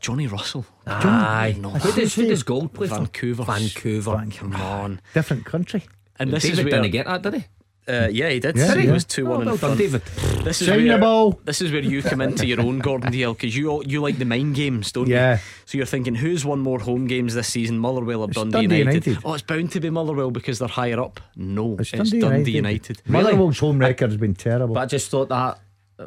Johnny 0.00 0.26
Russell. 0.28 0.64
aye. 0.86 1.56
no. 1.58 1.70
Who 1.70 1.92
does, 2.00 2.14
who 2.14 2.26
does 2.28 2.42
Gauld 2.44 2.72
play 2.72 2.86
Vancouver. 2.86 3.44
for? 3.44 3.52
Vancouver. 3.52 4.24
Come 4.36 4.54
on. 4.54 5.00
Different 5.12 5.44
country. 5.44 5.84
And 6.20 6.32
this 6.32 6.44
David 6.44 6.58
is 6.60 6.64
where. 6.64 6.82
didn't 6.82 6.92
get 6.92 7.06
that, 7.06 7.22
did 7.22 7.34
he? 7.34 7.44
Uh, 7.88 8.08
yeah, 8.12 8.28
he 8.28 8.38
did. 8.40 8.54
Yeah, 8.56 8.74
he 8.76 8.86
yeah. 8.86 8.92
was 8.92 9.04
2 9.06 9.24
1 9.24 9.36
Oh, 9.36 9.40
in 9.40 9.46
well 9.46 9.56
front. 9.56 9.78
done, 9.78 9.78
David. 9.78 10.02
This 10.44 10.60
is 10.60 10.68
Sign 10.68 10.84
where 10.84 10.96
the 10.96 11.00
ball. 11.00 11.40
This 11.44 11.62
is 11.62 11.72
where 11.72 11.80
you 11.80 12.02
come 12.02 12.20
into 12.20 12.46
your 12.46 12.60
own 12.60 12.80
Gordon 12.80 13.10
Dalziel 13.12 13.32
because 13.34 13.56
you 13.56 13.82
you 13.86 14.02
like 14.02 14.18
the 14.18 14.24
mind 14.26 14.54
games, 14.56 14.92
don't 14.92 15.08
Yeah. 15.08 15.34
you? 15.34 15.38
So 15.64 15.78
you're 15.78 15.86
thinking, 15.86 16.14
who's 16.14 16.44
won 16.44 16.58
more 16.60 16.78
home 16.80 17.06
games 17.06 17.34
this 17.34 17.48
season, 17.48 17.78
Motherwell 17.78 18.22
or 18.22 18.28
Dundee, 18.28 18.52
Dundee 18.62 18.78
United? 18.78 19.06
United. 19.06 19.26
Oh, 19.26 19.34
it's 19.34 19.42
bound 19.42 19.72
to 19.72 19.80
be 19.80 19.90
Motherwell 19.90 20.30
because 20.30 20.58
they're 20.58 20.68
higher 20.68 21.00
up. 21.00 21.20
No, 21.36 21.76
It's 21.78 21.92
it's, 21.94 22.10
Dundee, 22.10 22.20
Dundee, 22.20 22.50
United. 22.52 23.00
United. 23.06 23.10
Motherwell's 23.10 23.58
home 23.58 23.78
record's 23.78 24.16
been 24.16 24.34
terrible. 24.34 24.74
But 24.74 24.80
I 24.80 24.86
just 24.86 25.10
thought 25.10 25.28
that 25.30 25.58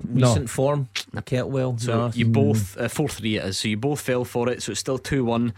recent 0.07 0.49
form, 0.49 0.87
Kettlewell. 1.15 1.79
So 1.79 2.07
no. 2.07 2.11
you 2.13 2.25
both 2.25 2.77
uh, 2.77 2.87
four 2.87 3.09
three 3.09 3.37
it 3.37 3.43
is. 3.45 3.57
So 3.59 3.67
you 3.67 3.77
both 3.77 3.99
fell 4.01 4.23
for 4.23 4.49
it. 4.49 4.61
So 4.63 4.71
it's 4.71 4.79
still 4.79 4.97
two 4.97 5.25
one 5.25 5.53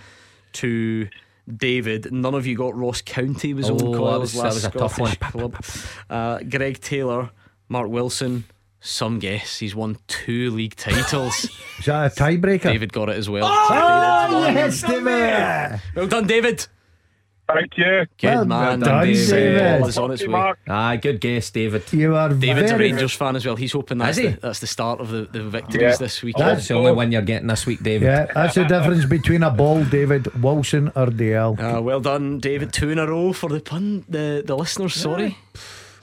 to 0.53 1.07
David. 1.51 2.11
None 2.11 2.33
of 2.35 2.45
you 2.47 2.55
got 2.55 2.75
Ross 2.75 3.01
County 3.01 3.53
was 3.53 3.69
Oh, 3.69 3.73
on 3.73 3.79
Coyle's 3.79 4.21
was- 4.21 4.33
that 4.33 4.39
last 4.43 4.53
was 4.55 4.63
a 4.65 4.71
tough 4.71 4.93
Scottish 4.95 5.17
club. 5.19 5.55
Uh, 6.09 6.39
Greg 6.39 6.79
Taylor, 6.79 7.31
Mark 7.69 7.89
Wilson. 7.89 8.45
Some 8.85 9.19
guess 9.19 9.59
he's 9.59 9.73
won 9.73 9.97
two 10.07 10.51
league 10.51 10.75
titles. 10.75 11.45
Is 11.79 11.85
that 11.85 12.11
a 12.11 12.21
tiebreaker? 12.21 12.63
David 12.63 12.91
got 12.91 13.07
it 13.07 13.15
as 13.17 13.29
well. 13.29 13.45
Oh, 13.47 14.45
yes, 14.53 14.81
David. 14.81 15.79
Well 15.95 16.07
done, 16.07 16.27
David. 16.27 16.67
Thank 17.47 17.77
you. 17.77 18.05
Good 18.17 18.27
Well 18.27 18.45
man, 18.45 18.79
done, 18.79 19.05
David. 19.05 19.29
David. 19.29 19.79
Ball 19.81 19.87
is 19.89 19.97
on 19.97 20.11
its 20.11 20.21
way. 20.23 20.27
Mark. 20.29 20.59
Aye, 20.67 20.97
good 20.97 21.19
guess, 21.19 21.51
David. 21.51 21.83
You 21.91 22.15
are 22.15 22.29
David's 22.29 22.71
a 22.71 22.75
very 22.77 22.91
Rangers 22.91 23.13
fan 23.13 23.35
as 23.35 23.45
well. 23.45 23.57
He's 23.57 23.73
hoping 23.73 23.97
that's, 23.97 24.17
he? 24.17 24.27
the, 24.27 24.39
that's 24.39 24.59
the 24.59 24.67
start 24.67 25.01
of 25.01 25.09
the, 25.09 25.23
the 25.25 25.43
victories 25.43 25.81
Yeah. 25.81 25.95
this 25.97 26.23
week. 26.23 26.35
That's 26.37 26.67
the 26.69 26.75
only 26.75 26.93
one 26.93 27.11
you're 27.11 27.21
getting 27.21 27.47
this 27.47 27.65
week, 27.65 27.83
David. 27.83 28.05
Yeah, 28.05 28.25
that's 28.33 28.55
the 28.55 28.63
difference 28.63 29.05
between 29.05 29.43
a 29.43 29.51
ball, 29.51 29.83
David 29.83 30.41
Wilson 30.41 30.87
or 30.95 31.07
DL. 31.07 31.59
Uh, 31.77 31.81
well 31.81 31.99
done, 31.99 32.39
David. 32.39 32.71
Two 32.71 32.89
in 32.91 32.97
a 32.97 33.05
row 33.07 33.33
for 33.33 33.49
the 33.49 33.59
pun. 33.59 34.05
The 34.07 34.41
the 34.45 34.55
listeners. 34.55 34.93
Sorry. 34.93 35.37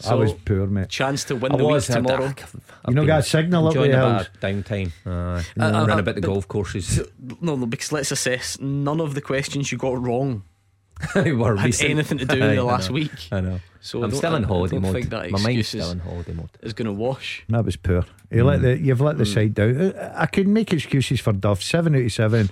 I 0.09 0.15
was 0.15 0.33
poor, 0.33 0.67
mate. 0.67 0.89
chance 0.89 1.25
to 1.25 1.37
win 1.37 1.53
I 1.53 1.57
the 1.59 1.65
was 1.65 1.87
week 1.89 1.97
I've- 1.99 2.07
tomorrow. 2.07 2.27
I've 2.27 2.55
You 2.89 2.95
know, 2.95 3.07
got 3.07 3.21
a 3.21 3.23
signal 3.23 3.67
up 3.67 3.75
enjoying 3.75 3.91
the 3.91 4.03
a 4.03 4.09
hills. 4.15 4.29
bit 4.41 4.55
of 4.57 4.65
downtime. 4.65 4.93
Aye. 5.05 5.45
Uh, 5.61 5.63
uh, 5.63 5.87
Run 5.87 5.91
uh, 5.91 5.99
a 5.99 6.03
bit 6.03 6.17
of 6.19 6.23
golf 6.23 6.49
courses. 6.49 7.01
No, 7.43 7.57
no, 7.57 7.67
because 7.67 7.93
let's 7.93 8.11
assess. 8.11 8.59
None 8.61 8.99
of 9.01 9.15
the 9.15 9.21
questions 9.21 9.71
you 9.73 9.77
got 9.77 10.01
wrong 10.03 10.43
Were 11.15 11.57
had 11.57 11.67
recent. 11.67 11.91
anything 11.91 12.19
to 12.19 12.25
do 12.25 12.35
with 12.41 12.43
Aye, 12.51 12.55
the 12.57 12.61
I 12.61 12.65
last 12.65 12.89
know. 12.91 12.95
week. 12.95 13.29
I 13.33 13.41
know. 13.41 13.61
So 13.81 14.01
I 14.03 14.05
I'm 14.05 14.13
still 14.13 14.35
in 14.35 14.45
I- 14.45 14.47
I 14.47 14.49
holiday 14.49 14.77
don't 14.77 14.83
mode. 14.83 14.93
think 14.95 15.09
that 15.11 15.31
My 15.31 15.41
mind's 15.41 15.69
still 15.69 15.91
in 15.91 15.99
holiday 16.01 16.33
mode. 16.33 16.51
Is 16.63 16.73
going 16.75 16.87
to 16.87 16.93
wash. 16.93 17.45
That 17.49 17.65
was 17.65 17.77
poor. 17.77 18.05
You 18.31 18.45
let 18.45 18.61
the, 18.63 18.79
you've 18.79 19.01
let 19.01 19.17
the 19.19 19.25
Hmm. 19.25 19.31
side 19.33 19.55
down. 19.55 19.95
I 20.15 20.27
could 20.27 20.47
make 20.49 20.73
excuses 20.73 21.21
for 21.21 21.33
Duff, 21.33 21.63
787. 21.63 22.51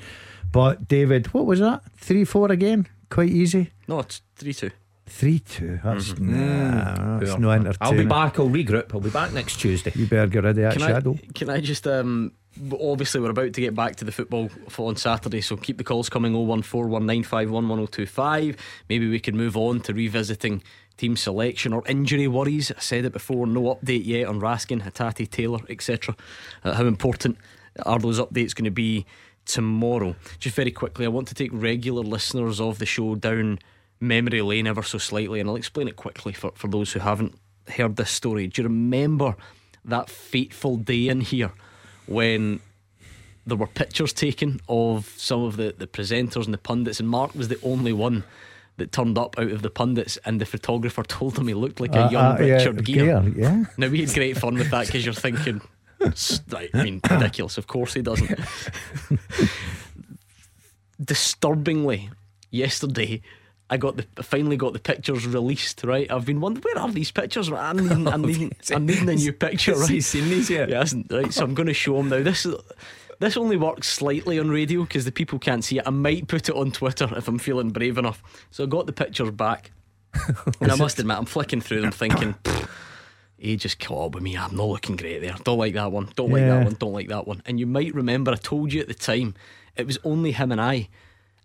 But 0.50 0.88
David, 0.88 1.26
what 1.34 1.44
was 1.46 1.60
that? 1.60 1.82
3 1.98 2.24
4 2.24 2.50
again? 2.52 2.86
Quite 3.10 3.28
easy. 3.30 3.70
No, 3.86 4.00
it's 4.00 4.22
three 4.36 4.54
two. 4.54 4.70
3 5.06 5.38
2. 5.38 5.80
That's, 5.84 6.08
Mm-hmm. 6.12 6.74
nah, 6.74 7.18
that's 7.18 7.30
Poor. 7.32 7.40
no 7.40 7.72
I'll 7.80 7.92
be 7.92 8.04
back. 8.04 8.38
I'll 8.38 8.48
regroup. 8.48 8.94
I'll 8.94 9.00
be 9.00 9.10
back 9.10 9.32
next 9.32 9.56
Tuesday. 9.60 9.92
You 9.94 10.06
better 10.06 10.26
get 10.26 10.44
rid 10.44 10.50
of 10.50 10.56
that 10.56 10.72
Can 10.72 10.80
shadow. 10.82 11.14
I, 11.22 11.32
can 11.34 11.50
I 11.50 11.60
just 11.60 11.86
um 11.86 12.32
obviously 12.80 13.20
we're 13.20 13.30
about 13.30 13.52
to 13.52 13.60
get 13.60 13.74
back 13.74 13.96
to 13.96 14.04
the 14.04 14.12
football 14.12 14.50
on 14.78 14.96
Saturday 14.96 15.40
so 15.40 15.56
keep 15.56 15.78
the 15.78 15.84
calls 15.84 16.08
coming 16.08 16.32
01419511025 16.32 18.56
maybe 18.88 19.08
we 19.08 19.20
can 19.20 19.36
move 19.36 19.56
on 19.56 19.80
to 19.80 19.92
revisiting 19.92 20.62
team 20.96 21.16
selection 21.16 21.72
or 21.72 21.84
injury 21.86 22.26
worries. 22.26 22.72
I 22.72 22.80
said 22.80 23.04
it 23.04 23.12
before 23.12 23.46
no 23.46 23.74
update 23.74 24.04
yet 24.04 24.26
on 24.26 24.40
Raskin 24.40 24.82
Hatate 24.82 25.30
Taylor 25.30 25.60
etc 25.68 26.16
uh, 26.64 26.74
how 26.74 26.86
important 26.86 27.38
are 27.86 27.98
those 27.98 28.20
updates 28.20 28.54
going 28.54 28.64
to 28.64 28.70
be 28.70 29.06
tomorrow? 29.44 30.16
Just 30.38 30.56
very 30.56 30.70
quickly 30.70 31.04
I 31.04 31.08
want 31.08 31.28
to 31.28 31.34
take 31.34 31.50
regular 31.52 32.02
listeners 32.02 32.60
of 32.60 32.78
the 32.78 32.86
show 32.86 33.14
down 33.14 33.58
memory 34.00 34.42
lane 34.42 34.66
ever 34.66 34.82
so 34.82 34.98
slightly 34.98 35.40
and 35.40 35.48
I'll 35.48 35.56
explain 35.56 35.88
it 35.88 35.96
quickly 35.96 36.32
for, 36.32 36.52
for 36.54 36.68
those 36.68 36.92
who 36.92 37.00
haven't 37.00 37.34
heard 37.68 37.96
this 37.96 38.10
story. 38.10 38.46
Do 38.46 38.62
you 38.62 38.68
remember 38.68 39.36
that 39.84 40.10
fateful 40.10 40.76
day 40.76 41.08
in 41.08 41.20
here 41.20 41.52
when 42.08 42.60
there 43.46 43.56
were 43.56 43.66
pictures 43.66 44.12
taken 44.12 44.60
of 44.68 45.12
some 45.16 45.42
of 45.44 45.56
the, 45.56 45.74
the 45.76 45.86
presenters 45.86 46.44
and 46.44 46.52
the 46.54 46.58
pundits, 46.58 47.00
and 47.00 47.08
Mark 47.08 47.34
was 47.34 47.48
the 47.48 47.58
only 47.62 47.92
one 47.92 48.24
that 48.76 48.92
turned 48.92 49.18
up 49.18 49.38
out 49.38 49.50
of 49.50 49.62
the 49.62 49.70
pundits, 49.70 50.18
and 50.24 50.40
the 50.40 50.46
photographer 50.46 51.02
told 51.08 51.38
him 51.38 51.48
he 51.48 51.54
looked 51.54 51.80
like 51.80 51.94
a 51.94 52.04
Uh, 52.06 52.10
young 52.10 52.36
uh, 52.40 52.44
yeah, 52.44 52.54
Richard 52.54 52.84
Gere. 52.84 53.06
Gere, 53.06 53.32
yeah. 53.36 53.64
Now 53.78 53.88
we 53.88 54.00
had 54.04 54.14
great 54.14 54.36
fun 54.38 54.54
with 54.54 54.70
that 54.70 54.86
because 54.86 55.04
you're 55.04 55.14
thinking, 55.14 55.60
I 56.00 56.68
mean, 56.74 57.00
ridiculous. 57.10 57.58
Of 57.58 57.66
course 57.66 57.94
he 57.94 58.02
doesn't. 58.02 58.38
Disturbingly, 61.02 62.10
yesterday. 62.50 63.22
I 63.70 63.76
got 63.76 63.96
the 63.96 64.06
I 64.16 64.22
finally 64.22 64.56
got 64.56 64.72
the 64.72 64.78
pictures 64.78 65.26
released. 65.26 65.84
Right, 65.84 66.10
I've 66.10 66.24
been 66.24 66.40
wondering 66.40 66.62
where 66.64 66.82
are 66.82 66.90
these 66.90 67.10
pictures. 67.10 67.50
I'm 67.50 67.78
needing, 67.78 68.08
I'm 68.08 68.22
needing, 68.26 68.52
I'm 68.70 68.86
needing 68.86 69.08
a 69.08 69.14
new 69.14 69.32
picture. 69.46 69.74
Right, 69.74 69.90
he 69.90 70.00
seen 70.00 70.28
these 70.28 70.50
yet? 70.50 70.70
Hasn't. 70.70 71.12
Right, 71.12 71.32
so 71.32 71.44
I'm 71.44 71.54
going 71.54 71.66
to 71.66 71.74
show 71.74 71.98
him 71.98 72.08
now. 72.08 72.22
This 72.22 72.46
is. 72.46 72.54
This 73.20 73.36
only 73.36 73.56
works 73.56 73.88
slightly 73.88 74.38
on 74.38 74.48
radio 74.48 74.82
because 74.82 75.04
the 75.04 75.10
people 75.10 75.40
can't 75.40 75.64
see 75.64 75.78
it. 75.78 75.82
I 75.84 75.90
might 75.90 76.28
put 76.28 76.48
it 76.48 76.54
on 76.54 76.70
Twitter 76.70 77.08
if 77.16 77.26
I'm 77.26 77.40
feeling 77.40 77.70
brave 77.70 77.98
enough. 77.98 78.22
So 78.52 78.62
I 78.62 78.68
got 78.68 78.86
the 78.86 78.92
pictures 78.92 79.32
back, 79.32 79.72
and 80.60 80.70
I 80.70 80.76
must 80.76 81.00
admit, 81.00 81.18
I'm 81.18 81.24
flicking 81.24 81.60
through 81.60 81.80
them 81.80 81.90
thinking, 81.90 82.36
he 83.36 83.56
just 83.56 83.80
caught 83.80 84.06
up 84.06 84.14
with 84.14 84.22
me. 84.22 84.36
I'm 84.36 84.56
not 84.56 84.68
looking 84.68 84.96
great 84.96 85.20
there. 85.20 85.34
Don't 85.44 85.58
like 85.58 85.74
that 85.74 85.92
one. 85.92 86.10
Don't 86.16 86.30
like 86.30 86.42
that 86.42 86.64
one. 86.64 86.74
Don't 86.74 86.92
like 86.92 87.08
that 87.08 87.26
one. 87.26 87.42
And 87.46 87.58
you 87.58 87.66
might 87.66 87.94
remember 87.94 88.32
I 88.32 88.36
told 88.36 88.72
you 88.72 88.80
at 88.80 88.88
the 88.88 88.94
time 88.94 89.34
it 89.76 89.86
was 89.86 89.98
only 90.04 90.32
him 90.32 90.52
and 90.52 90.60
I. 90.60 90.88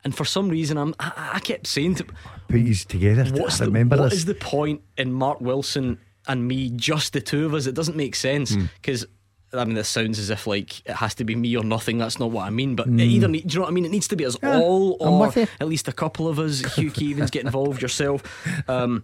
And 0.04 0.14
for 0.16 0.26
some 0.26 0.50
reason, 0.50 0.78
I'm, 0.78 0.94
I, 1.00 1.32
I 1.36 1.40
kept 1.40 1.68
saying 1.68 1.96
to 1.96 2.04
Put 2.04 2.16
these 2.50 2.86
together. 2.86 3.24
What's 3.26 3.60
the, 3.60 3.66
remember 3.66 3.98
what 3.98 4.10
this. 4.10 4.20
is 4.20 4.26
the 4.26 4.36
point 4.36 4.82
in 4.98 5.14
Mark 5.14 5.40
Wilson 5.42 5.98
and 6.28 6.48
me, 6.48 6.70
just 6.72 7.14
the 7.14 7.22
two 7.22 7.46
of 7.46 7.54
us? 7.54 7.68
It 7.68 7.76
doesn't 7.76 7.96
make 7.98 8.16
sense 8.16 8.54
Hmm. 8.54 8.66
because 8.82 9.06
I 9.54 9.66
mean, 9.66 9.76
this 9.76 9.88
sounds 9.90 10.18
as 10.20 10.30
if 10.30 10.48
like 10.48 10.80
it 10.88 10.94
has 10.96 11.14
to 11.16 11.24
be 11.24 11.36
me 11.36 11.56
or 11.56 11.64
nothing. 11.64 11.98
That's 12.00 12.20
not 12.20 12.32
what 12.32 12.46
I 12.46 12.50
mean. 12.50 12.76
But 12.76 12.88
Mm. 12.90 13.02
either 13.02 13.28
do 13.28 13.38
you 13.38 13.44
know 13.56 13.62
what 13.62 13.70
I 13.70 13.72
mean? 13.72 13.86
It 13.86 13.92
needs 13.92 14.08
to 14.10 14.16
be 14.16 14.26
us 14.26 14.36
Yeah, 14.42 14.58
all, 14.60 14.98
or 15.00 15.28
at 15.62 15.68
least 15.68 15.88
a 15.88 15.92
couple 15.94 16.28
of 16.28 16.40
us. 16.40 16.60
Hugh 16.76 16.92
Keevins 16.92 17.32
get 17.32 17.44
involved 17.46 17.82
yourself. 17.84 18.24
Um, 18.70 19.04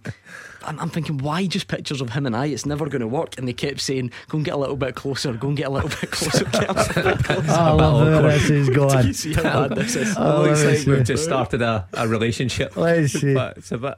I'm, 0.66 0.78
I'm 0.80 0.90
thinking, 0.90 1.20
why 1.20 1.46
just 1.46 1.68
pictures 1.70 2.02
of 2.02 2.10
him 2.10 2.26
and 2.26 2.36
I? 2.36 2.48
It's 2.48 2.66
never 2.66 2.88
going 2.90 3.00
to 3.02 3.08
work. 3.08 3.38
And 3.38 3.48
they 3.48 3.54
kept 3.54 3.80
saying, 3.80 4.12
"Go 4.28 4.38
and 4.40 4.44
get 4.46 4.56
a 4.56 4.58
little 4.58 4.76
bit 4.76 4.94
closer. 4.96 5.32
Go 5.34 5.48
and 5.50 5.58
get 5.58 5.68
a 5.68 5.70
little 5.70 5.90
bit 5.90 6.12
closer." 6.12 6.44
Get 6.46 6.70
a 6.70 6.74
little 6.74 7.04
bit 7.16 7.18
closer. 7.24 7.52
I 7.52 7.72
love 7.72 8.08
where 8.24 8.32
this 8.34 8.50
is 8.50 8.68
Do 8.70 8.74
going. 8.76 9.08
you 9.08 9.14
see 9.14 9.34
how 9.34 9.68
bad 9.70 9.76
this 9.78 9.96
is? 9.96 10.16
Oh, 10.18 10.42
looks 10.44 10.64
like 10.66 10.86
we've 10.86 11.06
just 11.06 11.24
started 11.24 11.62
a, 11.62 11.88
a 11.94 12.08
relationship. 12.08 12.76
Let's 12.76 13.14
see. 13.14 13.34
But 13.34 13.58
it's 13.60 13.72
a 13.72 13.78
bit. 13.78 13.96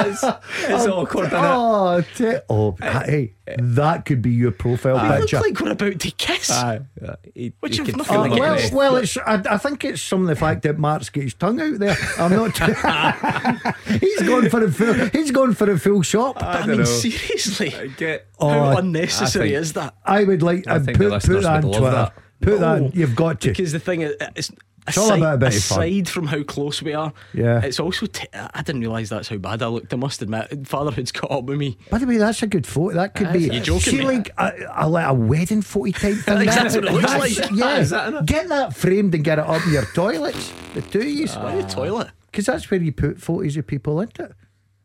it's, 0.06 0.22
it's 0.68 0.86
awkward, 0.86 1.26
isn't 1.26 1.38
it? 1.38 1.44
Oh, 1.44 2.00
t- 2.14 2.36
oh, 2.48 2.76
eh, 2.82 3.02
hey, 3.04 3.32
eh. 3.46 3.56
that 3.58 4.04
could 4.04 4.22
be 4.22 4.30
your 4.30 4.50
profile 4.52 4.96
ah. 4.96 5.02
We 5.02 5.08
look 5.08 5.20
picture. 5.20 5.40
like 5.40 5.60
we're 5.60 5.70
about 5.72 6.00
to 6.00 6.10
kiss. 6.12 6.50
Ah, 6.52 6.66
Aye, 6.70 6.80
uh, 7.06 7.16
he- 7.34 7.52
Which 7.60 7.72
he 7.72 7.78
you've 7.78 7.86
could 7.86 7.96
nothing 7.96 8.12
feel 8.14 8.20
Oh, 8.22 8.24
it 8.24 8.40
well, 8.40 8.54
getting 8.56 8.76
well, 8.76 8.96
it's. 8.96 9.16
I, 9.18 9.42
I 9.50 9.58
think 9.58 9.84
it's 9.84 10.02
some 10.02 10.22
of 10.22 10.28
the 10.28 10.36
fact 10.36 10.62
that 10.62 10.78
Mark's 10.78 11.10
got 11.10 11.24
his 11.24 11.34
tongue 11.34 11.60
out 11.60 11.78
there. 11.78 11.96
I'm 12.18 12.32
not. 12.32 12.56
he's 14.00 14.22
going 14.22 14.48
for 14.50 14.64
a 14.64 14.70
full. 14.70 14.94
He's 15.10 15.30
going 15.30 15.54
for 15.54 15.70
a 15.70 15.78
full 15.78 16.02
shop. 16.02 16.42
I, 16.42 16.58
don't 16.60 16.68
mean, 16.68 16.78
know. 16.78 16.84
seriously, 16.84 17.74
I 17.74 17.86
get. 17.88 18.26
Oh, 18.38 18.48
how 18.50 18.76
unnecessary 18.78 19.46
I 19.46 19.48
think- 19.52 19.62
is 19.62 19.72
that? 19.74 19.94
I 20.04 20.24
would 20.24 20.42
like. 20.42 20.66
I 20.66 20.76
I'd 20.76 20.84
think 20.84 20.98
the 20.98 21.10
put, 21.10 21.22
put 21.24 21.42
that 21.42 21.46
on 21.46 21.62
would 21.62 21.64
love 21.64 21.80
Twitter. 21.80 21.90
that. 21.96 22.12
Put 22.40 22.60
that. 22.60 22.78
No, 22.80 22.86
on- 22.86 22.92
You've 22.94 23.16
got 23.16 23.40
to. 23.42 23.48
Because 23.48 23.72
the 23.72 23.80
thing 23.80 24.02
is, 24.02 24.14
it's 24.36 24.50
all 24.96 25.06
aside, 25.06 25.18
about 25.18 25.34
a 25.34 25.38
bit 25.38 25.54
aside 25.54 26.08
from 26.08 26.26
how 26.28 26.42
close 26.44 26.80
we 26.82 26.94
are, 26.94 27.12
Yeah. 27.34 27.60
it's 27.62 27.80
also. 27.80 28.06
T- 28.06 28.26
I 28.32 28.62
didn't 28.62 28.80
realise 28.80 29.08
that's 29.08 29.28
how 29.28 29.36
bad 29.36 29.62
I 29.62 29.66
looked. 29.66 29.92
I 29.92 29.96
must 29.96 30.22
admit, 30.22 30.66
fatherhood's 30.66 31.12
caught 31.12 31.30
up 31.32 31.44
with 31.44 31.58
me. 31.58 31.76
By 31.90 31.98
the 31.98 32.06
way, 32.06 32.16
that's 32.16 32.42
a 32.42 32.46
good 32.46 32.66
photo. 32.66 32.94
That 32.94 33.14
could 33.14 33.32
be. 33.32 33.40
You 33.40 33.60
joking, 33.60 33.80
See, 33.98 34.02
like 34.02 34.30
a, 34.38 34.52
a, 34.76 34.88
like 34.88 35.06
a 35.06 35.14
wedding 35.14 35.62
photo 35.62 35.90
type 35.90 36.16
thing. 36.16 36.38
That's 36.46 36.74
that- 36.74 36.84
what 36.84 36.92
it 36.92 36.96
looks 36.96 37.38
like. 37.38 37.50
Yeah, 37.52 37.78
Is 37.78 37.90
that 37.90 38.24
get 38.24 38.48
that 38.48 38.74
framed 38.76 39.14
and 39.14 39.24
get 39.24 39.38
it 39.38 39.44
up 39.46 39.66
in 39.66 39.72
your 39.72 39.84
toilets. 39.86 40.52
The 40.74 40.82
two 40.82 41.00
of 41.00 41.04
you, 41.06 41.26
Why 41.28 41.56
the 41.60 41.68
toilet? 41.68 42.10
because 42.30 42.46
that's 42.46 42.70
where 42.70 42.80
you 42.80 42.92
put 42.92 43.20
photos 43.20 43.56
of 43.56 43.66
people 43.66 44.00
into 44.00 44.22
it. 44.24 44.32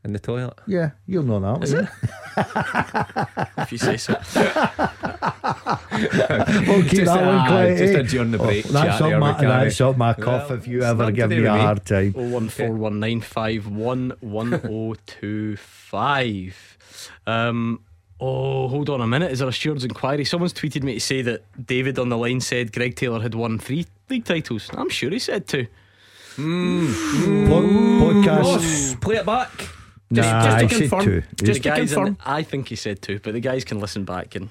In 0.03 0.11
the 0.11 0.19
toilet. 0.19 0.59
Yeah, 0.67 0.91
you'll 1.07 1.23
know 1.23 1.39
that. 1.39 1.63
Is 1.63 1.73
won't 1.73 1.87
it? 1.87 1.93
If 3.57 3.71
you 3.71 3.77
say 3.77 3.97
so. 3.97 4.13
you? 4.13 4.17
We'll 6.67 6.81
keep 6.83 6.91
Just, 6.91 7.05
that 7.13 7.25
one 7.25 7.35
uh, 7.35 7.47
quiet. 7.47 7.77
just 7.77 7.93
a 7.93 8.03
during 8.03 8.31
the 8.31 8.37
break 8.37 8.65
that's 8.65 9.01
up 9.01 9.19
my, 9.19 9.39
we 9.39 9.45
that's 9.45 9.79
up 9.79 9.97
my 9.97 10.15
Well, 10.17 10.51
if 10.51 10.67
you 10.67 10.81
ever 10.83 11.11
give 11.11 11.29
me 11.29 11.37
a 11.45 11.51
with 11.53 11.61
hard 11.61 11.85
time. 11.85 12.13
Oh 12.17 12.27
one 12.29 12.49
four 12.49 12.71
one 12.73 12.99
nine 12.99 13.21
five 13.21 13.67
one 13.67 14.13
one 14.19 14.53
oh 14.69 14.95
two 15.05 15.55
five. 15.57 16.77
Um. 17.27 17.81
Oh, 18.19 18.67
hold 18.69 18.89
on 18.89 19.01
a 19.01 19.07
minute. 19.07 19.31
Is 19.31 19.39
there 19.39 19.47
a 19.49 19.53
steward's 19.53 19.83
inquiry? 19.83 20.23
Someone's 20.25 20.53
tweeted 20.53 20.83
me 20.83 20.93
to 20.95 20.99
say 20.99 21.21
that 21.23 21.43
David 21.65 21.99
on 21.99 22.09
the 22.09 22.17
line 22.17 22.39
said 22.41 22.71
Greg 22.71 22.95
Taylor 22.95 23.21
had 23.21 23.35
won 23.35 23.59
three 23.59 23.85
league 24.09 24.25
titles. 24.25 24.69
I'm 24.73 24.89
sure 24.89 25.09
he 25.09 25.19
said 25.19 25.47
two. 25.47 25.67
Po- 26.35 26.41
podcast. 26.41 28.43
Ross, 28.43 28.95
play 28.95 29.15
it 29.17 29.25
back. 29.25 29.49
Just, 30.13 30.29
Nah, 30.29 30.43
just 30.43 30.55
I 30.57 30.61
to 30.61 30.69
said 30.69 30.79
confirm. 30.89 31.05
two. 31.05 31.23
The 31.37 31.45
Just 31.45 31.63
to 31.63 31.69
guys 31.69 31.79
in 31.79 31.87
confirm. 31.97 32.13
the- 32.15 32.29
I 32.29 32.43
think 32.43 32.67
he 32.69 32.75
said 32.75 33.01
two, 33.01 33.19
but 33.23 33.33
the 33.33 33.39
guys 33.39 33.63
can 33.65 33.79
listen 33.79 34.03
back 34.05 34.35
and 34.35 34.49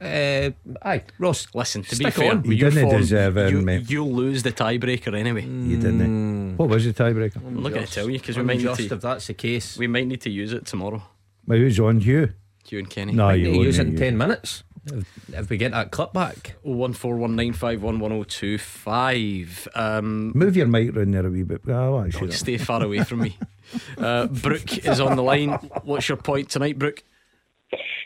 Uh, 0.00 0.50
aye, 0.82 1.02
Ross. 1.18 1.46
listen. 1.54 1.82
To 1.84 1.94
Stick 1.94 2.06
be 2.06 2.10
fair, 2.10 2.32
on. 2.32 2.44
you 2.44 2.56
didn't 2.56 2.82
form, 2.82 3.00
deserve 3.00 3.36
it, 3.38 3.50
you, 3.52 3.60
mate. 3.62 3.88
You'll 3.90 4.12
lose 4.12 4.42
the 4.42 4.52
tiebreaker 4.52 5.16
anyway. 5.16 5.44
You 5.44 5.76
didn't. 5.78 6.56
What 6.58 6.68
was 6.68 6.84
the 6.84 6.92
tiebreaker? 6.92 7.36
I'm 7.36 7.62
not 7.62 7.72
going 7.72 7.86
to 7.86 7.92
tell 7.92 8.10
you 8.10 8.18
because 8.18 8.36
we 8.36 8.42
might 8.42 8.58
need 8.58 8.66
Unjust 8.66 8.88
to. 8.88 8.94
if 8.96 9.00
that's 9.00 9.26
the 9.28 9.34
case. 9.34 9.78
We 9.78 9.86
might 9.86 10.06
need 10.06 10.20
to 10.22 10.30
use 10.30 10.52
it 10.52 10.66
tomorrow. 10.66 11.02
Well, 11.46 11.58
who's 11.58 11.78
on 11.80 12.00
you? 12.00 12.30
You 12.68 12.78
and 12.80 12.90
Kenny. 12.90 13.12
No, 13.12 13.26
Might 13.26 13.34
you 13.34 13.50
need 13.52 13.58
to 13.58 13.64
use 13.64 13.78
it 13.78 13.82
wouldn't. 13.84 14.00
in 14.00 14.16
10 14.16 14.18
minutes 14.18 14.62
if, 14.86 15.34
if 15.34 15.50
we 15.50 15.56
get 15.56 15.72
that 15.72 15.90
clip 15.90 16.12
back. 16.12 16.56
Oh 16.64 16.72
one 16.72 16.92
four 16.92 17.16
one 17.16 17.36
nine 17.36 17.52
five 17.52 17.82
one 17.82 17.98
one 17.98 18.12
oh 18.12 18.24
two 18.24 18.58
five. 18.58 19.66
Um, 19.74 20.32
Move 20.34 20.56
your 20.56 20.66
mic 20.66 20.94
round 20.94 21.14
there 21.14 21.26
a 21.26 21.30
wee 21.30 21.42
bit. 21.42 21.62
Oh, 21.68 22.00
actually, 22.00 22.32
stay 22.32 22.58
far 22.58 22.82
away 22.82 23.04
from 23.04 23.20
me. 23.20 23.38
Uh, 23.96 24.26
Brooke 24.26 24.84
is 24.84 25.00
on 25.00 25.16
the 25.16 25.22
line. 25.22 25.48
What's 25.84 26.08
your 26.08 26.18
point 26.18 26.50
tonight, 26.50 26.78
Brooke? 26.78 27.02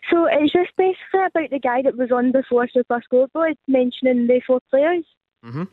So 0.09 0.27
it's 0.27 0.53
just 0.53 0.71
basically 0.79 1.21
about 1.27 1.51
the 1.51 1.59
guy 1.59 1.83
that 1.83 1.97
was 1.97 2.13
on 2.13 2.31
before 2.33 2.69
Super 2.69 3.03
Scoreboard 3.05 3.57
mentioning 3.67 4.29
the 4.29 4.41
four 4.47 4.61
players. 4.71 5.05
Mm-hmm. 5.45 5.65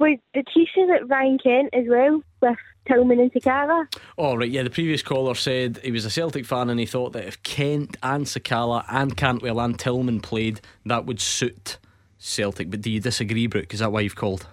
Wait, 0.00 0.20
did 0.32 0.46
he 0.54 0.66
say 0.74 0.86
that 0.86 1.08
Ryan 1.08 1.38
Kent 1.38 1.70
as 1.72 1.84
well 1.88 2.22
with 2.40 2.56
Tillman 2.86 3.18
and 3.18 3.32
Sakala? 3.32 3.86
Oh 4.16 4.36
right, 4.36 4.50
yeah. 4.50 4.62
The 4.62 4.70
previous 4.70 5.02
caller 5.02 5.34
said 5.34 5.80
he 5.82 5.90
was 5.90 6.04
a 6.04 6.10
Celtic 6.10 6.46
fan 6.46 6.70
and 6.70 6.78
he 6.78 6.86
thought 6.86 7.12
that 7.14 7.24
if 7.24 7.42
Kent 7.42 7.96
and 8.02 8.24
Sakala 8.26 8.84
and 8.88 9.16
Cantwell 9.16 9.58
and 9.60 9.78
Tillman 9.78 10.20
played, 10.20 10.60
that 10.86 11.04
would 11.06 11.20
suit 11.20 11.78
Celtic. 12.18 12.70
But 12.70 12.80
do 12.80 12.90
you 12.90 13.00
disagree, 13.00 13.48
Brooke? 13.48 13.74
Is 13.74 13.80
that 13.80 13.90
why 13.90 14.00
you've 14.00 14.16
called? 14.16 14.46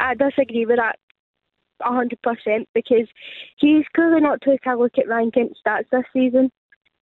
I 0.00 0.14
disagree 0.14 0.64
with 0.64 0.78
that 0.78 0.98
a 1.80 1.92
hundred 1.92 2.20
percent 2.22 2.68
because 2.74 3.06
he's 3.58 3.84
clearly 3.94 4.20
not 4.20 4.40
took 4.40 4.60
a 4.66 4.76
look 4.76 4.98
at 4.98 5.08
Ryan 5.08 5.30
Kent's 5.30 5.60
stats 5.64 5.90
this 5.92 6.04
season 6.12 6.50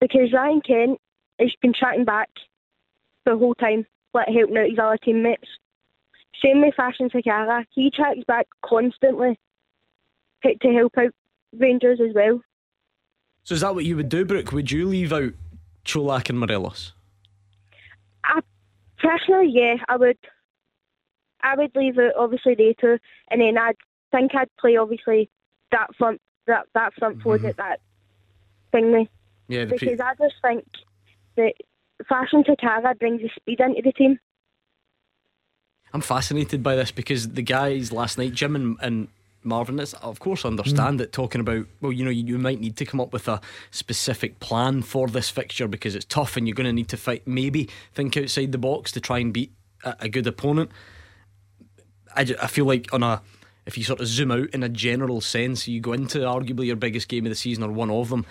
because 0.00 0.32
Ryan 0.32 0.60
Kent 0.60 1.00
has 1.38 1.52
been 1.62 1.72
tracking 1.72 2.04
back 2.04 2.30
the 3.24 3.36
whole 3.36 3.54
time, 3.54 3.86
like 4.14 4.28
helping 4.28 4.56
out 4.56 4.68
his 4.68 4.78
other 4.78 4.98
teammates. 4.98 5.48
Same 6.44 6.60
with 6.60 6.74
Fashion 6.74 7.08
Sakala, 7.10 7.64
he 7.70 7.90
tracks 7.90 8.20
back 8.26 8.46
constantly 8.64 9.38
to 10.42 10.72
help 10.72 10.92
out 10.98 11.12
Rangers 11.58 12.00
as 12.00 12.14
well. 12.14 12.40
So 13.44 13.54
is 13.54 13.60
that 13.60 13.74
what 13.74 13.84
you 13.84 13.96
would 13.96 14.08
do, 14.08 14.24
Brooke? 14.24 14.52
Would 14.52 14.70
you 14.70 14.86
leave 14.86 15.12
out 15.12 15.32
Čolak 15.84 16.28
and 16.28 16.38
Morelos? 16.38 16.92
I 18.24 18.40
personally, 18.98 19.50
yeah, 19.52 19.76
I 19.88 19.96
would. 19.96 20.18
I 21.42 21.54
would 21.54 21.70
leave 21.76 21.98
it 21.98 22.12
obviously 22.18 22.54
they 22.54 22.74
two, 22.80 22.98
and 23.30 23.40
then 23.40 23.56
I'd 23.56 23.76
think 24.10 24.34
I'd 24.34 24.48
play 24.58 24.76
obviously 24.76 25.30
that 25.70 25.94
front 25.96 26.20
that 26.46 26.66
that 26.74 26.94
front 26.94 27.22
forward 27.22 27.44
at 27.44 27.56
mm-hmm. 27.56 27.68
that 27.68 27.80
thingy 28.72 29.08
Yeah, 29.48 29.64
because 29.64 30.00
I 30.00 30.14
just 30.18 30.34
think 30.42 30.64
that 31.36 31.52
Fashion 32.08 32.42
Sakala 32.42 32.98
brings 32.98 33.22
the 33.22 33.30
speed 33.36 33.60
into 33.60 33.82
the 33.82 33.92
team. 33.92 34.18
I'm 35.92 36.00
fascinated 36.00 36.62
by 36.62 36.76
this 36.76 36.90
because 36.90 37.30
the 37.30 37.42
guys 37.42 37.92
last 37.92 38.18
night, 38.18 38.34
Jim 38.34 38.54
and, 38.56 38.76
and 38.80 39.08
Marvin, 39.42 39.78
is 39.78 39.94
of 39.94 40.18
course 40.18 40.44
understand 40.44 40.98
mm. 41.00 41.04
it. 41.04 41.12
Talking 41.12 41.40
about 41.40 41.66
well, 41.80 41.92
you 41.92 42.04
know, 42.04 42.10
you, 42.10 42.24
you 42.24 42.38
might 42.38 42.60
need 42.60 42.76
to 42.76 42.84
come 42.84 43.00
up 43.00 43.12
with 43.12 43.28
a 43.28 43.40
specific 43.70 44.40
plan 44.40 44.82
for 44.82 45.08
this 45.08 45.30
fixture 45.30 45.68
because 45.68 45.94
it's 45.94 46.04
tough 46.04 46.36
and 46.36 46.46
you're 46.46 46.54
going 46.54 46.66
to 46.66 46.72
need 46.72 46.88
to 46.88 46.96
fight. 46.96 47.26
Maybe 47.26 47.68
think 47.94 48.16
outside 48.16 48.52
the 48.52 48.58
box 48.58 48.92
to 48.92 49.00
try 49.00 49.18
and 49.18 49.32
beat 49.32 49.52
a, 49.84 49.96
a 50.00 50.08
good 50.08 50.26
opponent. 50.26 50.70
I, 52.14 52.24
ju- 52.24 52.36
I 52.42 52.46
feel 52.46 52.64
like 52.64 52.92
on 52.92 53.02
a 53.02 53.22
if 53.66 53.76
you 53.76 53.84
sort 53.84 54.00
of 54.00 54.06
zoom 54.06 54.30
out 54.30 54.50
in 54.50 54.62
a 54.62 54.68
general 54.68 55.20
sense, 55.20 55.66
you 55.66 55.80
go 55.80 55.92
into 55.92 56.18
arguably 56.18 56.66
your 56.66 56.76
biggest 56.76 57.08
game 57.08 57.26
of 57.26 57.30
the 57.30 57.36
season 57.36 57.64
or 57.64 57.70
one 57.70 57.90
of 57.90 58.08
them, 58.08 58.24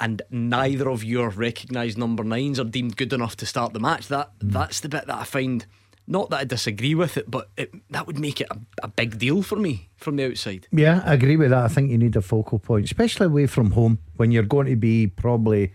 and 0.00 0.22
neither 0.30 0.88
of 0.88 1.04
your 1.04 1.30
recognised 1.30 1.96
number 1.96 2.24
nines 2.24 2.58
are 2.58 2.64
deemed 2.64 2.96
good 2.96 3.12
enough 3.12 3.36
to 3.36 3.46
start 3.46 3.72
the 3.72 3.80
match. 3.80 4.08
That 4.08 4.30
mm. 4.38 4.52
that's 4.52 4.80
the 4.80 4.88
bit 4.88 5.06
that 5.06 5.18
I 5.18 5.24
find. 5.24 5.64
Not 6.06 6.30
that 6.30 6.40
I 6.40 6.44
disagree 6.44 6.94
with 6.94 7.16
it, 7.16 7.30
but 7.30 7.48
it, 7.56 7.72
that 7.90 8.06
would 8.06 8.18
make 8.18 8.40
it 8.40 8.48
a, 8.50 8.58
a 8.82 8.88
big 8.88 9.18
deal 9.18 9.42
for 9.42 9.56
me 9.56 9.88
from 9.96 10.16
the 10.16 10.26
outside. 10.26 10.66
Yeah, 10.72 11.02
I 11.04 11.14
agree 11.14 11.36
with 11.36 11.50
that. 11.50 11.64
I 11.64 11.68
think 11.68 11.90
you 11.90 11.98
need 11.98 12.16
a 12.16 12.22
focal 12.22 12.58
point, 12.58 12.86
especially 12.86 13.26
away 13.26 13.46
from 13.46 13.70
home 13.70 13.98
when 14.16 14.32
you're 14.32 14.42
going 14.42 14.66
to 14.66 14.76
be 14.76 15.06
probably 15.06 15.72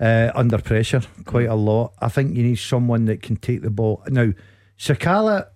uh, 0.00 0.32
under 0.34 0.58
pressure 0.58 1.02
quite 1.24 1.48
a 1.48 1.54
lot. 1.54 1.94
I 2.00 2.08
think 2.08 2.36
you 2.36 2.42
need 2.42 2.58
someone 2.58 3.04
that 3.04 3.22
can 3.22 3.36
take 3.36 3.62
the 3.62 3.70
ball. 3.70 4.02
Now, 4.08 4.32
Sakala 4.78 5.48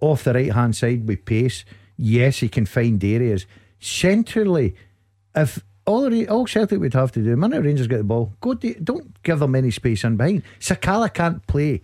off 0.00 0.24
the 0.24 0.34
right 0.34 0.52
hand 0.52 0.76
side 0.76 1.08
with 1.08 1.24
pace, 1.24 1.64
yes, 1.96 2.38
he 2.38 2.48
can 2.48 2.66
find 2.66 3.02
areas. 3.02 3.46
Centrally, 3.80 4.74
if 5.34 5.64
all, 5.86 6.28
all 6.28 6.46
Celtic 6.46 6.78
would 6.78 6.94
have 6.94 7.12
to 7.12 7.22
do, 7.22 7.36
minute 7.36 7.62
Rangers 7.62 7.86
get 7.86 7.98
the 7.98 8.04
ball, 8.04 8.34
go 8.40 8.54
to, 8.54 8.74
don't 8.80 9.22
give 9.22 9.38
them 9.38 9.54
any 9.54 9.70
space 9.70 10.04
in 10.04 10.16
behind. 10.16 10.42
Sakala 10.60 11.12
can't 11.12 11.46
play 11.46 11.82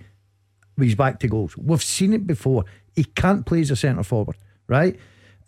with 0.76 0.86
his 0.86 0.94
back 0.94 1.20
to 1.20 1.28
goals. 1.28 1.56
We've 1.56 1.82
seen 1.82 2.12
it 2.12 2.26
before. 2.26 2.64
He 2.94 3.04
can't 3.04 3.46
play 3.46 3.60
as 3.60 3.70
a 3.70 3.76
centre 3.76 4.02
forward, 4.02 4.36
right? 4.66 4.98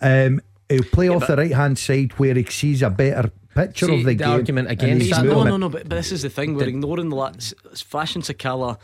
Um, 0.01 0.41
he'll 0.69 0.83
play 0.85 1.09
off 1.09 1.27
the 1.27 1.37
right 1.37 1.53
hand 1.53 1.79
side 1.79 2.13
where 2.19 2.35
he 2.35 2.45
sees 2.45 2.83
a 2.83 2.91
better 2.91 3.31
picture 3.55 3.87
See, 3.87 3.95
of 3.95 3.99
the, 4.01 4.05
the 4.07 4.15
game. 4.15 4.29
argument 4.31 4.69
and 4.69 4.81
against 4.81 5.11
that, 5.11 5.25
no, 5.25 5.45
no, 5.45 5.57
no. 5.57 5.69
But, 5.69 5.89
but 5.89 5.97
this 5.97 6.13
is 6.13 6.23
the 6.23 6.31
thing: 6.31 6.55
we're 6.55 6.69
ignoring 6.69 7.09
the 7.09 7.17
last 7.17 7.55
fashion 7.75 8.23
Sakala. 8.23 8.79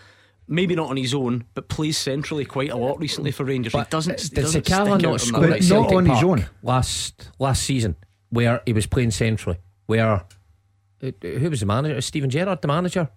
Maybe 0.50 0.74
not 0.74 0.88
on 0.88 0.96
his 0.96 1.12
own, 1.12 1.44
but 1.52 1.68
plays 1.68 1.98
centrally 1.98 2.46
quite 2.46 2.70
a 2.70 2.76
lot 2.76 2.98
recently 2.98 3.30
for 3.32 3.44
Rangers. 3.44 3.74
he 3.74 3.82
doesn't. 3.90 4.18
he 4.18 4.28
Did 4.28 4.40
doesn't 4.42 4.64
Sakala 4.64 5.00
not 5.02 5.04
on 5.12 5.18
score 5.18 5.40
that 5.40 5.46
at 5.46 5.52
right 5.52 5.62
Celtic 5.62 5.90
side. 5.90 5.96
on 5.96 6.06
his 6.06 6.22
own? 6.24 6.46
last 6.62 7.30
last 7.38 7.62
season 7.64 7.96
where 8.30 8.62
he 8.64 8.72
was 8.72 8.86
playing 8.86 9.10
centrally? 9.10 9.58
Where 9.86 10.06
uh, 11.02 11.10
who 11.20 11.50
was 11.50 11.60
the 11.60 11.66
manager? 11.66 12.00
Steven 12.00 12.30
Gerrard, 12.30 12.62
the 12.62 12.68
manager. 12.68 13.10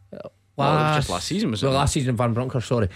Uh, 0.58 0.64
Well, 0.64 0.96
just 0.96 1.10
last 1.10 1.28
season, 1.28 1.52
was 1.52 1.64
it? 1.64 1.66
Well, 1.68 1.76
last 1.76 1.94
season, 1.94 2.16
Van 2.16 2.34
Bronckhorst. 2.34 2.68
Sorry, 2.68 2.90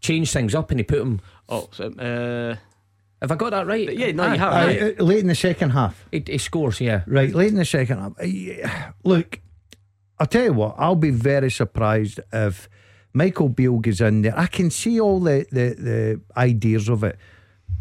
changed 0.00 0.32
things 0.32 0.54
up 0.54 0.70
and 0.70 0.80
he 0.80 0.84
put 0.84 1.00
him. 1.00 1.20
Oh, 1.48 1.68
so, 1.72 1.86
uh, 1.92 2.56
have 3.20 3.32
I 3.32 3.34
got 3.34 3.50
that 3.50 3.66
right? 3.66 3.92
Yeah, 3.96 4.12
no, 4.12 4.32
you 4.32 4.38
have. 4.38 4.52
Aye, 4.52 4.66
right. 4.66 5.00
uh, 5.00 5.02
late 5.04 5.18
in 5.20 5.26
the 5.26 5.34
second 5.34 5.70
half. 5.70 6.06
He, 6.12 6.22
he 6.26 6.38
scores, 6.38 6.80
yeah. 6.80 7.02
Right, 7.06 7.34
late 7.34 7.48
in 7.48 7.56
the 7.56 7.64
second 7.64 7.98
half. 7.98 8.12
Uh, 8.20 8.24
yeah, 8.24 8.92
Look, 9.02 9.40
I'll 10.20 10.26
tell 10.26 10.44
you 10.44 10.52
what, 10.52 10.76
I'll 10.78 10.94
be 10.94 11.10
very 11.10 11.50
surprised 11.50 12.20
if 12.32 12.68
Michael 13.12 13.48
Beale 13.48 13.78
goes 13.78 14.00
in 14.00 14.22
there. 14.22 14.38
I 14.38 14.46
can 14.46 14.70
see 14.70 15.00
all 15.00 15.18
the, 15.20 15.46
the, 15.50 15.74
the 15.74 16.20
ideas 16.36 16.88
of 16.88 17.02
it, 17.02 17.18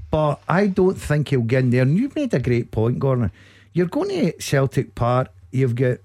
but 0.09 0.41
I 0.47 0.67
don't 0.67 0.95
think 0.99 1.27
he'll 1.29 1.41
get 1.41 1.65
in 1.65 1.69
there. 1.69 1.81
And 1.83 1.97
you've 1.97 2.15
made 2.15 2.33
a 2.33 2.39
great 2.39 2.71
point, 2.71 2.97
Gordon. 2.99 3.31
You're 3.73 3.87
going 3.87 4.09
to 4.09 4.41
Celtic 4.41 4.95
Park, 4.95 5.27
you've 5.51 5.75
got 5.75 5.97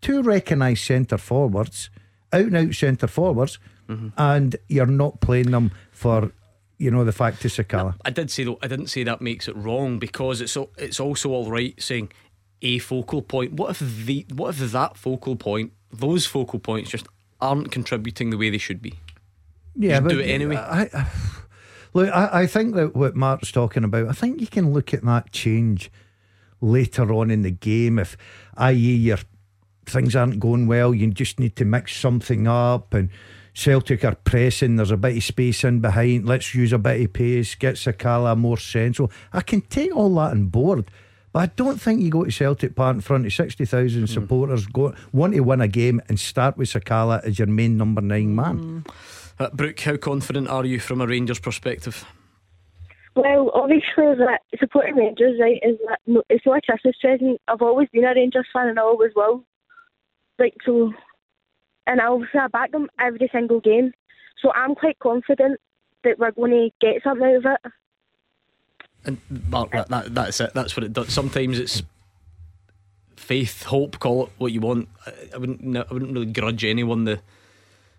two 0.00 0.22
recognised 0.22 0.82
centre 0.84 1.18
forwards, 1.18 1.90
out 2.32 2.44
and 2.46 2.56
out 2.56 2.74
centre 2.74 3.06
forwards, 3.06 3.58
Mm-hmm. 3.88 4.08
and 4.16 4.56
you're 4.68 4.86
not 4.86 5.20
playing 5.20 5.50
them 5.50 5.72
for, 5.90 6.30
you 6.78 6.90
know, 6.90 7.04
the 7.04 7.12
fact 7.12 7.42
to 7.42 7.48
Sakala. 7.48 7.94
I 8.04 8.10
did 8.10 8.30
say 8.30 8.44
though, 8.44 8.58
I 8.62 8.68
didn't 8.68 8.86
say 8.86 9.02
that 9.02 9.20
makes 9.20 9.48
it 9.48 9.56
wrong 9.56 9.98
because 9.98 10.40
it's 10.40 10.56
it's 10.78 11.00
also 11.00 11.30
all 11.30 11.50
right 11.50 11.74
saying 11.82 12.12
a 12.62 12.78
focal 12.78 13.22
point. 13.22 13.54
What 13.54 13.70
if 13.70 13.80
the 14.06 14.24
what 14.32 14.50
if 14.50 14.70
that 14.70 14.96
focal 14.96 15.34
point, 15.34 15.72
those 15.92 16.26
focal 16.26 16.60
points, 16.60 16.90
just 16.90 17.06
aren't 17.40 17.72
contributing 17.72 18.30
the 18.30 18.38
way 18.38 18.50
they 18.50 18.58
should 18.58 18.80
be? 18.80 18.94
Yeah, 19.74 19.98
but 20.00 20.10
do 20.10 20.20
it 20.20 20.26
anyway. 20.30 20.56
I, 20.56 20.82
I, 20.94 21.06
look, 21.92 22.08
I, 22.14 22.42
I 22.42 22.46
think 22.46 22.76
that 22.76 22.94
what 22.94 23.16
Mark's 23.16 23.50
talking 23.50 23.82
about, 23.84 24.08
I 24.08 24.12
think 24.12 24.40
you 24.40 24.46
can 24.46 24.72
look 24.72 24.94
at 24.94 25.04
that 25.04 25.32
change 25.32 25.90
later 26.60 27.12
on 27.12 27.30
in 27.32 27.42
the 27.42 27.50
game. 27.50 27.98
If, 27.98 28.16
i.e., 28.56 28.74
your 28.76 29.18
things 29.86 30.16
aren't 30.16 30.40
going 30.40 30.66
well, 30.66 30.94
you 30.94 31.10
just 31.10 31.38
need 31.38 31.56
to 31.56 31.64
mix 31.64 31.96
something 31.96 32.46
up 32.46 32.94
and. 32.94 33.10
Celtic 33.54 34.02
are 34.02 34.14
pressing, 34.14 34.76
there's 34.76 34.90
a 34.90 34.96
bit 34.96 35.14
of 35.14 35.22
space 35.22 35.62
in 35.62 35.80
behind. 35.80 36.26
Let's 36.26 36.54
use 36.54 36.72
a 36.72 36.78
bit 36.78 37.02
of 37.02 37.12
pace, 37.12 37.54
get 37.54 37.74
Sakala 37.74 38.34
more 38.34 38.56
central. 38.56 39.12
I 39.30 39.42
can 39.42 39.60
take 39.60 39.94
all 39.94 40.14
that 40.14 40.30
on 40.30 40.46
board, 40.46 40.90
but 41.32 41.38
I 41.40 41.46
don't 41.54 41.80
think 41.80 42.00
you 42.00 42.10
go 42.10 42.24
to 42.24 42.30
Celtic 42.30 42.74
Park 42.74 42.94
in 42.94 43.00
front 43.02 43.26
of 43.26 43.32
60,000 43.32 44.06
supporters, 44.06 44.66
go, 44.66 44.94
want 45.12 45.34
to 45.34 45.40
win 45.40 45.60
a 45.60 45.68
game 45.68 46.00
and 46.08 46.18
start 46.18 46.56
with 46.56 46.68
Sakala 46.68 47.22
as 47.24 47.38
your 47.38 47.48
main 47.48 47.76
number 47.76 48.00
nine 48.00 48.34
man. 48.34 48.84
Uh, 49.38 49.50
Brooke, 49.52 49.80
how 49.80 49.96
confident 49.96 50.48
are 50.48 50.64
you 50.64 50.78
from 50.78 51.00
a 51.00 51.06
Rangers 51.06 51.38
perspective? 51.38 52.06
Well, 53.14 53.50
obviously, 53.54 53.84
that 53.96 54.40
supporting 54.58 54.96
Rangers, 54.96 55.38
right, 55.40 55.60
is 55.62 55.76
that 55.86 55.98
no, 56.06 56.22
it's 56.30 56.46
not 56.46 56.58
a 56.58 56.60
Christmas 56.62 56.96
present. 57.00 57.40
I've 57.48 57.60
always 57.60 57.88
been 57.92 58.04
a 58.04 58.14
Rangers 58.14 58.46
fan, 58.52 58.68
and 58.68 58.78
I 58.78 58.82
always 58.82 59.12
will. 59.14 59.44
Like 60.38 60.54
so, 60.64 60.92
and 61.86 62.00
I 62.00 62.06
obviously 62.06 62.40
I 62.40 62.48
back 62.48 62.72
them 62.72 62.88
every 62.98 63.28
single 63.32 63.60
game. 63.60 63.92
So 64.40 64.52
I'm 64.52 64.74
quite 64.74 64.98
confident 64.98 65.60
that 66.04 66.18
we're 66.18 66.32
going 66.32 66.50
to 66.50 66.70
get 66.80 67.02
something 67.04 67.26
out 67.26 67.36
of 67.36 67.46
it. 67.46 67.72
And 69.04 69.18
Mark, 69.48 69.70
that, 69.72 69.88
that 69.88 70.14
that's 70.14 70.40
it. 70.40 70.52
That's 70.54 70.76
what 70.76 70.84
it 70.84 70.92
does. 70.92 71.12
Sometimes 71.12 71.58
it's 71.58 71.82
faith, 73.16 73.64
hope, 73.64 73.98
call 73.98 74.24
it 74.26 74.32
what 74.38 74.52
you 74.52 74.60
want. 74.60 74.88
I, 75.06 75.12
I 75.34 75.38
wouldn't, 75.38 75.62
no, 75.62 75.84
I 75.88 75.92
wouldn't 75.92 76.12
really 76.12 76.26
grudge 76.26 76.64
anyone 76.64 77.04
the 77.04 77.20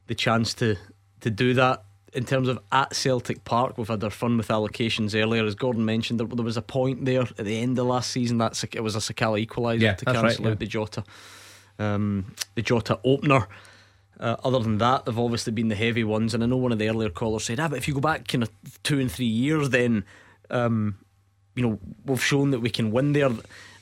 the 0.08 0.16
chance 0.16 0.54
to 0.56 0.78
to 1.22 1.30
do 1.30 1.54
that. 1.54 1.84
In 2.14 2.26
terms 2.26 2.48
of 2.48 2.60
at 2.72 2.96
Celtic 2.96 3.44
Park, 3.44 3.78
we've 3.78 3.88
had 3.88 4.04
our 4.04 4.12
fun 4.12 4.38
with 4.38 4.50
allocations 4.50 5.20
earlier. 5.20 5.44
As 5.46 5.56
Gordon 5.56 5.84
mentioned, 5.84 6.20
there, 6.20 6.28
there 6.28 6.46
was 6.46 6.58
a 6.58 6.62
point 6.62 7.06
there 7.06 7.22
at 7.22 7.38
the 7.38 7.58
end 7.60 7.80
of 7.80 7.88
last 7.88 8.12
season 8.12 8.38
that 8.38 8.56
Sak- 8.56 8.76
it 8.76 8.84
was 8.84 8.96
a 8.96 9.00
Sakala 9.00 9.44
equaliser 9.44 9.82
Yeah, 9.82 9.94
to 9.96 10.06
that's 10.06 10.22
cancel 10.22 10.46
right, 10.46 10.52
out 10.52 10.54
yeah. 10.54 10.60
the 10.60 10.68
Jota, 10.68 11.04
um, 11.80 12.34
the 12.56 12.62
Jota 12.62 13.00
opener. 13.04 13.48
Uh, 14.20 14.36
other 14.44 14.60
than 14.60 14.78
that, 14.78 15.06
they've 15.06 15.18
obviously 15.20 15.52
been 15.52 15.68
the 15.70 15.76
heavy 15.76 16.04
ones. 16.04 16.34
And 16.34 16.44
I 16.44 16.46
know 16.46 16.56
one 16.58 16.72
of 16.72 16.80
the 16.80 16.88
earlier 16.88 17.10
callers 17.10 17.44
said, 17.46 17.60
"Ah, 17.60 17.68
but 17.68 17.78
if 17.78 17.88
you 17.88 17.94
go 17.94 18.00
back 18.00 18.28
kind 18.28 18.44
of 18.44 18.50
two 18.84 19.00
and 19.00 19.12
three 19.12 19.26
years, 19.26 19.70
then 19.72 20.06
um, 20.50 20.96
you 21.56 21.64
know 21.68 21.80
we've 22.06 22.24
shown 22.24 22.52
that 22.52 22.60
we 22.60 22.70
can 22.70 22.92
win 22.92 23.14
there." 23.14 23.30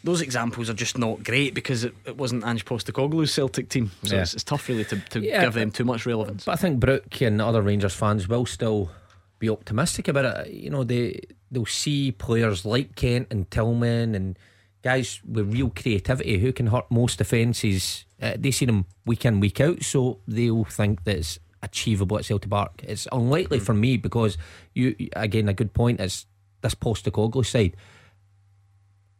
Those 0.03 0.21
examples 0.21 0.67
are 0.67 0.73
just 0.73 0.97
not 0.97 1.23
great 1.23 1.53
because 1.53 1.83
it, 1.83 1.93
it 2.05 2.17
wasn't 2.17 2.43
Ange 2.43 2.65
Postecoglou's 2.65 3.31
Celtic 3.31 3.69
team, 3.69 3.91
so 4.03 4.15
Yeah. 4.15 4.21
it's, 4.23 4.33
it's 4.33 4.43
tough 4.43 4.67
really 4.67 4.83
to, 4.85 4.99
to 5.11 5.19
Yeah, 5.19 5.43
give 5.43 5.53
them 5.53 5.69
too 5.69 5.85
much 5.85 6.07
relevance. 6.07 6.45
But 6.45 6.53
I 6.53 6.55
think 6.55 6.79
Brooke 6.79 7.21
and 7.21 7.39
other 7.39 7.61
Rangers 7.61 7.93
fans 7.93 8.27
will 8.27 8.47
still 8.47 8.89
be 9.37 9.47
optimistic 9.47 10.07
about 10.07 10.47
it. 10.47 10.53
You 10.53 10.71
know, 10.71 10.83
they 10.83 11.19
they'll 11.51 11.67
see 11.67 12.11
players 12.13 12.65
like 12.65 12.95
Kent 12.95 13.27
and 13.29 13.51
Tillman 13.51 14.15
and 14.15 14.39
guys 14.83 15.21
with 15.27 15.53
real 15.53 15.69
creativity 15.69 16.39
who 16.39 16.51
can 16.51 16.67
hurt 16.67 16.89
most 16.89 17.17
defences. 17.17 18.05
Uh, 18.21 18.33
they 18.37 18.51
see 18.51 18.65
them 18.65 18.85
week 19.05 19.25
in 19.25 19.39
week 19.39 19.59
out, 19.61 19.83
so 19.83 20.19
they'll 20.27 20.63
think 20.63 21.03
that 21.03 21.17
it's 21.17 21.39
achievable 21.63 22.17
at 22.17 22.25
Celtic 22.25 22.49
Park. 22.49 22.81
It's 22.83 23.07
unlikely 23.11 23.59
for 23.59 23.73
me 23.73 23.97
because 23.97 24.37
you 24.73 24.95
again 25.15 25.47
a 25.49 25.53
good 25.53 25.73
point 25.73 25.99
is 25.99 26.25
this 26.61 26.75
Postecoglou 26.75 27.45
side. 27.45 27.75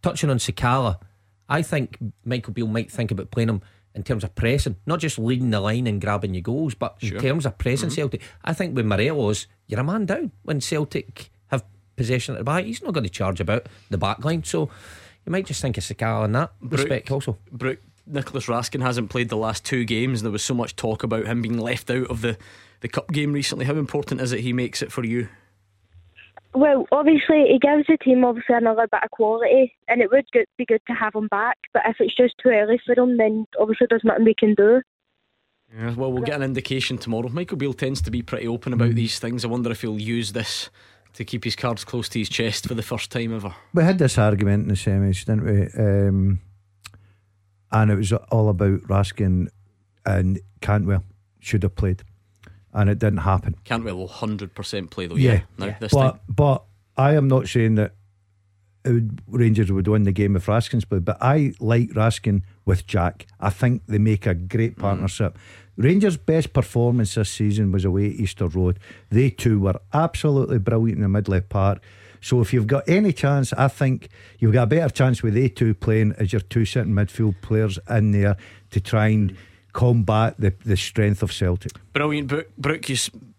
Touching 0.02 0.30
on 0.32 0.38
Sakala, 0.40 1.00
I 1.48 1.62
think 1.62 1.98
Michael 2.26 2.54
Beale 2.54 2.68
might 2.68 2.92
think 2.92 3.12
about 3.12 3.30
playing 3.30 3.50
him 3.50 3.62
in 3.94 4.04
terms 4.04 4.24
of 4.24 4.34
pressing, 4.34 4.78
not 4.88 5.00
just 5.00 5.20
leading 5.20 5.52
the 5.52 5.60
line 5.60 5.86
and 5.86 6.02
grabbing 6.02 6.34
your 6.34 6.42
goals, 6.42 6.74
but 6.74 6.96
Sure. 7.00 7.18
in 7.18 7.24
terms 7.24 7.46
of 7.46 7.58
pressing 7.58 7.90
Mhm. 7.90 7.94
Celtic. 7.96 8.22
I 8.44 8.54
think 8.54 8.76
with 8.76 8.86
Morelos, 8.86 9.48
you're 9.68 9.82
a 9.82 9.84
man 9.84 10.06
down 10.06 10.32
when 10.44 10.62
Celtic 10.62 11.30
have 11.48 11.64
possession 11.98 12.34
at 12.36 12.40
the 12.40 12.44
back. 12.46 12.66
He's 12.66 12.82
not 12.82 12.94
going 12.94 13.04
to 13.04 13.10
charge 13.10 13.40
about 13.40 13.68
the 13.90 13.98
back 13.98 14.24
line, 14.26 14.44
so 14.44 14.70
you 15.26 15.32
might 15.32 15.46
just 15.46 15.62
think 15.62 15.78
of 15.78 15.84
Sakala 15.84 16.26
in 16.26 16.32
that 16.34 16.52
Brooke- 16.60 16.82
respect 16.82 17.12
also. 17.12 17.38
Brooke, 17.52 17.80
Nicolas 18.08 18.48
Raskin 18.48 18.82
hasn't 18.82 19.10
played 19.10 19.30
the 19.30 19.38
last 19.38 19.66
two 19.66 19.86
games, 19.86 20.22
and 20.22 20.26
there 20.26 20.32
was 20.32 20.44
so 20.44 20.54
much 20.54 20.76
talk 20.76 21.04
about 21.04 21.26
him 21.26 21.42
being 21.42 21.58
left 21.58 21.90
out 21.90 22.08
of 22.08 22.22
the, 22.22 22.38
the 22.82 22.88
cup 22.88 23.12
game 23.12 23.34
recently. 23.34 23.66
How 23.66 23.76
important 23.76 24.22
is 24.22 24.32
it 24.32 24.42
he 24.42 24.54
makes 24.54 24.82
it 24.82 24.92
for 24.92 25.06
you? 25.06 25.30
Well, 26.54 26.86
obviously, 26.92 27.46
he 27.48 27.60
gives 27.60 27.88
the 27.88 27.98
team 27.98 28.26
obviously 28.26 28.56
another 28.56 28.88
bit 28.92 29.04
of 29.04 29.12
quality, 29.12 29.74
and 29.88 30.02
it 30.02 30.12
would 30.12 30.26
good, 30.32 30.48
be 30.58 30.66
good 30.66 30.82
to 30.88 30.94
have 30.94 31.16
him 31.16 31.28
back. 31.28 31.58
But 31.74 31.84
if 31.86 31.98
it's 32.00 32.16
just 32.16 32.36
too 32.44 32.50
early 32.50 32.80
for 32.86 33.00
him, 33.00 33.18
then 33.18 33.46
obviously 33.58 33.88
there's 33.90 34.04
nothing 34.04 34.26
we 34.26 34.36
can 34.36 34.56
do. 34.56 34.82
Yeah, 35.74 35.94
well, 35.94 36.12
we'll 36.12 36.24
get 36.24 36.36
an 36.36 36.44
indication 36.44 36.98
tomorrow. 36.98 37.30
Michael 37.30 37.56
Beale 37.56 37.74
tends 37.74 38.02
to 38.02 38.12
be 38.12 38.22
pretty 38.22 38.48
open 38.48 38.74
about 38.74 38.90
hmm. 38.90 38.96
these 38.96 39.20
things. 39.20 39.46
I 39.46 39.48
wonder 39.48 39.72
if 39.72 39.82
he'll 39.82 40.00
use 40.00 40.34
this 40.34 40.70
to 41.14 41.26
keep 41.26 41.44
his 41.44 41.56
cards 41.56 41.84
close 41.84 42.08
to 42.10 42.20
his 42.20 42.30
chest 42.30 42.68
for 42.68 42.74
the 42.74 42.84
first 42.84 43.12
time 43.12 43.36
ever. 43.36 43.54
We 43.74 43.84
had 43.84 43.98
this 43.98 44.18
argument 44.18 44.64
in 44.64 44.70
the 44.70 44.76
semis, 44.76 45.26
didn't 45.26 45.46
we? 45.46 45.84
Um, 45.84 46.40
and 47.72 47.92
it 47.92 47.96
was 47.96 48.12
all 48.14 48.50
about 48.50 48.82
Raskin 48.82 49.48
and 50.06 50.40
Cantwell 50.62 51.04
should 51.40 51.64
have 51.64 51.76
played, 51.76 52.04
and 52.74 52.90
it 52.90 53.00
didn't 53.00 53.20
happen. 53.20 53.56
Cantwell 53.64 53.98
will 53.98 54.10
100% 54.10 54.90
play, 54.90 55.08
though. 55.08 55.16
Yeah. 55.16 55.42
Now, 55.58 55.76
this 55.80 55.94
but 55.94 56.12
time. 56.12 56.20
but 56.30 56.64
I 56.98 57.16
am 57.16 57.28
not 57.28 57.48
saying 57.48 57.76
that 57.76 57.94
would, 58.86 59.22
Rangers 59.28 59.72
would 59.72 59.88
win 59.88 60.04
the 60.04 60.12
game 60.12 60.36
if 60.36 60.48
Raskin's 60.48 60.86
played, 60.86 61.06
but 61.06 61.18
I 61.22 61.54
like 61.60 61.90
Raskin 61.90 62.42
with 62.66 62.88
Jack. 62.88 63.28
I 63.40 63.50
think 63.50 63.84
they 63.88 64.00
make 64.00 64.26
a 64.26 64.34
great 64.34 64.78
Mm. 64.78 65.34
Rangers' 65.82 66.18
best 66.18 66.54
performance 66.54 67.16
this 67.16 67.30
season 67.30 67.72
was 67.72 67.86
away 67.86 68.08
at 68.08 68.14
Easter 68.14 68.48
Road. 68.48 68.80
They 69.10 69.32
two 69.32 69.60
were 69.60 69.80
absolutely 69.94 70.60
brilliant 70.60 70.98
in 70.98 71.04
the 71.04 71.10
mid 71.10 71.28
left 71.28 71.50
part. 71.50 71.82
So 72.22 72.40
if 72.40 72.54
you've 72.54 72.68
got 72.68 72.88
any 72.88 73.12
chance, 73.14 73.52
I 73.54 73.68
think 73.68 74.10
you've 74.38 74.54
got 74.54 74.64
a 74.64 74.68
better 74.68 74.90
chance 74.90 75.24
with 75.24 75.34
they 75.34 75.50
two 75.50 75.74
playing 75.74 76.14
as 76.20 76.32
your 76.32 76.42
two 76.42 76.66
sitting 76.66 76.94
midfield 76.94 77.42
players 77.42 77.80
in 77.90 78.12
there 78.12 78.38
to 78.70 78.80
try 78.80 79.08
and 79.08 79.36
combat 79.74 80.36
the, 80.38 80.54
the 80.64 80.78
strength 80.78 81.24
of 81.24 81.34
Celtic. 81.34 81.72
Brilliant, 81.94 82.28
Brooke. 82.28 82.56
Brooke, 82.58 82.88
you 82.90 82.98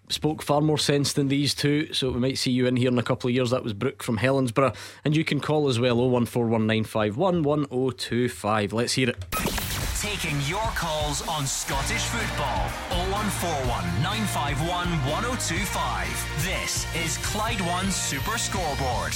spoke 0.09 0.43
far 0.43 0.61
more 0.61 0.79
sense 0.79 1.13
than 1.13 1.29
these 1.29 1.55
two, 1.55 1.93
so 1.93 2.11
we 2.11 2.19
might 2.19 2.39
see 2.39 2.51
you 2.51 2.67
in 2.67 2.75
here 2.75 2.89
in 2.89 2.99
a 2.99 3.05
couple 3.05 3.29
of 3.29 3.35
years. 3.35 3.51
That 3.51 3.63
was 3.63 3.73
Brooke 3.73 4.03
from 4.03 4.19
Helensburgh. 4.19 4.75
And 5.05 5.17
you 5.17 5.25
can 5.25 5.39
call 5.39 5.69
as 5.69 5.79
well 5.79 5.99
01419511025. 5.99 8.73
Let's 8.73 8.95
hear 8.95 9.11
it. 9.11 9.62
Taking 10.03 10.35
your 10.49 10.67
calls 10.75 11.23
on 11.29 11.47
Scottish 11.47 12.03
football. 12.03 12.67
0141 13.13 13.85
951 14.03 14.89
1025. 15.07 16.43
This 16.43 16.93
is 16.97 17.19
Clyde 17.19 17.61
One 17.61 17.89
Super 17.93 18.37
Scoreboard. 18.37 19.15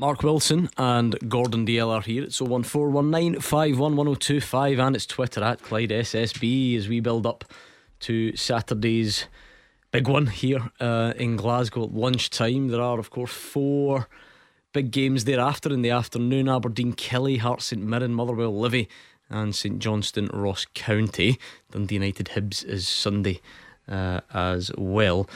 Mark 0.00 0.24
Wilson 0.24 0.68
and 0.76 1.16
Gordon 1.28 1.64
Dalziel 1.64 1.94
are 1.94 2.00
here. 2.00 2.24
It's 2.24 2.40
01419511025 2.40 4.84
and 4.84 4.96
it's 4.96 5.06
Twitter 5.06 5.44
at 5.44 5.62
Clyde 5.62 5.90
SSB 5.90 6.76
as 6.76 6.88
we 6.88 6.98
build 6.98 7.24
up 7.24 7.44
to 8.00 8.34
Saturday's 8.34 9.26
big 9.92 10.08
one 10.08 10.26
here 10.26 10.72
uh, 10.80 11.12
in 11.16 11.36
Glasgow 11.36 11.84
at 11.84 11.94
lunchtime. 11.94 12.66
There 12.66 12.82
are, 12.82 12.98
of 12.98 13.10
course, 13.10 13.32
four 13.32 14.08
big 14.72 14.90
games 14.90 15.24
thereafter 15.24 15.72
in 15.72 15.82
the 15.82 15.90
afternoon 15.90 16.48
Aberdeen, 16.48 16.94
Killie, 16.94 17.38
Hearts, 17.38 17.66
St 17.66 17.80
Mirren, 17.80 18.12
Motherwell, 18.12 18.58
Livy, 18.58 18.88
and 19.30 19.54
St 19.54 19.78
Johnstone, 19.78 20.28
Ross 20.32 20.66
County. 20.74 21.38
Dundee 21.70 21.96
United, 21.96 22.26
Hibs 22.26 22.64
is 22.64 22.86
Sunday 22.86 23.40
uh, 23.88 24.20
as 24.32 24.70
well. 24.76 25.28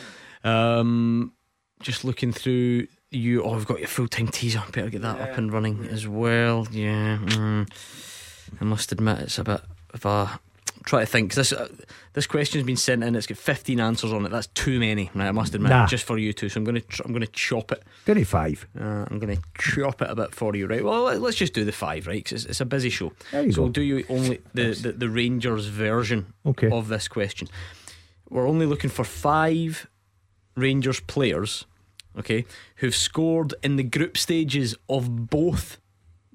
Um, 0.44 1.32
just 1.80 2.04
looking 2.04 2.32
through 2.32 2.86
you. 3.10 3.42
Oh, 3.42 3.54
I've 3.54 3.66
got 3.66 3.78
your 3.78 3.88
full 3.88 4.08
time 4.08 4.28
teaser. 4.28 4.62
Better 4.72 4.90
get 4.90 5.02
that 5.02 5.20
up 5.20 5.36
and 5.36 5.52
running 5.52 5.86
as 5.86 6.06
well. 6.06 6.66
Yeah. 6.70 7.18
Mm. 7.18 7.68
I 8.60 8.64
must 8.64 8.92
admit, 8.92 9.20
it's 9.20 9.38
a 9.38 9.44
bit 9.44 9.60
of 9.94 10.04
a 10.04 10.40
try 10.84 11.00
to 11.00 11.06
think. 11.06 11.30
'cause 11.30 11.36
this 11.36 11.52
uh, 11.52 11.68
this 12.14 12.26
question's 12.26 12.64
been 12.64 12.76
sent 12.76 13.04
in. 13.04 13.14
It's 13.14 13.26
got 13.26 13.38
15 13.38 13.78
answers 13.80 14.12
on 14.12 14.24
it. 14.26 14.30
That's 14.30 14.46
too 14.48 14.80
many. 14.80 15.10
Right, 15.14 15.28
I 15.28 15.32
must 15.32 15.54
admit, 15.54 15.70
Nah. 15.70 15.86
just 15.86 16.04
for 16.04 16.18
you 16.18 16.32
two. 16.32 16.48
So 16.48 16.58
I'm 16.58 16.64
going 16.64 16.74
to 16.76 16.80
tr- 16.80 17.02
I'm 17.04 17.12
going 17.12 17.20
to 17.26 17.32
chop 17.32 17.70
it. 17.72 17.82
25. 18.06 18.66
Uh, 18.78 18.84
I'm 19.10 19.18
going 19.18 19.36
to 19.36 19.42
chop 19.58 20.02
it 20.02 20.10
a 20.10 20.14
bit 20.14 20.34
for 20.34 20.54
you, 20.56 20.66
right? 20.66 20.84
Well, 20.84 21.02
let- 21.04 21.20
let's 21.20 21.36
just 21.36 21.52
do 21.54 21.64
the 21.64 21.72
five, 21.72 22.06
right? 22.06 22.24
'Cause 22.24 22.32
it's, 22.32 22.44
it's 22.46 22.60
a 22.60 22.64
busy 22.64 22.90
show. 22.90 23.12
There 23.32 23.44
you 23.44 23.52
so 23.52 23.56
go. 23.56 23.62
we'll 23.62 23.72
do 23.72 23.82
you 23.82 24.04
only 24.08 24.40
the, 24.54 24.72
the, 24.74 24.92
the 24.92 25.08
Rangers 25.08 25.66
version 25.66 26.32
Okay. 26.46 26.70
of 26.70 26.88
this 26.88 27.08
question. 27.08 27.48
We're 28.28 28.48
only 28.48 28.66
looking 28.66 28.90
for 28.90 29.04
five 29.04 29.86
Rangers 30.56 31.00
players, 31.00 31.66
okay, 32.18 32.44
who've 32.76 32.94
scored 32.94 33.54
in 33.62 33.76
the 33.76 33.82
group 33.82 34.16
stages 34.16 34.74
of 34.88 35.28
both 35.30 35.78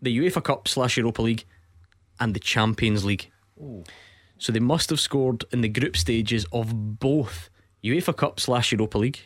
the 0.02 0.18
UEFA 0.18 0.44
Cup 0.44 0.68
slash 0.68 0.98
Europa 0.98 1.22
League 1.22 1.44
and 2.20 2.34
the 2.34 2.40
Champions 2.40 3.04
League. 3.06 3.30
So 4.38 4.52
they 4.52 4.60
must 4.60 4.90
have 4.90 5.00
scored 5.00 5.46
in 5.52 5.62
the 5.62 5.70
group 5.70 5.96
stages 5.98 6.46
of 6.52 7.00
both 7.00 7.50
UEFA 7.84 8.16
Cup 8.16 8.40
slash 8.40 8.72
Europa 8.72 8.98
League 8.98 9.20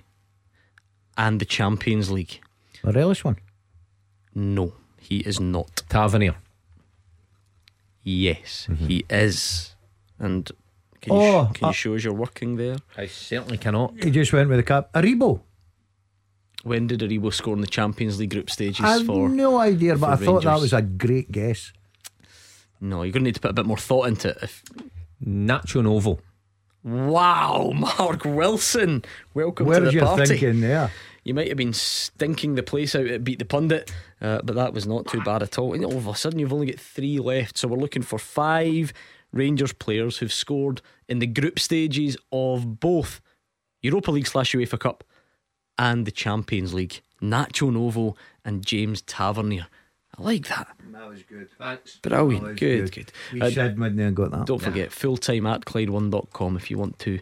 and 1.18 1.39
the 1.39 1.45
Champions 1.45 2.12
League. 2.12 2.39
Morelos 2.84 3.24
one. 3.24 3.38
No, 4.36 4.74
he 4.99 5.18
is 5.20 5.39
not. 5.39 5.82
Tavernier. 5.89 6.36
Yes, 8.03 8.68
he 8.88 9.05
is. 9.10 9.76
And 10.18 10.49
can 11.01 11.14
you, 11.14 11.20
Oh, 11.20 11.49
sh- 11.49 11.53
can 11.57 11.66
you 11.66 11.70
uh, 11.70 11.74
show 11.74 11.95
us 11.95 12.03
you're 12.03 12.14
working 12.14 12.55
there? 12.55 12.78
I 12.97 13.07
certainly 13.07 13.57
cannot. 13.57 14.01
He 14.03 14.12
just 14.12 14.32
went 14.34 14.49
with 14.49 14.57
the 14.60 14.64
cap. 14.64 14.91
Aribo. 14.93 15.41
When 16.64 16.88
did 16.88 16.99
Aribo 17.01 17.34
score 17.34 17.53
in 17.55 17.62
the 17.62 17.68
Champions 17.68 18.20
League 18.20 18.32
group 18.32 18.49
stages 18.49 18.84
I 18.86 18.97
have 18.97 19.05
for? 19.05 19.30
no 19.30 19.57
idea, 19.60 19.95
but 19.95 20.18
for 20.18 20.24
I 20.24 20.26
thought 20.26 20.43
that 20.43 20.60
was 20.60 20.74
a 20.74 20.82
great 20.82 21.32
guess. 21.32 21.72
No, 22.82 23.03
you're 23.03 23.12
going 23.12 23.24
to 23.24 23.30
need 23.30 23.36
to 23.36 23.41
put 23.41 23.51
a 23.51 23.53
bit 23.53 23.66
more 23.66 23.78
thought 23.78 24.07
into 24.07 24.30
it. 24.30 24.38
If... 24.41 24.64
Nacho 25.26 25.84
Novo. 25.84 26.20
Wow, 26.84 27.72
Mark 27.76 28.24
Wilson. 28.24 29.03
Welcome 29.34 29.65
to 29.65 29.70
Where's 29.70 29.84
the 29.86 29.91
your 29.91 30.05
party. 30.05 30.26
thinking 30.28 30.61
there? 30.61 30.91
You 31.26 31.34
might 31.34 31.49
have 31.49 31.57
been 31.57 31.74
stinking 31.74 32.55
the 32.55 32.63
place 32.63 32.95
out 32.95 33.07
at 33.07 33.24
Beat 33.24 33.39
the 33.39 33.45
Pundit, 33.45 33.91
uh, 34.22 34.39
but 34.43 34.55
that 34.55 34.74
was 34.74 34.88
not 34.88 35.05
too 35.07 35.22
bad 35.22 35.43
at 35.43 35.59
all. 35.59 35.74
And 35.74 35.84
all 35.84 35.97
of 35.97 36.07
a 36.07 36.15
sudden, 36.15 36.39
you've 36.39 36.53
only 36.53 36.67
got 36.67 36.80
three 36.80 37.20
left. 37.20 37.57
So 37.57 37.67
we're 37.67 37.78
looking 37.78 38.01
for 38.01 38.17
five 38.17 38.93
Rangers 39.34 39.74
players 39.74 40.17
who've 40.17 40.34
scored 40.34 40.82
in 41.07 41.20
the 41.20 41.28
group 41.28 41.59
stages 41.59 42.17
of 42.32 42.80
both 42.80 43.20
Europa 43.82 44.11
League 44.11 44.28
slash 44.28 44.53
UEFA 44.53 44.80
Cup 44.80 45.03
and 45.78 46.05
the 46.05 46.11
Champions 46.11 46.74
League. 46.74 47.01
Nacho 47.22 47.72
Novo 47.72 48.15
and 48.45 48.65
James 48.65 49.01
Tavernier. 49.01 49.67
I 50.20 50.22
like 50.24 50.47
that. 50.49 50.67
That 50.91 51.07
was 51.09 51.24
good. 51.24 51.49
Thanks. 51.57 51.95
Brilliant. 51.97 52.43
That 52.43 52.49
was 52.51 52.59
good, 52.59 52.91
good. 52.91 53.11
We 53.34 53.41
Uh, 53.41 53.49
said 53.51 53.80
when 53.80 53.95
they 53.95 54.11
got 54.11 54.32
that. 54.32 54.45
don't 54.45 54.61
forget, 54.61 54.91
full 54.91 55.17
time 55.17 55.45
at 55.45 55.61
Clyde1.com 55.65 56.57
if 56.57 56.70
you 56.70 56.78
want 56.78 56.99
to 56.99 57.20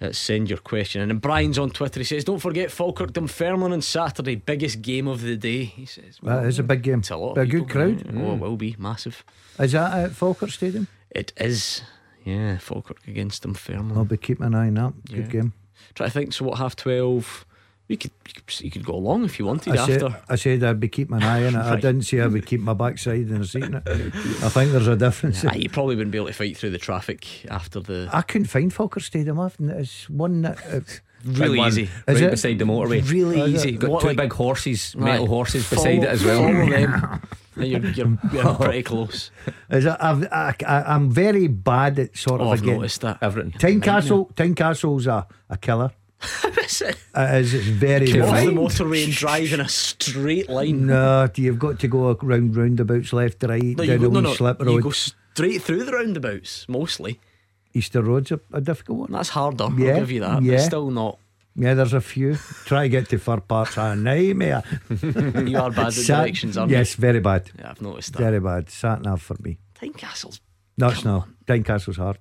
uh, 0.00 0.10
send 0.12 0.48
your 0.48 0.58
question. 0.58 1.08
And 1.10 1.20
Brian's 1.20 1.58
on 1.58 1.70
Twitter. 1.70 2.00
He 2.00 2.04
says, 2.04 2.24
Don't 2.24 2.38
forget 2.40 2.70
Falkirk 2.70 3.12
Dunfermline 3.12 3.72
on 3.72 3.82
Saturday. 3.82 4.34
Biggest 4.36 4.82
game 4.82 5.06
of 5.06 5.20
the 5.22 5.36
day. 5.36 5.64
He 5.64 5.84
says, 5.86 6.18
That 6.22 6.44
is 6.46 6.58
a 6.58 6.62
big 6.64 6.82
game. 6.82 7.00
It's 7.00 7.10
a 7.10 7.16
lot. 7.16 7.38
A 7.38 7.46
good 7.46 7.68
crowd. 7.68 8.04
Oh, 8.16 8.32
it 8.34 8.38
will 8.40 8.56
be 8.56 8.74
massive. 8.78 9.24
Is 9.58 9.72
that 9.72 9.92
at 9.96 10.10
Falkirk 10.12 10.50
Stadium? 10.50 10.88
It 11.10 11.32
is. 11.36 11.82
Yeah, 12.24 12.58
Falkirk 12.58 13.06
against 13.06 13.42
Dunfermline. 13.44 13.96
I'll 13.96 14.04
be 14.04 14.16
keeping 14.16 14.46
an 14.46 14.54
eye 14.54 14.68
on 14.68 14.74
that. 14.74 14.92
Good 15.08 15.16
Yeah. 15.26 15.40
game. 15.40 15.52
Try 15.94 16.06
to 16.06 16.12
think. 16.12 16.32
So, 16.32 16.46
what, 16.46 16.58
half 16.58 16.74
12? 16.76 17.44
We 17.92 17.96
could, 17.98 18.10
you 18.26 18.32
could, 18.46 18.60
you 18.62 18.70
could 18.70 18.84
go 18.86 18.94
along 18.94 19.24
if 19.26 19.38
you 19.38 19.44
wanted 19.44 19.76
I 19.76 19.86
said, 19.86 20.02
after. 20.02 20.22
I 20.32 20.36
said 20.36 20.64
I'd 20.64 20.80
be 20.80 20.88
keeping 20.88 21.16
an 21.16 21.22
eye 21.22 21.44
on 21.46 21.54
it. 21.54 21.58
I 21.58 21.76
didn't 21.86 22.02
say 22.02 22.20
I 22.20 22.26
would 22.26 22.46
keep 22.46 22.60
my 22.62 22.72
backside 22.72 23.28
in 23.28 23.38
the 23.40 23.46
seat. 23.46 23.64
in 23.64 23.74
it. 23.74 23.82
I 23.86 24.48
think 24.48 24.72
there's 24.72 24.88
a 24.88 24.96
difference. 24.96 25.44
Ah, 25.44 25.52
you 25.52 25.68
probably 25.68 25.94
wouldn't 25.96 26.10
be 26.12 26.16
able 26.16 26.28
to 26.28 26.32
fight 26.32 26.56
through 26.56 26.70
the 26.70 26.78
traffic 26.78 27.44
after 27.50 27.80
the. 27.80 28.08
I 28.10 28.22
couldn't 28.22 28.46
find 28.46 28.72
Falkirk 28.72 29.02
Stadium. 29.02 29.38
I've, 29.38 29.56
it's 29.60 30.08
one 30.08 30.40
that. 30.42 30.58
uh, 30.66 30.80
Really 31.24 31.58
one, 31.58 31.68
easy. 31.68 31.82
Is 31.82 31.90
right 32.08 32.22
it? 32.22 32.30
beside 32.32 32.58
the 32.58 32.64
motorway. 32.64 33.08
Really 33.08 33.40
Is 33.40 33.62
it? 33.64 33.68
easy. 33.68 33.78
Got 33.78 33.90
What, 33.90 34.00
two 34.00 34.06
like- 34.08 34.16
big 34.16 34.32
horses, 34.32 34.96
metal 34.96 35.26
Right. 35.26 35.28
horses 35.28 35.66
Follow- 35.68 35.82
beside 35.84 36.02
it 36.02 36.08
as 36.08 36.24
well. 36.24 36.42
Follow 36.42 36.70
them. 36.70 37.22
You're, 37.56 37.86
you're, 37.90 38.18
you're 38.32 38.54
pretty 38.64 38.82
close. 38.82 39.30
Is 39.70 39.84
it, 39.84 39.96
I've, 40.00 40.24
I, 40.32 40.54
I, 40.66 40.82
I'm 40.94 41.10
very 41.10 41.46
bad 41.46 41.98
at 41.98 42.16
sort 42.16 42.40
Oh, 42.40 42.44
of 42.46 42.52
I've 42.54 42.62
again. 42.62 42.76
noticed 42.76 43.02
that. 43.02 43.18
Everything. 43.22 43.52
Tynecastle, 43.52 44.34
Tynecastle's 44.34 45.06
a, 45.06 45.26
a 45.50 45.58
killer. 45.58 45.90
Is 46.58 46.80
it? 46.82 46.96
Is. 47.16 47.54
It's 47.54 47.66
very, 47.66 48.20
off 48.20 48.30
very. 48.30 48.46
the 48.46 48.52
motorway 48.52 49.04
and 49.04 49.12
drive 49.12 49.52
in 49.52 49.60
a 49.60 49.68
straight 49.68 50.48
line. 50.48 50.86
No, 50.86 51.28
you've 51.34 51.58
got 51.58 51.78
to 51.80 51.88
go 51.88 52.14
round 52.22 52.56
roundabouts, 52.56 53.12
left, 53.12 53.42
right, 53.42 53.62
No, 53.62 53.84
down 53.84 53.86
you 53.86 53.94
a 53.94 53.98
go, 53.98 54.08
wee 54.08 54.14
no, 54.14 54.20
no, 54.20 54.34
slip 54.34 54.60
you 54.62 54.80
go 54.80 54.90
straight 54.90 55.62
through 55.62 55.84
the 55.84 55.92
roundabouts, 55.92 56.68
mostly. 56.68 57.20
Easter 57.74 58.02
Road's 58.02 58.30
a, 58.32 58.40
a 58.52 58.60
difficult 58.60 58.98
one. 58.98 59.12
That's 59.12 59.30
harder, 59.30 59.68
Yeah, 59.76 59.92
I'll 59.94 60.00
give 60.00 60.10
you 60.10 60.20
that. 60.20 60.42
yeah. 60.42 60.56
But 60.56 60.62
still 60.62 60.90
not. 60.90 61.18
Yeah, 61.54 61.74
there's 61.74 61.92
a 61.92 62.00
few. 62.00 62.36
Try 62.64 62.84
to 62.84 62.88
get 62.88 63.08
to 63.10 63.18
far 63.18 63.40
parts 63.40 63.76
a 63.76 63.94
nightmare. 63.96 64.62
You 64.90 65.58
are 65.58 65.70
bad 65.70 65.86
at 65.88 65.92
Sat- 65.92 66.16
directions, 66.24 66.56
aren't 66.56 66.70
Yes, 66.70 66.94
very 66.94 67.20
bad. 67.20 67.50
Yeah, 67.58 67.70
I've 67.70 67.82
noticed 67.82 68.12
that. 68.14 68.18
Very 68.20 68.40
bad. 68.40 68.70
Sat 68.70 69.02
nav 69.02 69.20
for 69.20 69.36
me. 69.42 69.58
Tynecastle's. 69.74 70.40
No, 70.78 70.88
it's 70.88 71.04
not. 71.04 71.28
Tynecastle's 71.46 71.96
hard. 71.98 72.18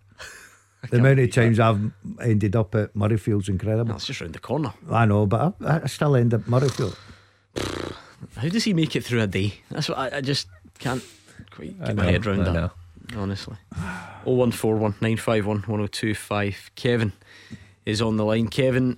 The 0.89 0.97
amount 0.97 1.19
of 1.19 1.31
times 1.31 1.59
I've 1.59 1.91
ended 2.21 2.55
up 2.55 2.73
at 2.75 2.93
Murrayfield's 2.95 3.49
incredible. 3.49 3.85
No, 3.89 3.95
it's 3.95 4.07
just 4.07 4.19
round 4.19 4.33
the 4.33 4.39
corner. 4.39 4.73
I 4.89 5.05
know, 5.05 5.25
but 5.27 5.55
I, 5.63 5.81
I 5.83 5.87
still 5.87 6.15
end 6.15 6.33
up 6.33 6.41
Murrayfield. 6.41 6.97
How 8.35 8.47
does 8.49 8.63
he 8.63 8.73
make 8.73 8.95
it 8.95 9.03
through 9.03 9.21
a 9.21 9.27
day? 9.27 9.53
That's 9.69 9.89
what 9.89 9.97
I, 9.97 10.17
I 10.17 10.21
just 10.21 10.47
can't 10.79 11.03
quite 11.51 11.75
I 11.81 11.87
get 11.87 11.95
my 11.95 12.05
head 12.05 12.25
around 12.25 12.41
I 12.41 12.43
that. 12.45 12.53
know. 12.53 12.71
Honestly. 13.15 13.57
0141 14.23 14.95
951 15.01 15.57
1025. 15.57 16.71
Kevin 16.75 17.11
is 17.85 18.01
on 18.01 18.17
the 18.17 18.25
line. 18.25 18.47
Kevin, 18.47 18.97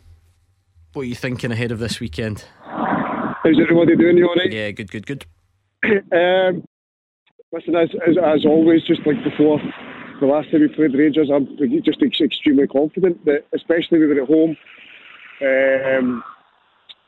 what 0.93 1.03
are 1.03 1.05
you 1.05 1.15
thinking 1.15 1.51
ahead 1.51 1.71
of 1.71 1.79
this 1.79 1.99
weekend? 1.99 2.45
How's 2.63 3.59
everybody 3.59 3.95
doing? 3.97 4.17
You 4.17 4.27
alright? 4.29 4.51
Yeah, 4.51 4.71
good, 4.71 4.91
good, 4.91 5.05
good. 5.05 5.25
Um, 5.83 6.63
listen, 7.51 7.75
as, 7.75 7.89
as, 8.07 8.15
as 8.23 8.45
always, 8.45 8.83
just 8.83 9.01
like 9.05 9.21
before, 9.23 9.59
the 10.23 10.31
last 10.31 10.49
time 10.51 10.61
we 10.61 10.69
played 10.69 10.95
Rangers, 10.95 11.29
I'm 11.29 11.45
just 11.83 12.01
extremely 12.01 12.67
confident 12.67 13.23
that, 13.25 13.45
especially 13.53 13.99
we 13.99 14.07
were 14.07 14.21
at 14.21 14.27
home. 14.27 14.55
Um, 15.41 16.23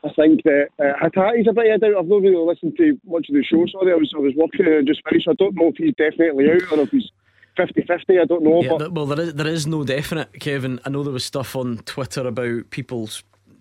I 0.04 0.12
think 0.14 0.42
that 0.42 0.68
uh, 0.78 0.92
Hatate's 1.02 1.48
a 1.48 1.52
bit 1.54 1.82
out. 1.82 1.96
I've 1.98 2.06
not 2.06 2.20
really 2.20 2.36
listened 2.36 2.76
to 2.76 3.00
much 3.06 3.28
of 3.30 3.34
the 3.34 3.42
show. 3.42 3.64
Sorry, 3.72 3.92
I 3.92 3.96
was 3.96 4.12
I 4.14 4.18
was 4.18 4.34
working 4.36 4.66
and 4.66 4.86
just 4.86 5.00
finished. 5.08 5.28
I 5.28 5.32
don't 5.32 5.54
know 5.54 5.68
if 5.68 5.76
he's 5.76 5.94
definitely 5.94 6.50
out 6.50 6.78
or 6.78 6.82
if 6.82 6.90
he's 6.90 7.10
50-50. 7.56 8.20
I 8.20 8.24
don't 8.26 8.42
know. 8.44 8.62
Yeah, 8.62 8.76
but 8.78 8.92
well, 8.92 9.06
there 9.06 9.20
is, 9.20 9.34
there 9.34 9.46
is 9.46 9.66
no 9.66 9.82
definite, 9.82 10.38
Kevin. 10.38 10.78
I 10.84 10.90
know 10.90 11.02
there 11.02 11.12
was 11.12 11.24
stuff 11.24 11.56
on 11.56 11.78
Twitter 11.78 12.26
about 12.26 12.68
people 12.68 13.08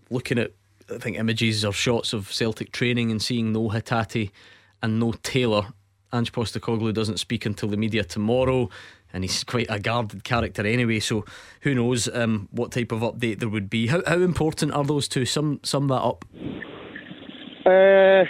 looking 0.10 0.38
at, 0.38 0.52
I 0.94 0.98
think, 0.98 1.18
images 1.18 1.64
or 1.64 1.72
shots 1.72 2.12
of 2.12 2.32
Celtic 2.34 2.74
training 2.74 3.10
and 3.10 3.22
seeing 3.22 3.54
no 3.54 3.70
Hatate 3.70 4.32
and 4.84 5.00
no 5.00 5.14
Taylor. 5.24 5.68
Ange 6.14 6.32
Postecoglou 6.32 6.94
doesn't 6.94 7.18
speak 7.18 7.46
until 7.46 7.70
the 7.70 7.78
media 7.78 8.04
tomorrow, 8.04 8.70
and 9.16 9.24
he's 9.24 9.46
quite 9.46 9.68
a 9.70 9.80
guarded 9.80 10.26
character 10.26 10.68
anyway. 10.68 11.00
So 11.00 11.24
who 11.62 11.74
knows 11.74 12.14
um, 12.14 12.50
what 12.52 12.74
type 12.74 12.92
of 12.92 13.00
update 13.00 13.40
there 13.40 13.50
would 13.50 13.70
be? 13.70 13.88
How, 13.88 14.04
how 14.06 14.20
important 14.20 14.74
are 14.74 14.84
those 14.84 15.08
two? 15.08 15.26
Sum 15.26 15.62
sum 15.64 15.88
that 15.88 16.02
up. 16.02 16.26
Uh, 17.66 18.28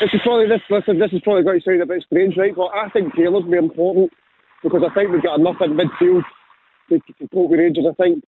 this 0.00 0.14
is 0.14 0.20
probably 0.22 0.46
this. 0.46 0.62
Listen, 0.70 0.98
this 1.00 1.12
is 1.12 1.20
probably 1.22 1.42
going 1.42 1.60
to 1.60 1.64
sound 1.64 1.82
a 1.82 1.86
bit 1.86 2.04
strange, 2.06 2.36
right? 2.36 2.54
But 2.54 2.68
I 2.68 2.88
think 2.90 3.14
Taylor's 3.14 3.44
be 3.44 3.58
important 3.58 4.12
because 4.62 4.82
I 4.88 4.94
think 4.94 5.10
we've 5.10 5.22
got 5.22 5.40
enough 5.40 5.56
in 5.60 5.76
midfield 5.76 6.22
to, 6.88 6.98
to 7.00 7.28
cope 7.34 7.50
with 7.50 7.58
Rangers. 7.58 7.86
I 7.90 7.94
think. 8.02 8.24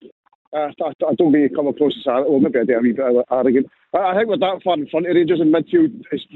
Uh, 0.55 0.69
I, 0.85 0.93
I 1.09 1.15
don't 1.15 1.33
to 1.33 1.49
come 1.55 1.69
across 1.69 1.95
as. 1.97 2.05
Well, 2.05 2.39
maybe 2.39 2.59
I 2.59 2.65
do 2.65 2.77
a 2.77 2.81
wee 2.81 2.93
bit 2.93 3.07
arrogant. 3.31 3.71
I, 3.95 3.99
I 3.99 4.15
think 4.17 4.29
we're 4.29 4.37
that 4.37 4.61
far 4.63 4.75
in 4.75 4.87
front 4.89 5.07
of 5.07 5.15
Rangers 5.15 5.41
in 5.41 5.51
midfield. 5.51 6.03
It's, 6.13 6.27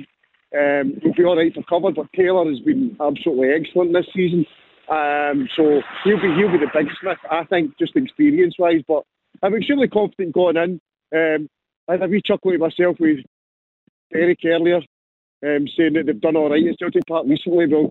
um, 0.55 0.95
we'll 1.03 1.15
be 1.15 1.25
all 1.25 1.37
right 1.37 1.53
for 1.53 1.63
cover, 1.65 1.93
but 1.93 2.13
Taylor 2.15 2.49
has 2.49 2.61
been 2.61 2.97
absolutely 3.01 3.49
excellent 3.51 3.93
this 3.93 4.07
season. 4.15 4.47
Um, 4.89 5.49
so 5.57 5.81
he'll 6.05 6.21
be 6.21 6.33
he'll 6.37 6.53
be 6.53 6.59
the 6.59 6.71
big 6.73 6.87
smith, 7.01 7.19
I 7.31 7.45
think, 7.45 7.77
just 7.79 7.97
experience 7.97 8.55
wise. 8.59 8.83
But 8.87 9.03
I'm 9.43 9.55
extremely 9.55 9.89
confident 9.89 10.33
going 10.33 10.57
in. 10.57 10.81
Um, 11.13 11.49
I 11.89 11.93
had 11.93 12.03
a 12.03 12.07
wee 12.07 12.23
chuckle 12.25 12.57
myself 12.59 12.97
with 13.01 13.19
Eric 14.15 14.39
earlier, 14.45 14.77
um, 14.77 15.67
saying 15.77 15.95
that 15.95 16.05
they've 16.07 16.21
done 16.21 16.37
all 16.37 16.51
right 16.51 16.67
at 16.67 16.79
Celtic 16.79 17.07
Park 17.09 17.27
recently. 17.27 17.67
Well, 17.67 17.91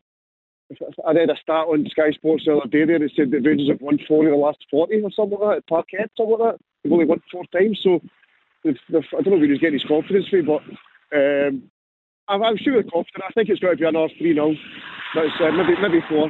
I 1.06 1.12
read 1.12 1.30
a 1.30 1.36
stat 1.42 1.68
on 1.68 1.86
Sky 1.92 2.12
Sports 2.12 2.44
the 2.46 2.56
other 2.56 2.68
day 2.68 2.86
there 2.86 3.00
that 3.00 3.12
said 3.16 3.32
the 3.32 3.40
Rangers 3.40 3.70
have 3.70 3.82
won 3.82 4.00
four 4.08 4.24
in 4.26 4.32
the 4.32 4.38
last 4.38 4.58
40 4.72 5.02
or 5.02 5.12
something 5.12 5.38
like 5.40 5.50
that 5.50 5.58
at 5.58 5.68
Parkhead, 5.68 6.10
something 6.18 6.38
like 6.40 6.54
that. 6.54 6.60
They've 6.84 6.94
only 6.94 7.06
won 7.06 7.22
four 7.32 7.44
times, 7.54 7.80
so 7.84 8.00
I 8.66 8.74
don't 9.22 9.28
know 9.28 9.44
if 9.44 9.50
he's 9.50 9.60
getting 9.60 9.80
his 9.80 9.88
confidence 9.88 10.28
from, 10.28 10.46
but 10.46 10.62
um, 11.16 11.70
I'm, 12.28 12.44
I'm 12.44 12.58
sure 12.58 12.82
confident. 12.84 13.24
I 13.28 13.32
think 13.34 13.50
it's 13.50 13.60
going 13.60 13.76
to 13.78 13.82
be 13.82 13.88
another 13.88 14.10
3 14.18 14.34
0. 14.34 14.54
That's 15.16 15.28
uh, 15.40 15.52
maybe 15.52 15.80
maybe 15.82 16.02
4. 16.10 16.24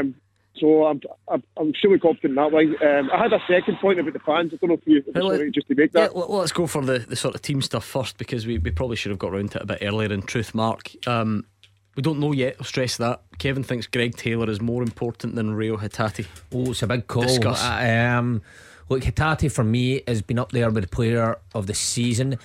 Um, 0.00 0.14
so 0.56 0.84
I'm, 0.86 1.00
I'm, 1.28 1.42
I'm 1.56 1.72
surely 1.80 1.98
confident 1.98 2.36
that 2.36 2.52
way. 2.52 2.64
Um, 2.66 3.10
I 3.12 3.22
had 3.22 3.32
a 3.32 3.40
second 3.48 3.78
point 3.80 3.98
about 3.98 4.12
the 4.12 4.20
fans. 4.20 4.52
I 4.52 4.56
don't 4.56 4.68
know 4.70 4.74
if 4.74 4.86
you 4.86 5.02
Well, 5.14 5.24
all 5.24 5.38
right 5.38 5.50
just 5.52 5.66
to 5.68 5.74
make 5.74 5.90
that. 5.92 6.12
Yeah, 6.14 6.20
l- 6.20 6.36
let's 6.38 6.52
go 6.52 6.66
for 6.68 6.82
the, 6.82 7.00
the 7.00 7.16
sort 7.16 7.34
of 7.34 7.42
team 7.42 7.60
stuff 7.60 7.84
first 7.84 8.18
because 8.18 8.46
we, 8.46 8.58
we 8.58 8.70
probably 8.70 8.94
should 8.96 9.10
have 9.10 9.18
got 9.18 9.32
round 9.32 9.50
to 9.52 9.58
it 9.58 9.62
a 9.62 9.66
bit 9.66 9.78
earlier. 9.82 10.12
In 10.12 10.22
truth, 10.22 10.54
Mark, 10.54 10.92
um, 11.08 11.44
We 11.96 12.02
don't 12.02 12.20
know 12.20 12.30
yet. 12.32 12.56
I'll 12.60 12.64
stress 12.66 12.96
that. 12.98 13.22
Kevin 13.38 13.64
thinks 13.64 13.88
Greg 13.88 14.16
Taylor 14.16 14.48
is 14.48 14.60
more 14.60 14.82
important 14.84 15.34
than 15.34 15.54
Reo 15.54 15.76
Hatate. 15.76 16.26
Oh, 16.54 16.70
it's 16.70 16.82
a 16.84 16.86
big 16.86 17.08
call. 17.08 17.22
Discuss. 17.22 17.60
Uh, 17.64 18.14
um, 18.18 18.40
look, 18.88 19.02
Hatate 19.02 19.50
for 19.50 19.64
me 19.64 20.02
has 20.06 20.22
been 20.22 20.38
up 20.38 20.52
there 20.52 20.70
with 20.70 20.84
the 20.84 20.88
player 20.90 21.36
of 21.52 21.66
the 21.66 21.74
season. 21.74 22.38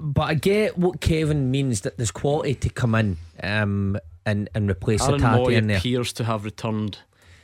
But 0.00 0.22
I 0.22 0.34
get 0.34 0.78
what 0.78 1.00
Kevin 1.00 1.50
means 1.50 1.82
that 1.82 1.98
there's 1.98 2.10
quality 2.10 2.54
to 2.54 2.70
come 2.70 2.94
in 2.94 3.18
um, 3.42 3.98
and, 4.24 4.48
and 4.54 4.70
replace 4.70 5.02
Aaron 5.06 5.20
Mooy 5.20 5.52
in 5.52 5.66
there. 5.66 5.76
appears 5.76 6.12
to 6.14 6.24
have 6.24 6.44
returned 6.44 6.98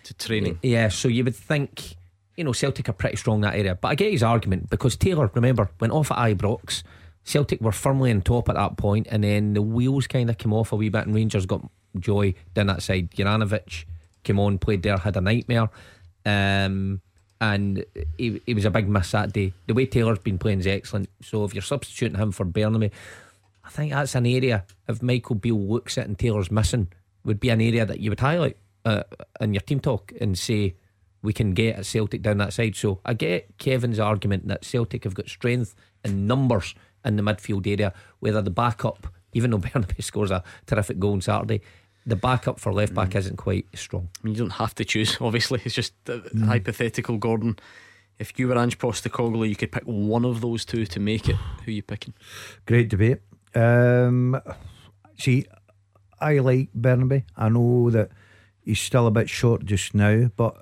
to 0.05 0.15
training. 0.15 0.59
Yeah, 0.63 0.89
so 0.89 1.09
you 1.09 1.23
would 1.25 1.37
think, 1.37 1.97
you 2.37 2.45
know, 2.45 2.53
Celtic 2.53 2.89
are 2.89 2.95
pretty 2.95 3.17
strong 3.17 3.37
in 3.37 3.41
that 3.43 3.57
area. 3.57 3.75
But 3.75 3.89
I 3.89 3.95
get 3.95 4.11
his 4.11 4.23
argument 4.23 4.71
because 4.71 4.97
Taylor, 4.97 5.31
remember, 5.35 5.71
went 5.81 5.93
off 5.93 6.11
at 6.11 6.17
Ibrox. 6.17 6.83
Celtic 7.25 7.61
were 7.61 7.73
firmly 7.73 8.11
on 8.11 8.23
top 8.23 8.49
at 8.49 8.55
that 8.55 8.77
point, 8.77 9.07
and 9.11 9.23
then 9.23 9.53
the 9.53 9.63
wheels 9.63 10.07
kind 10.07 10.31
of 10.31 10.39
came 10.39 10.53
off 10.53 10.73
a 10.73 10.77
wee 10.77 10.89
bit, 10.89 11.07
and 11.07 11.15
Rangers 11.15 11.45
got 11.45 11.69
joy 11.99 12.35
down 12.55 12.69
that 12.69 12.83
side. 12.83 13.11
Juranovic 13.11 13.85
came 14.23 14.39
on, 14.39 14.59
played 14.59 14.83
there, 14.83 14.97
had 14.97 15.17
a 15.17 15.21
nightmare. 15.21 15.69
Um, 16.25 17.01
and 17.41 17.85
he, 18.19 18.41
he 18.47 18.55
was 18.55 18.65
a 18.65 18.71
big 18.71 18.89
miss 18.89 19.11
that 19.13 19.33
day. 19.33 19.53
The 19.67 19.75
way 19.75 19.87
Taylor's 19.87 20.19
been 20.19 20.39
playing 20.39 20.61
is 20.61 20.67
excellent. 20.67 21.09
So 21.23 21.45
if 21.45 21.55
you're 21.55 21.63
substituting 21.63 22.19
him 22.19 22.33
for 22.33 22.47
Bernabei, 22.47 22.91
I 23.65 23.69
think 23.71 23.93
that's 23.93 24.15
an 24.15 24.27
area, 24.27 24.65
if 24.89 25.03
Michael 25.03 25.35
Beale 25.35 25.59
looks 25.59 25.99
at 25.99 26.07
and 26.07 26.19
Taylor's 26.19 26.51
missing, 26.51 26.89
would 27.25 27.41
be 27.41 27.51
an 27.51 27.61
area 27.61 27.85
that 27.85 28.01
you 28.01 28.11
would 28.11 28.21
highlight 28.21 28.57
uh, 28.85 29.03
in 29.41 29.53
your 29.53 29.61
team 29.61 29.81
talk 29.81 30.13
and 30.21 30.39
say, 30.39 30.77
we 31.23 31.33
can 31.33 31.53
get 31.53 31.77
at 31.77 31.87
Celtic 31.87 32.23
down 32.23 32.39
that 32.39 32.53
side. 32.53 32.77
So 32.77 33.01
I 33.05 33.15
get 33.15 33.59
Kevin's 33.59 33.99
argument 33.99 34.47
that 34.47 34.65
Celtic 34.65 35.05
have 35.05 35.15
got 35.15 35.29
strength 35.29 35.75
and 36.05 36.29
numbers 36.29 36.75
in 37.05 37.17
the 37.17 37.23
midfield 37.23 37.67
area, 37.67 37.93
whether 38.21 38.41
the 38.41 38.51
backup, 38.51 39.09
even 39.33 39.51
though 39.51 39.59
Bernabei 39.67 40.03
scores 40.03 40.31
a 40.31 40.45
terrific 40.67 41.01
goal 41.01 41.15
on 41.15 41.21
Saturday, 41.21 41.63
the 42.07 42.17
backup 42.17 42.61
for 42.61 42.73
left 42.73 42.95
back 42.95 43.15
isn't 43.17 43.37
quite 43.37 43.67
strong. 43.75 44.09
I 44.23 44.27
mean, 44.27 44.35
you 44.35 44.41
don't 44.41 44.51
have 44.51 44.75
to 44.77 44.85
choose, 44.85 45.17
obviously. 45.21 45.61
It's 45.65 45.75
just 45.75 45.93
uh, 46.09 46.19
Mm. 46.35 46.47
hypothetical, 46.47 47.19
Gordon. 47.19 47.59
If 48.19 48.39
you 48.39 48.49
were 48.49 48.57
Ange 48.57 48.79
Postecoglou, 48.79 49.47
you 49.49 49.57
could 49.57 49.73
pick 49.73 49.83
one 49.85 50.25
of 50.25 50.41
those 50.41 50.65
two 50.65 50.87
to 50.87 51.01
make 51.01 51.29
it. 51.29 51.37
Who 51.65 51.71
are 51.71 51.75
you 51.75 51.83
picking? 51.83 52.15
Great 52.65 52.89
debate. 52.89 53.19
Um, 53.55 54.41
see, 55.19 55.45
I 56.21 56.39
like 56.39 56.71
Bernabei. 56.73 57.25
I 57.37 57.49
know 57.51 57.91
that 57.91 58.11
he's 58.63 58.81
still 58.81 59.07
a 59.07 59.11
bit 59.11 59.29
short 59.29 59.65
just 59.67 59.95
now, 59.95 60.31
but 60.37 60.55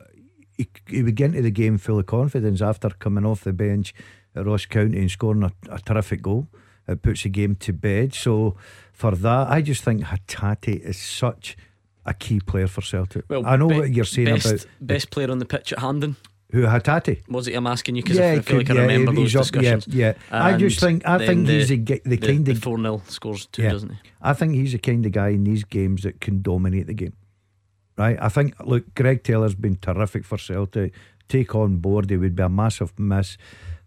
he, 0.56 0.68
he 0.88 1.02
would 1.04 1.14
get 1.14 1.26
into 1.30 1.42
the 1.42 1.50
game 1.50 1.78
full 1.78 1.98
of 2.00 2.06
confidence 2.06 2.60
after 2.62 2.88
coming 2.90 3.24
off 3.26 3.44
the 3.44 3.52
bench 3.52 3.94
at 4.34 4.46
Ross 4.46 4.66
County 4.66 4.98
and 4.98 5.10
scoring 5.10 5.44
a, 5.44 5.52
a 5.70 5.78
terrific 5.78 6.22
goal. 6.22 6.48
It 6.86 7.02
puts 7.02 7.22
the 7.22 7.28
game 7.30 7.54
to 7.56 7.72
bed. 7.72 8.14
So 8.14 8.56
for 8.92 9.12
that, 9.12 9.48
I 9.48 9.62
just 9.62 9.82
think 9.82 10.02
Hatate 10.02 10.80
is 10.80 10.98
such 10.98 11.56
a 12.06 12.12
key 12.12 12.40
player 12.40 12.66
for 12.66 12.82
Celtic. 12.82 13.24
I 13.30 13.56
know 13.56 13.68
be- 13.68 13.78
what 13.78 13.90
you're 13.94 14.04
saying 14.04 14.26
best, 14.34 14.46
about 14.46 14.66
best 14.80 15.10
player 15.10 15.30
on 15.30 15.38
the 15.38 15.46
pitch 15.46 15.72
at 15.72 15.78
Hamden. 15.78 16.16
who 16.52 16.62
Hatate. 16.66 17.26
Was 17.28 17.48
it? 17.48 17.54
I'm 17.54 17.66
asking 17.66 17.96
you 17.96 18.02
because 18.02 18.18
Yeah, 18.18 18.32
I, 18.32 18.40
feel 18.40 18.58
like 18.58 18.70
I 18.70 18.74
yeah, 18.74 18.80
remember 18.82 19.12
those 19.12 19.34
up- 19.34 19.46
yeah, 19.54 19.60
discussions. 19.76 19.94
yeah. 19.94 20.12
I 20.30 20.56
just 20.58 20.78
think- 20.80 21.06
I 21.06 21.26
think 21.26 21.48
he's 21.48 21.68
the, 21.70 21.76
the 21.78 22.00
the 22.04 22.16
kind 22.18 22.48
of- 22.48 22.58
four 22.58 22.76
0 22.78 23.02
scores 23.08 23.46
two, 23.46 23.62
doesn't 23.62 23.90
he? 23.92 23.96
I 24.20 24.34
think 24.34 24.52
he's 24.54 24.72
the 24.72 24.78
kind 24.78 25.04
of 25.06 25.12
guy 25.12 25.28
in 25.30 25.44
these 25.44 25.64
games 25.64 26.02
that 26.02 26.20
can 26.20 26.42
dominate 26.42 26.86
the 26.86 26.94
game. 26.94 27.14
Right? 27.96 28.18
I 28.20 28.28
think, 28.28 28.54
look, 28.64 28.94
Greg 28.94 29.22
Taylor's 29.22 29.54
been 29.54 29.76
terrific 29.76 30.24
for 30.24 30.36
Celtic. 30.36 30.92
Take 31.28 31.54
on 31.54 31.76
board, 31.78 32.10
he 32.10 32.16
would 32.18 32.36
be 32.36 32.42
a 32.42 32.48
massive 32.48 32.92
miss. 32.98 33.36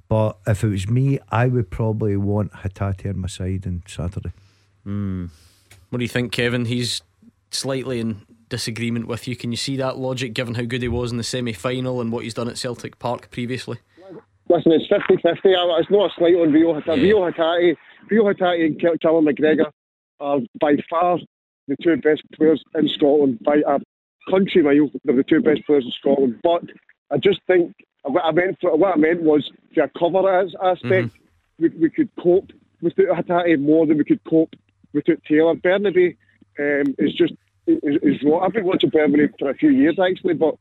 But 0.10 0.38
if 0.48 0.64
it 0.64 0.70
was 0.70 0.90
me, 0.90 1.20
I 1.30 1.48
would 1.48 1.70
probably 1.70 2.16
want 2.16 2.54
Hatate 2.54 3.10
on 3.10 3.20
my 3.20 3.28
side 3.28 3.68
on 3.68 3.84
Saturday. 3.88 4.32
Hmm. 4.84 5.26
What 5.90 6.00
do 6.00 6.06
you 6.06 6.10
think, 6.10 6.32
Kevin? 6.32 6.66
He's 6.66 7.02
slightly 7.52 8.00
in 8.00 8.22
disagreement 8.50 9.08
with 9.08 9.28
you. 9.28 9.36
Can 9.36 9.52
you 9.52 9.58
see 9.58 9.76
that 9.78 9.98
logic 9.98 10.34
given 10.34 10.56
how 10.56 10.64
good 10.64 10.82
he 10.82 10.88
was 10.88 11.12
in 11.12 11.18
the 11.18 11.24
semi 11.24 11.54
final 11.54 12.00
and 12.00 12.12
what 12.12 12.24
he's 12.24 12.34
done 12.34 12.48
at 12.48 12.58
Celtic 12.58 13.00
Park 13.00 13.30
previously? 13.32 13.80
Listen, 14.50 14.72
it's 14.72 14.88
50 14.88 15.16
50. 15.22 15.40
It's 15.44 15.92
not 15.92 16.12
a 16.12 16.14
slight 16.18 16.36
on 16.36 16.54
Reo 16.54 16.80
Hatate. 16.80 16.98
Yeah. 16.98 17.04
Reo 17.04 17.32
Hatate, 17.32 17.76
Reo 18.10 18.24
Hatate 18.24 18.66
and 18.66 18.80
Cal- 18.80 18.98
Callum 19.02 19.26
McGregor 19.26 19.72
are 20.20 20.40
by 20.60 20.76
far 20.90 21.20
the 21.68 21.76
two 21.84 21.98
best 21.98 22.24
players 22.34 22.64
in 22.76 22.88
Scotland. 22.88 23.40
By 23.44 23.58
a 23.68 23.80
country 24.30 24.64
mile, 24.64 24.90
they're 25.04 25.18
the 25.18 25.24
two 25.24 25.42
best 25.42 25.66
players 25.66 25.84
in 25.84 25.92
Scotland. 25.92 26.40
But 26.44 26.64
I 27.12 27.18
just 27.18 27.42
think 27.46 27.74
what 28.08 28.26
I 28.26 28.32
meant, 28.32 28.58
what 28.62 28.94
I 28.94 28.98
meant 28.98 29.22
was 29.22 29.50
for 29.74 29.84
a 29.84 29.90
cover 29.98 30.40
as- 30.42 30.56
aspect, 30.62 31.12
we, 31.60 31.70
we 31.70 31.90
could 31.90 32.10
cope 32.22 32.52
without 32.82 33.26
Hatate 33.26 33.60
more 33.60 33.86
than 33.86 33.98
we 33.98 34.04
could 34.04 34.24
cope 34.24 34.54
without 34.94 35.18
Taylor. 35.28 35.56
Bernabei 35.56 36.16
um, 36.60 36.96
is 36.98 37.14
just 37.14 37.34
is, 37.66 37.98
is 38.02 38.24
raw. 38.24 38.40
I've 38.40 38.54
been 38.54 38.66
watching 38.66 38.92
Bernabei 38.92 39.32
for 39.40 39.50
a 39.50 39.56
few 39.56 39.70
years 39.70 39.98
actually, 40.00 40.36
but 40.36 40.56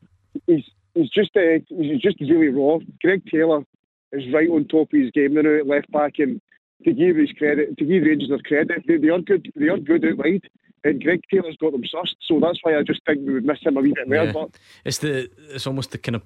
he's 0.45 0.65
he's 0.93 1.09
just 1.09 1.35
uh, 1.35 1.59
he's 1.69 2.01
just 2.01 2.19
really 2.21 2.49
raw. 2.49 2.79
Greg 3.01 3.23
Taylor 3.31 3.63
is 4.11 4.33
right 4.33 4.49
on 4.49 4.65
top 4.65 4.93
of 4.93 4.99
his 4.99 5.11
game 5.11 5.33
now 5.33 5.57
at 5.57 5.67
left 5.67 5.91
back, 5.91 6.13
and 6.19 6.41
to 6.85 6.93
give 6.93 7.15
his 7.15 7.31
credit, 7.33 7.77
to 7.77 7.85
give 7.85 8.03
Rangers 8.03 8.29
their 8.29 8.39
credit, 8.39 8.83
they, 8.87 8.97
they 8.97 9.09
are 9.09 9.19
good. 9.19 9.51
They 9.55 9.67
are 9.67 9.77
good 9.77 10.05
out 10.05 10.17
wide, 10.17 10.47
and 10.83 11.03
Greg 11.03 11.21
Taylor's 11.31 11.57
got 11.57 11.71
them 11.71 11.83
sussed. 11.83 12.15
So 12.21 12.39
that's 12.39 12.59
why 12.63 12.77
I 12.77 12.83
just 12.83 13.01
think 13.05 13.25
we 13.25 13.33
would 13.33 13.45
miss 13.45 13.59
him 13.61 13.77
a 13.77 13.81
wee 13.81 13.93
bit 13.93 14.07
more. 14.07 14.25
Yeah. 14.25 14.31
But 14.31 14.57
It's 14.85 14.99
the 14.99 15.29
it's 15.49 15.67
almost 15.67 15.91
the 15.91 15.97
kind 15.97 16.15
of 16.15 16.23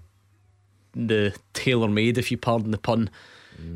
the 0.93 1.34
tailor 1.53 1.88
made, 1.89 2.18
if 2.18 2.31
you 2.31 2.38
pardon 2.38 2.72
the 2.72 2.77
pun, 2.77 3.09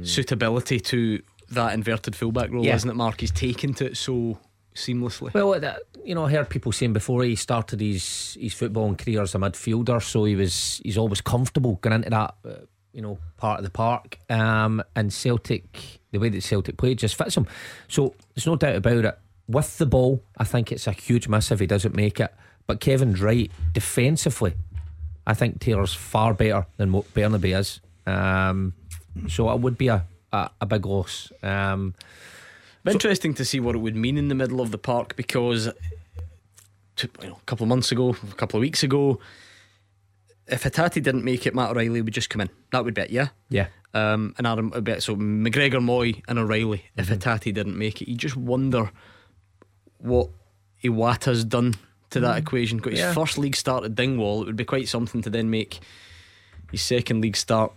suitability 0.03 0.79
to 0.79 1.21
that 1.51 1.73
inverted 1.73 2.15
fullback 2.15 2.51
role, 2.51 2.65
Yeah. 2.65 2.75
isn't 2.75 2.89
it, 2.89 2.95
Mark? 2.95 3.21
He's 3.21 3.31
taken 3.31 3.73
to 3.75 3.85
it 3.85 3.97
so 3.97 4.39
seamlessly. 4.73 5.33
Well, 5.33 5.59
that, 5.59 5.79
you 6.03 6.15
know, 6.15 6.25
I 6.25 6.31
heard 6.31 6.49
people 6.49 6.71
saying 6.71 6.93
before 6.93 7.23
he 7.23 7.35
started 7.35 7.79
his 7.81 8.35
his 8.39 8.53
footballing 8.53 8.97
career 8.97 9.21
as 9.21 9.35
a 9.35 9.37
midfielder, 9.37 10.01
so 10.01 10.25
he 10.25 10.35
was 10.35 10.81
he's 10.83 10.97
always 10.97 11.21
comfortable 11.21 11.75
going 11.81 11.93
into 11.95 12.09
that 12.09 12.35
uh, 12.45 12.65
you 12.93 13.01
know 13.01 13.19
part 13.37 13.59
of 13.59 13.63
the 13.63 13.69
park. 13.71 14.17
Um, 14.29 14.83
and 14.95 15.13
Celtic, 15.13 15.99
the 16.11 16.17
way 16.17 16.29
that 16.29 16.41
Celtic 16.41 16.77
played 16.77 16.97
just 16.99 17.15
fits 17.15 17.37
him. 17.37 17.47
So 17.87 18.15
there's 18.33 18.47
no 18.47 18.55
doubt 18.55 18.75
about 18.75 19.05
it. 19.05 19.17
With 19.47 19.77
the 19.77 19.85
ball, 19.85 20.23
I 20.37 20.43
think 20.43 20.71
it's 20.71 20.87
a 20.87 20.91
huge 20.91 21.27
miss 21.27 21.51
if 21.51 21.59
he 21.59 21.67
doesn't 21.67 21.95
make 21.95 22.19
it. 22.19 22.33
But 22.65 22.79
Kevin's 22.79 23.21
right. 23.21 23.51
Defensively, 23.73 24.55
I 25.27 25.33
think 25.33 25.59
Taylor's 25.59 25.93
far 25.93 26.33
better 26.33 26.65
than 26.77 26.91
what 26.91 27.13
Bernabei 27.13 27.57
is. 27.57 27.79
Um, 28.05 28.73
so 29.27 29.49
it 29.51 29.59
would 29.59 29.77
be 29.77 29.87
a 29.87 30.05
a, 30.31 30.49
a 30.61 30.65
big 30.65 30.85
loss. 30.85 31.31
Um, 31.41 31.93
Be 32.83 32.91
interesting 32.91 33.33
to 33.35 33.45
see 33.45 33.59
what 33.59 33.75
it 33.75 33.79
would 33.79 33.95
mean 33.95 34.17
in 34.17 34.27
the 34.27 34.35
middle 34.35 34.61
of 34.61 34.71
the 34.71 34.77
park 34.77 35.15
because 35.15 35.67
you 37.01 37.09
know, 37.27 37.37
a 37.41 37.45
couple 37.45 37.63
of 37.63 37.69
months 37.69 37.91
ago, 37.91 38.09
a 38.09 38.35
couple 38.35 38.57
of 38.57 38.61
weeks 38.61 38.83
ago, 38.83 39.19
if 40.47 40.63
Hatate 40.63 41.01
didn't 41.01 41.23
make 41.23 41.45
it, 41.47 41.55
Matt 41.55 41.71
O'Reilly 41.71 42.01
would 42.01 42.13
just 42.13 42.29
come 42.29 42.41
in. 42.41 42.49
That 42.71 42.85
would 42.85 42.93
be 42.93 43.01
it, 43.01 43.09
yeah? 43.09 43.29
yeah. 43.49 43.67
Um, 43.93 44.35
and 44.37 44.45
Adam 44.45 44.69
would 44.71 44.83
be. 44.83 44.99
So 44.99 45.15
McGregor, 45.15 45.81
Mooy, 45.81 46.21
and 46.27 46.37
O'Reilly. 46.37 46.85
If 46.97 47.07
Mm-hmm. 47.07 47.27
Hatate 47.29 47.53
didn't 47.53 47.77
make 47.77 48.01
it, 48.01 48.09
you 48.09 48.15
just 48.17 48.35
wonder 48.37 48.91
what 49.97 50.29
Iwata's 50.83 51.43
done 51.45 51.75
to 52.15 52.19
that 52.21 52.37
equation. 52.37 52.79
Got 52.79 52.91
his 52.93 52.99
Mm. 52.99 53.03
Yeah. 53.03 53.13
first 53.13 53.37
league 53.37 53.55
start 53.55 53.83
at 53.85 53.95
Dingwall. 53.95 54.41
It 54.41 54.45
would 54.47 54.55
be 54.57 54.65
quite 54.65 54.87
something 54.89 55.21
to 55.21 55.29
then 55.29 55.49
make 55.49 55.79
his 56.71 56.81
second 56.81 57.21
league 57.21 57.37
start 57.37 57.71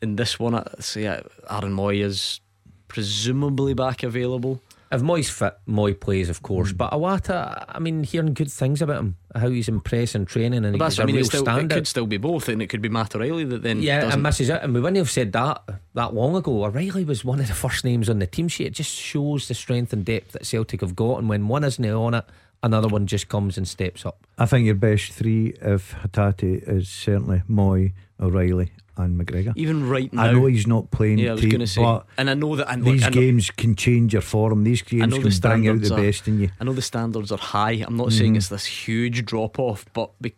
in 0.00 0.16
this 0.16 0.38
one. 0.38 0.54
I 0.54 0.64
say 0.80 1.02
yeah, 1.02 1.20
Aaron 1.50 1.72
Mooy 1.74 2.02
is 2.04 2.40
presumably 2.88 3.74
back 3.74 4.02
available. 4.02 4.62
If 4.90 5.02
Mooy's 5.02 5.28
fit, 5.28 5.54
Mooy 5.68 5.92
plays, 6.00 6.30
of 6.30 6.40
course. 6.42 6.72
But 6.72 6.92
Iwata, 6.92 7.62
I 7.68 7.78
mean, 7.78 8.04
hearing 8.04 8.32
good 8.32 8.50
things 8.50 8.80
about 8.80 9.00
him, 9.00 9.16
how 9.34 9.50
he's 9.50 9.68
impressing 9.68 10.24
training 10.24 10.64
and 10.64 10.78
But 10.78 10.86
that's 10.86 10.94
he's 10.94 10.98
what 11.00 11.02
I 11.02 11.04
a 11.04 11.06
mean. 11.08 11.14
real 11.16 11.20
It's 11.26 11.28
still, 11.36 11.56
it 11.58 11.68
could 11.70 11.86
still 11.86 12.06
be 12.06 12.16
both, 12.16 12.48
and 12.48 12.62
it 12.62 12.68
could 12.68 12.80
be 12.80 12.88
Matt 12.88 13.14
O'Reilly 13.14 13.44
that 13.44 13.62
then 13.62 13.82
yeah, 13.82 13.98
doesn't. 14.00 14.14
and 14.14 14.22
misses 14.22 14.48
it. 14.48 14.62
And 14.62 14.72
we 14.72 14.80
wouldn't 14.80 14.96
have 14.96 15.10
said 15.10 15.32
that 15.32 15.62
that 15.92 16.14
long 16.14 16.34
ago. 16.36 16.64
O'Reilly 16.64 17.04
was 17.04 17.22
one 17.22 17.38
of 17.38 17.48
the 17.48 17.52
first 17.52 17.84
names 17.84 18.08
on 18.08 18.18
the 18.18 18.26
team 18.26 18.48
sheet. 18.48 18.68
It 18.68 18.72
just 18.72 18.94
shows 18.94 19.46
the 19.46 19.52
strength 19.54 19.92
and 19.92 20.06
depth 20.06 20.32
that 20.32 20.46
Celtic 20.46 20.80
have 20.80 20.96
got. 20.96 21.18
And 21.18 21.28
when 21.28 21.48
one 21.48 21.64
isn't 21.64 21.84
on 21.84 22.14
it, 22.14 22.24
another 22.62 22.88
one 22.88 23.06
just 23.06 23.28
comes 23.28 23.56
and 23.56 23.66
steps 23.66 24.04
up. 24.06 24.26
I 24.38 24.46
think 24.46 24.66
your 24.66 24.74
best 24.74 25.12
three, 25.12 25.54
if 25.60 25.94
Hatate, 26.02 26.68
is 26.68 26.88
certainly 26.88 27.42
Mooy, 27.48 27.92
O'Reilly, 28.20 28.72
and 28.96 29.20
McGregor. 29.20 29.52
Even 29.56 29.88
right 29.88 30.12
now, 30.12 30.22
I 30.24 30.32
know 30.32 30.46
he's 30.46 30.66
not 30.66 30.90
playing 30.90 31.18
Yeah, 31.18 31.30
I 31.30 31.34
was 31.34 31.42
going 31.44 31.60
to 31.60 31.66
say, 31.66 31.82
but 31.82 32.06
and 32.18 32.28
I 32.28 32.34
know 32.34 32.56
that. 32.56 32.68
And 32.70 32.84
look, 32.84 32.94
these 32.94 33.02
know- 33.04 33.10
games 33.10 33.50
can 33.50 33.76
change 33.76 34.12
your 34.12 34.22
form. 34.22 34.64
These 34.64 34.82
I 34.82 34.90
games 34.90 35.14
can 35.14 35.22
the 35.22 35.38
bring 35.40 35.68
out 35.68 35.80
the 35.82 35.94
are, 35.94 35.96
best 36.02 36.26
in 36.28 36.40
you. 36.40 36.50
I 36.60 36.64
know 36.64 36.72
the 36.72 36.82
standards 36.82 37.30
are 37.30 37.38
high. 37.38 37.84
I'm 37.86 37.96
not 37.96 38.12
saying 38.12 38.34
Mhm. 38.34 38.38
it's 38.38 38.48
this 38.48 38.64
huge 38.66 39.24
drop 39.24 39.58
off, 39.60 39.86
but 39.92 40.10
be, 40.20 40.34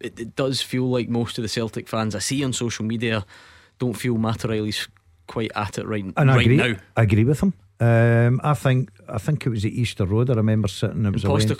it, 0.00 0.18
it 0.18 0.36
does 0.36 0.62
feel 0.62 0.88
like 0.88 1.08
most 1.10 1.36
of 1.38 1.42
the 1.42 1.48
Celtic 1.48 1.86
fans 1.88 2.14
I 2.14 2.20
see 2.20 2.42
on 2.44 2.52
social 2.54 2.84
media 2.86 3.26
don't 3.78 3.94
feel 3.94 4.16
Matt 4.16 4.44
O'Reilly's 4.44 4.88
quite 5.26 5.52
at 5.54 5.76
it 5.76 5.86
right, 5.86 6.04
And 6.16 6.30
I 6.30 6.40
agree, 6.40 6.56
now. 6.56 6.76
I 6.96 7.02
agree 7.02 7.24
with 7.24 7.40
him. 7.40 7.52
Um, 7.80 8.40
I 8.42 8.54
think 8.54 8.90
I 9.08 9.18
think 9.18 9.46
it 9.46 9.50
was 9.50 9.64
at 9.64 9.70
Easter 9.72 10.04
Road. 10.04 10.30
I 10.30 10.34
remember 10.34 10.66
sitting. 10.68 11.06
It 11.06 11.12
was 11.12 11.22
a 11.24 11.28
Wednesday- 11.34 11.54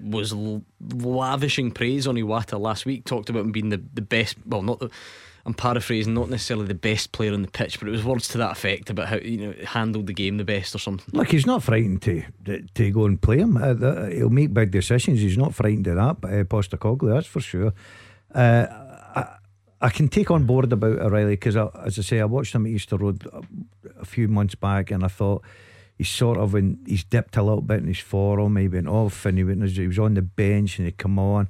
was 0.00 0.32
l- 0.32 0.62
lavishing 0.92 1.72
praise 1.72 2.06
on 2.06 2.14
Iwata 2.14 2.58
last 2.60 2.86
week. 2.86 3.04
Talked 3.04 3.30
about 3.30 3.40
him 3.40 3.52
being 3.52 3.70
the, 3.70 3.82
the 3.94 4.02
best. 4.02 4.36
Well, 4.46 4.62
not 4.62 4.78
the. 4.78 4.90
I'm 5.44 5.54
paraphrasing, 5.54 6.12
not 6.12 6.28
necessarily 6.28 6.66
the 6.66 6.74
best 6.74 7.12
player 7.12 7.32
on 7.32 7.42
the 7.42 7.48
pitch, 7.48 7.78
but 7.78 7.86
it 7.88 7.92
was 7.92 8.04
words 8.04 8.26
to 8.28 8.38
that 8.38 8.50
effect 8.50 8.90
about 8.90 9.06
how 9.06 9.16
you 9.16 9.36
know 9.36 9.54
handled 9.64 10.08
the 10.08 10.12
game 10.12 10.38
the 10.38 10.44
best 10.44 10.74
or 10.74 10.78
something. 10.78 11.06
Look, 11.12 11.28
he's 11.30 11.46
not 11.46 11.62
frightened 11.62 12.02
to 12.02 12.22
to 12.74 12.90
go 12.90 13.04
and 13.04 13.20
play 13.20 13.38
him. 13.38 13.56
Uh, 13.56 14.06
he'll 14.06 14.28
make 14.30 14.52
big 14.52 14.72
decisions. 14.72 15.20
He's 15.20 15.38
not 15.38 15.54
frightened 15.54 15.86
of 15.88 15.96
that. 15.96 16.20
But 16.20 16.32
uh, 16.32 16.44
Postecoglou, 16.44 17.12
that's 17.14 17.28
for 17.28 17.40
sure. 17.40 17.72
Uh, 18.34 18.66
I, 19.80 19.90
can 19.90 20.08
take 20.08 20.30
on 20.30 20.44
board 20.44 20.72
about 20.72 20.98
O'Reilly 20.98 21.32
because, 21.32 21.56
as 21.56 21.98
I 21.98 22.02
say, 22.02 22.20
I 22.20 22.24
watched 22.24 22.54
him 22.54 22.66
at 22.66 22.72
Easter 22.72 22.96
Road 22.96 23.26
a, 23.32 23.42
a 24.00 24.04
few 24.04 24.28
months 24.28 24.54
back, 24.54 24.90
and 24.90 25.04
I 25.04 25.08
thought 25.08 25.42
he's 25.96 26.08
sort 26.08 26.38
of 26.38 26.54
in, 26.54 26.78
he's 26.86 27.04
dipped 27.04 27.36
a 27.36 27.42
little 27.42 27.62
bit 27.62 27.80
in 27.80 27.88
his 27.88 27.98
form. 27.98 28.56
He 28.56 28.68
went 28.68 28.88
off 28.88 29.26
and 29.26 29.38
he, 29.38 29.44
went, 29.44 29.68
he 29.68 29.86
was 29.86 29.98
on 29.98 30.14
the 30.14 30.22
bench 30.22 30.78
and 30.78 30.86
he 30.86 30.92
come 30.92 31.18
on. 31.18 31.48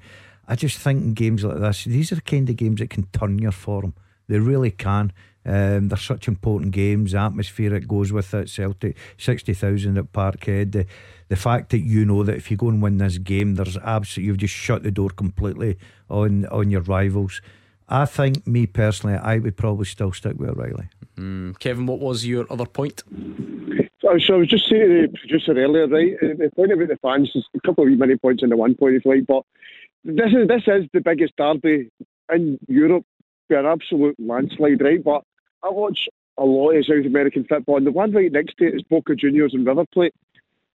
I 0.48 0.55
just 0.55 0.78
think 0.78 1.03
in 1.03 1.15
games 1.15 1.44
like 1.44 1.59
this, 1.59 1.85
these 1.85 2.12
are 2.12 2.16
the 2.16 2.20
kind 2.20 2.48
of 2.48 2.57
games 2.57 2.81
that 2.81 2.90
can 2.90 3.07
turn 3.07 3.39
your 3.39 3.53
form. 3.53 3.94
They 4.28 4.39
really 4.39 4.70
can. 4.70 5.12
Um, 5.44 5.89
they're 5.89 5.98
such 5.98 6.27
important 6.27 6.73
games. 6.73 7.12
The 7.12 7.19
Atmosphere 7.19 7.74
it 7.74 7.86
goes 7.86 8.12
with 8.12 8.35
it. 8.35 8.48
Celtic 8.48 8.97
sixty 9.16 9.55
thousand 9.55 9.97
at 9.97 10.12
Parkhead. 10.12 10.73
The, 10.73 10.86
the 11.28 11.36
fact 11.36 11.70
that 11.70 11.81
you 11.81 12.05
know 12.05 12.24
that 12.24 12.36
if 12.36 12.51
you 12.51 12.57
go 12.57 12.69
and 12.69 12.82
win 12.82 12.98
this 12.98 13.19
game, 13.19 13.55
there's 13.55 13.77
absolutely 13.77 14.27
you've 14.27 14.39
just 14.39 14.55
shut 14.55 14.82
the 14.82 14.90
door 14.90 15.11
completely 15.11 15.78
on 16.11 16.47
on 16.47 16.70
your 16.70 16.81
rivals. 16.81 17.40
I 17.88 18.04
think 18.04 18.46
me 18.46 18.66
personally, 18.66 19.16
I 19.16 19.38
would 19.38 19.56
probably 19.56 19.84
still 19.86 20.12
stick 20.12 20.38
with 20.38 20.50
O'Reilly. 20.50 20.88
Mm. 21.16 21.58
Kevin, 21.58 21.86
what 21.86 22.00
was 22.00 22.26
your 22.26 22.46
other 22.50 22.66
point? 22.66 23.02
So, 24.00 24.18
so 24.18 24.34
I 24.34 24.36
was 24.38 24.48
just 24.48 24.68
saying 24.68 24.88
to 24.88 25.08
the 25.08 25.18
producer 25.18 25.52
earlier, 25.52 25.86
right? 25.86 26.14
uh, 26.22 26.34
The 26.38 26.50
point 26.54 26.72
about 26.72 26.88
the 26.88 26.98
fans 27.00 27.30
is 27.34 27.44
a 27.54 27.60
couple 27.60 27.84
of 27.84 27.90
wee 27.90 27.96
mini 27.96 28.16
points 28.16 28.42
in 28.42 28.50
the 28.50 28.56
one 28.56 28.74
point, 28.74 28.96
if 28.96 29.06
like, 29.06 29.26
but 29.26 29.44
this 30.04 30.32
is 30.32 30.48
this 30.48 30.62
is 30.66 30.84
the 30.92 31.00
biggest 31.00 31.36
derby 31.36 31.90
in 32.32 32.58
Europe 32.68 33.04
by 33.48 33.56
an 33.56 33.66
absolute 33.66 34.16
landslide, 34.18 34.82
right? 34.82 35.02
But 35.02 35.22
I 35.62 35.70
watch 35.70 36.08
a 36.38 36.44
lot 36.44 36.72
of 36.72 36.86
South 36.86 37.06
American 37.06 37.44
football, 37.44 37.76
and 37.76 37.86
the 37.86 37.92
one 37.92 38.12
right 38.12 38.30
next 38.30 38.58
to 38.58 38.66
it 38.66 38.74
is 38.74 38.82
Boca 38.82 39.14
Juniors 39.14 39.54
and 39.54 39.66
River 39.66 39.84
Plate. 39.92 40.14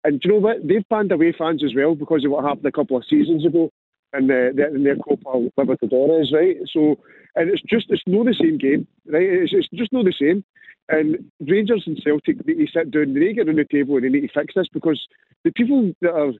And 0.04 0.20
do 0.20 0.28
you 0.28 0.34
know 0.34 0.40
what? 0.40 0.66
They've 0.66 0.88
banned 0.88 1.12
away 1.12 1.32
fans 1.32 1.62
as 1.62 1.74
well 1.74 1.94
because 1.94 2.24
of 2.24 2.32
what 2.32 2.44
happened 2.44 2.66
a 2.66 2.72
couple 2.72 2.96
of 2.96 3.04
seasons 3.04 3.46
ago 3.46 3.70
in, 4.14 4.26
the, 4.26 4.52
the, 4.54 4.74
in 4.74 4.84
their 4.84 4.96
Copa 4.96 5.48
Libertadores, 5.58 6.32
right? 6.32 6.56
So, 6.72 6.98
and 7.34 7.50
it's 7.50 7.62
just, 7.62 7.86
it's 7.88 8.02
not 8.06 8.26
the 8.26 8.34
same 8.38 8.58
game, 8.58 8.86
right? 9.06 9.22
It's, 9.22 9.52
it's 9.54 9.68
just 9.74 9.92
not 9.92 10.04
the 10.04 10.14
same. 10.18 10.44
And 10.88 11.30
Rangers 11.40 11.84
and 11.86 12.00
Celtic 12.02 12.46
need 12.46 12.66
to 12.66 12.72
sit 12.72 12.90
down, 12.90 13.14
they 13.14 13.32
get 13.32 13.48
on 13.48 13.56
the 13.56 13.64
table 13.64 13.96
and 13.96 14.04
they 14.04 14.08
need 14.08 14.26
to 14.26 14.32
fix 14.32 14.54
this 14.54 14.68
because 14.72 15.00
the 15.44 15.52
people 15.52 15.92
that 16.02 16.12
are 16.12 16.32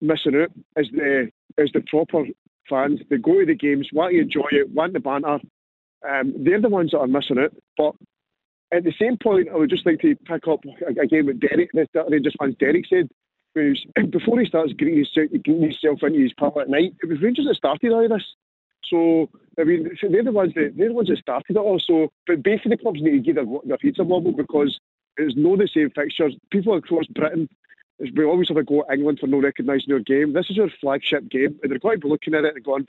missing 0.00 0.36
out 0.36 0.50
is 0.76 0.88
the 0.92 1.30
is 1.56 1.70
the 1.72 1.82
proper 1.88 2.24
fans. 2.68 3.00
They 3.10 3.16
go 3.16 3.40
to 3.40 3.46
the 3.46 3.54
games, 3.54 3.88
want 3.92 4.12
to 4.12 4.20
enjoy 4.20 4.48
it, 4.52 4.70
want 4.70 4.92
the 4.92 5.00
banter. 5.00 5.40
Um, 6.08 6.34
they're 6.38 6.60
the 6.60 6.68
ones 6.68 6.92
that 6.92 7.00
are 7.00 7.06
missing 7.06 7.38
out. 7.38 7.52
But 7.76 7.94
at 8.72 8.84
the 8.84 8.92
same 9.00 9.16
point, 9.16 9.48
I 9.52 9.56
would 9.56 9.70
just 9.70 9.86
like 9.86 10.00
to 10.00 10.14
pick 10.14 10.46
up 10.46 10.60
again 10.86 11.26
what 11.26 11.40
Derek, 11.40 11.70
the 11.72 11.86
Rangers 12.08 12.36
fans, 12.38 12.54
Derek 12.60 12.86
said. 12.86 13.08
Was 13.58 13.84
before 14.10 14.40
he 14.40 14.46
starts 14.46 14.72
getting 14.72 14.96
himself, 14.96 15.28
greeting 15.30 15.62
himself 15.62 16.02
into 16.02 16.20
his 16.20 16.32
pub 16.34 16.58
at 16.58 16.68
night, 16.68 16.94
it 17.02 17.08
was 17.08 17.20
Rangers 17.20 17.46
that 17.46 17.56
started 17.56 17.92
all 17.92 18.08
this. 18.08 18.24
So 18.84 19.28
I 19.58 19.64
mean, 19.64 19.90
so 20.00 20.08
they're 20.08 20.24
the 20.24 20.32
ones 20.32 20.54
that 20.54 20.74
they're 20.76 20.88
the 20.88 20.94
ones 20.94 21.08
that 21.08 21.18
started 21.18 21.56
it 21.56 21.58
all. 21.58 21.78
So, 21.78 22.12
but 22.26 22.36
of 22.36 22.42
the 22.44 22.78
clubs 22.80 23.02
need 23.02 23.10
to 23.10 23.18
give 23.18 23.34
their, 23.34 23.46
their 23.64 23.78
feet 23.78 23.98
a 23.98 24.04
wobble 24.04 24.32
because 24.32 24.78
it's 25.16 25.36
no 25.36 25.56
the 25.56 25.68
same 25.68 25.90
fixtures. 25.90 26.36
People 26.50 26.74
across 26.74 27.06
Britain, 27.06 27.48
we 27.98 28.24
always 28.24 28.48
have 28.48 28.56
a 28.56 28.62
go 28.62 28.82
at 28.82 28.94
England 28.94 29.18
for 29.18 29.26
no 29.26 29.40
recognising 29.40 29.88
their 29.88 30.00
game. 30.00 30.32
This 30.32 30.48
is 30.48 30.56
your 30.56 30.70
flagship 30.80 31.28
game, 31.28 31.58
and 31.62 31.70
they're 31.70 31.78
going 31.78 32.00
to 32.00 32.06
be 32.06 32.08
looking 32.08 32.34
at 32.34 32.44
it 32.44 32.54
and 32.54 32.64
going, 32.64 32.86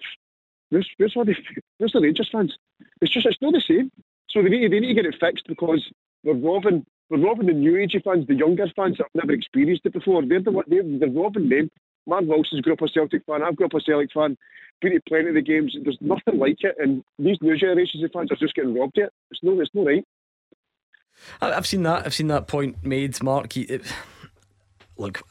"Where's 0.69 0.89
where's 0.97 1.13
the 1.13 1.35
where's 1.77 1.93
the 1.93 2.01
Rangers 2.01 2.29
fans?" 2.31 2.57
It's 3.01 3.11
just 3.11 3.25
it's 3.25 3.41
not 3.41 3.53
the 3.53 3.61
same. 3.61 3.91
So 4.29 4.41
they 4.41 4.49
need 4.49 4.71
they 4.71 4.79
need 4.79 4.93
to 4.95 5.01
get 5.01 5.05
it 5.05 5.19
fixed 5.19 5.47
because 5.47 5.89
they're 6.23 6.33
robbing 6.33 6.85
they're 7.09 7.19
robbing 7.19 7.47
the 7.47 7.53
new 7.53 7.77
age 7.77 7.95
fans, 8.03 8.27
the 8.27 8.35
younger 8.35 8.67
fans 8.75 8.97
that 8.97 9.05
have 9.05 9.23
never 9.23 9.33
experienced 9.33 9.85
it 9.85 9.93
before. 9.93 10.25
They're 10.25 10.41
the 10.41 10.63
they're, 10.67 10.83
they're 10.83 11.09
robbing 11.09 11.49
them. 11.49 11.71
Man 12.07 12.27
Wilson's 12.27 12.61
grew 12.61 12.73
up 12.73 12.81
a 12.81 12.87
Celtic 12.87 13.25
fan. 13.25 13.43
I've 13.43 13.55
grew 13.55 13.65
up 13.67 13.73
a 13.73 13.81
Celtic 13.81 14.11
fan. 14.11 14.37
Been 14.81 14.93
to 14.93 15.01
plenty 15.07 15.29
of 15.29 15.35
the 15.35 15.41
games. 15.41 15.75
There's 15.83 15.97
nothing 15.99 16.39
like 16.39 16.57
it, 16.61 16.75
and 16.79 17.03
these 17.17 17.37
new 17.41 17.57
generations 17.57 18.03
of 18.03 18.11
fans 18.11 18.31
are 18.31 18.37
just 18.37 18.55
getting 18.55 18.77
robbed 18.77 18.97
it. 18.97 19.11
It's 19.31 19.41
no, 19.43 19.59
it's 19.59 19.69
not 19.73 19.85
right. 19.87 20.05
I've 21.41 21.67
seen 21.67 21.83
that. 21.83 22.05
I've 22.05 22.13
seen 22.13 22.27
that 22.27 22.47
point 22.47 22.83
made, 22.83 23.21
Mark. 23.21 23.57
It, 23.57 23.81
look, 24.97 25.21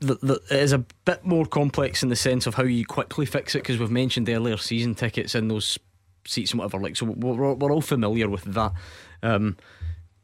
the, 0.00 0.16
the, 0.16 0.34
it 0.50 0.60
is 0.60 0.72
a 0.72 0.84
bit 1.04 1.24
more 1.24 1.46
complex 1.46 2.02
in 2.02 2.08
the 2.08 2.16
sense 2.16 2.46
of 2.46 2.54
how 2.54 2.64
you 2.64 2.84
quickly 2.84 3.26
fix 3.26 3.54
it 3.54 3.62
because 3.62 3.78
we've 3.78 3.90
mentioned 3.90 4.28
earlier 4.28 4.56
season 4.56 4.94
tickets 4.94 5.34
in 5.34 5.48
those 5.48 5.78
seats 6.26 6.50
and 6.50 6.58
whatever. 6.58 6.82
Like, 6.82 6.96
so 6.96 7.06
we're, 7.06 7.54
we're 7.54 7.72
all 7.72 7.80
familiar 7.80 8.28
with 8.28 8.44
that. 8.44 8.72
Um, 9.22 9.56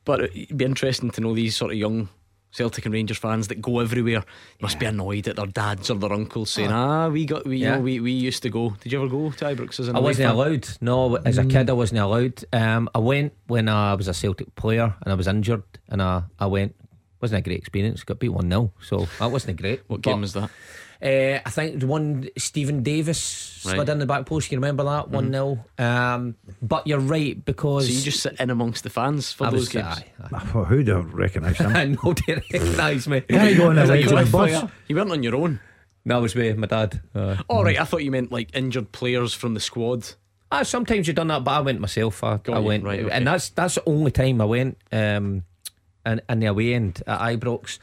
but 0.04 0.20
it'd 0.20 0.56
be 0.56 0.64
interesting 0.64 1.10
to 1.10 1.20
know 1.20 1.34
these 1.34 1.56
sort 1.56 1.72
of 1.72 1.78
young 1.78 2.08
Celtic 2.54 2.84
and 2.84 2.94
Rangers 2.94 3.18
fans 3.18 3.48
that 3.48 3.60
go 3.60 3.80
everywhere 3.80 4.24
must 4.60 4.76
yeah. 4.76 4.80
be 4.80 4.86
annoyed 4.86 5.26
at 5.26 5.36
their 5.36 5.46
dads 5.46 5.90
or 5.90 5.96
their 5.96 6.12
uncles 6.12 6.50
saying, 6.50 6.70
oh. 6.70 6.74
"Ah, 6.74 7.08
we 7.08 7.26
got, 7.26 7.44
we, 7.44 7.56
yeah. 7.56 7.70
you 7.70 7.76
know, 7.76 7.80
we, 7.82 8.00
we 8.00 8.12
used 8.12 8.42
to 8.44 8.50
go." 8.50 8.70
Did 8.80 8.92
you 8.92 9.00
ever 9.00 9.08
go 9.08 9.32
to 9.32 9.44
Ibrox 9.44 9.80
as 9.80 9.88
an? 9.88 9.96
I 9.96 9.98
wasn't 9.98 10.28
fan? 10.28 10.34
allowed. 10.36 10.68
No, 10.80 11.16
as 11.16 11.38
a 11.38 11.44
kid, 11.44 11.68
I 11.68 11.72
wasn't 11.72 12.00
allowed. 12.00 12.44
Um, 12.52 12.88
I 12.94 12.98
went 12.98 13.32
when 13.48 13.68
I 13.68 13.94
was 13.94 14.06
a 14.06 14.14
Celtic 14.14 14.54
player 14.54 14.94
and 15.02 15.12
I 15.12 15.14
was 15.14 15.26
injured, 15.26 15.64
and 15.88 16.00
I, 16.00 16.22
I 16.38 16.46
went. 16.46 16.76
wasn't 17.20 17.40
a 17.40 17.42
great 17.42 17.58
experience. 17.58 18.04
Got 18.04 18.20
beat 18.20 18.28
one 18.28 18.48
0 18.48 18.72
so 18.80 19.08
that 19.18 19.32
wasn't 19.32 19.60
great. 19.60 19.82
what 19.88 20.02
game 20.02 20.20
was 20.20 20.34
that? 20.34 20.48
Uh, 21.02 21.40
I 21.44 21.50
think 21.50 21.80
the 21.80 21.86
one 21.86 22.28
Steven 22.36 22.82
Davis 22.82 23.20
slid 23.20 23.78
right. 23.78 23.88
in 23.88 23.98
the 23.98 24.06
back 24.06 24.26
post. 24.26 24.50
You 24.50 24.58
remember 24.58 24.84
that 24.84 25.10
one 25.10 25.30
0 25.30 25.64
mm. 25.78 25.84
um, 25.84 26.36
But 26.62 26.86
you're 26.86 26.98
right 26.98 27.42
because 27.44 27.86
so 27.86 27.92
you 27.92 28.00
just 28.00 28.20
sit 28.20 28.40
in 28.40 28.50
amongst 28.50 28.84
the 28.84 28.90
fans 28.90 29.32
for 29.32 29.46
I 29.46 29.50
those 29.50 29.60
was, 29.60 29.68
games. 29.70 29.86
Aye, 29.86 30.06
aye. 30.32 30.50
Well, 30.54 30.64
who 30.64 30.82
don't 30.82 31.12
recognise 31.12 31.58
him? 31.58 31.68
I 31.76 31.86
know 31.86 32.14
they 32.26 32.34
recognise 32.34 33.08
me. 33.08 33.22
Yeah, 33.28 33.48
you 33.48 33.56
going 33.56 33.78
away 33.78 34.02
to 34.02 34.08
the 34.08 34.28
bus? 34.30 34.70
You 34.88 34.96
weren't 34.96 35.10
on 35.10 35.22
your 35.22 35.36
own. 35.36 35.60
No, 36.04 36.18
it 36.18 36.22
was 36.22 36.34
with 36.34 36.58
my 36.58 36.66
dad. 36.66 37.00
Uh, 37.14 37.36
oh 37.48 37.62
right, 37.62 37.80
I 37.80 37.84
thought 37.84 38.04
you 38.04 38.10
meant 38.10 38.30
like 38.30 38.54
injured 38.54 38.92
players 38.92 39.32
from 39.32 39.54
the 39.54 39.60
squad. 39.60 40.06
Ah, 40.52 40.62
sometimes 40.62 41.06
you've 41.06 41.16
done 41.16 41.28
that, 41.28 41.42
but 41.42 41.52
I 41.52 41.60
went 41.60 41.80
myself. 41.80 42.22
I, 42.22 42.38
I 42.48 42.58
went, 42.58 42.84
right, 42.84 43.00
okay. 43.00 43.10
and 43.10 43.26
that's 43.26 43.48
that's 43.50 43.76
the 43.76 43.82
only 43.86 44.10
time 44.10 44.40
I 44.40 44.44
went. 44.44 44.76
Um, 44.92 45.44
in, 46.06 46.20
in 46.28 46.40
the 46.40 46.46
away 46.46 46.74
end 46.74 47.02
at 47.06 47.20
Ibrox. 47.20 47.78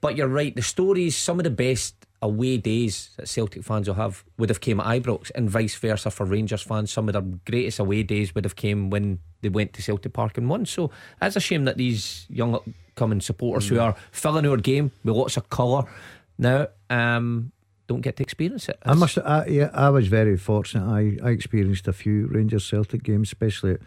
But 0.00 0.16
you're 0.16 0.28
right, 0.28 0.54
the 0.54 0.62
stories, 0.62 1.16
some 1.16 1.38
of 1.38 1.44
the 1.44 1.50
best 1.50 1.94
away 2.20 2.56
days 2.56 3.10
that 3.16 3.28
Celtic 3.28 3.62
fans 3.62 3.88
will 3.88 3.94
have 3.94 4.24
would 4.38 4.48
have 4.48 4.60
came 4.60 4.80
at 4.80 4.86
Ibrox 4.86 5.30
and 5.34 5.48
vice 5.48 5.74
versa 5.76 6.10
for 6.10 6.26
Rangers 6.26 6.62
fans. 6.62 6.90
Some 6.90 7.08
of 7.08 7.12
their 7.12 7.22
greatest 7.22 7.78
away 7.78 8.02
days 8.02 8.34
would 8.34 8.44
have 8.44 8.56
came 8.56 8.90
when 8.90 9.20
they 9.40 9.48
went 9.48 9.72
to 9.74 9.82
Celtic 9.82 10.12
Park 10.12 10.36
and 10.38 10.48
won. 10.48 10.66
So 10.66 10.90
it's 11.22 11.36
a 11.36 11.40
shame 11.40 11.64
that 11.64 11.76
these 11.76 12.26
young 12.28 12.58
coming 12.96 13.20
supporters 13.20 13.66
mm. 13.66 13.70
who 13.70 13.80
are 13.80 13.94
filling 14.10 14.46
our 14.46 14.56
game 14.56 14.90
with 15.04 15.14
lots 15.14 15.36
of 15.36 15.48
colour 15.48 15.84
now 16.38 16.68
um, 16.90 17.52
don't 17.86 18.00
get 18.00 18.16
to 18.16 18.22
experience 18.22 18.68
it. 18.68 18.78
I 18.84 18.94
must. 18.94 19.18
I, 19.18 19.46
yeah, 19.46 19.70
I 19.72 19.90
was 19.90 20.08
very 20.08 20.36
fortunate. 20.36 20.86
I, 20.86 21.26
I 21.26 21.30
experienced 21.30 21.88
a 21.88 21.92
few 21.92 22.26
Rangers 22.26 22.66
Celtic 22.66 23.02
games, 23.02 23.28
especially 23.28 23.72
at 23.72 23.80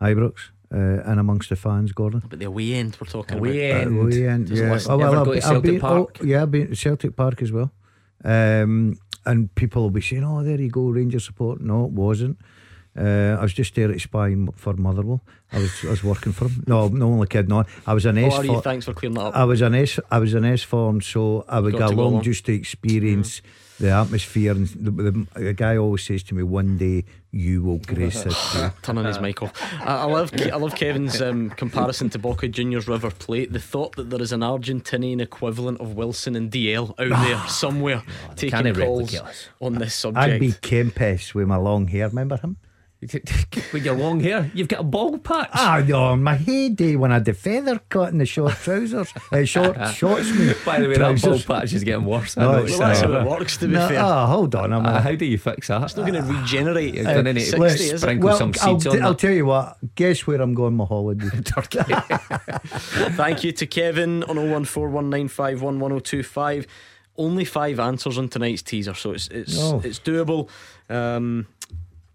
Ibrox 0.00 0.50
uh, 0.72 0.76
and 0.76 1.20
amongst 1.20 1.48
the 1.48 1.56
fans, 1.56 1.92
Gordon. 1.92 2.22
But 2.28 2.38
the 2.38 2.46
away 2.46 2.74
end 2.74 2.96
we're 3.00 3.06
talking 3.06 3.38
away 3.38 3.70
about. 3.70 3.82
End. 3.82 3.98
Uh, 3.98 4.00
away 4.02 4.28
end, 4.28 4.48
yeah. 4.50 4.78
Oh, 4.88 4.98
well, 4.98 5.30
I've, 5.30 5.42
Celtic 5.42 5.62
been, 5.62 5.80
Park. 5.80 6.18
Oh, 6.20 6.24
yeah, 6.24 6.42
I've 6.42 6.50
been 6.50 6.74
Celtic 6.74 7.16
Park 7.16 7.42
as 7.42 7.52
well. 7.52 7.72
Um, 8.24 8.98
and 9.26 9.54
people 9.54 9.82
will 9.82 9.90
be 9.90 10.00
saying, 10.00 10.24
"Oh, 10.24 10.42
there 10.42 10.60
you 10.60 10.70
go, 10.70 10.88
Ranger 10.88 11.20
support." 11.20 11.60
No, 11.60 11.84
it 11.86 11.92
wasn't. 11.92 12.38
Uh, 12.96 13.36
I 13.38 13.42
was 13.42 13.52
just 13.52 13.74
there 13.74 13.90
at 13.90 14.00
spying 14.00 14.52
for 14.52 14.74
Motherwell. 14.74 15.20
I 15.52 15.58
was 15.58 15.84
I 15.84 15.90
was 15.90 16.04
working 16.04 16.32
for 16.32 16.46
him. 16.46 16.64
No, 16.66 16.88
no, 16.88 17.06
only 17.06 17.26
kidding. 17.26 17.48
No, 17.48 17.64
I 17.86 17.94
was 17.94 18.06
an 18.06 18.18
oh, 18.18 18.26
S. 18.26 18.46
For, 18.46 18.62
thanks 18.62 18.84
for 18.84 18.94
clearing 18.94 19.14
that 19.14 19.26
up. 19.26 19.36
I 19.36 19.44
was 19.44 19.62
an 19.62 19.74
S. 19.74 19.98
I 20.10 20.18
was 20.18 20.34
an 20.34 20.44
S 20.44 20.62
form, 20.62 21.00
so 21.00 21.44
I 21.48 21.60
would 21.60 21.72
go 21.72 21.86
along, 21.86 21.98
along, 21.98 22.22
just 22.22 22.46
to 22.46 22.52
experience. 22.52 23.40
Mm-hmm 23.40 23.63
the 23.80 23.90
atmosphere 23.90 24.52
and 24.52 24.68
the, 24.68 24.90
the, 24.90 25.26
the, 25.34 25.52
guy 25.52 25.76
always 25.76 26.02
says 26.04 26.22
to 26.22 26.34
me 26.34 26.42
one 26.42 26.78
day 26.78 27.04
you 27.32 27.62
will 27.62 27.78
grace 27.78 28.22
this 28.22 28.62
turning 28.82 29.04
his 29.04 29.20
mic. 29.20 29.42
Off 29.42 29.52
I, 29.80 30.02
I, 30.02 30.04
love 30.04 30.32
I 30.40 30.56
love 30.56 30.76
Kevin's 30.76 31.20
um, 31.20 31.50
comparison 31.50 32.08
to 32.10 32.18
Boca 32.18 32.46
Juniors 32.46 32.86
River 32.86 33.10
Plate. 33.10 33.52
The 33.52 33.58
thought 33.58 33.96
that 33.96 34.10
there 34.10 34.22
is 34.22 34.32
an 34.32 34.40
Argentinian 34.40 35.20
equivalent 35.20 35.80
of 35.80 35.94
Wilson 35.94 36.36
and 36.36 36.50
Dalziel 36.50 36.90
out 36.98 37.26
there 37.26 37.38
somewhere 37.48 38.02
taking 38.36 38.74
calls 38.74 39.16
on 39.60 39.74
this 39.74 39.94
subject 39.94 40.24
I'd 40.24 40.40
be 40.40 40.52
Kempes 40.52 41.34
with 41.34 41.48
my 41.48 41.56
long 41.56 41.88
hair 41.88 42.08
remember 42.08 42.36
him 42.36 42.56
with 43.72 43.84
your 43.84 43.94
long 43.94 44.20
hair, 44.20 44.50
you've 44.54 44.68
got 44.68 44.80
a 44.80 44.84
bald 44.84 45.22
patch. 45.24 45.50
Ah, 45.52 45.82
no, 45.86 46.16
my 46.16 46.36
heyday 46.36 46.96
when 46.96 47.10
I 47.10 47.14
had 47.14 47.26
the 47.26 47.34
feather 47.34 47.80
cut 47.88 48.12
in 48.12 48.18
the 48.18 48.26
short 48.26 48.54
trousers, 48.54 49.12
uh, 49.32 49.44
short 49.44 49.76
shorts. 49.94 50.30
By 50.64 50.80
the 50.80 50.88
way, 50.88 50.94
trousers. 50.94 51.22
that 51.22 51.28
bald 51.28 51.46
patch 51.46 51.72
is 51.72 51.82
getting 51.84 52.06
worse. 52.06 52.36
No, 52.36 52.50
well, 52.50 52.64
that's 52.64 53.00
how 53.00 53.12
it 53.12 53.26
works. 53.26 53.56
To 53.58 53.66
be 53.66 53.74
no, 53.74 53.88
fair, 53.88 54.00
oh, 54.02 54.26
hold 54.26 54.54
on. 54.54 54.72
Uh, 54.72 55.00
how 55.00 55.14
do 55.14 55.24
you 55.24 55.38
fix 55.38 55.68
that? 55.68 55.82
It's 55.82 55.96
not 55.96 56.10
going 56.10 56.24
to 56.24 56.32
regenerate. 56.32 56.94
You're 56.94 57.04
going 57.04 57.24
to 57.26 57.32
need 57.34 57.50
to 57.50 57.98
sprinkle 57.98 58.28
well, 58.28 58.38
some 58.38 58.54
seeds 58.54 58.86
I'll, 58.86 58.94
on 58.94 59.02
I'll 59.02 59.14
tell 59.14 59.32
you 59.32 59.46
what. 59.46 59.76
Guess 59.94 60.26
where 60.26 60.40
I'm 60.40 60.54
going 60.54 60.74
my 60.74 60.84
holiday? 60.84 61.28
Turkey. 61.42 61.78
Thank 63.16 63.44
you 63.44 63.52
to 63.52 63.66
Kevin 63.66 64.22
on 64.24 64.36
01419511025. 64.36 66.66
Only 67.16 67.44
five 67.44 67.78
answers 67.78 68.18
on 68.18 68.28
tonight's 68.28 68.62
teaser, 68.62 68.92
so 68.94 69.12
it's 69.12 69.28
it's 69.28 69.56
Oh. 69.60 69.80
it's 69.84 70.00
doable. 70.00 70.48
Um, 70.90 71.46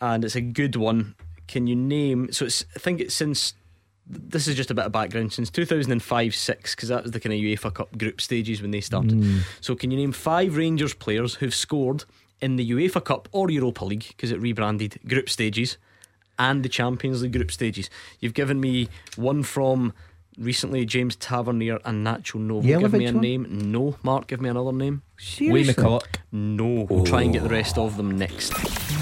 and 0.02 0.24
it's 0.24 0.36
a 0.36 0.42
good 0.42 0.76
one. 0.76 1.16
Can 1.48 1.68
you 1.68 1.76
name? 1.76 2.32
So 2.32 2.46
it's. 2.46 2.66
I 2.76 2.80
think 2.80 3.02
it's 3.02 3.16
since. 3.16 3.54
This 4.12 4.48
is 4.48 4.56
just 4.56 4.72
a 4.72 4.74
bit 4.74 4.86
of 4.86 4.92
background 4.92 5.34
since 5.34 5.52
2005 5.52 6.34
6 6.34 6.76
because 6.76 6.90
that 6.90 7.04
was 7.04 7.12
the 7.12 7.20
kind 7.20 7.32
of 7.32 7.40
UEFA 7.40 7.72
Cup 7.72 7.96
group 7.96 8.20
stages 8.20 8.60
when 8.60 8.72
they 8.72 8.82
started. 8.82 9.12
Mm. 9.12 9.42
So, 9.62 9.76
can 9.76 9.92
you 9.92 9.98
name 9.98 10.12
five 10.12 10.58
Rangers 10.58 10.96
players 10.96 11.36
who've 11.36 11.54
scored 11.54 12.06
in 12.42 12.56
the 12.56 12.72
UEFA 12.72 13.04
Cup 13.04 13.30
or 13.32 13.52
Europa 13.52 13.86
League 13.86 14.08
because 14.08 14.32
it 14.32 14.42
rebranded 14.42 15.00
group 15.08 15.30
stages 15.30 15.78
and 16.40 16.64
the 16.64 16.70
Champions 16.70 17.22
League 17.22 17.34
group 17.34 17.52
stages? 17.52 17.90
You've 18.20 18.34
given 18.34 18.60
me 18.60 18.90
one 19.16 19.44
from 19.44 19.94
recently 20.40 20.86
James 20.86 21.16
Tavernier 21.16 21.80
and 21.86 22.06
Nacho 22.06 22.36
Novo. 22.40 22.62
Give 22.66 22.94
me 22.94 23.08
a 23.08 23.12
one? 23.14 23.22
name. 23.22 23.72
No. 23.72 23.96
Mark, 24.04 24.28
give 24.28 24.42
me 24.42 24.50
another 24.50 24.72
name. 24.72 25.02
Wayne 25.40 25.66
McCulloch. 25.66 26.16
No. 26.32 26.88
We'll 26.90 27.04
try 27.04 27.24
and 27.24 27.34
get 27.34 27.44
the 27.44 27.50
rest 27.50 27.78
of 27.78 27.98
them 27.98 28.18
next. 28.18 28.54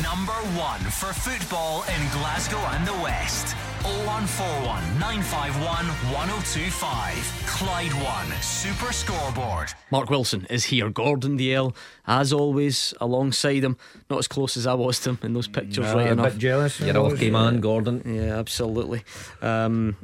Number 0.02 0.34
one 0.60 0.80
for 0.82 1.14
football 1.14 1.84
in 1.84 2.02
Glasgow 2.12 2.58
and 2.58 2.88
the 2.88 2.94
West. 3.04 3.56
0141 3.84 5.00
951 5.00 5.86
1025. 6.12 7.44
Clyde 7.48 7.94
One 8.04 8.42
Super 8.42 8.92
Scoreboard. 8.92 9.70
Mark 9.92 10.10
Wilson 10.10 10.46
is 10.50 10.66
here. 10.66 10.90
Gordon 10.90 11.38
Dalziel, 11.38 11.76
as 12.08 12.34
always, 12.34 12.94
alongside 13.00 13.64
him. 13.64 13.78
Not 14.10 14.20
as 14.20 14.28
close 14.28 14.58
as 14.58 14.66
I 14.68 14.74
was 14.74 15.00
to 15.02 15.12
him 15.12 15.20
in 15.24 15.34
those 15.34 15.48
pictures, 15.48 15.86
No, 15.86 15.96
right 15.96 16.08
a 16.08 16.12
enough. 16.12 16.32
bit 16.34 16.40
jealous. 16.40 16.80
You're 16.80 16.98
a 16.98 17.04
lucky 17.04 17.30
man, 17.30 17.60
Gordon. 17.62 18.02
Yeah, 18.06 18.38
absolutely. 18.38 19.04
Um, 19.42 19.96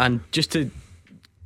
and 0.00 0.20
just 0.32 0.50
to 0.52 0.70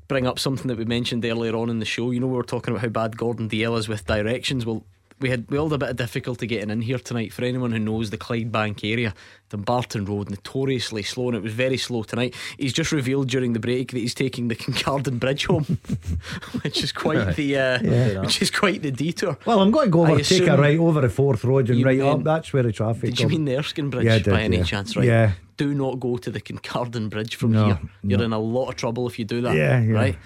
bring 0.06 0.26
up 0.26 0.38
something 0.38 0.68
that 0.68 0.78
we 0.78 0.84
mentioned 0.84 1.24
earlier 1.24 1.54
on 1.56 1.68
in 1.68 1.80
the 1.80 1.84
show, 1.84 2.12
you 2.12 2.20
know, 2.20 2.28
we 2.28 2.36
were 2.36 2.44
talking 2.44 2.72
about 2.72 2.82
how 2.82 2.88
bad 2.88 3.16
Gordon 3.16 3.48
Dalziel 3.48 3.76
is 3.78 3.88
with 3.88 4.06
directions. 4.06 4.64
Well, 4.64 4.84
we 5.24 5.30
had 5.30 5.50
we 5.50 5.56
all 5.56 5.70
had 5.70 5.76
a 5.76 5.78
bit 5.78 5.88
of 5.88 5.96
difficulty 5.96 6.46
getting 6.46 6.68
in 6.68 6.82
here 6.82 6.98
tonight. 6.98 7.32
For 7.32 7.42
anyone 7.44 7.72
who 7.72 7.78
knows 7.78 8.10
the 8.10 8.18
Clydebank 8.18 8.84
area, 8.84 9.14
Dumbarton 9.48 10.04
Road, 10.04 10.28
notoriously 10.28 11.02
slow, 11.02 11.28
and 11.28 11.36
it 11.38 11.42
was 11.42 11.54
very 11.54 11.78
slow 11.78 12.02
tonight. 12.02 12.34
He's 12.58 12.74
just 12.74 12.92
revealed 12.92 13.28
during 13.30 13.54
the 13.54 13.58
break 13.58 13.92
that 13.92 13.98
he's 14.00 14.12
taking 14.12 14.48
the 14.48 14.54
Kincardine 14.62 15.18
Bridge 15.18 15.46
home, 15.46 15.64
which 16.62 16.84
is 16.84 16.92
quite 16.92 17.36
the 17.36 17.56
uh, 17.56 17.78
Yeah. 17.82 18.20
which 18.20 18.42
is 18.42 18.50
quite 18.50 18.82
the 18.82 18.90
detour. 18.90 19.38
Well, 19.46 19.60
I'm 19.60 19.70
going 19.70 19.86
to 19.86 19.90
go 19.90 20.02
over, 20.06 20.20
take 20.20 20.46
a 20.46 20.58
right 20.58 20.78
over 20.78 21.00
the 21.00 21.08
Forth 21.08 21.42
Road 21.42 21.70
and 21.70 21.78
You 21.78 21.86
right 21.86 22.00
up. 22.00 22.22
That's 22.22 22.52
where 22.52 22.62
the 22.62 22.72
traffic. 22.72 23.08
Did 23.10 23.20
you 23.20 23.28
mean 23.30 23.46
the 23.46 23.56
Erskine 23.56 23.88
Bridge 23.88 24.04
Yeah, 24.04 24.18
did, 24.18 24.26
by 24.30 24.42
any 24.42 24.58
yeah. 24.58 24.64
chance? 24.64 24.94
Right. 24.94 25.06
Yeah. 25.06 25.32
Do 25.56 25.72
not 25.72 26.00
go 26.00 26.18
to 26.18 26.30
the 26.30 26.40
Kincardine 26.42 27.08
Bridge 27.08 27.36
from 27.36 27.52
No, 27.52 27.64
here. 27.64 27.78
You're 28.02 28.18
no. 28.18 28.24
in 28.26 28.32
a 28.34 28.38
lot 28.38 28.68
of 28.68 28.76
trouble 28.76 29.06
if 29.06 29.18
you 29.18 29.24
do 29.24 29.40
that. 29.40 29.56
Yeah, 29.56 29.80
yeah. 29.80 29.92
Right. 29.94 30.16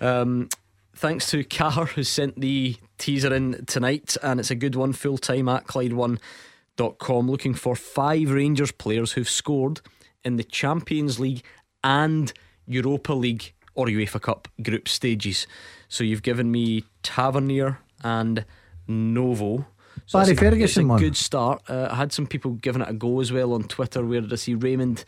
Um, 0.00 0.48
thanks 0.96 1.30
to 1.30 1.44
Cahar 1.44 1.86
who 1.86 2.02
sent 2.02 2.40
the 2.40 2.76
teaser 3.02 3.34
in 3.34 3.64
tonight, 3.66 4.16
and 4.22 4.38
it's 4.38 4.50
a 4.52 4.54
good 4.54 4.76
one. 4.76 4.92
Full 4.92 5.18
time 5.18 5.48
at 5.48 5.66
Clyde1.com, 5.66 7.28
looking 7.30 7.52
for 7.52 7.74
five 7.74 8.30
Rangers 8.30 8.70
players 8.70 9.12
who've 9.12 9.28
scored 9.28 9.80
in 10.24 10.36
the 10.36 10.44
Champions 10.44 11.18
League 11.18 11.42
and 11.82 12.32
Europa 12.66 13.12
League 13.12 13.52
or 13.74 13.86
UEFA 13.86 14.20
Cup 14.20 14.46
group 14.62 14.86
stages. 14.88 15.48
So 15.88 16.04
you've 16.04 16.22
given 16.22 16.52
me 16.52 16.84
Tavernier 17.02 17.80
and 18.04 18.44
Novo. 18.86 19.66
So 20.06 20.20
Barry 20.20 20.30
it's 20.32 20.40
a, 20.40 20.44
Ferguson 20.44 20.64
it's 20.64 20.76
a 20.76 20.84
one. 20.86 21.00
good 21.00 21.16
start. 21.16 21.62
Uh, 21.68 21.88
I 21.90 21.96
had 21.96 22.12
some 22.12 22.28
people 22.28 22.52
giving 22.52 22.82
it 22.82 22.88
a 22.88 22.92
go 22.92 23.20
as 23.20 23.32
well 23.32 23.52
on 23.52 23.64
Twitter. 23.64 24.04
Where 24.06 24.20
did 24.20 24.32
I 24.32 24.36
see 24.36 24.54
Raymond 24.54 25.04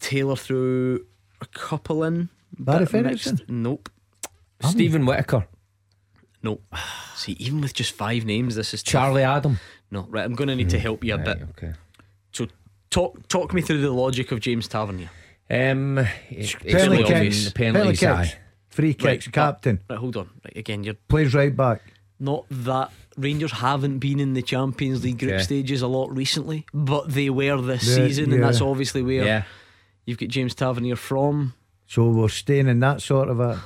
Taylor 0.00 0.36
through 0.36 1.06
a 1.40 1.46
couple 1.46 2.04
in? 2.04 2.28
Barry 2.58 2.84
Bit 2.84 3.04
mixed. 3.06 3.24
Ferguson? 3.24 3.46
Nope. 3.48 3.88
Steven 4.62 5.06
Whittaker. 5.06 5.46
Nope. 6.42 6.62
See, 7.14 7.32
even 7.38 7.60
with 7.60 7.74
just 7.74 7.92
five 7.92 8.24
names, 8.24 8.54
this 8.56 8.74
is 8.74 8.82
tough. 8.82 8.92
Charlie 8.92 9.22
Adam. 9.22 9.58
No, 9.90 10.06
right. 10.10 10.24
I'm 10.24 10.34
going 10.34 10.48
to 10.48 10.56
need 10.56 10.70
to 10.70 10.78
help 10.78 11.04
you 11.04 11.14
a 11.14 11.18
bit. 11.18 11.42
Okay. 11.50 11.72
So 12.32 12.46
talk 12.90 13.28
talk 13.28 13.52
me 13.54 13.60
through 13.60 13.80
the 13.82 13.90
logic 13.90 14.32
of 14.32 14.40
James 14.40 14.66
Tavernier. 14.68 15.10
Um, 15.50 15.98
It's 16.30 16.54
Penalty 16.54 17.04
kicks, 17.04 17.50
penalty 17.52 17.96
kicks, 17.96 18.34
free 18.70 18.94
kicks, 18.94 19.26
Right, 19.26 19.32
captain 19.34 19.80
Right, 19.90 19.98
hold 19.98 20.16
on. 20.16 20.30
Right, 20.44 20.56
again, 20.56 20.82
you're 20.82 20.94
plays 21.08 21.34
right 21.34 21.54
back. 21.54 21.82
not 22.18 22.46
that 22.50 22.90
Rangers 23.18 23.52
haven't 23.52 23.98
been 23.98 24.18
in 24.18 24.32
the 24.32 24.40
Champions 24.40 25.04
League 25.04 25.18
group 25.18 25.32
Okay. 25.32 25.42
stages 25.42 25.82
a 25.82 25.86
lot 25.88 26.10
recently, 26.16 26.64
but 26.72 27.10
they 27.12 27.28
were 27.28 27.60
this 27.60 27.86
Yeah, 27.86 28.06
season, 28.06 28.32
and 28.32 28.42
that's 28.42 28.62
obviously 28.62 29.02
where 29.02 29.24
Yeah. 29.24 29.42
you've 30.06 30.16
got 30.16 30.30
James 30.30 30.54
Tavernier 30.54 30.96
from. 30.96 31.52
So 31.86 32.08
we're 32.08 32.28
staying 32.30 32.68
in 32.68 32.80
that 32.80 33.02
sort 33.02 33.28
of 33.28 33.38
a. 33.38 33.60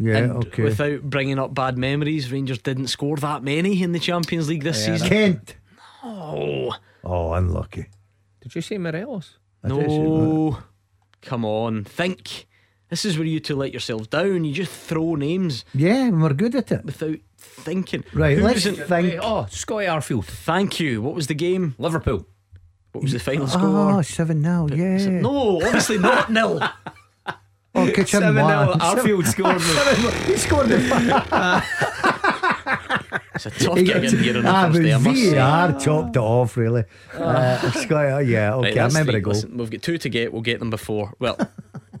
Yeah, 0.00 0.16
and 0.18 0.32
okay. 0.46 0.62
without 0.62 1.02
bringing 1.02 1.38
up 1.40 1.54
bad 1.54 1.76
memories, 1.76 2.30
Rangers 2.30 2.58
didn't 2.58 2.86
score 2.86 3.16
that 3.16 3.42
many 3.42 3.82
in 3.82 3.90
the 3.92 3.98
Champions 3.98 4.48
League 4.48 4.62
this 4.62 4.86
Yeah, 4.86 4.94
season. 4.94 5.08
Kent. 5.08 5.56
Oh 6.04 6.70
Oh, 7.04 7.32
unlucky. 7.32 7.86
Did 8.40 8.54
you 8.54 8.60
say 8.62 8.78
Morelos? 8.78 9.38
I 9.64 9.68
no! 9.68 10.58
Come 11.22 11.44
on, 11.44 11.84
think. 11.84 12.46
This 12.90 13.04
is 13.04 13.18
where 13.18 13.26
you 13.26 13.40
two 13.40 13.56
let 13.56 13.74
yourself 13.74 14.08
down. 14.08 14.44
You 14.44 14.54
just 14.54 14.72
throw 14.72 15.14
names 15.16 15.64
Yeah, 15.74 16.06
and 16.06 16.22
we're 16.22 16.32
good 16.32 16.54
at 16.54 16.70
it. 16.72 16.84
without 16.84 17.18
thinking. 17.36 18.04
Right, 18.14 18.36
Who's 18.38 18.44
let's 18.44 18.66
in- 18.66 18.76
think. 18.76 19.18
Oh, 19.22 19.46
Scotty 19.50 19.86
Arfield. 19.86 20.24
Thank 20.24 20.78
you. 20.80 21.02
What 21.02 21.14
was 21.14 21.26
the 21.26 21.34
game? 21.34 21.74
Liverpool. 21.78 22.26
What 22.92 23.02
was 23.02 23.12
the 23.12 23.18
final 23.20 23.44
Oh, 23.44 23.46
score? 23.48 24.02
7 24.02 24.42
0, 24.42 24.68
yeah. 24.74 25.20
No, 25.20 25.56
obviously 25.62 25.98
not 25.98 26.30
nil. 26.32 26.60
Oh, 27.78 27.86
kitchen 27.86 28.20
7 28.20 28.34
0. 28.34 28.46
one. 28.46 28.78
Arfield 28.80 29.26
scored. 29.26 29.60
He 30.26 30.36
scored 30.36 30.68
the 30.68 30.78
It's 33.34 33.46
a 33.46 33.50
tough 33.50 33.76
gig 33.76 33.90
in 34.04 34.18
here 34.18 34.36
on 34.38 34.42
the 34.42 34.50
Ah, 34.50 34.66
first 34.66 34.72
but 34.78 34.82
day, 34.82 34.92
I 34.92 34.98
must 34.98 35.20
say. 35.22 35.34
VAR 35.34 35.78
chopped 35.80 36.16
it 36.16 36.18
off, 36.20 36.56
really. 36.56 36.84
Uh, 37.14 37.70
Scott, 37.72 38.06
oh, 38.06 38.18
yeah, 38.18 38.54
okay, 38.54 38.68
Right, 38.70 38.72
I 38.72 38.82
that's 38.82 38.94
remember 38.94 39.12
three. 39.12 39.20
the 39.20 39.24
goal. 39.24 39.34
Listen, 39.34 39.56
we've 39.56 39.70
got 39.70 39.82
two 39.82 39.98
to 39.98 40.08
get. 40.08 40.32
We'll 40.32 40.42
get 40.42 40.58
them 40.58 40.70
before. 40.70 41.12
Well, 41.20 41.38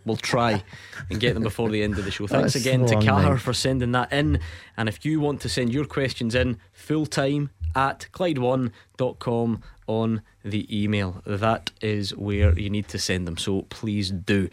we'll 0.04 0.16
try 0.16 0.62
and 1.10 1.20
get 1.20 1.34
them 1.34 1.42
before 1.44 1.68
the 1.70 1.82
end 1.82 1.96
of 1.98 2.04
the 2.04 2.10
show. 2.10 2.26
Thanks 2.26 2.54
That's 2.54 2.64
again 2.66 2.86
to 2.86 2.94
long 2.94 3.04
Cahar 3.04 3.30
night. 3.34 3.40
for 3.40 3.52
sending 3.52 3.92
that 3.92 4.12
in. 4.12 4.40
And 4.76 4.88
if 4.88 5.04
you 5.04 5.20
want 5.20 5.40
to 5.42 5.48
send 5.48 5.72
your 5.72 5.84
questions 5.84 6.34
in 6.34 6.58
full 6.72 7.06
time 7.06 7.50
at 7.76 8.06
Clyde1.com 8.12 9.62
on 9.86 10.22
the 10.44 10.82
email, 10.82 11.22
that 11.24 11.70
is 11.80 12.14
where 12.16 12.58
you 12.58 12.68
need 12.68 12.88
to 12.88 12.98
send 12.98 13.26
them. 13.28 13.36
So 13.36 13.62
please 13.70 14.10
do. 14.10 14.48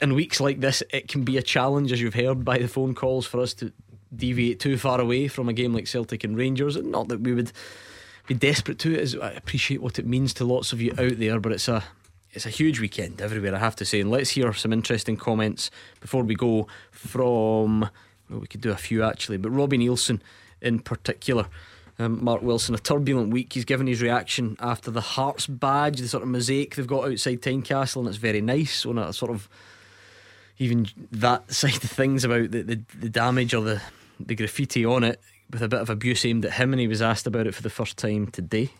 In 0.00 0.14
weeks 0.14 0.40
like 0.40 0.60
this, 0.60 0.82
it 0.92 1.08
can 1.08 1.24
be 1.24 1.38
a 1.38 1.42
challenge, 1.42 1.90
as 1.90 2.00
you've 2.00 2.14
heard 2.14 2.44
by 2.44 2.58
the 2.58 2.68
phone 2.68 2.94
calls, 2.94 3.26
for 3.26 3.40
us 3.40 3.54
to 3.54 3.72
deviate 4.14 4.60
too 4.60 4.76
far 4.76 5.00
away 5.00 5.28
from 5.28 5.48
a 5.48 5.52
game 5.52 5.72
like 5.72 5.86
Celtic 5.86 6.22
and 6.22 6.36
Rangers. 6.36 6.76
And 6.76 6.90
not 6.90 7.08
that 7.08 7.20
we 7.20 7.32
would 7.32 7.52
be 8.26 8.34
desperate 8.34 8.78
to 8.80 8.94
it. 8.94 9.00
As 9.00 9.16
I 9.16 9.30
appreciate 9.30 9.80
what 9.80 9.98
it 9.98 10.06
means 10.06 10.34
to 10.34 10.44
lots 10.44 10.72
of 10.72 10.82
you 10.82 10.92
out 10.98 11.18
there, 11.18 11.40
but 11.40 11.52
it's 11.52 11.68
a 11.68 11.84
it's 12.32 12.44
a 12.44 12.50
huge 12.50 12.80
weekend 12.80 13.22
everywhere. 13.22 13.54
I 13.54 13.58
have 13.58 13.76
to 13.76 13.86
say. 13.86 14.00
And 14.00 14.10
let's 14.10 14.30
hear 14.30 14.52
some 14.52 14.72
interesting 14.72 15.16
comments 15.16 15.70
before 16.00 16.22
we 16.22 16.34
go 16.34 16.66
from. 16.90 17.88
Well, 18.28 18.40
we 18.40 18.46
could 18.46 18.60
do 18.60 18.72
a 18.72 18.76
few 18.76 19.02
actually, 19.02 19.38
but 19.38 19.50
Robbie 19.50 19.78
Neilson 19.78 20.20
in 20.60 20.80
particular. 20.80 21.46
Um, 21.98 22.22
Mark 22.22 22.42
Wilson, 22.42 22.74
a 22.74 22.78
turbulent 22.78 23.30
week. 23.30 23.54
He's 23.54 23.64
given 23.64 23.86
his 23.86 24.02
reaction 24.02 24.58
after 24.60 24.90
the 24.90 25.00
Hearts 25.00 25.46
badge, 25.46 25.98
the 25.98 26.08
sort 26.08 26.22
of 26.22 26.28
mosaic 26.28 26.74
they've 26.74 26.86
got 26.86 27.08
outside 27.08 27.40
Tynecastle, 27.40 28.00
and 28.00 28.08
it's 28.08 28.18
very 28.18 28.42
nice. 28.42 28.84
On 28.84 28.98
a 28.98 29.14
sort 29.14 29.30
of 29.30 29.48
even 30.58 30.86
that 31.12 31.52
side 31.52 31.82
of 31.84 31.90
things 31.90 32.24
about 32.24 32.50
the, 32.50 32.62
the, 32.62 32.80
the 32.98 33.08
damage 33.08 33.54
or 33.54 33.62
the, 33.62 33.82
the 34.20 34.34
graffiti 34.34 34.84
on 34.84 35.04
it 35.04 35.20
with 35.50 35.62
a 35.62 35.68
bit 35.68 35.80
of 35.80 35.90
abuse 35.90 36.24
aimed 36.24 36.44
at 36.44 36.54
him, 36.54 36.72
and 36.72 36.80
he 36.80 36.88
was 36.88 37.02
asked 37.02 37.26
about 37.26 37.46
it 37.46 37.54
for 37.54 37.62
the 37.62 37.70
first 37.70 37.96
time 37.96 38.26
today. 38.28 38.70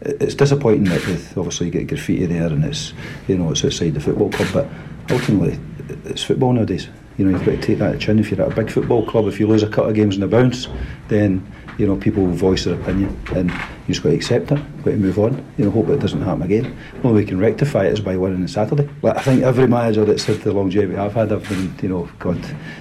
It's 0.00 0.34
disappointing 0.34 0.84
that 0.84 1.06
with 1.06 1.36
obviously 1.36 1.66
you 1.66 1.72
get 1.72 1.88
graffiti 1.88 2.26
there 2.26 2.46
and 2.46 2.64
it's 2.64 2.92
you 3.26 3.36
know 3.36 3.50
it's 3.50 3.64
outside 3.64 3.94
the 3.94 4.00
football 4.00 4.30
club, 4.30 4.48
but 4.52 4.68
ultimately 5.10 5.58
it's 6.04 6.24
football 6.24 6.52
nowadays. 6.52 6.88
You 7.16 7.24
know 7.24 7.30
you've 7.30 7.46
got 7.46 7.52
to 7.52 7.60
take 7.60 7.78
that 7.78 8.00
chin. 8.00 8.18
If 8.18 8.30
you're 8.30 8.42
at 8.42 8.52
a 8.52 8.54
big 8.54 8.70
football 8.70 9.06
club, 9.06 9.26
if 9.26 9.38
you 9.38 9.46
lose 9.46 9.62
a 9.62 9.68
couple 9.68 9.90
of 9.90 9.94
games 9.94 10.16
in 10.16 10.22
a 10.22 10.28
bounce, 10.28 10.68
then 11.08 11.46
you 11.78 11.86
know 11.86 11.96
people 11.96 12.24
will 12.24 12.32
voice 12.32 12.64
their 12.64 12.74
opinion 12.74 13.18
and 13.34 13.50
you 13.50 13.94
just 13.94 14.02
got 14.02 14.10
to 14.10 14.16
accept 14.16 14.52
it. 14.52 14.82
Got 14.84 14.92
to 14.92 14.96
move 14.96 15.18
on. 15.18 15.44
You 15.58 15.66
know 15.66 15.70
hope 15.70 15.88
it 15.88 16.00
doesn't 16.00 16.22
happen 16.22 16.42
again. 16.42 16.76
The 16.92 17.08
only 17.08 17.20
way 17.20 17.24
we 17.24 17.26
can 17.26 17.38
rectify 17.38 17.86
it 17.86 17.92
is 17.92 18.00
by 18.00 18.16
winning 18.16 18.42
on 18.42 18.48
Saturday. 18.48 18.88
Like 19.02 19.16
I 19.16 19.22
think 19.22 19.42
every 19.42 19.66
manager 19.66 20.04
that's 20.04 20.24
had 20.24 20.40
the 20.40 20.52
longevity 20.52 20.98
I've 20.98 21.14
had, 21.14 21.32
I've 21.32 21.48
been 21.48 21.74
you 21.82 21.88
know 21.88 22.08
got 22.18 22.38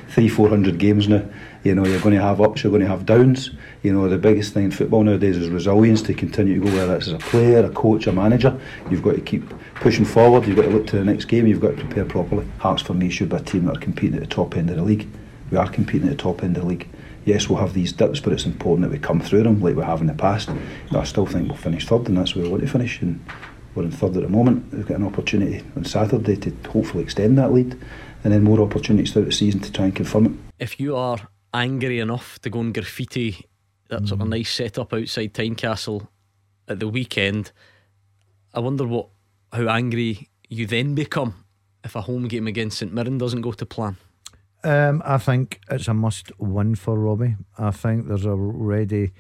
three 0.09 0.29
four 0.29 0.49
hundred 0.49 0.77
games 0.77 1.07
now. 1.07 1.25
You 1.63 1.73
know, 1.75 1.85
you're 1.85 2.01
going 2.01 2.15
to 2.15 2.21
have 2.21 2.41
ups, 2.41 2.61
you're 2.61 2.71
going 2.71 2.81
to 2.81 2.89
have 2.89 3.05
downs. 3.05 3.51
You 3.83 3.93
know, 3.93 4.09
the 4.09 4.17
biggest 4.17 4.53
thing 4.53 4.65
in 4.65 4.71
football 4.71 5.01
nowadays 5.01 5.37
is 5.37 5.47
resilience 5.47 6.01
to 6.03 6.13
continue 6.13 6.59
to 6.59 6.69
go, 6.69 6.75
whether 6.75 6.97
it's 6.97 7.07
as 7.07 7.13
a 7.13 7.17
player, 7.19 7.63
a 7.63 7.69
coach, 7.69 8.05
a 8.05 8.11
manager. 8.11 8.59
You've 8.91 9.01
got 9.01 9.15
to 9.15 9.21
keep 9.21 9.49
pushing 9.75 10.03
forward, 10.03 10.45
you've 10.45 10.57
got 10.57 10.63
to 10.63 10.69
look 10.69 10.87
to 10.87 10.97
the 10.97 11.05
next 11.05 11.25
game, 11.25 11.47
you've 11.47 11.61
got 11.61 11.77
to 11.77 11.85
prepare 11.85 12.03
properly. 12.03 12.45
Hearts, 12.57 12.81
for 12.81 12.93
me, 12.93 13.09
should 13.09 13.29
be 13.29 13.37
a 13.37 13.39
team 13.39 13.65
that 13.65 13.77
are 13.77 13.79
competing 13.79 14.15
at 14.15 14.21
the 14.21 14.35
top 14.35 14.57
end 14.57 14.71
of 14.71 14.75
the 14.75 14.83
league. 14.83 15.07
We 15.51 15.57
are 15.57 15.69
competing 15.69 16.09
at 16.09 16.17
the 16.17 16.21
top 16.21 16.43
end 16.43 16.57
of 16.57 16.63
the 16.63 16.69
league. 16.69 16.89
Yes, 17.25 17.47
we'll 17.47 17.59
have 17.59 17.73
these 17.73 17.93
dips, 17.93 18.19
but 18.19 18.33
it's 18.33 18.45
important 18.45 18.87
that 18.87 18.91
we 18.91 18.99
come 18.99 19.19
through 19.19 19.43
them 19.43 19.61
like 19.61 19.75
we 19.75 19.83
have 19.83 20.01
in 20.01 20.07
the 20.07 20.13
past. 20.13 20.49
Know, 20.49 20.99
I 20.99 21.03
still 21.03 21.25
think 21.25 21.47
we'll 21.47 21.57
finish 21.57 21.87
third, 21.87 22.07
and 22.07 22.17
that's 22.17 22.35
where 22.35 22.43
we 22.43 22.51
want 22.51 22.63
to 22.63 22.69
finish. 22.69 23.01
And 23.01 23.23
we're 23.75 23.83
in 23.83 23.91
third 23.91 24.17
at 24.17 24.23
the 24.23 24.29
moment. 24.29 24.71
We've 24.73 24.85
got 24.85 24.97
an 24.97 25.05
opportunity 25.05 25.63
on 25.75 25.85
Saturday 25.85 26.35
to 26.37 26.69
hopefully 26.69 27.03
extend 27.03 27.37
that 27.37 27.53
lead, 27.53 27.79
and 28.23 28.33
then 28.33 28.43
more 28.43 28.61
opportunities 28.61 29.13
throughout 29.13 29.25
the 29.25 29.31
season 29.31 29.61
to 29.61 29.71
try 29.71 29.85
and 29.85 29.95
confirm 29.95 30.25
it. 30.25 30.31
if 30.59 30.79
you 30.79 30.95
are 30.95 31.29
angry 31.53 31.99
enough 31.99 32.39
to 32.39 32.49
go 32.49 32.59
and 32.59 32.73
graffiti 32.73 33.45
that 33.89 34.07
sort 34.07 34.21
of 34.21 34.27
mm. 34.27 34.31
nice 34.31 34.51
setup 34.51 34.93
outside 34.93 35.33
Tynecastle 35.33 36.07
at 36.67 36.79
the 36.79 36.87
weekend, 36.87 37.51
I 38.53 38.59
wonder 38.59 38.87
what 38.87 39.09
how 39.51 39.67
angry 39.67 40.29
you 40.49 40.65
then 40.65 40.95
become 40.95 41.45
if 41.83 41.95
a 41.95 42.01
home 42.01 42.27
game 42.27 42.47
against 42.47 42.79
St 42.79 42.93
Mirren 42.93 43.17
doesn't 43.17 43.41
go 43.41 43.51
to 43.51 43.65
plan? 43.65 43.97
Um, 44.63 45.01
I 45.05 45.17
think 45.17 45.59
it's 45.69 45.87
a 45.87 45.93
must 45.93 46.31
win 46.39 46.75
for 46.75 46.97
Robbie. 46.97 47.35
I 47.57 47.71
think 47.71 48.07
there's 48.07 48.25
already 48.25 49.11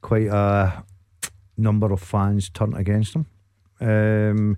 quite 0.00 0.28
a 0.28 0.84
number 1.58 1.92
of 1.92 2.00
fans 2.00 2.48
turned 2.48 2.76
against 2.76 3.14
him. 3.14 3.26
Um, 3.80 4.56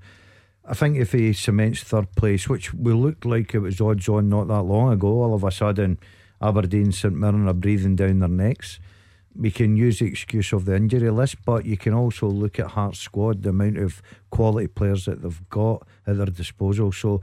I 0.64 0.74
think 0.74 0.96
if 0.96 1.12
he 1.12 1.32
cements 1.32 1.82
third 1.82 2.14
place, 2.14 2.48
which 2.48 2.72
we 2.72 2.92
looked 2.92 3.24
like 3.26 3.54
it 3.54 3.58
was 3.58 3.80
odds 3.80 4.08
on 4.08 4.28
not 4.28 4.46
that 4.48 4.62
long 4.62 4.92
ago, 4.92 5.08
all 5.08 5.34
of 5.34 5.42
a 5.42 5.50
sudden 5.50 5.98
Aberdeen, 6.40 6.92
St 6.92 7.14
Mirren 7.14 7.48
are 7.48 7.54
breathing 7.54 7.96
down 7.96 8.20
their 8.20 8.28
necks. 8.28 8.78
We 9.34 9.50
can 9.50 9.76
use 9.76 9.98
the 9.98 10.06
excuse 10.06 10.52
of 10.52 10.64
the 10.64 10.76
injury 10.76 11.10
list, 11.10 11.36
but 11.44 11.64
you 11.64 11.76
can 11.76 11.92
also 11.92 12.28
look 12.28 12.58
at 12.58 12.68
Hearts' 12.68 13.00
squad, 13.00 13.42
the 13.42 13.50
amount 13.50 13.78
of 13.78 14.00
quality 14.30 14.68
players 14.68 15.06
that 15.06 15.22
they've 15.22 15.48
got 15.48 15.86
at 16.06 16.18
their 16.18 16.26
disposal. 16.26 16.92
So 16.92 17.20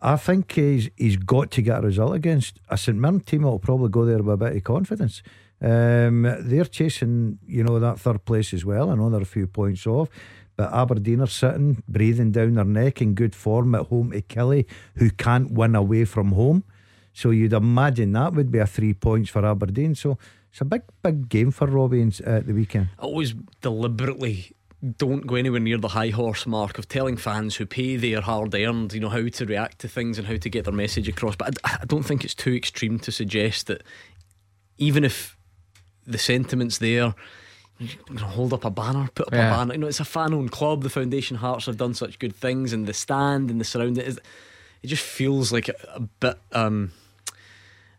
I 0.00 0.16
think 0.16 0.52
he's 0.52 0.90
he's 0.96 1.16
got 1.16 1.50
to 1.52 1.62
get 1.62 1.78
a 1.78 1.86
result 1.86 2.14
against 2.14 2.60
a 2.68 2.76
St 2.76 2.98
Mirren 2.98 3.20
team 3.20 3.42
that 3.42 3.48
will 3.48 3.58
probably 3.58 3.88
go 3.88 4.04
there 4.04 4.22
with 4.22 4.34
a 4.34 4.36
bit 4.36 4.56
of 4.56 4.64
confidence. 4.64 5.22
Um, 5.60 6.22
they're 6.40 6.64
chasing, 6.64 7.38
you 7.46 7.64
know, 7.64 7.80
that 7.80 7.98
third 7.98 8.24
place 8.24 8.54
as 8.54 8.64
well. 8.64 8.90
I 8.90 8.94
know 8.94 9.10
they're 9.10 9.22
a 9.22 9.26
few 9.26 9.48
points 9.48 9.86
off, 9.88 10.08
but 10.56 10.72
Aberdeen 10.72 11.20
are 11.20 11.26
sitting, 11.26 11.82
breathing 11.88 12.30
down 12.30 12.54
their 12.54 12.64
neck 12.64 13.02
in 13.02 13.14
good 13.14 13.34
form 13.34 13.74
at 13.74 13.86
home 13.86 14.12
to 14.12 14.22
Killie, 14.22 14.66
who 14.94 15.10
can't 15.10 15.50
win 15.50 15.74
away 15.74 16.04
from 16.04 16.32
home. 16.32 16.62
So 17.12 17.30
you'd 17.30 17.52
imagine 17.52 18.12
that 18.12 18.34
would 18.34 18.52
be 18.52 18.58
a 18.58 18.66
three 18.66 18.94
points 18.94 19.30
for 19.30 19.44
Aberdeen. 19.44 19.96
So 19.96 20.16
it's 20.52 20.60
a 20.60 20.64
big, 20.64 20.82
big 21.02 21.28
game 21.28 21.50
for 21.50 21.66
Robbie 21.66 22.08
at 22.24 22.46
the 22.46 22.52
weekend. 22.52 22.90
I 22.98 23.02
always 23.02 23.34
deliberately 23.60 24.52
don't 24.96 25.26
go 25.26 25.34
anywhere 25.34 25.58
near 25.60 25.78
the 25.78 25.88
high 25.88 26.10
horse 26.10 26.46
mark 26.46 26.78
of 26.78 26.88
telling 26.88 27.16
fans 27.16 27.56
who 27.56 27.66
pay 27.66 27.96
their 27.96 28.20
hard 28.20 28.54
earned, 28.54 28.92
you 28.92 29.00
know, 29.00 29.08
how 29.08 29.26
to 29.26 29.44
react 29.44 29.80
to 29.80 29.88
things 29.88 30.18
and 30.18 30.26
how 30.28 30.36
to 30.36 30.48
get 30.48 30.64
their 30.64 30.72
message 30.74 31.08
across. 31.08 31.34
But 31.34 31.58
I, 31.64 31.78
I 31.82 31.84
don't 31.84 32.04
think 32.04 32.24
it's 32.24 32.34
too 32.34 32.54
extreme 32.54 32.98
to 33.00 33.10
suggest 33.10 33.66
that 33.66 33.82
even 34.78 35.02
if 35.04 35.36
the 36.06 36.18
sentiments 36.18 36.78
there, 36.78 37.14
hold 38.18 38.52
up 38.52 38.64
a 38.64 38.70
banner, 38.70 39.08
put 39.14 39.26
up 39.28 39.32
Yeah. 39.32 39.48
a 39.48 39.56
banner. 39.56 39.74
You 39.74 39.80
know, 39.80 39.86
it's 39.88 40.00
a 40.00 40.04
fan-owned 40.04 40.52
club. 40.52 40.82
The 40.82 40.90
Foundation 40.90 41.36
Hearts 41.38 41.66
have 41.66 41.76
done 41.76 41.94
such 41.94 42.18
good 42.18 42.34
things, 42.36 42.72
and 42.72 42.86
the 42.86 42.94
stand 42.94 43.50
and 43.50 43.60
the 43.60 43.64
surrounding. 43.64 44.06
It, 44.06 44.18
it 44.82 44.86
just 44.86 45.02
feels 45.04 45.52
like 45.52 45.68
a, 45.68 45.74
a 45.94 46.00
bit. 46.00 46.38
Um, 46.52 46.92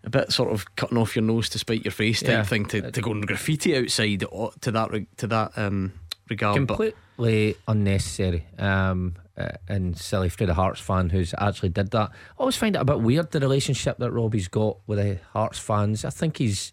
a 0.01 0.09
bit 0.09 0.31
sort 0.31 0.49
of 0.49 0.73
cutting 0.77 0.97
off 0.97 1.13
your 1.13 1.25
nose 1.25 1.49
to 1.49 1.59
spite 1.59 1.83
your 1.83 1.91
face 1.91 2.21
type 2.21 2.29
Yeah. 2.29 2.43
thing 2.43 2.65
to, 2.67 2.89
to 2.89 3.01
go 3.01 3.11
and 3.11 3.27
graffiti 3.27 3.75
outside 3.75 4.21
to 4.61 4.71
that 4.71 5.05
to 5.17 5.27
that 5.27 5.57
um, 5.57 5.91
regard. 6.29 6.67
But 6.67 6.77
completely 6.77 7.55
unnecessary 7.67 8.45
um, 8.57 9.15
uh, 9.37 9.51
and 9.67 9.97
silly 9.97 10.29
for 10.29 10.45
the 10.45 10.53
Hearts 10.53 10.79
fan 10.79 11.09
who's 11.09 11.33
actually 11.37 11.69
did 11.69 11.91
that. 11.91 12.09
I 12.09 12.39
always 12.39 12.55
find 12.55 12.75
it 12.75 12.79
a 12.79 12.85
bit 12.85 12.99
weird 13.01 13.31
the 13.31 13.39
relationship 13.39 13.97
that 13.97 14.11
Robbie's 14.11 14.47
got 14.47 14.77
with 14.87 14.99
the 14.99 15.19
Hearts 15.33 15.59
fans. 15.59 16.05
I 16.05 16.09
think 16.09 16.37
he's, 16.37 16.71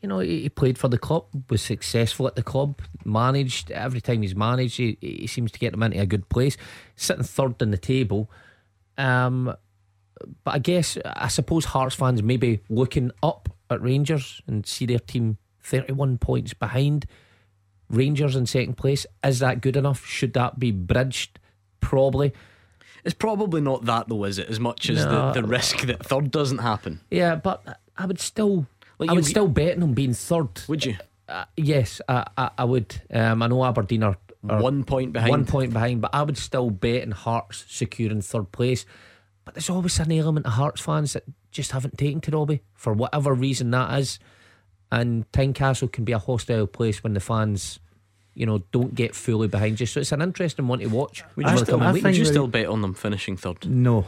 you 0.00 0.08
know, 0.08 0.20
he, 0.20 0.42
he 0.42 0.48
played 0.48 0.78
for 0.78 0.88
the 0.88 0.98
club, 0.98 1.26
was 1.50 1.62
successful 1.62 2.26
at 2.26 2.36
the 2.36 2.42
club, 2.42 2.80
managed 3.04 3.70
every 3.70 4.00
time 4.00 4.22
he's 4.22 4.36
managed. 4.36 4.76
He, 4.76 4.98
he 5.00 5.26
seems 5.26 5.52
to 5.52 5.58
get 5.58 5.72
them 5.72 5.82
into 5.82 6.00
a 6.00 6.06
good 6.06 6.28
place, 6.28 6.56
sitting 6.96 7.24
third 7.24 7.60
in 7.62 7.70
the 7.70 7.78
table. 7.78 8.30
Um, 8.96 9.54
but 10.44 10.54
I 10.54 10.58
guess 10.58 10.96
I 11.04 11.28
suppose 11.28 11.66
Hearts 11.66 11.94
fans 11.94 12.22
maybe 12.22 12.60
looking 12.68 13.10
up 13.22 13.48
at 13.70 13.82
Rangers 13.82 14.40
and 14.46 14.66
see 14.66 14.86
their 14.86 14.98
team 14.98 15.38
31 15.62 16.18
points 16.18 16.54
behind 16.54 17.06
Rangers 17.90 18.36
in 18.36 18.46
second 18.46 18.76
place. 18.76 19.06
Is 19.24 19.38
that 19.40 19.60
good 19.60 19.76
enough? 19.76 20.04
Should 20.06 20.32
that 20.34 20.58
be 20.58 20.70
bridged? 20.70 21.38
Probably. 21.80 22.32
It's 23.04 23.14
probably 23.14 23.60
not 23.60 23.84
that 23.84 24.08
though, 24.08 24.24
is 24.24 24.38
it? 24.38 24.48
As 24.48 24.58
much 24.58 24.88
as 24.88 25.04
No. 25.04 25.32
the, 25.32 25.42
the 25.42 25.46
risk 25.46 25.80
that 25.82 26.04
third 26.04 26.30
doesn't 26.30 26.58
happen. 26.58 27.00
Yeah, 27.10 27.34
but 27.36 27.80
I 27.96 28.06
would 28.06 28.18
still, 28.20 28.66
Like 28.98 29.10
I 29.10 29.12
would 29.12 29.26
still 29.26 29.48
bet 29.48 29.74
on 29.74 29.80
them 29.80 29.92
being 29.94 30.14
third. 30.14 30.48
Would 30.68 30.86
you? 30.86 30.96
Uh, 31.28 31.44
yes, 31.56 32.00
I, 32.08 32.26
I, 32.36 32.50
I 32.58 32.64
would. 32.64 33.00
Um, 33.12 33.42
I 33.42 33.46
know 33.48 33.64
Aberdeen 33.64 34.02
are, 34.02 34.16
are 34.48 34.62
One 34.62 34.84
point 34.84 35.12
behind. 35.12 35.30
One 35.30 35.44
point 35.46 35.72
behind, 35.72 36.00
but 36.00 36.14
I 36.14 36.22
would 36.22 36.38
still 36.38 36.70
bet 36.70 37.02
on 37.02 37.10
Hearts 37.10 37.64
securing 37.68 38.22
third 38.22 38.50
place. 38.52 38.86
But 39.44 39.54
there's 39.54 39.68
always 39.70 39.98
an 40.00 40.10
element 40.12 40.46
of 40.46 40.52
Hearts 40.52 40.80
fans 40.80 41.12
that 41.12 41.24
just 41.50 41.72
haven't 41.72 41.98
taken 41.98 42.20
to 42.22 42.30
Robbie 42.30 42.62
for 42.74 42.92
whatever 42.94 43.34
reason 43.34 43.70
that 43.72 43.98
is. 44.00 44.18
And 44.92 45.30
Tynecastle 45.32 45.90
can 45.90 46.04
be 46.04 46.12
a 46.12 46.18
hostile 46.18 46.66
place 46.66 47.02
when 47.02 47.14
the 47.14 47.20
fans, 47.20 47.80
you 48.34 48.46
know, 48.46 48.58
don't 48.70 48.94
get 48.94 49.14
fully 49.14 49.48
behind 49.48 49.80
you. 49.80 49.86
So 49.86 50.00
it's 50.00 50.12
an 50.12 50.22
interesting 50.22 50.68
one 50.68 50.78
to 50.78 50.86
watch. 50.86 51.24
Would 51.36 51.46
you, 51.48 51.58
still, 51.58 51.78
coming 51.78 52.02
would 52.02 52.16
you 52.16 52.24
still 52.24 52.46
bet 52.46 52.66
on 52.66 52.80
them 52.82 52.94
finishing 52.94 53.36
third? 53.36 53.66
No, 53.68 54.06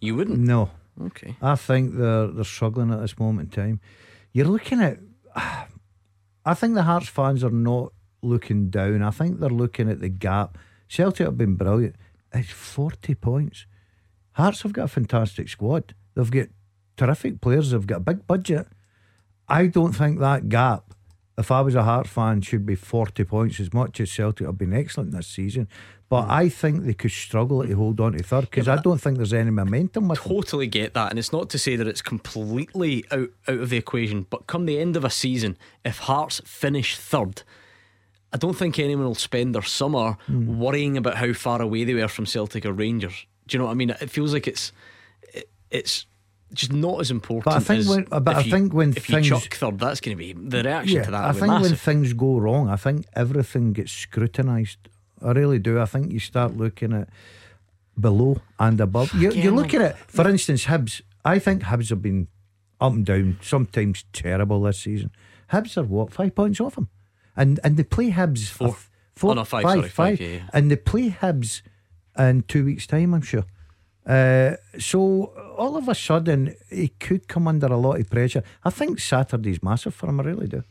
You 0.00 0.14
wouldn't. 0.16 0.38
no. 0.38 0.70
Okay. 1.00 1.36
I 1.40 1.54
think 1.54 1.94
they're 1.94 2.26
they're 2.26 2.42
struggling 2.44 2.92
at 2.92 3.00
this 3.00 3.16
moment 3.20 3.56
in 3.56 3.62
time. 3.62 3.80
You're 4.32 4.46
looking 4.46 4.80
at. 4.80 4.98
I 6.44 6.54
think 6.54 6.74
the 6.74 6.82
Hearts 6.82 7.08
fans 7.08 7.44
are 7.44 7.50
not 7.50 7.92
looking 8.22 8.68
down. 8.70 9.02
I 9.02 9.10
think 9.10 9.38
they're 9.38 9.48
looking 9.50 9.88
at 9.90 10.00
the 10.00 10.08
gap. 10.08 10.58
Celtic 10.88 11.26
have 11.26 11.38
been 11.38 11.54
brilliant. 11.54 11.94
It's 12.32 12.50
forty 12.50 13.14
points. 13.14 13.66
Hearts 14.32 14.62
have 14.62 14.72
got 14.72 14.84
a 14.84 14.88
fantastic 14.88 15.48
squad. 15.48 15.94
They've 16.14 16.30
got 16.30 16.48
terrific 16.96 17.40
players. 17.40 17.70
They've 17.70 17.86
got 17.86 17.98
a 17.98 18.00
big 18.00 18.26
budget. 18.26 18.66
I 19.48 19.66
don't 19.66 19.92
think 19.92 20.18
that 20.20 20.48
gap. 20.48 20.84
If 21.36 21.52
I 21.52 21.60
was 21.60 21.76
a 21.76 21.84
Hearts 21.84 22.10
fan, 22.10 22.40
should 22.40 22.66
be 22.66 22.74
forty 22.74 23.22
points. 23.24 23.60
As 23.60 23.72
much 23.72 24.00
as 24.00 24.10
Celtic 24.10 24.46
have 24.46 24.58
been 24.58 24.74
excellent 24.74 25.12
this 25.12 25.28
season, 25.28 25.68
but 26.08 26.28
I 26.28 26.48
think 26.48 26.84
they 26.84 26.94
could 26.94 27.12
struggle 27.12 27.64
to 27.64 27.72
hold 27.74 28.00
on 28.00 28.12
to 28.14 28.22
third 28.24 28.42
because 28.50 28.66
I 28.66 28.76
don't 28.82 29.00
think 29.00 29.18
there's 29.18 29.32
any 29.32 29.52
momentum 29.52 30.08
with 30.08 30.20
them. 30.20 30.32
Totally 30.32 30.66
get 30.66 30.94
that, 30.94 31.10
and 31.10 31.18
it's 31.18 31.32
not 31.32 31.48
to 31.50 31.58
say 31.58 31.76
that 31.76 31.86
it's 31.86 32.02
completely 32.02 33.04
out, 33.12 33.28
out 33.46 33.60
of 33.60 33.70
the 33.70 33.76
equation. 33.76 34.26
But 34.28 34.48
come 34.48 34.66
the 34.66 34.80
end 34.80 34.96
of 34.96 35.04
a 35.04 35.10
season, 35.10 35.56
if 35.84 35.98
Hearts 35.98 36.40
finish 36.44 36.96
third, 36.96 37.44
I 38.32 38.36
don't 38.36 38.54
think 38.58 38.76
anyone 38.80 39.06
will 39.06 39.14
spend 39.14 39.54
their 39.54 39.62
summer 39.62 40.16
Hmm. 40.26 40.58
worrying 40.58 40.96
about 40.96 41.18
how 41.18 41.32
far 41.34 41.62
away 41.62 41.84
they 41.84 41.94
were 41.94 42.08
from 42.08 42.26
Celtic 42.26 42.66
or 42.66 42.72
Rangers. 42.72 43.26
Do 43.46 43.54
you 43.54 43.60
know 43.60 43.66
what 43.66 43.70
I 43.70 43.74
mean? 43.74 43.90
It 43.90 44.10
feels 44.10 44.32
like 44.34 44.48
it's 44.48 44.72
it, 45.32 45.48
it's 45.70 46.06
just 46.54 46.72
not 46.72 47.00
as 47.00 47.10
important. 47.10 47.44
But 47.44 47.54
I 47.56 47.60
think 47.60 47.80
as 47.80 47.88
when- 47.88 48.06
uh, 48.10 48.20
but 48.20 48.32
if 48.32 48.38
I 48.38 48.40
you- 48.42 48.50
think 48.50 48.72
when 48.72 48.90
if 48.90 49.04
things- 49.06 49.28
you 49.28 49.38
chuck 49.38 49.54
third, 49.54 49.78
that's 49.78 50.00
going 50.00 50.16
to 50.16 50.18
be 50.18 50.32
the 50.32 50.62
reaction 50.62 51.02
to 51.04 51.10
that. 51.10 51.24
I 51.24 51.32
think 51.32 51.52
when 51.60 51.74
things 51.74 52.12
go 52.12 52.38
wrong, 52.38 52.68
I 52.68 52.76
think 52.76 53.06
everything 53.14 53.72
gets 53.72 53.92
scrutinised. 53.92 54.78
I 55.22 55.32
really 55.32 55.58
do. 55.58 55.80
I 55.80 55.84
think 55.84 56.12
you 56.12 56.20
start 56.20 56.56
looking 56.56 56.92
at 56.92 57.08
below 57.98 58.40
and 58.58 58.80
above. 58.80 59.12
You, 59.14 59.32
you 59.32 59.50
look 59.50 59.74
at 59.74 59.80
it, 59.82 59.96
for 59.96 60.28
instance, 60.28 60.66
Hibs. 60.66 61.02
I 61.24 61.38
think 61.38 61.62
Hibs 61.64 61.90
have 61.90 62.00
been 62.02 62.28
up 62.80 62.92
and 62.92 63.04
down, 63.04 63.38
sometimes 63.42 64.04
terrible 64.12 64.62
this 64.62 64.78
season. 64.78 65.10
Hibs 65.52 65.76
are 65.76 65.82
what, 65.82 66.12
five 66.12 66.34
points 66.34 66.60
off 66.60 66.76
them? 66.76 66.88
And 67.36 67.58
and 67.64 67.76
they 67.76 67.82
play 67.84 68.10
Hibs. 68.12 68.48
Four. 68.48 68.76
Four, 69.16 69.32
Oh, 69.32 69.34
no, 69.34 69.44
five, 69.44 69.62
sorry, 69.64 69.88
five, 69.88 70.20
yeah, 70.20 70.28
yeah. 70.28 70.40
And 70.52 70.70
they 70.70 70.76
play 70.76 71.10
Hibs 71.10 71.62
in 72.16 72.42
two 72.46 72.64
weeks' 72.64 72.86
time, 72.86 73.12
I'm 73.14 73.22
sure. 73.22 73.44
Uh, 74.08 74.56
so 74.78 75.26
all 75.56 75.76
of 75.76 75.88
a 75.88 75.94
sudden, 75.94 76.54
he 76.70 76.88
could 76.88 77.28
come 77.28 77.46
under 77.46 77.66
a 77.66 77.76
lot 77.76 78.00
of 78.00 78.08
pressure. 78.08 78.42
I 78.64 78.70
think 78.70 79.00
Saturday's 79.00 79.62
massive 79.62 79.94
for 79.94 80.08
him. 80.08 80.20
I 80.20 80.24
really 80.24 80.46
do. 80.46 80.64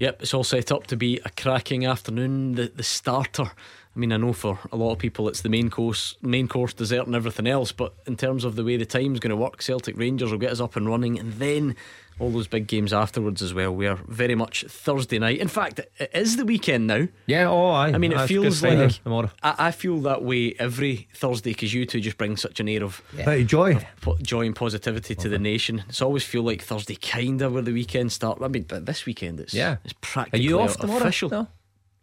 Yep, 0.00 0.22
it's 0.22 0.34
all 0.34 0.44
set 0.44 0.72
up 0.72 0.86
to 0.88 0.96
be 0.96 1.20
a 1.24 1.30
cracking 1.30 1.86
afternoon. 1.86 2.56
The 2.56 2.72
the 2.74 2.82
starter. 2.82 3.44
I 3.44 3.98
mean, 3.98 4.12
I 4.12 4.18
know 4.18 4.34
for 4.34 4.58
a 4.70 4.76
lot 4.76 4.92
of 4.92 4.98
people 4.98 5.26
it's 5.28 5.40
the 5.40 5.48
main 5.48 5.70
course, 5.70 6.16
main 6.20 6.48
course, 6.48 6.74
dessert, 6.74 7.06
and 7.06 7.14
everything 7.14 7.46
else. 7.46 7.72
But 7.72 7.94
in 8.06 8.16
terms 8.16 8.44
of 8.44 8.56
the 8.56 8.64
way 8.64 8.76
the 8.76 8.84
time's 8.84 9.20
going 9.20 9.30
to 9.30 9.36
work, 9.36 9.62
Celtic 9.62 9.96
Rangers 9.96 10.30
will 10.30 10.38
get 10.38 10.52
us 10.52 10.60
up 10.60 10.76
and 10.76 10.86
running, 10.86 11.18
and 11.18 11.32
then 11.34 11.76
all 12.18 12.30
those 12.30 12.46
big 12.48 12.66
games 12.66 12.92
afterwards 12.92 13.42
as 13.42 13.52
well. 13.52 13.74
We 13.74 13.86
are 13.86 13.96
very 14.08 14.34
much 14.34 14.64
Thursday 14.68 15.18
night. 15.18 15.38
In 15.38 15.48
fact, 15.48 15.80
it 15.98 16.10
is 16.14 16.36
the 16.36 16.44
weekend 16.46 16.86
now. 16.86 17.08
Yeah, 17.26 17.48
oh, 17.48 17.70
aye. 17.70 17.88
I 17.92 17.98
mean, 17.98 18.12
it 18.12 18.16
That's 18.16 18.28
feels 18.28 18.62
like 18.62 19.02
tomorrow. 19.02 19.30
I, 19.42 19.54
I 19.58 19.70
feel 19.70 19.98
that 20.00 20.22
way 20.22 20.54
every 20.58 21.08
Thursday 21.14 21.50
because 21.50 21.74
you 21.74 21.84
two 21.84 22.00
just 22.00 22.16
bring 22.16 22.36
such 22.36 22.58
an 22.60 22.68
air 22.68 22.82
of 22.82 23.02
of 23.18 23.46
joy. 23.46 23.86
po- 24.00 24.16
joy 24.22 24.46
and 24.46 24.56
positivity 24.56 25.14
to 25.14 25.28
the 25.28 25.38
nation. 25.38 25.84
It's 25.88 26.00
always 26.00 26.24
feel 26.24 26.42
like 26.42 26.62
Thursday 26.62 26.96
kind 26.96 27.42
of 27.42 27.52
where 27.52 27.62
the 27.62 27.72
weekend 27.72 28.12
start. 28.12 28.38
I 28.42 28.48
mean, 28.48 28.64
but 28.68 28.86
this 28.86 29.04
weekend 29.06 29.40
it's 29.40 29.52
Yeah. 29.54 29.76
it's 29.84 29.92
Are 29.92 29.96
practically 30.00 30.40
you 30.42 30.60
off 30.60 30.76
tomorrow? 30.78 31.00
official. 31.00 31.30
No? 31.30 31.48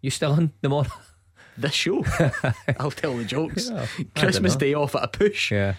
You 0.01 0.09
still 0.09 0.33
in 0.35 0.51
tomorrow? 0.61 0.87
This 1.55 1.73
show, 1.73 2.03
I'll 2.79 2.89
tell 2.89 3.15
the 3.15 3.23
jokes. 3.23 3.69
Yeah, 3.69 3.85
Christmas 4.15 4.55
day 4.55 4.73
off 4.73 4.95
at 4.95 5.03
a 5.03 5.07
push. 5.07 5.51
Yeah. 5.51 5.75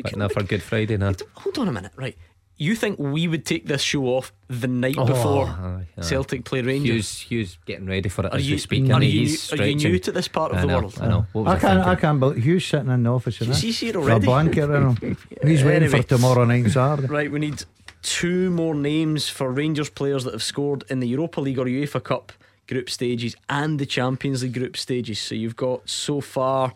But 0.00 0.12
enough 0.12 0.30
for 0.32 0.44
Good 0.44 0.62
Friday 0.62 0.96
now. 0.96 1.12
Hold 1.34 1.58
on 1.58 1.66
a 1.66 1.72
minute, 1.72 1.90
right? 1.96 2.16
You 2.60 2.74
think 2.74 2.98
we 2.98 3.28
would 3.28 3.46
take 3.46 3.66
this 3.66 3.82
show 3.82 4.06
off 4.06 4.32
the 4.48 4.66
night 4.66 4.96
Oh, 4.98 5.04
before 5.06 5.46
aye, 5.46 5.86
aye. 5.96 6.00
Celtic 6.02 6.44
play 6.44 6.60
Rangers? 6.60 6.88
Hughes, 6.88 7.20
Hughes 7.20 7.58
getting 7.66 7.86
ready 7.86 8.08
for 8.08 8.26
it 8.26 8.32
Are 8.32 8.36
as 8.36 8.48
you, 8.48 8.54
we 8.56 8.58
speak. 8.58 8.90
are, 8.90 8.94
and 8.94 9.04
you, 9.04 9.20
he's 9.20 9.52
are 9.52 9.64
you 9.64 9.76
new 9.76 9.98
to 10.00 10.10
this 10.10 10.26
part 10.26 10.50
of 10.50 10.58
I 10.58 10.60
the 10.62 10.66
know, 10.66 10.78
world? 10.80 10.98
I 11.00 11.06
know. 11.08 11.26
What 11.32 11.46
I 11.48 11.58
can't. 11.58 11.78
I 11.80 11.84
thinking? 11.84 12.00
can't 12.00 12.20
believe 12.20 12.42
Hughes 12.44 12.66
sitting 12.66 12.90
in 12.90 13.02
the 13.04 13.10
office. 13.12 13.40
And 13.40 13.46
He's- 13.48 13.60
that. 13.60 13.66
he's 13.66 13.78
here 13.80 13.92
For 13.92 13.98
already. 14.00 14.24
A 14.24 14.26
blanket 14.26 14.64
around 14.70 14.98
him. 14.98 15.16
He's 15.42 15.62
waiting 15.62 15.84
Anyway. 15.84 16.02
for 16.02 16.08
tomorrow 16.08 16.44
night's 16.44 16.72
Saturday. 16.74 17.06
Right, 17.08 17.30
we 17.30 17.38
need 17.38 17.62
two 18.02 18.50
more 18.50 18.74
names 18.74 19.28
for 19.28 19.52
Rangers 19.52 19.88
players 19.90 20.24
that 20.24 20.32
have 20.32 20.42
scored 20.42 20.82
in 20.90 20.98
the 21.00 21.06
Europa 21.08 21.40
League 21.40 21.58
or 21.60 21.66
UEFA 21.66 22.02
Cup 22.02 22.32
group 22.66 22.90
stages 22.90 23.36
and 23.48 23.78
the 23.78 23.86
Champions 23.86 24.42
League 24.42 24.54
group 24.54 24.76
stages. 24.76 25.20
So 25.20 25.34
you've 25.36 25.56
got 25.56 25.88
so 25.88 26.20
far 26.20 26.74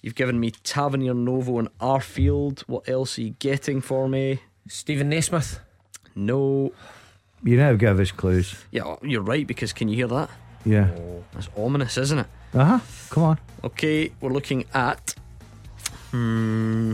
You've 0.00 0.14
given 0.14 0.38
me 0.38 0.50
Tavernier 0.50 1.14
Novo 1.14 1.58
and 1.58 1.70
Arfield. 1.78 2.60
What 2.66 2.86
else 2.90 3.18
are 3.18 3.22
you 3.22 3.30
getting 3.38 3.80
for 3.80 4.06
me? 4.06 4.40
Steven 4.68 5.08
Naismith. 5.08 5.60
No. 6.14 6.72
You 7.42 7.56
now 7.56 7.74
give 7.74 8.00
us 8.00 8.10
clues. 8.12 8.54
Yeah, 8.70 8.96
you're 9.02 9.20
right 9.22 9.46
because 9.46 9.72
can 9.72 9.88
you 9.88 9.96
hear 9.96 10.08
that? 10.08 10.30
Yeah. 10.64 10.90
That's 11.32 11.48
ominous, 11.56 11.98
isn't 11.98 12.20
it? 12.20 12.26
Uh 12.54 12.64
huh. 12.64 12.78
Come 13.10 13.22
on. 13.22 13.38
Okay, 13.62 14.12
we're 14.20 14.32
looking 14.32 14.64
at. 14.72 15.14
Hmm. 16.10 16.92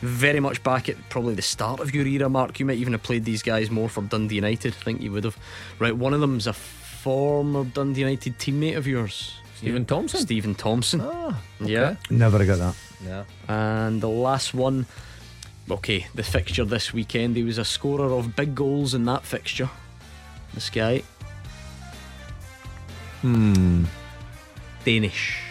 Very 0.00 0.40
much 0.40 0.62
back 0.62 0.90
at 0.90 0.96
probably 1.08 1.34
the 1.34 1.42
start 1.42 1.80
of 1.80 1.94
your 1.94 2.06
era, 2.06 2.28
Mark. 2.28 2.60
You 2.60 2.66
might 2.66 2.76
even 2.76 2.92
have 2.92 3.02
played 3.02 3.24
these 3.24 3.42
guys 3.42 3.70
more 3.70 3.88
for 3.88 4.02
Dundee 4.02 4.34
United. 4.34 4.74
I 4.78 4.84
think 4.84 5.00
you 5.00 5.10
would 5.12 5.24
have. 5.24 5.38
Right, 5.78 5.96
one 5.96 6.12
of 6.12 6.20
them's 6.20 6.46
a 6.46 6.52
former 6.52 7.64
Dundee 7.64 8.00
United 8.00 8.38
teammate 8.38 8.76
of 8.76 8.86
yours. 8.86 9.32
Steven 9.56 9.86
Thompson? 9.86 10.20
Steven 10.20 10.54
Thompson. 10.54 11.00
Ah, 11.02 11.40
okay. 11.62 11.72
Yeah. 11.72 11.96
Never 12.10 12.44
got 12.44 12.58
that. 12.58 12.74
Yeah. 13.02 13.24
And 13.48 14.02
the 14.02 14.08
last 14.08 14.52
one, 14.52 14.84
okay, 15.70 16.06
the 16.14 16.22
fixture 16.22 16.64
this 16.64 16.92
weekend. 16.92 17.36
He 17.36 17.42
was 17.42 17.58
a 17.58 17.64
scorer 17.64 18.12
of 18.12 18.36
big 18.36 18.54
goals 18.54 18.94
in 18.94 19.04
that 19.06 19.24
fixture. 19.24 19.70
This 20.54 20.70
guy. 20.70 21.02
Hmm. 23.22 23.84
Danish. 24.84 25.42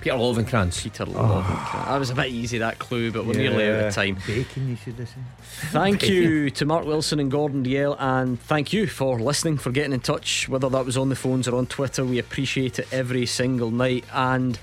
Peter 0.00 0.16
Lovenkrands. 0.16 0.82
Peter 0.82 1.04
Lovenkrands. 1.04 1.86
That 1.86 1.98
was 1.98 2.10
a 2.10 2.14
bit 2.14 2.26
easy, 2.26 2.58
that 2.58 2.78
clue, 2.80 3.12
but 3.12 3.24
we're 3.24 3.34
nearly 3.34 3.70
out 3.70 3.86
of 3.86 3.94
time. 3.94 4.18
Bacon, 4.26 4.68
you 4.68 4.76
should 4.76 4.94
have 4.94 5.08
said. 5.08 5.22
Thank 5.70 6.08
you 6.08 6.50
to 6.50 6.64
Mark 6.64 6.84
Wilson 6.84 7.20
and 7.20 7.30
Gordon 7.30 7.62
Dalziel, 7.62 7.96
and 8.00 8.40
thank 8.40 8.72
you 8.72 8.88
for 8.88 9.20
listening, 9.20 9.58
for 9.58 9.70
getting 9.70 9.92
in 9.92 10.00
touch, 10.00 10.48
whether 10.48 10.68
that 10.68 10.84
was 10.84 10.96
on 10.96 11.08
the 11.08 11.14
phones 11.14 11.46
or 11.46 11.54
on 11.56 11.66
Twitter. 11.66 12.04
We 12.04 12.18
appreciate 12.18 12.80
it 12.80 12.88
every 12.92 13.26
single 13.26 13.70
night, 13.70 14.04
and 14.12 14.58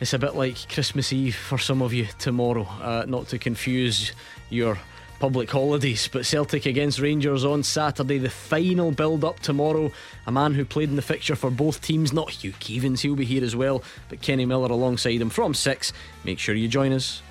it's 0.00 0.12
a 0.12 0.18
bit 0.18 0.34
like 0.34 0.68
Christmas 0.68 1.12
Eve 1.12 1.34
for 1.34 1.58
some 1.58 1.82
of 1.82 1.92
you 1.92 2.06
tomorrow. 2.18 2.64
Uh, 2.82 3.04
not 3.06 3.28
to 3.28 3.38
confuse 3.38 4.12
your 4.50 4.78
public 5.20 5.50
holidays, 5.50 6.08
but 6.12 6.26
Celtic 6.26 6.66
against 6.66 6.98
Rangers 6.98 7.44
on 7.44 7.62
Saturday, 7.62 8.18
the 8.18 8.28
final 8.28 8.90
build 8.90 9.24
up 9.24 9.40
tomorrow. 9.40 9.90
A 10.26 10.32
man 10.32 10.52
who 10.52 10.64
played 10.64 10.90
in 10.90 10.96
the 10.96 11.02
fixture 11.02 11.36
for 11.36 11.50
both 11.50 11.80
teams, 11.80 12.12
not 12.12 12.30
Hugh 12.30 12.52
Keevins, 12.52 13.00
he'll 13.00 13.16
be 13.16 13.24
here 13.24 13.44
as 13.44 13.56
well, 13.56 13.82
but 14.08 14.20
Kenny 14.20 14.44
Miller 14.44 14.70
alongside 14.70 15.20
him 15.20 15.30
from 15.30 15.54
6. 15.54 15.92
Make 16.24 16.38
sure 16.38 16.54
you 16.54 16.68
join 16.68 16.92
us. 16.92 17.22